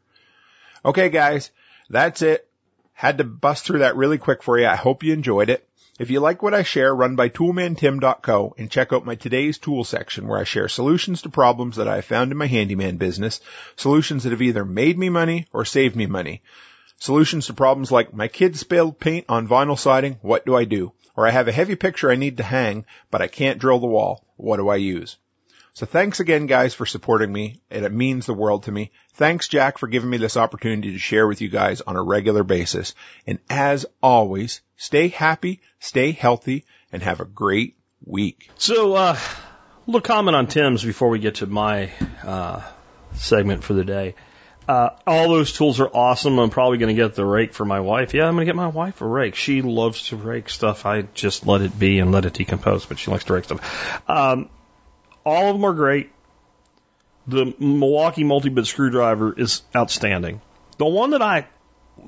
Okay 0.84 1.09
guys, 1.09 1.51
that's 1.89 2.22
it. 2.22 2.47
Had 2.93 3.18
to 3.18 3.24
bust 3.24 3.66
through 3.66 3.80
that 3.80 3.95
really 3.95 4.18
quick 4.18 4.43
for 4.43 4.59
you. 4.59 4.68
I 4.68 4.76
hope 4.76 5.03
you 5.03 5.11
enjoyed 5.11 5.49
it. 5.49 5.68
If 5.97 6.11
you 6.11 6.20
like 6.20 6.43
what 6.43 6.53
I 6.53 6.63
share, 6.63 6.93
run 6.93 7.16
by 7.16 7.30
toolmantim.co 7.30 8.55
and 8.57 8.70
check 8.70 8.91
out 8.91 9.05
my 9.05 9.16
today's 9.16 9.57
tool 9.57 9.86
section 9.86 10.28
where 10.28 10.39
I 10.39 10.43
share 10.43 10.68
solutions 10.68 11.22
to 11.22 11.30
problems 11.30 11.78
that 11.78 11.88
I 11.88 11.95
have 11.95 12.05
found 12.05 12.32
in 12.32 12.38
my 12.38 12.47
handyman 12.47 12.97
business, 12.97 13.39
solutions 13.78 14.24
that 14.24 14.32
have 14.32 14.41
either 14.41 14.66
made 14.66 14.99
me 14.99 15.09
money 15.09 15.47
or 15.53 15.63
saved 15.63 15.95
me 15.95 16.05
money. 16.05 16.43
Solutions 16.99 17.47
to 17.47 17.53
problems 17.53 17.91
like 17.91 18.13
my 18.13 18.28
kid 18.28 18.57
spilled 18.57 18.99
paint 18.99 19.26
on 19.30 19.47
vinyl 19.47 19.80
siding, 19.80 20.20
what 20.22 20.45
do 20.45 20.55
I 20.55 20.66
do? 20.66 20.91
Or 21.16 21.28
I 21.28 21.32
have 21.32 21.47
a 21.47 21.53
heavy 21.53 21.76
picture 21.76 22.11
I 22.11 22.16
need 22.16 22.38
to 22.38 22.43
hang, 22.43 22.86
but 23.09 23.22
I 23.22 23.28
can't 23.28 23.59
drill 23.59 23.80
the 23.80 23.88
wall, 23.88 24.26
what 24.36 24.57
do 24.57 24.70
I 24.70 24.76
use? 24.76 25.18
So 25.74 25.86
thanks 25.86 26.22
again 26.22 26.45
guys 26.45 26.74
for 26.74 26.86
supporting 26.86 27.32
me, 27.32 27.59
and 27.70 27.84
it 27.84 27.91
means 27.91 28.26
the 28.26 28.34
world 28.34 28.63
to 28.63 28.72
me. 28.72 28.91
Thanks 29.16 29.49
Jack 29.49 29.78
for 29.78 29.88
giving 29.88 30.09
me 30.09 30.16
this 30.16 30.38
opportunity 30.38 30.93
to 30.93 30.97
share 30.97 31.28
with 31.28 31.41
you 31.41 31.49
guys 31.49 31.82
on 31.82 31.97
a 31.97 32.01
regular 32.01 32.43
basis. 32.43 32.95
And 33.28 33.39
as 33.49 33.86
always, 34.01 34.61
stay 34.78 35.09
happy, 35.09 35.59
stay 35.80 36.11
healthy, 36.11 36.63
and 36.93 37.03
have 37.03 37.20
a 37.20 37.26
great 37.26 37.76
week. 38.05 38.49
So, 38.57 38.95
uh, 38.95 39.18
a 39.18 39.86
little 39.86 39.99
comment 39.99 40.38
on 40.38 40.47
Tim's 40.47 40.82
before 40.82 41.09
we 41.09 41.20
get 41.20 41.36
to 41.36 41.45
my 41.45 41.91
uh, 42.24 42.61
segment 43.16 43.66
for 43.66 43.74
the 43.74 43.84
day. 43.84 44.16
Uh, 44.68 44.89
all 45.05 45.30
those 45.30 45.53
tools 45.53 45.80
are 45.80 45.88
awesome. 45.88 46.39
I'm 46.39 46.49
probably 46.49 46.80
going 46.80 46.95
to 46.95 47.01
get 47.01 47.13
the 47.13 47.26
rake 47.26 47.53
for 47.53 47.66
my 47.66 47.82
wife. 47.82 48.13
Yeah, 48.13 48.28
I'm 48.28 48.34
going 48.34 48.45
to 48.45 48.49
get 48.49 48.55
my 48.55 48.68
wife 48.68 49.01
a 49.01 49.05
rake. 49.05 49.36
She 49.36 49.61
loves 49.61 50.07
to 50.09 50.16
rake 50.16 50.49
stuff. 50.49 50.86
I 50.86 51.03
just 51.13 51.45
let 51.45 51.61
it 51.61 51.78
be 51.78 51.99
and 51.99 52.11
let 52.11 52.26
it 52.26 52.34
decompose, 52.34 52.86
but 52.86 52.97
she 52.97 53.11
likes 53.11 53.26
to 53.26 53.34
rake 53.34 53.43
stuff. 53.43 54.09
Um, 54.09 54.49
all 55.24 55.49
of 55.49 55.55
them 55.55 55.66
are 55.66 55.74
great. 55.74 56.11
The 57.28 57.53
Milwaukee 57.59 58.24
multi-bit 58.24 58.66
screwdriver 58.66 59.34
is 59.38 59.61
outstanding. 59.76 60.41
The 60.78 60.86
one 60.86 61.11
that 61.11 61.22
I 61.22 61.47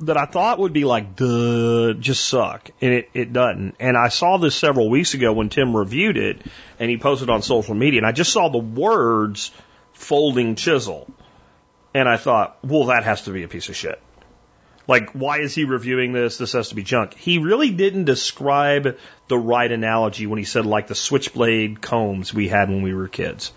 that 0.02 0.18
I 0.18 0.26
thought 0.26 0.60
would 0.60 0.74
be 0.74 0.84
like 0.84 1.16
duh 1.16 1.94
just 1.94 2.26
suck 2.26 2.70
and 2.82 2.94
it, 2.94 3.10
it 3.14 3.34
doesn't. 3.34 3.76
And 3.80 3.98
I 3.98 4.10
saw 4.10 4.38
this 4.38 4.56
several 4.56 4.90
weeks 4.90 5.14
ago 5.14 5.32
when 5.32 5.50
Tim 5.50 5.76
reviewed 5.76 6.18
it 6.18 6.42
and 6.78 6.92
he 6.92 6.98
posted 6.98 7.30
on 7.30 7.42
social 7.42 7.74
media 7.74 8.00
and 8.00 8.06
I 8.06 8.12
just 8.12 8.32
saw 8.34 8.50
the 8.50 8.58
words 8.58 9.52
folding 9.94 10.56
chisel 10.56 11.10
and 11.98 12.08
I 12.08 12.18
thought, 12.18 12.58
well 12.64 12.86
that 12.86 13.04
has 13.04 13.24
to 13.24 13.32
be 13.32 13.42
a 13.44 13.48
piece 13.48 13.70
of 13.70 13.76
shit. 13.76 14.00
Like, 14.88 15.12
why 15.12 15.40
is 15.40 15.54
he 15.54 15.66
reviewing 15.66 16.14
this? 16.14 16.38
This 16.38 16.54
has 16.54 16.70
to 16.70 16.76
be 16.76 16.84
junk. 16.84 17.16
He 17.16 17.40
really 17.40 17.72
didn't 17.72 18.06
describe 18.06 18.98
the 19.28 19.38
right 19.38 19.70
analogy 19.70 20.28
when 20.28 20.38
he 20.38 20.46
said 20.46 20.66
like 20.66 20.88
the 20.88 20.96
switchblade 20.96 21.82
combs 21.82 22.34
we 22.34 22.48
had 22.48 22.70
when 22.70 22.84
we 22.84 22.94
were 22.94 23.08
kids. 23.08 23.52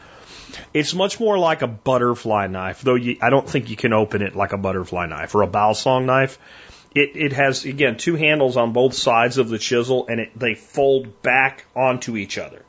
It's 0.74 0.95
much 0.95 1.20
more 1.20 1.38
like 1.38 1.62
a 1.62 1.68
butterfly 1.68 2.47
knife, 2.47 2.80
though 2.80 2.97
you, 2.97 3.18
I 3.20 3.30
don't 3.30 3.49
think 3.49 3.70
you 3.70 3.76
can 3.76 3.93
open 3.93 4.22
it 4.22 4.34
like 4.34 4.53
a 4.53 4.59
butterfly 4.59 5.07
knife 5.07 5.34
or 5.34 5.43
a 5.43 5.49
Balisong 5.49 6.07
knife. 6.07 6.38
It, 6.95 7.12
it 7.14 7.32
has, 7.34 7.64
again, 7.64 7.99
two 7.99 8.16
handles 8.16 8.57
on 8.57 8.72
both 8.72 8.95
sides 8.95 9.38
of 9.38 9.49
the 9.49 9.59
chisel 9.59 10.07
and 10.09 10.18
it, 10.18 10.36
they 10.36 10.55
fold 10.55 11.22
back 11.22 11.66
onto 11.76 12.16
each 12.16 12.38
other. 12.38 12.64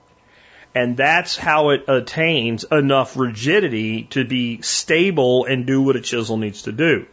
And 0.74 0.96
that's 0.96 1.36
how 1.36 1.70
it 1.72 1.86
attains 1.90 2.64
enough 2.64 3.18
rigidity 3.18 4.04
to 4.12 4.24
be 4.24 4.62
stable 4.62 5.46
and 5.46 5.66
do 5.66 5.82
what 5.82 5.96
a 5.96 6.02
chisel 6.02 6.38
needs 6.38 6.64
to 6.64 6.72
do. 6.72 7.08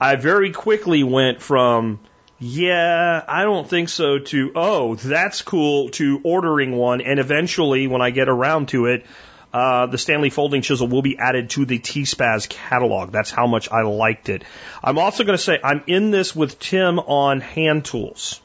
I 0.00 0.16
very 0.16 0.52
quickly 0.52 1.02
went 1.02 1.42
from, 1.42 1.98
yeah, 2.38 3.24
I 3.26 3.42
don't 3.42 3.68
think 3.68 3.88
so 3.88 4.18
to, 4.18 4.52
oh, 4.54 4.94
that's 4.94 5.42
cool 5.42 5.88
to 5.90 6.20
ordering 6.22 6.76
one. 6.76 7.00
And 7.00 7.18
eventually, 7.18 7.86
when 7.86 8.02
I 8.02 8.10
get 8.10 8.28
around 8.28 8.68
to 8.68 8.86
it, 8.86 9.06
uh, 9.52 9.86
the 9.86 9.96
Stanley 9.96 10.30
folding 10.30 10.60
chisel 10.60 10.86
will 10.86 11.02
be 11.02 11.18
added 11.18 11.50
to 11.50 11.64
the 11.64 11.78
T-Spaz 11.78 12.48
catalog. 12.48 13.10
That's 13.10 13.30
how 13.30 13.46
much 13.46 13.70
I 13.72 13.82
liked 13.82 14.28
it. 14.28 14.44
I'm 14.84 14.98
also 14.98 15.24
going 15.24 15.38
to 15.38 15.42
say 15.42 15.58
I'm 15.64 15.82
in 15.86 16.10
this 16.10 16.36
with 16.36 16.58
Tim 16.58 16.98
on 16.98 17.40
hand 17.40 17.86
tools. 17.86 18.40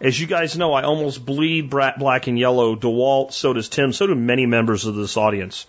As 0.00 0.18
you 0.18 0.26
guys 0.26 0.56
know, 0.56 0.72
I 0.72 0.82
almost 0.82 1.24
bleed 1.24 1.68
black 1.68 2.26
and 2.26 2.38
yellow 2.38 2.74
DeWalt. 2.74 3.32
So 3.32 3.52
does 3.52 3.68
Tim. 3.68 3.92
So 3.92 4.06
do 4.06 4.14
many 4.14 4.46
members 4.46 4.86
of 4.86 4.94
this 4.94 5.16
audience. 5.16 5.66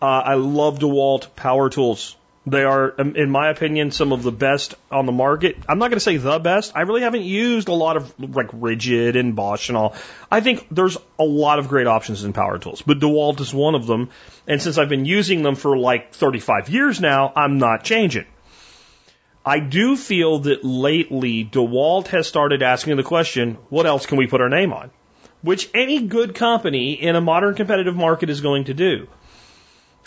Uh, 0.00 0.06
I 0.06 0.34
love 0.34 0.78
DeWalt 0.78 1.36
power 1.36 1.68
tools. 1.68 2.16
They 2.46 2.64
are, 2.64 2.94
um, 2.98 3.16
in 3.16 3.30
my 3.30 3.50
opinion, 3.50 3.90
some 3.90 4.12
of 4.12 4.22
the 4.22 4.32
best 4.32 4.74
on 4.90 5.04
the 5.04 5.12
market. 5.12 5.58
I'm 5.68 5.78
not 5.78 5.88
going 5.88 5.98
to 5.98 6.04
say 6.04 6.16
the 6.16 6.38
best. 6.38 6.72
I 6.74 6.80
really 6.82 7.02
haven't 7.02 7.24
used 7.24 7.68
a 7.68 7.74
lot 7.74 7.98
of 7.98 8.18
like 8.18 8.50
Ridgid 8.50 9.18
and 9.18 9.36
Bosch 9.36 9.68
and 9.68 9.76
all. 9.76 9.94
I 10.30 10.40
think 10.40 10.66
there's 10.70 10.96
a 11.18 11.24
lot 11.24 11.58
of 11.58 11.68
great 11.68 11.86
options 11.86 12.24
in 12.24 12.32
power 12.32 12.58
tools, 12.58 12.80
but 12.80 12.98
DeWalt 12.98 13.40
is 13.40 13.52
one 13.52 13.74
of 13.74 13.86
them. 13.86 14.08
And 14.46 14.62
since 14.62 14.78
I've 14.78 14.88
been 14.88 15.04
using 15.04 15.42
them 15.42 15.54
for 15.54 15.76
like 15.76 16.14
35 16.14 16.70
years 16.70 16.98
now, 16.98 17.30
I'm 17.36 17.58
not 17.58 17.84
changing. 17.84 18.24
I 19.44 19.58
do 19.58 19.96
feel 19.96 20.40
that 20.40 20.64
lately 20.64 21.44
DeWalt 21.44 22.08
has 22.08 22.26
started 22.26 22.62
asking 22.62 22.96
the 22.96 23.02
question, 23.02 23.56
what 23.70 23.86
else 23.86 24.06
can 24.06 24.18
we 24.18 24.26
put 24.26 24.40
our 24.40 24.50
name 24.50 24.72
on? 24.72 24.90
Which 25.42 25.70
any 25.72 26.02
good 26.02 26.34
company 26.34 26.92
in 26.92 27.16
a 27.16 27.20
modern 27.20 27.54
competitive 27.54 27.96
market 27.96 28.28
is 28.28 28.42
going 28.42 28.64
to 28.64 28.74
do. 28.74 29.08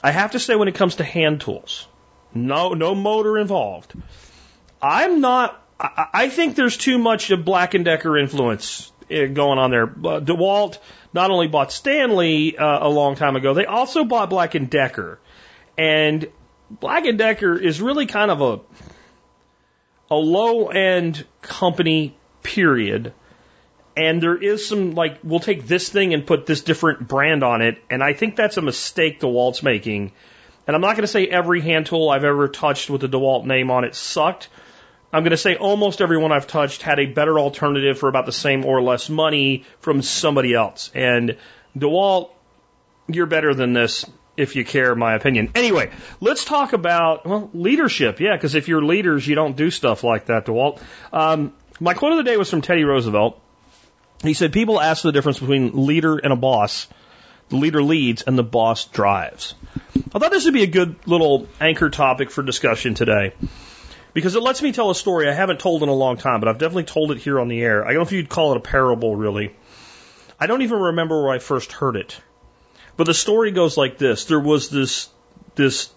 I 0.03 0.11
have 0.11 0.31
to 0.31 0.39
say 0.39 0.55
when 0.55 0.67
it 0.67 0.75
comes 0.75 0.95
to 0.97 1.03
hand 1.03 1.41
tools, 1.41 1.87
no, 2.33 2.73
no 2.73 2.93
motor 2.93 3.37
involved. 3.39 3.93
I'm 4.81 5.21
not. 5.21 5.59
I, 5.79 6.07
I 6.13 6.29
think 6.29 6.55
there's 6.55 6.77
too 6.77 6.99
much 6.99 7.31
of 7.31 7.43
Black 7.43 7.73
and 7.73 7.85
Decker 7.85 8.17
influence 8.17 8.91
eh, 9.09 9.25
going 9.27 9.57
on 9.57 9.71
there. 9.71 9.85
Uh, 9.85 10.19
DeWalt 10.19 10.77
not 11.13 11.31
only 11.31 11.47
bought 11.47 11.71
Stanley 11.71 12.55
uh, 12.57 12.87
a 12.87 12.89
long 12.89 13.15
time 13.15 13.35
ago, 13.35 13.53
they 13.53 13.65
also 13.65 14.03
bought 14.03 14.29
Black 14.29 14.53
and 14.53 14.69
Decker, 14.69 15.19
and 15.77 16.27
Black 16.69 17.05
and 17.05 17.17
Decker 17.17 17.57
is 17.57 17.81
really 17.81 18.05
kind 18.05 18.29
of 18.29 18.41
a 18.41 18.59
a 20.13 20.15
low 20.15 20.67
end 20.67 21.25
company 21.41 22.15
period. 22.43 23.13
And 23.97 24.21
there 24.21 24.37
is 24.37 24.67
some 24.67 24.91
like 24.91 25.19
we'll 25.23 25.39
take 25.39 25.67
this 25.67 25.89
thing 25.89 26.13
and 26.13 26.25
put 26.25 26.45
this 26.45 26.61
different 26.61 27.07
brand 27.07 27.43
on 27.43 27.61
it, 27.61 27.83
and 27.89 28.03
I 28.03 28.13
think 28.13 28.35
that's 28.35 28.57
a 28.57 28.61
mistake 28.61 29.19
DeWalt's 29.19 29.61
making. 29.63 30.11
And 30.65 30.75
I'm 30.75 30.81
not 30.81 30.95
going 30.95 31.03
to 31.03 31.07
say 31.07 31.27
every 31.27 31.61
hand 31.61 31.87
tool 31.87 32.09
I've 32.09 32.23
ever 32.23 32.47
touched 32.47 32.89
with 32.89 33.01
the 33.01 33.09
DeWalt 33.09 33.45
name 33.45 33.69
on 33.69 33.83
it 33.83 33.95
sucked. 33.95 34.49
I'm 35.11 35.23
going 35.23 35.31
to 35.31 35.37
say 35.37 35.55
almost 35.55 36.01
everyone 36.01 36.31
I've 36.31 36.47
touched 36.47 36.81
had 36.81 36.99
a 36.99 37.05
better 37.05 37.37
alternative 37.37 37.99
for 37.99 38.09
about 38.09 38.25
the 38.25 38.31
same 38.31 38.65
or 38.65 38.81
less 38.81 39.09
money 39.09 39.65
from 39.79 40.01
somebody 40.01 40.53
else. 40.55 40.89
And 40.95 41.37
DeWalt, 41.77 42.31
you're 43.07 43.27
better 43.27 43.53
than 43.53 43.73
this 43.73 44.05
if 44.35 44.55
you 44.55 44.65
care, 44.65 44.95
my 44.95 45.13
opinion. 45.15 45.51
Anyway, 45.55 45.91
let's 46.19 46.45
talk 46.45 46.73
about, 46.73 47.25
well, 47.25 47.49
leadership. 47.53 48.19
Yeah, 48.19 48.35
because 48.35 48.55
if 48.55 48.67
you're 48.67 48.83
leaders, 48.83 49.27
you 49.27 49.35
don't 49.35 49.55
do 49.55 49.69
stuff 49.69 50.03
like 50.03 50.25
that, 50.25 50.45
DeWalt. 50.45 50.81
Um, 51.11 51.53
my 51.79 51.93
quote 51.93 52.13
of 52.13 52.17
the 52.17 52.23
day 52.23 52.37
was 52.37 52.49
from 52.49 52.61
Teddy 52.61 52.83
Roosevelt. 52.83 53.39
He 54.21 54.33
said, 54.33 54.53
People 54.53 54.79
ask 54.79 55.03
the 55.03 55.11
difference 55.11 55.39
between 55.39 55.85
leader 55.85 56.17
and 56.17 56.31
a 56.31 56.35
boss. 56.35 56.87
The 57.49 57.57
leader 57.57 57.83
leads 57.83 58.23
and 58.23 58.37
the 58.37 58.43
boss 58.43 58.85
drives. 58.85 59.53
I 60.13 60.19
thought 60.19 60.31
this 60.31 60.45
would 60.45 60.53
be 60.53 60.63
a 60.63 60.67
good 60.67 60.95
little 61.05 61.47
anchor 61.59 61.89
topic 61.89 62.31
for 62.31 62.41
discussion 62.41 62.93
today 62.93 63.33
because 64.13 64.35
it 64.35 64.41
lets 64.41 64.61
me 64.61 64.71
tell 64.71 64.89
a 64.89 64.95
story 64.95 65.27
I 65.27 65.33
haven't 65.33 65.59
told 65.59 65.83
in 65.83 65.89
a 65.89 65.93
long 65.93 66.17
time, 66.17 66.39
but 66.39 66.47
I've 66.47 66.57
definitely 66.57 66.85
told 66.85 67.11
it 67.11 67.17
here 67.17 67.39
on 67.39 67.47
the 67.47 67.61
air. 67.61 67.83
I 67.83 67.89
don't 67.89 67.97
know 67.97 68.01
if 68.03 68.11
you'd 68.11 68.29
call 68.29 68.53
it 68.53 68.57
a 68.57 68.61
parable, 68.61 69.15
really. 69.15 69.55
I 70.39 70.47
don't 70.47 70.61
even 70.61 70.79
remember 70.79 71.23
where 71.23 71.33
I 71.33 71.39
first 71.39 71.71
heard 71.71 71.95
it. 71.95 72.19
But 72.95 73.05
the 73.05 73.13
story 73.13 73.51
goes 73.51 73.77
like 73.77 73.97
this: 73.97 74.25
There 74.25 74.39
was 74.39 74.69
this 74.69 75.09
this 75.55 75.91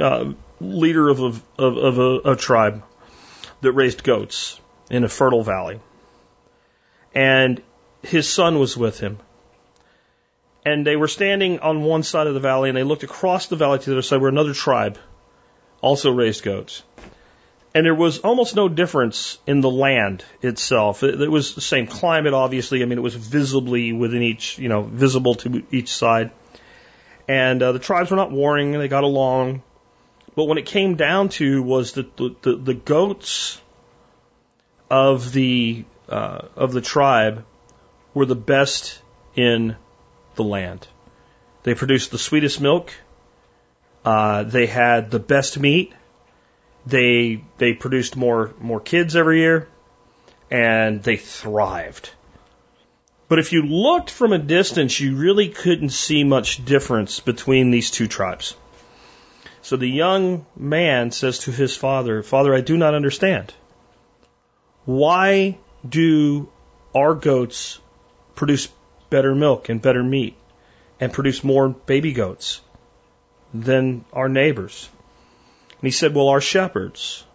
uh, 0.00 0.32
leader 0.60 1.08
of 1.08 1.20
a, 1.20 1.62
of, 1.62 1.76
of 1.76 1.98
a, 1.98 2.32
a 2.32 2.36
tribe 2.36 2.82
that 3.60 3.72
raised 3.72 4.02
goats 4.02 4.60
in 4.90 5.04
a 5.04 5.08
fertile 5.08 5.42
valley, 5.42 5.80
and 7.14 7.62
his 8.02 8.28
son 8.28 8.58
was 8.58 8.76
with 8.76 9.00
him. 9.00 9.18
And 10.66 10.86
they 10.86 10.96
were 10.96 11.08
standing 11.08 11.58
on 11.58 11.82
one 11.82 12.02
side 12.02 12.26
of 12.26 12.34
the 12.34 12.40
valley, 12.40 12.70
and 12.70 12.76
they 12.76 12.84
looked 12.84 13.02
across 13.02 13.46
the 13.46 13.56
valley 13.56 13.78
to 13.78 13.84
the 13.84 13.96
other 13.96 14.02
side, 14.02 14.20
where 14.20 14.30
another 14.30 14.54
tribe 14.54 14.98
also 15.82 16.10
raised 16.10 16.42
goats. 16.42 16.82
And 17.74 17.84
there 17.84 17.94
was 17.94 18.20
almost 18.20 18.54
no 18.54 18.68
difference 18.68 19.38
in 19.48 19.60
the 19.60 19.70
land 19.70 20.24
itself. 20.42 21.02
It, 21.02 21.20
it 21.20 21.30
was 21.30 21.56
the 21.56 21.60
same 21.60 21.88
climate, 21.88 22.32
obviously. 22.32 22.82
I 22.82 22.84
mean, 22.84 22.98
it 22.98 23.02
was 23.02 23.16
visibly 23.16 23.92
within 23.92 24.22
each, 24.22 24.58
you 24.58 24.68
know, 24.68 24.82
visible 24.82 25.34
to 25.36 25.64
each 25.72 25.92
side. 25.92 26.30
And 27.26 27.60
uh, 27.62 27.72
the 27.72 27.80
tribes 27.80 28.10
were 28.10 28.16
not 28.16 28.30
warring; 28.30 28.72
they 28.72 28.86
got 28.86 29.02
along. 29.02 29.62
But 30.36 30.44
when 30.44 30.58
it 30.58 30.66
came 30.66 30.94
down 30.96 31.30
to 31.30 31.62
was 31.62 31.92
that 31.92 32.16
the, 32.16 32.34
the, 32.42 32.56
the 32.56 32.74
goats 32.74 33.60
of 34.90 35.32
the 35.32 35.84
uh, 36.08 36.48
of 36.54 36.72
the 36.72 36.80
tribe 36.80 37.44
were 38.12 38.26
the 38.26 38.36
best 38.36 39.00
in 39.34 39.76
the 40.36 40.44
land. 40.44 40.86
They 41.62 41.74
produced 41.74 42.10
the 42.10 42.18
sweetest 42.18 42.60
milk. 42.60 42.92
Uh, 44.04 44.42
they 44.44 44.66
had 44.66 45.10
the 45.10 45.18
best 45.18 45.58
meat. 45.58 45.92
They 46.86 47.42
they 47.58 47.72
produced 47.72 48.16
more 48.16 48.52
more 48.60 48.80
kids 48.80 49.16
every 49.16 49.38
year, 49.40 49.68
and 50.50 51.02
they 51.02 51.16
thrived. 51.16 52.10
But 53.28 53.38
if 53.38 53.52
you 53.52 53.62
looked 53.62 54.10
from 54.10 54.32
a 54.32 54.38
distance, 54.38 55.00
you 55.00 55.16
really 55.16 55.48
couldn't 55.48 55.90
see 55.90 56.24
much 56.24 56.64
difference 56.64 57.20
between 57.20 57.70
these 57.70 57.90
two 57.90 58.06
tribes. 58.06 58.54
So 59.62 59.76
the 59.76 59.88
young 59.88 60.44
man 60.54 61.10
says 61.10 61.38
to 61.40 61.50
his 61.50 61.74
father, 61.74 62.22
Father, 62.22 62.54
I 62.54 62.60
do 62.60 62.76
not 62.76 62.94
understand. 62.94 63.54
Why 64.84 65.56
do 65.88 66.50
our 66.94 67.14
goats 67.14 67.80
produce 68.34 68.68
better 69.08 69.34
milk 69.34 69.70
and 69.70 69.80
better 69.80 70.02
meat 70.02 70.36
and 71.00 71.12
produce 71.12 71.42
more 71.42 71.70
baby 71.70 72.12
goats 72.12 72.60
than 73.54 74.04
our 74.12 74.28
neighbors? 74.28 74.88
And 75.84 75.88
he 75.88 75.92
said, 75.92 76.14
Well, 76.14 76.30
our 76.30 76.40
shepherds, 76.40 77.26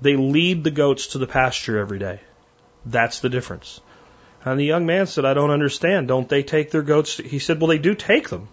they 0.00 0.16
lead 0.16 0.64
the 0.64 0.70
goats 0.70 1.08
to 1.08 1.18
the 1.18 1.26
pasture 1.26 1.76
every 1.76 1.98
day. 1.98 2.20
That's 2.86 3.20
the 3.20 3.28
difference. 3.28 3.82
And 4.46 4.58
the 4.58 4.64
young 4.64 4.86
man 4.86 5.06
said, 5.06 5.26
I 5.26 5.34
don't 5.34 5.50
understand. 5.50 6.08
Don't 6.08 6.26
they 6.26 6.42
take 6.42 6.70
their 6.70 6.80
goats? 6.80 7.18
He 7.18 7.38
said, 7.38 7.60
Well, 7.60 7.68
they 7.68 7.76
do 7.76 7.94
take 7.94 8.30
them, 8.30 8.48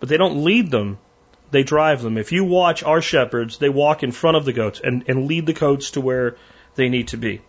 but 0.00 0.08
they 0.08 0.16
don't 0.16 0.42
lead 0.42 0.72
them. 0.72 0.98
They 1.52 1.62
drive 1.62 2.02
them. 2.02 2.18
If 2.18 2.32
you 2.32 2.44
watch 2.44 2.82
our 2.82 3.00
shepherds, 3.00 3.58
they 3.58 3.68
walk 3.68 4.02
in 4.02 4.10
front 4.10 4.36
of 4.36 4.44
the 4.44 4.52
goats 4.52 4.80
and, 4.82 5.04
and 5.06 5.28
lead 5.28 5.46
the 5.46 5.52
goats 5.52 5.92
to 5.92 6.00
where 6.00 6.34
they 6.74 6.88
need 6.88 7.06
to 7.14 7.16
be. 7.16 7.42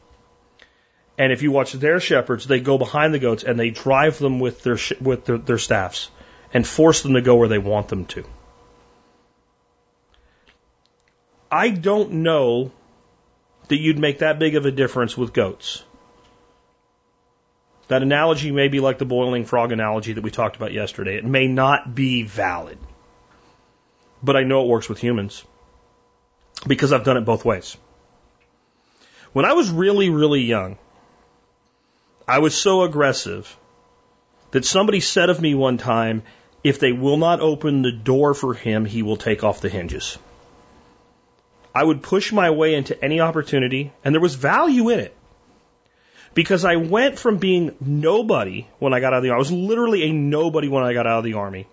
And 1.17 1.31
if 1.31 1.41
you 1.41 1.51
watch 1.51 1.73
their 1.73 1.99
shepherds, 1.99 2.45
they 2.45 2.59
go 2.59 2.77
behind 2.77 3.15
the 3.15 3.25
goats 3.27 3.43
and 3.43 3.59
they 3.59 3.71
drive 3.71 4.19
them 4.19 4.39
with 4.39 4.61
their 4.61 4.77
with 5.01 5.25
their, 5.25 5.39
their 5.39 5.57
staffs 5.57 6.11
and 6.53 6.67
force 6.67 7.01
them 7.01 7.15
to 7.15 7.21
go 7.21 7.37
where 7.37 7.47
they 7.47 7.57
want 7.57 7.87
them 7.87 8.05
to. 8.13 8.25
I 11.51 11.69
don't 11.69 12.11
know 12.23 12.71
that 13.69 13.77
you'd 13.77 13.99
make 13.99 14.19
that 14.19 14.39
big 14.39 14.55
of 14.55 14.65
a 14.65 14.71
difference 14.71 15.17
with 15.17 15.33
goats. 15.33 15.83
That 17.87 18.03
analogy 18.03 18.51
may 18.51 18.67
be 18.67 18.79
like 18.79 18.99
the 18.99 19.05
boiling 19.05 19.45
frog 19.45 19.71
analogy 19.71 20.13
that 20.13 20.23
we 20.23 20.29
talked 20.29 20.55
about 20.55 20.73
yesterday. 20.73 21.17
It 21.17 21.25
may 21.25 21.47
not 21.47 21.95
be 21.95 22.21
valid, 22.23 22.77
but 24.21 24.35
I 24.35 24.43
know 24.43 24.63
it 24.63 24.67
works 24.67 24.87
with 24.87 24.99
humans 24.99 25.43
because 26.67 26.93
I've 26.93 27.03
done 27.03 27.17
it 27.17 27.25
both 27.25 27.45
ways. 27.45 27.77
When 29.33 29.45
I 29.45 29.53
was 29.53 29.71
really, 29.71 30.09
really 30.09 30.41
young, 30.41 30.77
I 32.27 32.39
was 32.39 32.55
so 32.55 32.83
aggressive 32.83 33.57
that 34.51 34.65
somebody 34.65 34.99
said 34.99 35.31
of 35.31 35.41
me 35.41 35.55
one 35.55 35.77
time, 35.77 36.21
if 36.63 36.79
they 36.79 36.91
will 36.91 37.17
not 37.17 37.39
open 37.39 37.81
the 37.81 37.91
door 37.91 38.35
for 38.35 38.53
him, 38.53 38.85
he 38.85 39.01
will 39.01 39.17
take 39.17 39.43
off 39.43 39.61
the 39.61 39.69
hinges. 39.69 40.19
I 41.73 41.83
would 41.83 42.01
push 42.01 42.31
my 42.31 42.49
way 42.49 42.75
into 42.75 43.01
any 43.03 43.19
opportunity, 43.19 43.91
and 44.03 44.13
there 44.13 44.21
was 44.21 44.35
value 44.35 44.89
in 44.89 44.99
it. 44.99 45.15
Because 46.33 46.63
I 46.63 46.75
went 46.75 47.17
from 47.17 47.37
being 47.37 47.75
nobody 47.79 48.67
when 48.79 48.93
I 48.93 48.99
got 48.99 49.13
out 49.13 49.17
of 49.17 49.23
the 49.23 49.29
army. 49.29 49.37
I 49.37 49.39
was 49.39 49.51
literally 49.51 50.03
a 50.03 50.13
nobody 50.13 50.67
when 50.67 50.83
I 50.83 50.93
got 50.93 51.07
out 51.07 51.19
of 51.19 51.23
the 51.23 51.33
army. 51.33 51.67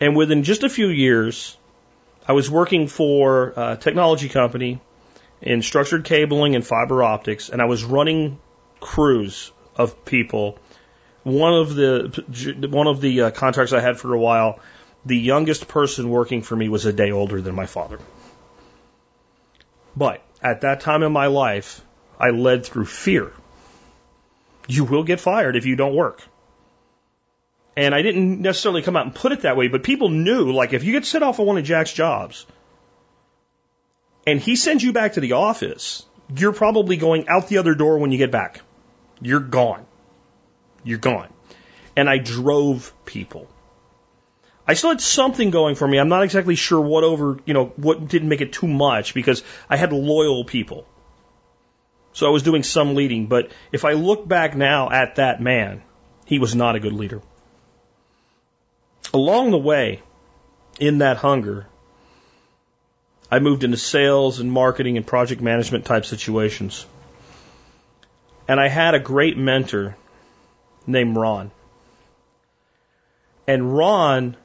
And 0.00 0.16
within 0.16 0.42
just 0.42 0.64
a 0.64 0.68
few 0.68 0.88
years, 0.88 1.56
I 2.26 2.32
was 2.32 2.50
working 2.50 2.86
for 2.86 3.52
a 3.56 3.76
technology 3.76 4.28
company 4.28 4.80
in 5.42 5.62
structured 5.62 6.04
cabling 6.04 6.54
and 6.54 6.66
fiber 6.66 7.02
optics, 7.02 7.48
and 7.48 7.62
I 7.62 7.66
was 7.66 7.84
running 7.84 8.38
crews 8.80 9.52
of 9.76 10.04
people. 10.04 10.58
One 11.22 11.54
of 11.54 11.74
the 11.74 12.68
one 12.70 12.86
of 12.86 13.00
the 13.00 13.22
uh, 13.22 13.30
contracts 13.30 13.72
I 13.72 13.80
had 13.80 13.98
for 13.98 14.14
a 14.14 14.18
while, 14.18 14.58
the 15.04 15.16
youngest 15.16 15.68
person 15.68 16.08
working 16.08 16.42
for 16.42 16.56
me 16.56 16.68
was 16.68 16.86
a 16.86 16.92
day 16.92 17.10
older 17.10 17.40
than 17.40 17.54
my 17.54 17.66
father. 17.66 17.98
But 19.96 20.22
at 20.42 20.62
that 20.62 20.80
time 20.80 21.02
in 21.02 21.12
my 21.12 21.26
life, 21.26 21.82
I 22.18 22.30
led 22.30 22.64
through 22.64 22.86
fear. 22.86 23.32
You 24.68 24.84
will 24.84 25.04
get 25.04 25.20
fired 25.20 25.56
if 25.56 25.66
you 25.66 25.76
don't 25.76 25.94
work. 25.94 26.22
And 27.76 27.94
I 27.94 28.02
didn't 28.02 28.40
necessarily 28.40 28.82
come 28.82 28.96
out 28.96 29.06
and 29.06 29.14
put 29.14 29.32
it 29.32 29.42
that 29.42 29.56
way, 29.56 29.68
but 29.68 29.82
people 29.82 30.08
knew, 30.08 30.52
like, 30.52 30.72
if 30.72 30.84
you 30.84 30.92
get 30.92 31.04
set 31.04 31.22
off 31.22 31.40
on 31.40 31.46
one 31.46 31.58
of 31.58 31.64
Jack's 31.64 31.92
jobs 31.92 32.46
and 34.26 34.40
he 34.40 34.56
sends 34.56 34.82
you 34.82 34.92
back 34.92 35.14
to 35.14 35.20
the 35.20 35.32
office, 35.32 36.04
you're 36.36 36.52
probably 36.52 36.96
going 36.96 37.28
out 37.28 37.48
the 37.48 37.58
other 37.58 37.74
door 37.74 37.98
when 37.98 38.12
you 38.12 38.18
get 38.18 38.30
back. 38.30 38.60
You're 39.20 39.40
gone. 39.40 39.86
You're 40.84 40.98
gone. 40.98 41.32
And 41.96 42.08
I 42.08 42.18
drove 42.18 42.92
people. 43.04 43.48
I 44.70 44.74
still 44.74 44.90
had 44.90 45.00
something 45.00 45.50
going 45.50 45.74
for 45.74 45.88
me. 45.88 45.98
I'm 45.98 46.08
not 46.08 46.22
exactly 46.22 46.54
sure 46.54 46.80
what 46.80 47.02
over, 47.02 47.38
you 47.44 47.54
know, 47.54 47.72
what 47.74 48.06
didn't 48.06 48.28
make 48.28 48.40
it 48.40 48.52
too 48.52 48.68
much 48.68 49.14
because 49.14 49.42
I 49.68 49.76
had 49.76 49.92
loyal 49.92 50.44
people. 50.44 50.86
So 52.12 52.28
I 52.28 52.30
was 52.30 52.44
doing 52.44 52.62
some 52.62 52.94
leading. 52.94 53.26
But 53.26 53.50
if 53.72 53.84
I 53.84 53.94
look 53.94 54.28
back 54.28 54.56
now 54.56 54.88
at 54.88 55.16
that 55.16 55.42
man, 55.42 55.82
he 56.24 56.38
was 56.38 56.54
not 56.54 56.76
a 56.76 56.78
good 56.78 56.92
leader. 56.92 57.20
Along 59.12 59.50
the 59.50 59.58
way, 59.58 60.02
in 60.78 60.98
that 60.98 61.16
hunger, 61.16 61.66
I 63.28 63.40
moved 63.40 63.64
into 63.64 63.76
sales 63.76 64.38
and 64.38 64.52
marketing 64.52 64.96
and 64.96 65.04
project 65.04 65.40
management 65.42 65.84
type 65.84 66.04
situations. 66.04 66.86
And 68.46 68.60
I 68.60 68.68
had 68.68 68.94
a 68.94 69.00
great 69.00 69.36
mentor 69.36 69.96
named 70.86 71.16
Ron. 71.16 71.50
And 73.48 73.76
Ron 73.76 74.36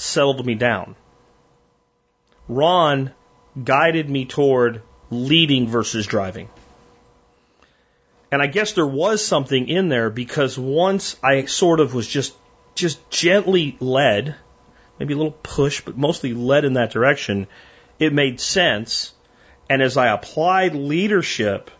settled 0.00 0.44
me 0.46 0.54
down. 0.54 0.96
Ron 2.48 3.12
guided 3.62 4.08
me 4.08 4.24
toward 4.24 4.82
leading 5.10 5.68
versus 5.68 6.06
driving. 6.06 6.48
And 8.32 8.40
I 8.40 8.46
guess 8.46 8.72
there 8.72 8.86
was 8.86 9.24
something 9.24 9.68
in 9.68 9.88
there 9.88 10.08
because 10.08 10.58
once 10.58 11.16
I 11.22 11.44
sort 11.46 11.80
of 11.80 11.94
was 11.94 12.06
just 12.06 12.34
just 12.74 13.10
gently 13.10 13.76
led, 13.80 14.36
maybe 14.98 15.14
a 15.14 15.16
little 15.16 15.36
push, 15.42 15.80
but 15.80 15.98
mostly 15.98 16.32
led 16.32 16.64
in 16.64 16.74
that 16.74 16.92
direction, 16.92 17.48
it 17.98 18.12
made 18.12 18.40
sense. 18.40 19.12
And 19.68 19.82
as 19.82 19.96
I 19.96 20.08
applied 20.08 20.74
leadership 20.74 21.70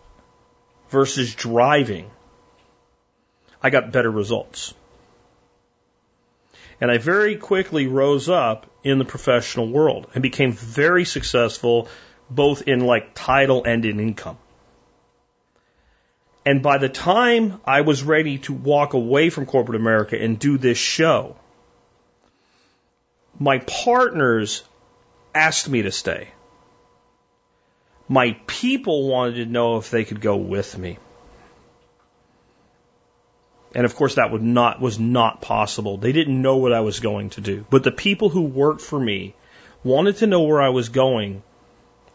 versus 0.89 1.33
driving, 1.33 2.11
I 3.63 3.69
got 3.69 3.91
better 3.91 4.11
results. 4.11 4.73
And 6.81 6.89
I 6.89 6.97
very 6.97 7.35
quickly 7.35 7.85
rose 7.85 8.27
up 8.27 8.65
in 8.83 8.97
the 8.97 9.05
professional 9.05 9.69
world 9.69 10.07
and 10.15 10.23
became 10.23 10.51
very 10.51 11.05
successful 11.05 11.87
both 12.29 12.63
in 12.67 12.79
like 12.79 13.11
title 13.13 13.63
and 13.63 13.85
in 13.85 13.99
income. 13.99 14.37
And 16.43 16.63
by 16.63 16.79
the 16.79 16.89
time 16.89 17.61
I 17.65 17.81
was 17.81 18.03
ready 18.03 18.39
to 18.39 18.53
walk 18.53 18.93
away 18.93 19.29
from 19.29 19.45
corporate 19.45 19.79
America 19.79 20.19
and 20.19 20.39
do 20.39 20.57
this 20.57 20.77
show, 20.79 21.35
my 23.39 23.59
partners 23.59 24.63
asked 25.35 25.69
me 25.69 25.83
to 25.83 25.91
stay. 25.91 26.29
My 28.07 28.37
people 28.47 29.07
wanted 29.07 29.35
to 29.35 29.45
know 29.45 29.77
if 29.77 29.91
they 29.91 30.03
could 30.03 30.19
go 30.19 30.35
with 30.35 30.77
me. 30.77 30.97
And 33.73 33.85
of 33.85 33.95
course 33.95 34.15
that 34.15 34.31
would 34.31 34.41
not, 34.41 34.81
was 34.81 34.99
not 34.99 35.41
possible. 35.41 35.97
They 35.97 36.11
didn't 36.11 36.41
know 36.41 36.57
what 36.57 36.73
I 36.73 36.81
was 36.81 36.99
going 36.99 37.29
to 37.31 37.41
do. 37.41 37.65
But 37.69 37.83
the 37.83 37.91
people 37.91 38.29
who 38.29 38.41
worked 38.41 38.81
for 38.81 38.99
me 38.99 39.33
wanted 39.83 40.17
to 40.17 40.27
know 40.27 40.41
where 40.41 40.61
I 40.61 40.69
was 40.69 40.89
going 40.89 41.41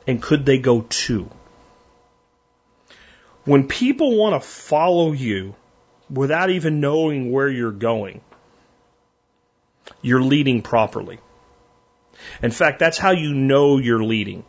and 0.06 0.22
could 0.22 0.44
they 0.44 0.58
go 0.58 0.82
too. 0.82 1.30
When 3.44 3.68
people 3.68 4.16
want 4.16 4.40
to 4.40 4.46
follow 4.46 5.12
you 5.12 5.54
without 6.10 6.50
even 6.50 6.80
knowing 6.80 7.32
where 7.32 7.48
you're 7.48 7.70
going, 7.70 8.20
you're 10.02 10.22
leading 10.22 10.62
properly. 10.62 11.18
In 12.42 12.50
fact, 12.50 12.78
that's 12.78 12.98
how 12.98 13.12
you 13.12 13.34
know 13.34 13.78
you're 13.78 14.02
leading. 14.02 14.44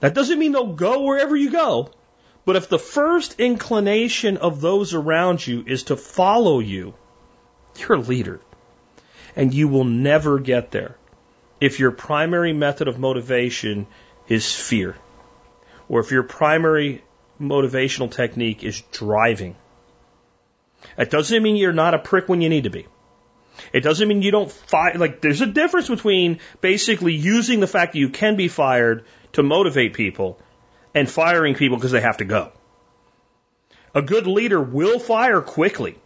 That 0.00 0.14
doesn't 0.14 0.38
mean 0.38 0.52
they'll 0.52 0.72
go 0.72 1.02
wherever 1.02 1.36
you 1.36 1.50
go. 1.50 1.90
But 2.44 2.56
if 2.56 2.68
the 2.68 2.78
first 2.78 3.38
inclination 3.38 4.36
of 4.38 4.60
those 4.60 4.94
around 4.94 5.46
you 5.46 5.64
is 5.66 5.84
to 5.84 5.96
follow 5.96 6.58
you, 6.58 6.94
you're 7.76 7.94
a 7.94 8.00
leader. 8.00 8.40
And 9.36 9.54
you 9.54 9.68
will 9.68 9.84
never 9.84 10.38
get 10.38 10.70
there 10.70 10.96
if 11.60 11.78
your 11.78 11.90
primary 11.90 12.52
method 12.52 12.88
of 12.88 12.98
motivation 12.98 13.86
is 14.28 14.52
fear. 14.54 14.96
Or 15.88 16.00
if 16.00 16.10
your 16.10 16.22
primary 16.22 17.04
motivational 17.40 18.10
technique 18.10 18.64
is 18.64 18.82
driving. 18.92 19.56
That 20.96 21.10
doesn't 21.10 21.42
mean 21.42 21.56
you're 21.56 21.72
not 21.72 21.94
a 21.94 21.98
prick 21.98 22.28
when 22.28 22.40
you 22.40 22.48
need 22.48 22.64
to 22.64 22.70
be. 22.70 22.86
It 23.72 23.80
doesn't 23.80 24.08
mean 24.08 24.22
you 24.22 24.30
don't 24.30 24.50
fire, 24.50 24.96
like, 24.96 25.20
there's 25.20 25.40
a 25.40 25.46
difference 25.46 25.88
between 25.88 26.40
basically 26.60 27.14
using 27.14 27.60
the 27.60 27.66
fact 27.66 27.92
that 27.92 27.98
you 27.98 28.08
can 28.08 28.36
be 28.36 28.48
fired 28.48 29.04
to 29.32 29.42
motivate 29.42 29.92
people 29.92 30.38
and 30.94 31.08
firing 31.08 31.54
people 31.54 31.76
because 31.76 31.92
they 31.92 32.00
have 32.00 32.18
to 32.18 32.24
go. 32.24 32.52
A 33.94 34.02
good 34.02 34.26
leader 34.26 34.60
will 34.60 34.98
fire 34.98 35.40
quickly. 35.40 35.98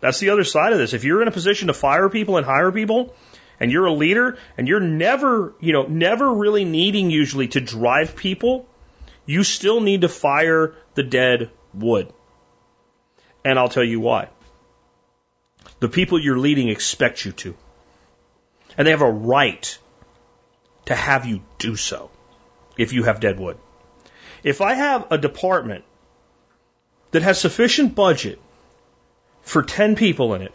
That's 0.00 0.20
the 0.20 0.30
other 0.30 0.44
side 0.44 0.72
of 0.72 0.78
this. 0.78 0.92
If 0.92 1.04
you're 1.04 1.22
in 1.22 1.28
a 1.28 1.32
position 1.32 1.68
to 1.68 1.74
fire 1.74 2.08
people 2.08 2.36
and 2.36 2.44
hire 2.44 2.70
people, 2.70 3.14
and 3.58 3.70
you're 3.70 3.86
a 3.86 3.92
leader, 3.92 4.36
and 4.58 4.68
you're 4.68 4.80
never, 4.80 5.54
you 5.60 5.72
know, 5.72 5.84
never 5.84 6.30
really 6.32 6.64
needing 6.64 7.10
usually 7.10 7.48
to 7.48 7.60
drive 7.60 8.16
people, 8.16 8.66
you 9.26 9.44
still 9.44 9.80
need 9.80 10.02
to 10.02 10.08
fire 10.08 10.74
the 10.94 11.02
dead 11.02 11.50
wood. 11.72 12.12
And 13.44 13.58
I'll 13.58 13.68
tell 13.68 13.84
you 13.84 14.00
why. 14.00 14.28
The 15.80 15.88
people 15.88 16.20
you're 16.20 16.38
leading 16.38 16.68
expect 16.68 17.24
you 17.24 17.32
to. 17.32 17.56
And 18.76 18.86
they 18.86 18.90
have 18.90 19.02
a 19.02 19.10
right 19.10 19.78
to 20.86 20.94
have 20.94 21.26
you 21.26 21.42
do 21.58 21.76
so 21.76 22.10
if 22.76 22.92
you 22.92 23.04
have 23.04 23.20
dead 23.20 23.38
wood. 23.38 23.56
If 24.44 24.60
I 24.60 24.74
have 24.74 25.06
a 25.10 25.16
department 25.16 25.84
that 27.12 27.22
has 27.22 27.40
sufficient 27.40 27.94
budget 27.94 28.38
for 29.40 29.62
10 29.62 29.96
people 29.96 30.34
in 30.34 30.42
it, 30.42 30.52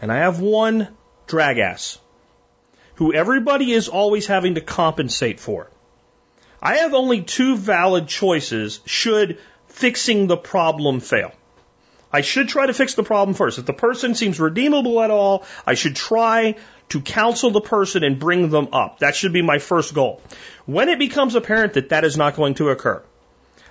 and 0.00 0.10
I 0.10 0.18
have 0.18 0.40
one 0.40 0.88
drag 1.26 1.58
ass 1.58 1.98
who 2.94 3.12
everybody 3.12 3.72
is 3.72 3.88
always 3.88 4.26
having 4.26 4.54
to 4.54 4.62
compensate 4.62 5.38
for, 5.38 5.70
I 6.62 6.76
have 6.76 6.94
only 6.94 7.22
two 7.22 7.56
valid 7.56 8.08
choices 8.08 8.80
should 8.86 9.38
fixing 9.68 10.26
the 10.26 10.38
problem 10.38 11.00
fail. 11.00 11.32
I 12.10 12.22
should 12.22 12.48
try 12.48 12.66
to 12.66 12.72
fix 12.72 12.94
the 12.94 13.02
problem 13.02 13.34
first. 13.34 13.58
If 13.58 13.66
the 13.66 13.74
person 13.74 14.14
seems 14.14 14.40
redeemable 14.40 15.02
at 15.02 15.10
all, 15.10 15.44
I 15.66 15.74
should 15.74 15.96
try 15.96 16.56
to 16.88 17.00
counsel 17.00 17.50
the 17.50 17.60
person 17.60 18.04
and 18.04 18.18
bring 18.18 18.50
them 18.50 18.68
up. 18.72 19.00
That 19.00 19.16
should 19.16 19.32
be 19.32 19.42
my 19.42 19.58
first 19.58 19.94
goal. 19.94 20.20
When 20.66 20.88
it 20.88 20.98
becomes 20.98 21.34
apparent 21.34 21.74
that 21.74 21.90
that 21.90 22.04
is 22.04 22.16
not 22.16 22.36
going 22.36 22.54
to 22.54 22.70
occur, 22.70 23.02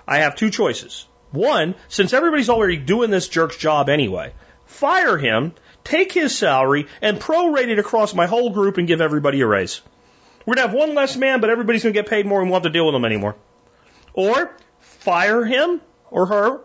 I 0.06 0.18
have 0.18 0.36
two 0.36 0.50
choices. 0.50 1.06
One, 1.32 1.74
since 1.88 2.12
everybody's 2.12 2.50
already 2.50 2.76
doing 2.76 3.10
this 3.10 3.28
jerk's 3.28 3.56
job 3.56 3.88
anyway, 3.88 4.32
fire 4.66 5.18
him, 5.18 5.54
take 5.84 6.12
his 6.12 6.36
salary, 6.36 6.86
and 7.02 7.18
prorate 7.18 7.68
it 7.68 7.78
across 7.78 8.14
my 8.14 8.26
whole 8.26 8.50
group 8.50 8.78
and 8.78 8.86
give 8.86 9.00
everybody 9.00 9.40
a 9.40 9.46
raise. 9.46 9.80
We're 10.44 10.54
going 10.54 10.68
to 10.68 10.72
have 10.72 10.78
one 10.78 10.94
less 10.94 11.16
man, 11.16 11.40
but 11.40 11.50
everybody's 11.50 11.82
going 11.82 11.94
to 11.94 12.00
get 12.00 12.08
paid 12.08 12.26
more 12.26 12.40
and 12.40 12.48
we 12.48 12.52
won't 12.52 12.64
have 12.64 12.72
to 12.72 12.76
deal 12.76 12.86
with 12.86 12.94
them 12.94 13.04
anymore. 13.04 13.34
Or 14.12 14.56
fire 14.78 15.44
him 15.44 15.80
or 16.10 16.26
her 16.26 16.60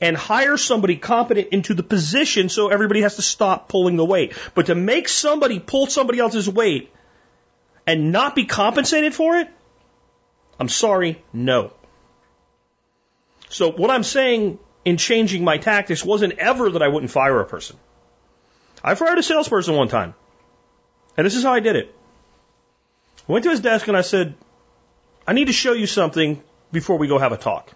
and 0.00 0.16
hire 0.16 0.56
somebody 0.56 0.96
competent 0.96 1.48
into 1.48 1.74
the 1.74 1.82
position 1.82 2.48
so 2.48 2.68
everybody 2.68 3.02
has 3.02 3.16
to 3.16 3.22
stop 3.22 3.68
pulling 3.68 3.96
the 3.96 4.04
weight. 4.04 4.34
But 4.54 4.66
to 4.66 4.74
make 4.74 5.08
somebody 5.08 5.60
pull 5.60 5.86
somebody 5.86 6.18
else's 6.18 6.48
weight 6.48 6.92
and 7.86 8.12
not 8.12 8.34
be 8.34 8.44
compensated 8.44 9.14
for 9.14 9.36
it, 9.38 9.48
I'm 10.58 10.68
sorry, 10.68 11.22
no. 11.32 11.72
So 13.48 13.70
what 13.70 13.90
I'm 13.90 14.02
saying 14.02 14.58
in 14.84 14.96
changing 14.96 15.44
my 15.44 15.58
tactics 15.58 16.04
wasn't 16.04 16.34
ever 16.38 16.70
that 16.70 16.82
I 16.82 16.88
wouldn't 16.88 17.10
fire 17.10 17.40
a 17.40 17.44
person. 17.44 17.76
I 18.82 18.94
fired 18.94 19.18
a 19.18 19.22
salesperson 19.22 19.76
one 19.76 19.88
time. 19.88 20.14
And 21.16 21.24
this 21.24 21.36
is 21.36 21.42
how 21.42 21.52
I 21.52 21.60
did 21.60 21.76
it. 21.76 21.94
I 23.28 23.32
went 23.32 23.44
to 23.44 23.50
his 23.50 23.60
desk 23.60 23.88
and 23.88 23.96
I 23.96 24.02
said, 24.02 24.34
I 25.26 25.32
need 25.32 25.46
to 25.46 25.52
show 25.52 25.72
you 25.72 25.86
something 25.86 26.42
before 26.70 26.98
we 26.98 27.08
go 27.08 27.18
have 27.18 27.32
a 27.32 27.38
talk. 27.38 27.73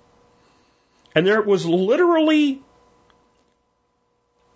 And 1.14 1.26
there 1.26 1.42
was 1.42 1.66
literally 1.66 2.62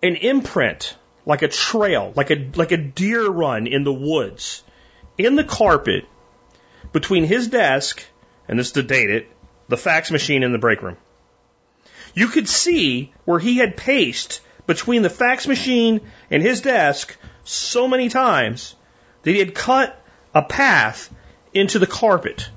an 0.03 0.17
imprint, 0.17 0.97
like 1.25 1.43
a 1.43 1.49
trail, 1.49 2.13
like 2.17 2.31
a, 2.31 2.51
like 2.55 2.73
a 2.73 2.77
deer 2.77 3.29
run 3.29 3.67
in 3.67 3.85
the 3.85 3.93
woods, 3.93 4.63
in 5.17 5.37
the 5.37 5.45
carpet 5.45 6.05
between 6.93 7.25
his 7.25 7.49
desk, 7.49 8.05
and 8.49 8.59
this 8.59 8.73
to 8.73 8.83
date 8.83 9.11
it, 9.11 9.29
the 9.69 9.77
fax 9.77 10.11
machine 10.11 10.43
in 10.43 10.53
the 10.53 10.59
break 10.59 10.83
room. 10.83 10.97
You 12.15 12.29
could 12.29 12.49
see 12.49 13.13
where 13.25 13.39
he 13.39 13.59
had 13.59 13.77
paced 13.77 14.41
between 14.67 15.03
the 15.03 15.11
fax 15.11 15.47
machine 15.47 16.01
and 16.31 16.43
his 16.43 16.61
desk 16.61 17.17
so 17.45 17.89
many 17.89 18.09
times 18.09 18.75
that 19.23 19.31
he 19.31 19.39
had 19.39 19.55
cut 19.55 19.99
a 20.35 20.43
path 20.43 21.13
into 21.55 21.79
the 21.79 21.87
carpet. 21.87 22.49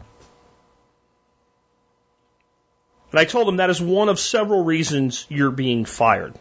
And 3.15 3.19
I 3.21 3.23
told 3.23 3.47
him 3.47 3.55
that 3.55 3.69
is 3.69 3.79
one 3.81 4.09
of 4.09 4.19
several 4.19 4.65
reasons 4.65 5.25
you're 5.29 5.49
being 5.49 5.85
fired. 5.85 6.35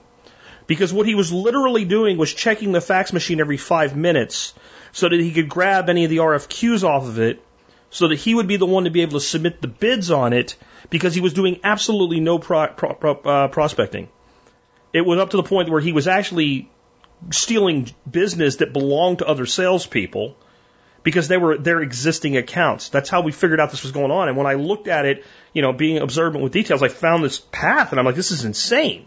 Because 0.66 0.92
what 0.92 1.06
he 1.06 1.14
was 1.14 1.32
literally 1.32 1.84
doing 1.84 2.18
was 2.18 2.34
checking 2.34 2.72
the 2.72 2.80
fax 2.80 3.12
machine 3.12 3.38
every 3.38 3.58
five 3.58 3.94
minutes 3.94 4.54
so 4.90 5.08
that 5.08 5.20
he 5.20 5.30
could 5.30 5.48
grab 5.48 5.88
any 5.88 6.02
of 6.02 6.10
the 6.10 6.16
RFQs 6.16 6.82
off 6.82 7.04
of 7.04 7.20
it 7.20 7.40
so 7.90 8.08
that 8.08 8.16
he 8.16 8.34
would 8.34 8.48
be 8.48 8.56
the 8.56 8.66
one 8.66 8.84
to 8.84 8.90
be 8.90 9.02
able 9.02 9.20
to 9.20 9.24
submit 9.24 9.62
the 9.62 9.68
bids 9.68 10.10
on 10.10 10.32
it 10.32 10.56
because 10.90 11.14
he 11.14 11.20
was 11.20 11.32
doing 11.32 11.60
absolutely 11.62 12.18
no 12.18 12.40
pro, 12.40 12.66
pro, 12.66 12.94
pro, 12.94 13.12
uh, 13.12 13.46
prospecting. 13.46 14.08
It 14.92 15.06
was 15.06 15.20
up 15.20 15.30
to 15.30 15.36
the 15.36 15.44
point 15.44 15.70
where 15.70 15.80
he 15.80 15.92
was 15.92 16.08
actually 16.08 16.68
stealing 17.30 17.88
business 18.10 18.56
that 18.56 18.72
belonged 18.72 19.20
to 19.20 19.28
other 19.28 19.46
salespeople 19.46 20.36
because 21.04 21.28
they 21.28 21.36
were 21.36 21.56
their 21.56 21.80
existing 21.80 22.36
accounts. 22.36 22.88
That's 22.88 23.08
how 23.08 23.20
we 23.20 23.30
figured 23.30 23.60
out 23.60 23.70
this 23.70 23.84
was 23.84 23.92
going 23.92 24.10
on. 24.10 24.28
And 24.28 24.36
when 24.36 24.46
I 24.46 24.54
looked 24.54 24.88
at 24.88 25.04
it, 25.04 25.24
you 25.52 25.62
know, 25.62 25.72
being 25.72 25.98
observant 25.98 26.42
with 26.42 26.52
details, 26.52 26.82
I 26.82 26.88
found 26.88 27.22
this 27.22 27.38
path 27.38 27.92
and 27.92 28.00
I'm 28.00 28.06
like, 28.06 28.16
this 28.16 28.32
is 28.32 28.44
insane. 28.44 29.06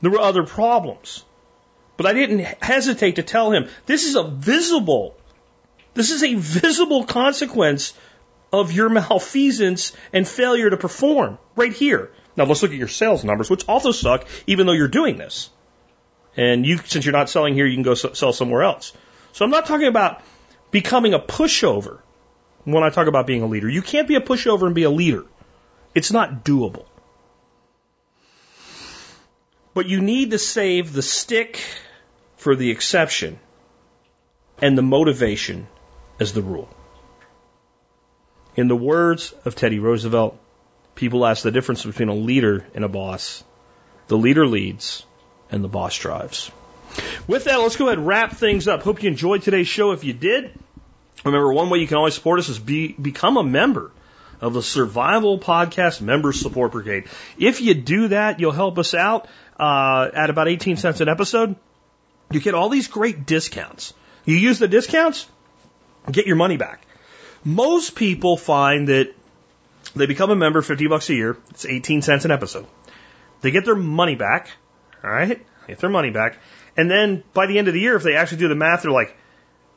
There 0.00 0.10
were 0.10 0.18
other 0.18 0.44
problems. 0.44 1.22
But 1.96 2.06
I 2.06 2.14
didn't 2.14 2.40
hesitate 2.62 3.16
to 3.16 3.22
tell 3.22 3.52
him, 3.52 3.68
this 3.84 4.04
is 4.04 4.16
a 4.16 4.24
visible, 4.24 5.16
this 5.94 6.10
is 6.10 6.22
a 6.22 6.34
visible 6.34 7.04
consequence 7.04 7.94
of 8.52 8.72
your 8.72 8.88
malfeasance 8.88 9.92
and 10.12 10.26
failure 10.26 10.70
to 10.70 10.76
perform 10.76 11.38
right 11.56 11.72
here. 11.72 12.10
Now 12.36 12.44
let's 12.44 12.62
look 12.62 12.72
at 12.72 12.78
your 12.78 12.88
sales 12.88 13.24
numbers, 13.24 13.50
which 13.50 13.66
also 13.68 13.92
suck, 13.92 14.26
even 14.46 14.66
though 14.66 14.72
you're 14.72 14.88
doing 14.88 15.16
this. 15.18 15.50
And 16.36 16.66
you, 16.66 16.78
since 16.78 17.04
you're 17.04 17.12
not 17.12 17.30
selling 17.30 17.54
here, 17.54 17.66
you 17.66 17.76
can 17.76 17.82
go 17.82 17.94
sell 17.94 18.32
somewhere 18.32 18.62
else. 18.62 18.92
So 19.32 19.44
I'm 19.44 19.50
not 19.50 19.66
talking 19.66 19.88
about 19.88 20.22
becoming 20.70 21.14
a 21.14 21.18
pushover 21.18 22.00
when 22.64 22.82
I 22.82 22.90
talk 22.90 23.06
about 23.06 23.26
being 23.26 23.42
a 23.42 23.46
leader. 23.46 23.68
You 23.68 23.82
can't 23.82 24.08
be 24.08 24.16
a 24.16 24.20
pushover 24.20 24.66
and 24.66 24.74
be 24.74 24.82
a 24.82 24.90
leader. 24.90 25.24
It's 25.94 26.12
not 26.12 26.44
doable. 26.44 26.86
But 29.72 29.86
you 29.86 30.00
need 30.00 30.30
to 30.32 30.38
save 30.38 30.92
the 30.92 31.02
stick 31.02 31.62
for 32.36 32.56
the 32.56 32.70
exception 32.70 33.38
and 34.60 34.76
the 34.76 34.82
motivation 34.82 35.68
as 36.18 36.32
the 36.32 36.42
rule. 36.42 36.68
In 38.56 38.68
the 38.68 38.76
words 38.76 39.34
of 39.44 39.54
Teddy 39.54 39.78
Roosevelt, 39.78 40.38
people 40.94 41.26
ask 41.26 41.42
the 41.42 41.50
difference 41.50 41.84
between 41.84 42.08
a 42.08 42.14
leader 42.14 42.66
and 42.74 42.84
a 42.84 42.88
boss. 42.88 43.44
The 44.08 44.16
leader 44.16 44.46
leads 44.46 45.04
and 45.50 45.62
the 45.62 45.68
boss 45.68 45.96
drives. 45.98 46.50
With 47.26 47.44
that, 47.44 47.56
let's 47.56 47.76
go 47.76 47.86
ahead 47.86 47.98
and 47.98 48.06
wrap 48.06 48.32
things 48.32 48.68
up. 48.68 48.82
Hope 48.82 49.02
you 49.02 49.08
enjoyed 49.08 49.42
today's 49.42 49.68
show. 49.68 49.92
If 49.92 50.04
you 50.04 50.12
did, 50.12 50.56
remember 51.24 51.52
one 51.52 51.70
way 51.70 51.78
you 51.78 51.86
can 51.86 51.96
always 51.96 52.14
support 52.14 52.38
us 52.38 52.48
is 52.48 52.58
be, 52.58 52.92
become 52.92 53.36
a 53.36 53.42
member 53.42 53.90
of 54.40 54.52
the 54.52 54.62
Survival 54.62 55.38
Podcast 55.38 56.00
Member 56.00 56.32
Support 56.32 56.72
Brigade. 56.72 57.04
If 57.38 57.60
you 57.60 57.74
do 57.74 58.08
that, 58.08 58.38
you'll 58.40 58.52
help 58.52 58.78
us 58.78 58.94
out 58.94 59.28
uh, 59.58 60.08
at 60.14 60.30
about 60.30 60.48
18 60.48 60.76
cents 60.76 61.00
an 61.00 61.08
episode. 61.08 61.56
You 62.30 62.40
get 62.40 62.54
all 62.54 62.68
these 62.68 62.88
great 62.88 63.26
discounts. 63.26 63.94
You 64.24 64.36
use 64.36 64.58
the 64.58 64.68
discounts, 64.68 65.26
get 66.10 66.26
your 66.26 66.36
money 66.36 66.56
back. 66.56 66.82
Most 67.44 67.94
people 67.94 68.36
find 68.36 68.88
that 68.88 69.14
they 69.94 70.06
become 70.06 70.30
a 70.30 70.36
member 70.36 70.62
50 70.62 70.88
bucks 70.88 71.08
a 71.10 71.14
year. 71.14 71.36
It's 71.50 71.64
18 71.64 72.02
cents 72.02 72.24
an 72.24 72.32
episode. 72.32 72.66
They 73.40 73.50
get 73.52 73.64
their 73.64 73.76
money 73.76 74.16
back. 74.16 74.50
All 75.04 75.10
right. 75.10 75.44
Get 75.68 75.78
their 75.78 75.90
money 75.90 76.10
back. 76.10 76.38
And 76.76 76.90
then 76.90 77.24
by 77.32 77.46
the 77.46 77.58
end 77.58 77.68
of 77.68 77.74
the 77.74 77.80
year, 77.80 77.96
if 77.96 78.02
they 78.02 78.16
actually 78.16 78.38
do 78.38 78.48
the 78.48 78.54
math, 78.54 78.82
they're 78.82 78.92
like, 78.92 79.16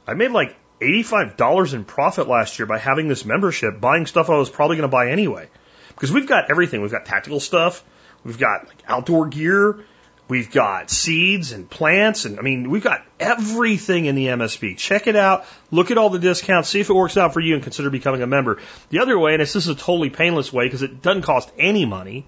I 0.05 0.13
made 0.13 0.31
like 0.31 0.55
$85 0.81 1.73
in 1.73 1.85
profit 1.85 2.27
last 2.27 2.59
year 2.59 2.65
by 2.65 2.77
having 2.77 3.07
this 3.07 3.25
membership, 3.25 3.79
buying 3.79 4.05
stuff 4.05 4.29
I 4.29 4.37
was 4.37 4.49
probably 4.49 4.77
going 4.77 4.89
to 4.89 4.91
buy 4.91 5.09
anyway. 5.09 5.49
Because 5.89 6.11
we've 6.11 6.27
got 6.27 6.49
everything. 6.49 6.81
We've 6.81 6.91
got 6.91 7.05
tactical 7.05 7.39
stuff. 7.39 7.83
We've 8.23 8.39
got 8.39 8.67
like 8.67 8.83
outdoor 8.87 9.27
gear. 9.27 9.83
We've 10.29 10.51
got 10.51 10.91
seeds 10.91 11.51
and 11.51 11.69
plants. 11.69 12.25
And 12.25 12.37
I 12.37 12.41
mean, 12.41 12.69
we've 12.69 12.83
got 12.83 13.03
everything 13.19 14.05
in 14.05 14.15
the 14.15 14.27
MSB. 14.27 14.77
Check 14.77 15.07
it 15.07 15.15
out. 15.15 15.45
Look 15.71 15.91
at 15.91 15.97
all 15.97 16.09
the 16.09 16.19
discounts. 16.19 16.69
See 16.69 16.79
if 16.79 16.89
it 16.89 16.93
works 16.93 17.17
out 17.17 17.33
for 17.33 17.39
you 17.39 17.55
and 17.55 17.63
consider 17.63 17.89
becoming 17.89 18.21
a 18.21 18.27
member. 18.27 18.59
The 18.89 18.99
other 18.99 19.17
way, 19.17 19.33
and 19.33 19.41
this 19.41 19.55
is 19.55 19.67
a 19.67 19.75
totally 19.75 20.09
painless 20.09 20.53
way 20.53 20.65
because 20.65 20.83
it 20.83 21.01
doesn't 21.01 21.23
cost 21.23 21.51
any 21.57 21.85
money. 21.85 22.25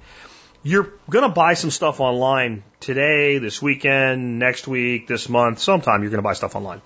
You're 0.63 0.93
going 1.09 1.23
to 1.23 1.33
buy 1.33 1.55
some 1.55 1.71
stuff 1.71 1.99
online 1.99 2.63
today, 2.79 3.39
this 3.39 3.61
weekend, 3.63 4.37
next 4.37 4.67
week, 4.67 5.07
this 5.07 5.27
month, 5.27 5.57
sometime 5.57 6.03
you're 6.03 6.11
going 6.11 6.19
to 6.19 6.27
buy 6.27 6.33
stuff 6.33 6.55
online. 6.55 6.83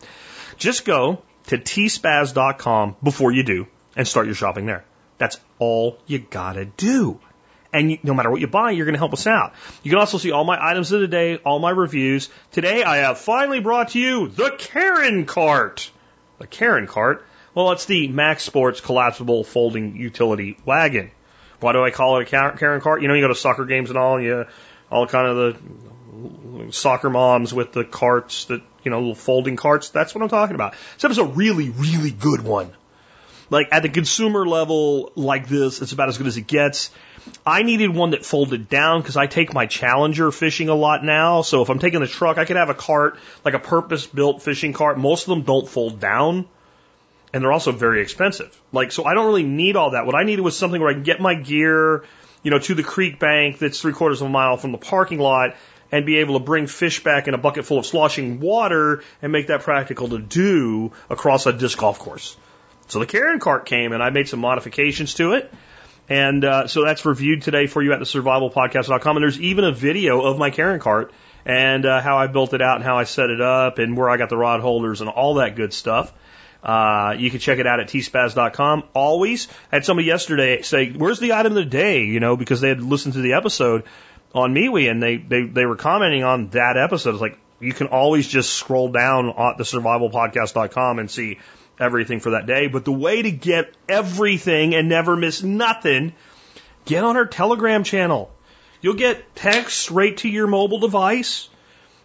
Just 0.57 0.85
go 0.85 1.21
to 1.47 1.57
tspaz.com 1.57 2.95
before 3.03 3.33
you 3.33 3.43
do 3.43 3.67
and 3.97 4.07
start 4.07 4.27
your 4.27 4.35
shopping 4.35 4.65
there. 4.65 4.85
That's 5.17 5.37
all 5.59 5.97
you 6.07 6.19
gotta 6.19 6.65
do. 6.65 7.19
And 7.73 7.91
you, 7.91 7.97
no 8.03 8.13
matter 8.13 8.31
what 8.31 8.39
you 8.39 8.47
buy, 8.47 8.71
you're 8.71 8.85
going 8.85 8.93
to 8.93 8.99
help 8.99 9.11
us 9.11 9.27
out. 9.27 9.53
You 9.83 9.91
can 9.91 9.99
also 9.99 10.17
see 10.17 10.31
all 10.31 10.45
my 10.45 10.57
items 10.57 10.93
of 10.93 11.01
the 11.01 11.09
day, 11.09 11.35
all 11.37 11.59
my 11.59 11.71
reviews. 11.71 12.29
Today, 12.51 12.83
I 12.83 12.97
have 12.97 13.17
finally 13.17 13.59
brought 13.59 13.89
to 13.89 13.99
you 13.99 14.29
the 14.29 14.55
Karen 14.57 15.25
Cart. 15.25 15.91
The 16.39 16.47
Karen 16.47 16.87
Cart? 16.87 17.25
Well, 17.53 17.73
it's 17.73 17.85
the 17.85 18.07
Mac 18.07 18.39
Sports 18.39 18.79
collapsible 18.79 19.43
folding 19.43 19.97
utility 19.97 20.57
wagon. 20.65 21.11
Why 21.59 21.73
do 21.73 21.83
I 21.83 21.91
call 21.91 22.19
it 22.19 22.33
a 22.33 22.55
Karen 22.57 22.81
Cart? 22.81 23.01
You 23.01 23.07
know, 23.07 23.13
you 23.13 23.21
go 23.21 23.27
to 23.29 23.35
soccer 23.35 23.65
games 23.65 23.89
and 23.89 23.97
all, 23.97 24.21
you 24.21 24.45
all 24.91 25.07
kind 25.07 25.27
of 25.27 25.35
the 25.37 26.71
soccer 26.71 27.09
moms 27.09 27.53
with 27.53 27.71
the 27.71 27.83
carts 27.83 28.45
that 28.45 28.61
you 28.85 28.91
know, 28.91 28.99
little 28.99 29.15
folding 29.15 29.57
carts. 29.57 29.89
That's 29.89 30.15
what 30.15 30.21
I'm 30.21 30.29
talking 30.29 30.55
about. 30.55 30.75
Except 30.93 31.11
it's 31.11 31.19
a 31.19 31.25
really, 31.25 31.69
really 31.69 32.11
good 32.11 32.41
one. 32.41 32.71
Like 33.49 33.67
at 33.71 33.83
the 33.83 33.89
consumer 33.89 34.47
level, 34.47 35.11
like 35.15 35.47
this, 35.47 35.81
it's 35.81 35.91
about 35.91 36.09
as 36.09 36.17
good 36.17 36.27
as 36.27 36.37
it 36.37 36.47
gets. 36.47 36.91
I 37.45 37.63
needed 37.63 37.89
one 37.89 38.11
that 38.11 38.25
folded 38.25 38.69
down 38.69 39.01
because 39.01 39.17
I 39.17 39.27
take 39.27 39.53
my 39.53 39.65
Challenger 39.65 40.31
fishing 40.31 40.69
a 40.69 40.75
lot 40.75 41.03
now. 41.03 41.41
So 41.41 41.61
if 41.61 41.69
I'm 41.69 41.79
taking 41.79 41.99
the 41.99 42.07
truck, 42.07 42.37
I 42.37 42.45
could 42.45 42.55
have 42.55 42.69
a 42.69 42.75
cart, 42.75 43.19
like 43.43 43.53
a 43.53 43.59
purpose 43.59 44.07
built 44.07 44.41
fishing 44.41 44.73
cart. 44.73 44.97
Most 44.97 45.23
of 45.23 45.29
them 45.29 45.41
don't 45.41 45.67
fold 45.67 45.99
down. 45.99 46.47
And 47.35 47.43
they're 47.43 47.51
also 47.51 47.73
very 47.73 48.01
expensive. 48.01 48.57
Like, 48.71 48.93
so 48.93 49.03
I 49.03 49.13
don't 49.13 49.25
really 49.25 49.43
need 49.43 49.75
all 49.75 49.89
that. 49.89 50.05
What 50.05 50.15
I 50.15 50.23
needed 50.23 50.41
was 50.41 50.57
something 50.57 50.79
where 50.79 50.89
I 50.89 50.93
can 50.93 51.03
get 51.03 51.19
my 51.19 51.33
gear, 51.33 52.05
you 52.43 52.49
know, 52.49 52.59
to 52.59 52.73
the 52.73 52.81
creek 52.81 53.19
bank 53.19 53.59
that's 53.59 53.81
three 53.81 53.91
quarters 53.91 54.21
of 54.21 54.27
a 54.27 54.29
mile 54.29 54.55
from 54.55 54.71
the 54.71 54.77
parking 54.77 55.19
lot 55.19 55.57
and 55.91 56.05
be 56.05 56.19
able 56.19 56.39
to 56.39 56.45
bring 56.45 56.65
fish 56.65 57.03
back 57.03 57.27
in 57.27 57.33
a 57.33 57.37
bucket 57.37 57.65
full 57.65 57.77
of 57.77 57.85
sloshing 57.85 58.39
water 58.39 59.03
and 59.21 59.33
make 59.33 59.47
that 59.47 59.63
practical 59.63 60.07
to 60.07 60.17
do 60.17 60.93
across 61.09 61.45
a 61.45 61.51
disc 61.51 61.77
golf 61.77 61.99
course. 61.99 62.37
So 62.87 62.99
the 62.99 63.05
Karen 63.05 63.41
cart 63.41 63.65
came 63.65 63.91
and 63.91 64.01
I 64.01 64.11
made 64.11 64.29
some 64.29 64.39
modifications 64.39 65.15
to 65.15 65.33
it. 65.33 65.53
And 66.07 66.45
uh, 66.45 66.67
so 66.67 66.85
that's 66.85 67.05
reviewed 67.05 67.41
today 67.41 67.67
for 67.67 67.81
you 67.81 67.91
at 67.91 67.99
the 67.99 68.05
survivalpodcast.com. 68.05 69.17
And 69.17 69.21
there's 69.21 69.41
even 69.41 69.65
a 69.65 69.73
video 69.73 70.21
of 70.21 70.37
my 70.37 70.51
Karen 70.51 70.79
cart 70.79 71.11
and 71.45 71.85
uh, 71.85 71.99
how 71.99 72.17
I 72.17 72.27
built 72.27 72.53
it 72.53 72.61
out 72.61 72.77
and 72.77 72.85
how 72.85 72.97
I 72.97 73.03
set 73.03 73.29
it 73.29 73.41
up 73.41 73.77
and 73.77 73.97
where 73.97 74.09
I 74.09 74.15
got 74.15 74.29
the 74.29 74.37
rod 74.37 74.61
holders 74.61 75.01
and 75.01 75.09
all 75.09 75.33
that 75.33 75.57
good 75.57 75.73
stuff. 75.73 76.13
Uh, 76.65 77.15
you 77.17 77.29
can 77.29 77.39
check 77.39 77.59
it 77.59 77.67
out 77.67 77.79
at 77.79 77.87
tspaz.com. 77.87 78.83
Always 78.93 79.47
had 79.71 79.85
somebody 79.85 80.07
yesterday 80.07 80.63
say, 80.63 80.91
"Where's 80.91 81.19
the 81.19 81.33
item 81.33 81.51
of 81.51 81.55
the 81.55 81.65
day?" 81.65 82.05
You 82.05 82.19
know, 82.19 82.35
because 82.35 82.59
they 82.59 82.69
had 82.69 82.81
listened 82.81 83.13
to 83.13 83.21
the 83.21 83.33
episode, 83.33 83.83
on 84.35 84.53
MeWe 84.53 84.91
and 84.91 85.01
they, 85.01 85.15
they, 85.15 85.43
they 85.43 85.65
were 85.65 85.77
commenting 85.77 86.23
on 86.23 86.49
that 86.49 86.77
episode. 86.77 87.11
It's 87.11 87.21
like, 87.21 87.39
you 87.61 87.71
can 87.71 87.87
always 87.87 88.27
just 88.27 88.53
scroll 88.53 88.89
down 88.89 89.29
on 89.29 89.55
the 89.57 89.63
survivalpodcast.com 89.63 90.99
and 90.99 91.09
see 91.09 91.39
everything 91.79 92.19
for 92.19 92.31
that 92.31 92.45
day. 92.45 92.67
But 92.67 92.83
the 92.83 92.91
way 92.91 93.21
to 93.21 93.31
get 93.31 93.73
everything 93.87 94.75
and 94.75 94.89
never 94.89 95.15
miss 95.15 95.41
nothing, 95.41 96.13
get 96.83 97.05
on 97.05 97.15
our 97.15 97.25
Telegram 97.25 97.85
channel. 97.85 98.29
You'll 98.81 98.95
get 98.95 99.35
text 99.35 99.89
right 99.89 100.15
to 100.17 100.27
your 100.27 100.47
mobile 100.47 100.79
device 100.79 101.49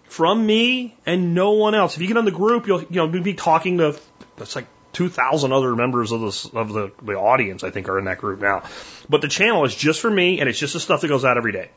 from 0.05 0.47
me 0.47 0.97
and 1.05 1.35
no 1.35 1.53
one 1.53 1.75
else. 1.75 1.97
If 1.97 2.01
you 2.01 2.09
get 2.09 2.17
on 2.17 2.25
the 2.25 2.31
group, 2.31 2.69
you'll, 2.69 2.83
you 2.83 3.07
know, 3.07 3.09
be 3.09 3.35
talking 3.35 3.79
to, 3.79 3.99
that's 4.41 4.57
like 4.57 4.67
2,000 4.95 5.53
other 5.53 5.77
members 5.77 6.11
of, 6.11 6.21
this, 6.21 6.47
of 6.47 6.73
the, 6.73 6.91
the 7.03 7.13
audience, 7.13 7.63
I 7.63 7.71
think, 7.71 7.89
are 7.89 7.99
in 7.99 8.07
that 8.07 8.19
group 8.19 8.41
now. 8.41 8.65
But 9.09 9.21
the 9.21 9.29
channel 9.29 9.65
is 9.65 9.75
just 9.75 10.01
for 10.01 10.11
me 10.11 10.41
and 10.41 10.49
it's 10.49 10.59
just 10.59 10.73
the 10.73 10.81
stuff 10.81 11.03
that 11.03 11.09
goes 11.09 11.25
out 11.25 11.37
every 11.37 11.53
day. 11.53 11.71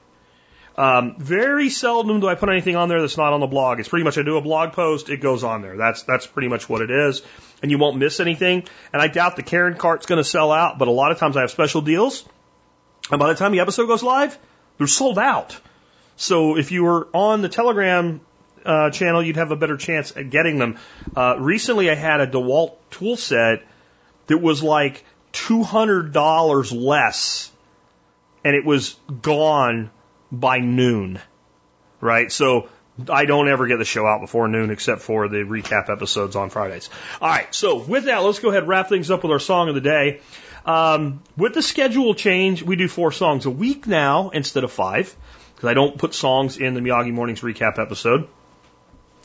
Um, 0.76 1.16
very 1.20 1.70
seldom 1.70 2.20
do 2.20 2.28
I 2.28 2.34
put 2.34 2.50
anything 2.50 2.76
on 2.76 2.90
there 2.90 3.00
that's 3.00 3.18
not 3.18 3.34
on 3.34 3.42
the 3.42 3.48
blog. 3.48 3.80
It's 3.80 3.90
pretty 3.90 4.06
much 4.06 4.18
I 4.18 4.24
do 4.24 4.38
a 4.38 4.42
blog 4.42 4.74
post, 4.74 5.10
it 5.10 5.18
goes 5.18 5.44
on 5.44 5.62
there. 5.62 5.78
That's 5.78 6.02
that's 6.02 6.26
pretty 6.26 6.48
much 6.48 6.68
what 6.68 6.82
it 6.82 6.90
is, 6.90 7.22
and 7.62 7.70
you 7.70 7.78
won't 7.78 7.98
miss 7.98 8.20
anything. 8.20 8.64
And 8.92 9.00
I 9.00 9.08
doubt 9.08 9.36
the 9.36 9.44
Karen 9.44 9.78
cart's 9.78 10.08
going 10.08 10.18
to 10.18 10.24
sell 10.24 10.52
out, 10.52 10.80
but 10.80 10.88
a 10.88 10.92
lot 10.92 11.12
of 11.12 11.20
times 11.20 11.38
I 11.38 11.42
have 11.42 11.52
special 11.52 11.82
deals, 11.82 12.28
and 13.12 13.20
by 13.20 13.28
the 13.28 13.36
time 13.36 13.52
the 13.52 13.60
episode 13.60 13.86
goes 13.86 14.02
live, 14.02 14.36
they're 14.80 14.88
sold 14.88 15.20
out. 15.20 15.56
So 16.16 16.58
if 16.58 16.72
you 16.72 16.86
were 16.86 17.08
on 17.14 17.44
the 17.44 17.50
Telegram 17.50 18.22
uh, 18.66 18.90
channel, 18.90 19.24
you'd 19.24 19.38
have 19.38 19.52
a 19.52 19.56
better 19.56 19.78
chance 19.78 20.16
at 20.16 20.30
getting 20.30 20.58
them. 20.58 20.78
Uh, 21.16 21.36
recently, 21.40 21.90
I 21.90 21.96
had 21.96 22.20
a 22.20 22.28
DeWalt 22.28 22.76
tool 22.92 23.16
set 23.18 23.64
that 24.28 24.38
was 24.38 24.64
like 24.64 25.04
two 25.32 25.64
hundred 25.64 26.14
dollars 26.14 26.72
less, 26.72 27.52
and 28.44 28.56
it 28.56 28.66
was 28.66 28.96
gone 29.22 29.92
by 30.32 30.60
noon, 30.60 31.20
right? 32.02 32.32
So 32.32 32.70
I 33.10 33.26
don't 33.26 33.50
ever 33.50 33.68
get 33.68 33.78
the 33.78 33.86
show 33.86 34.06
out 34.06 34.22
before 34.22 34.48
noon 34.48 34.70
except 34.70 35.02
for 35.02 35.28
the 35.28 35.38
recap 35.38 35.90
episodes 35.90 36.36
on 36.36 36.50
Fridays. 36.50 36.90
All 37.22 37.30
right, 37.30 37.54
so 37.54 37.78
with 37.78 38.06
that, 38.06 38.20
let's 38.20 38.40
go 38.40 38.50
ahead 38.50 38.64
and 38.64 38.70
wrap 38.70 38.90
things 38.90 39.10
up 39.10 39.24
with 39.24 39.32
our 39.32 39.40
song 39.40 39.70
of 39.70 39.76
the 39.76 39.82
day. 39.82 40.22
Um, 40.66 41.22
with 41.36 41.54
the 41.54 41.62
schedule 41.62 42.14
change, 42.14 42.64
we 42.64 42.76
do 42.76 42.88
four 42.88 43.12
songs 43.12 43.46
a 43.46 43.50
week 43.50 43.88
now 43.88 44.30
instead 44.30 44.64
of 44.64 44.72
five 44.72 45.14
because 45.56 45.70
I 45.70 45.74
don't 45.74 45.98
put 45.98 46.14
songs 46.14 46.58
in 46.58 46.74
the 46.74 46.80
Miyagi 46.80 47.12
Mornings 47.12 47.42
recap 47.42 47.80
episode. 47.80 48.28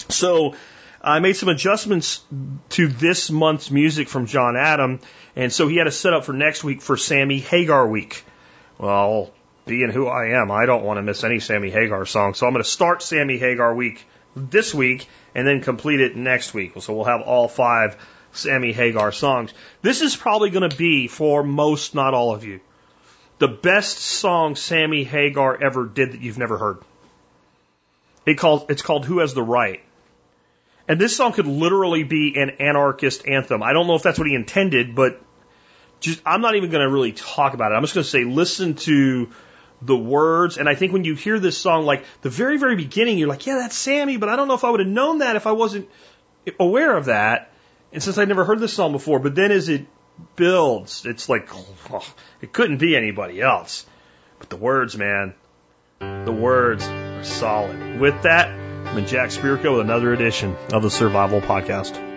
So 0.08 0.54
I 1.00 1.20
made 1.20 1.34
some 1.34 1.48
adjustments 1.48 2.22
to 2.70 2.88
this 2.88 3.30
month's 3.30 3.70
music 3.70 4.08
from 4.08 4.26
John 4.26 4.56
Adam, 4.56 5.00
and 5.36 5.52
so 5.52 5.68
he 5.68 5.76
had 5.76 5.86
a 5.86 5.92
setup 5.92 6.24
for 6.24 6.32
next 6.32 6.64
week 6.64 6.82
for 6.82 6.96
Sammy 6.96 7.38
Hagar 7.38 7.86
week. 7.86 8.24
Well, 8.78 9.32
being 9.66 9.90
who 9.90 10.06
I 10.06 10.40
am, 10.40 10.50
I 10.50 10.66
don't 10.66 10.84
want 10.84 10.98
to 10.98 11.02
miss 11.02 11.24
any 11.24 11.40
Sammy 11.40 11.70
Hagar 11.70 12.06
song. 12.06 12.34
So 12.34 12.46
I'm 12.46 12.52
going 12.52 12.64
to 12.64 12.68
start 12.68 13.02
Sammy 13.02 13.38
Hagar 13.38 13.74
week 13.74 14.04
this 14.34 14.74
week 14.74 15.08
and 15.34 15.46
then 15.46 15.60
complete 15.60 16.00
it 16.00 16.16
next 16.16 16.54
week. 16.54 16.72
So 16.80 16.94
we'll 16.94 17.04
have 17.04 17.20
all 17.20 17.48
five 17.48 17.96
Sammy 18.32 18.72
Hagar 18.72 19.12
songs. 19.12 19.52
This 19.82 20.00
is 20.00 20.16
probably 20.16 20.50
going 20.50 20.68
to 20.68 20.76
be 20.76 21.06
for 21.06 21.42
most, 21.42 21.94
not 21.94 22.14
all 22.14 22.34
of 22.34 22.44
you, 22.44 22.60
the 23.38 23.48
best 23.48 23.98
song 23.98 24.56
Sammy 24.56 25.04
Hagar 25.04 25.62
ever 25.62 25.86
did 25.86 26.12
that 26.12 26.20
you've 26.20 26.38
never 26.38 26.58
heard. 26.58 26.78
It 28.26 28.34
called, 28.34 28.70
it's 28.70 28.82
called 28.82 29.04
Who 29.06 29.20
Has 29.20 29.34
the 29.34 29.42
Right. 29.42 29.80
And 30.88 30.98
this 30.98 31.14
song 31.14 31.32
could 31.32 31.46
literally 31.46 32.02
be 32.02 32.34
an 32.36 32.50
anarchist 32.60 33.28
anthem. 33.28 33.62
I 33.62 33.74
don't 33.74 33.86
know 33.86 33.94
if 33.94 34.02
that's 34.02 34.18
what 34.18 34.26
he 34.26 34.34
intended, 34.34 34.94
but 34.94 35.20
just, 36.00 36.22
I'm 36.24 36.40
not 36.40 36.56
even 36.56 36.70
going 36.70 36.82
to 36.82 36.90
really 36.90 37.12
talk 37.12 37.52
about 37.52 37.72
it. 37.72 37.74
I'm 37.74 37.82
just 37.82 37.94
going 37.94 38.04
to 38.04 38.10
say 38.10 38.24
listen 38.24 38.74
to 38.76 39.28
the 39.82 39.96
words. 39.96 40.56
And 40.56 40.68
I 40.68 40.74
think 40.74 40.92
when 40.92 41.04
you 41.04 41.14
hear 41.14 41.38
this 41.38 41.58
song, 41.58 41.84
like 41.84 42.04
the 42.22 42.30
very, 42.30 42.56
very 42.56 42.74
beginning, 42.74 43.18
you're 43.18 43.28
like, 43.28 43.46
yeah, 43.46 43.56
that's 43.56 43.76
Sammy, 43.76 44.16
but 44.16 44.28
I 44.28 44.36
don't 44.36 44.48
know 44.48 44.54
if 44.54 44.64
I 44.64 44.70
would 44.70 44.80
have 44.80 44.88
known 44.88 45.18
that 45.18 45.36
if 45.36 45.46
I 45.46 45.52
wasn't 45.52 45.88
aware 46.58 46.96
of 46.96 47.06
that. 47.06 47.52
And 47.92 48.02
since 48.02 48.18
I'd 48.18 48.28
never 48.28 48.44
heard 48.44 48.60
this 48.60 48.72
song 48.72 48.92
before, 48.92 49.18
but 49.18 49.34
then 49.34 49.52
as 49.52 49.68
it 49.68 49.86
builds, 50.36 51.04
it's 51.04 51.28
like, 51.28 51.48
oh, 51.90 52.06
it 52.40 52.52
couldn't 52.52 52.78
be 52.78 52.96
anybody 52.96 53.40
else. 53.40 53.86
But 54.38 54.50
the 54.50 54.56
words, 54.56 54.96
man, 54.96 55.34
the 56.00 56.32
words 56.32 56.84
are 56.84 57.24
solid. 57.24 58.00
With 58.00 58.22
that, 58.22 58.67
I'm 58.90 59.06
Jack 59.06 59.30
Spirko 59.30 59.72
with 59.76 59.82
another 59.82 60.12
edition 60.12 60.56
of 60.72 60.82
the 60.82 60.90
Survival 60.90 61.40
Podcast. 61.40 62.07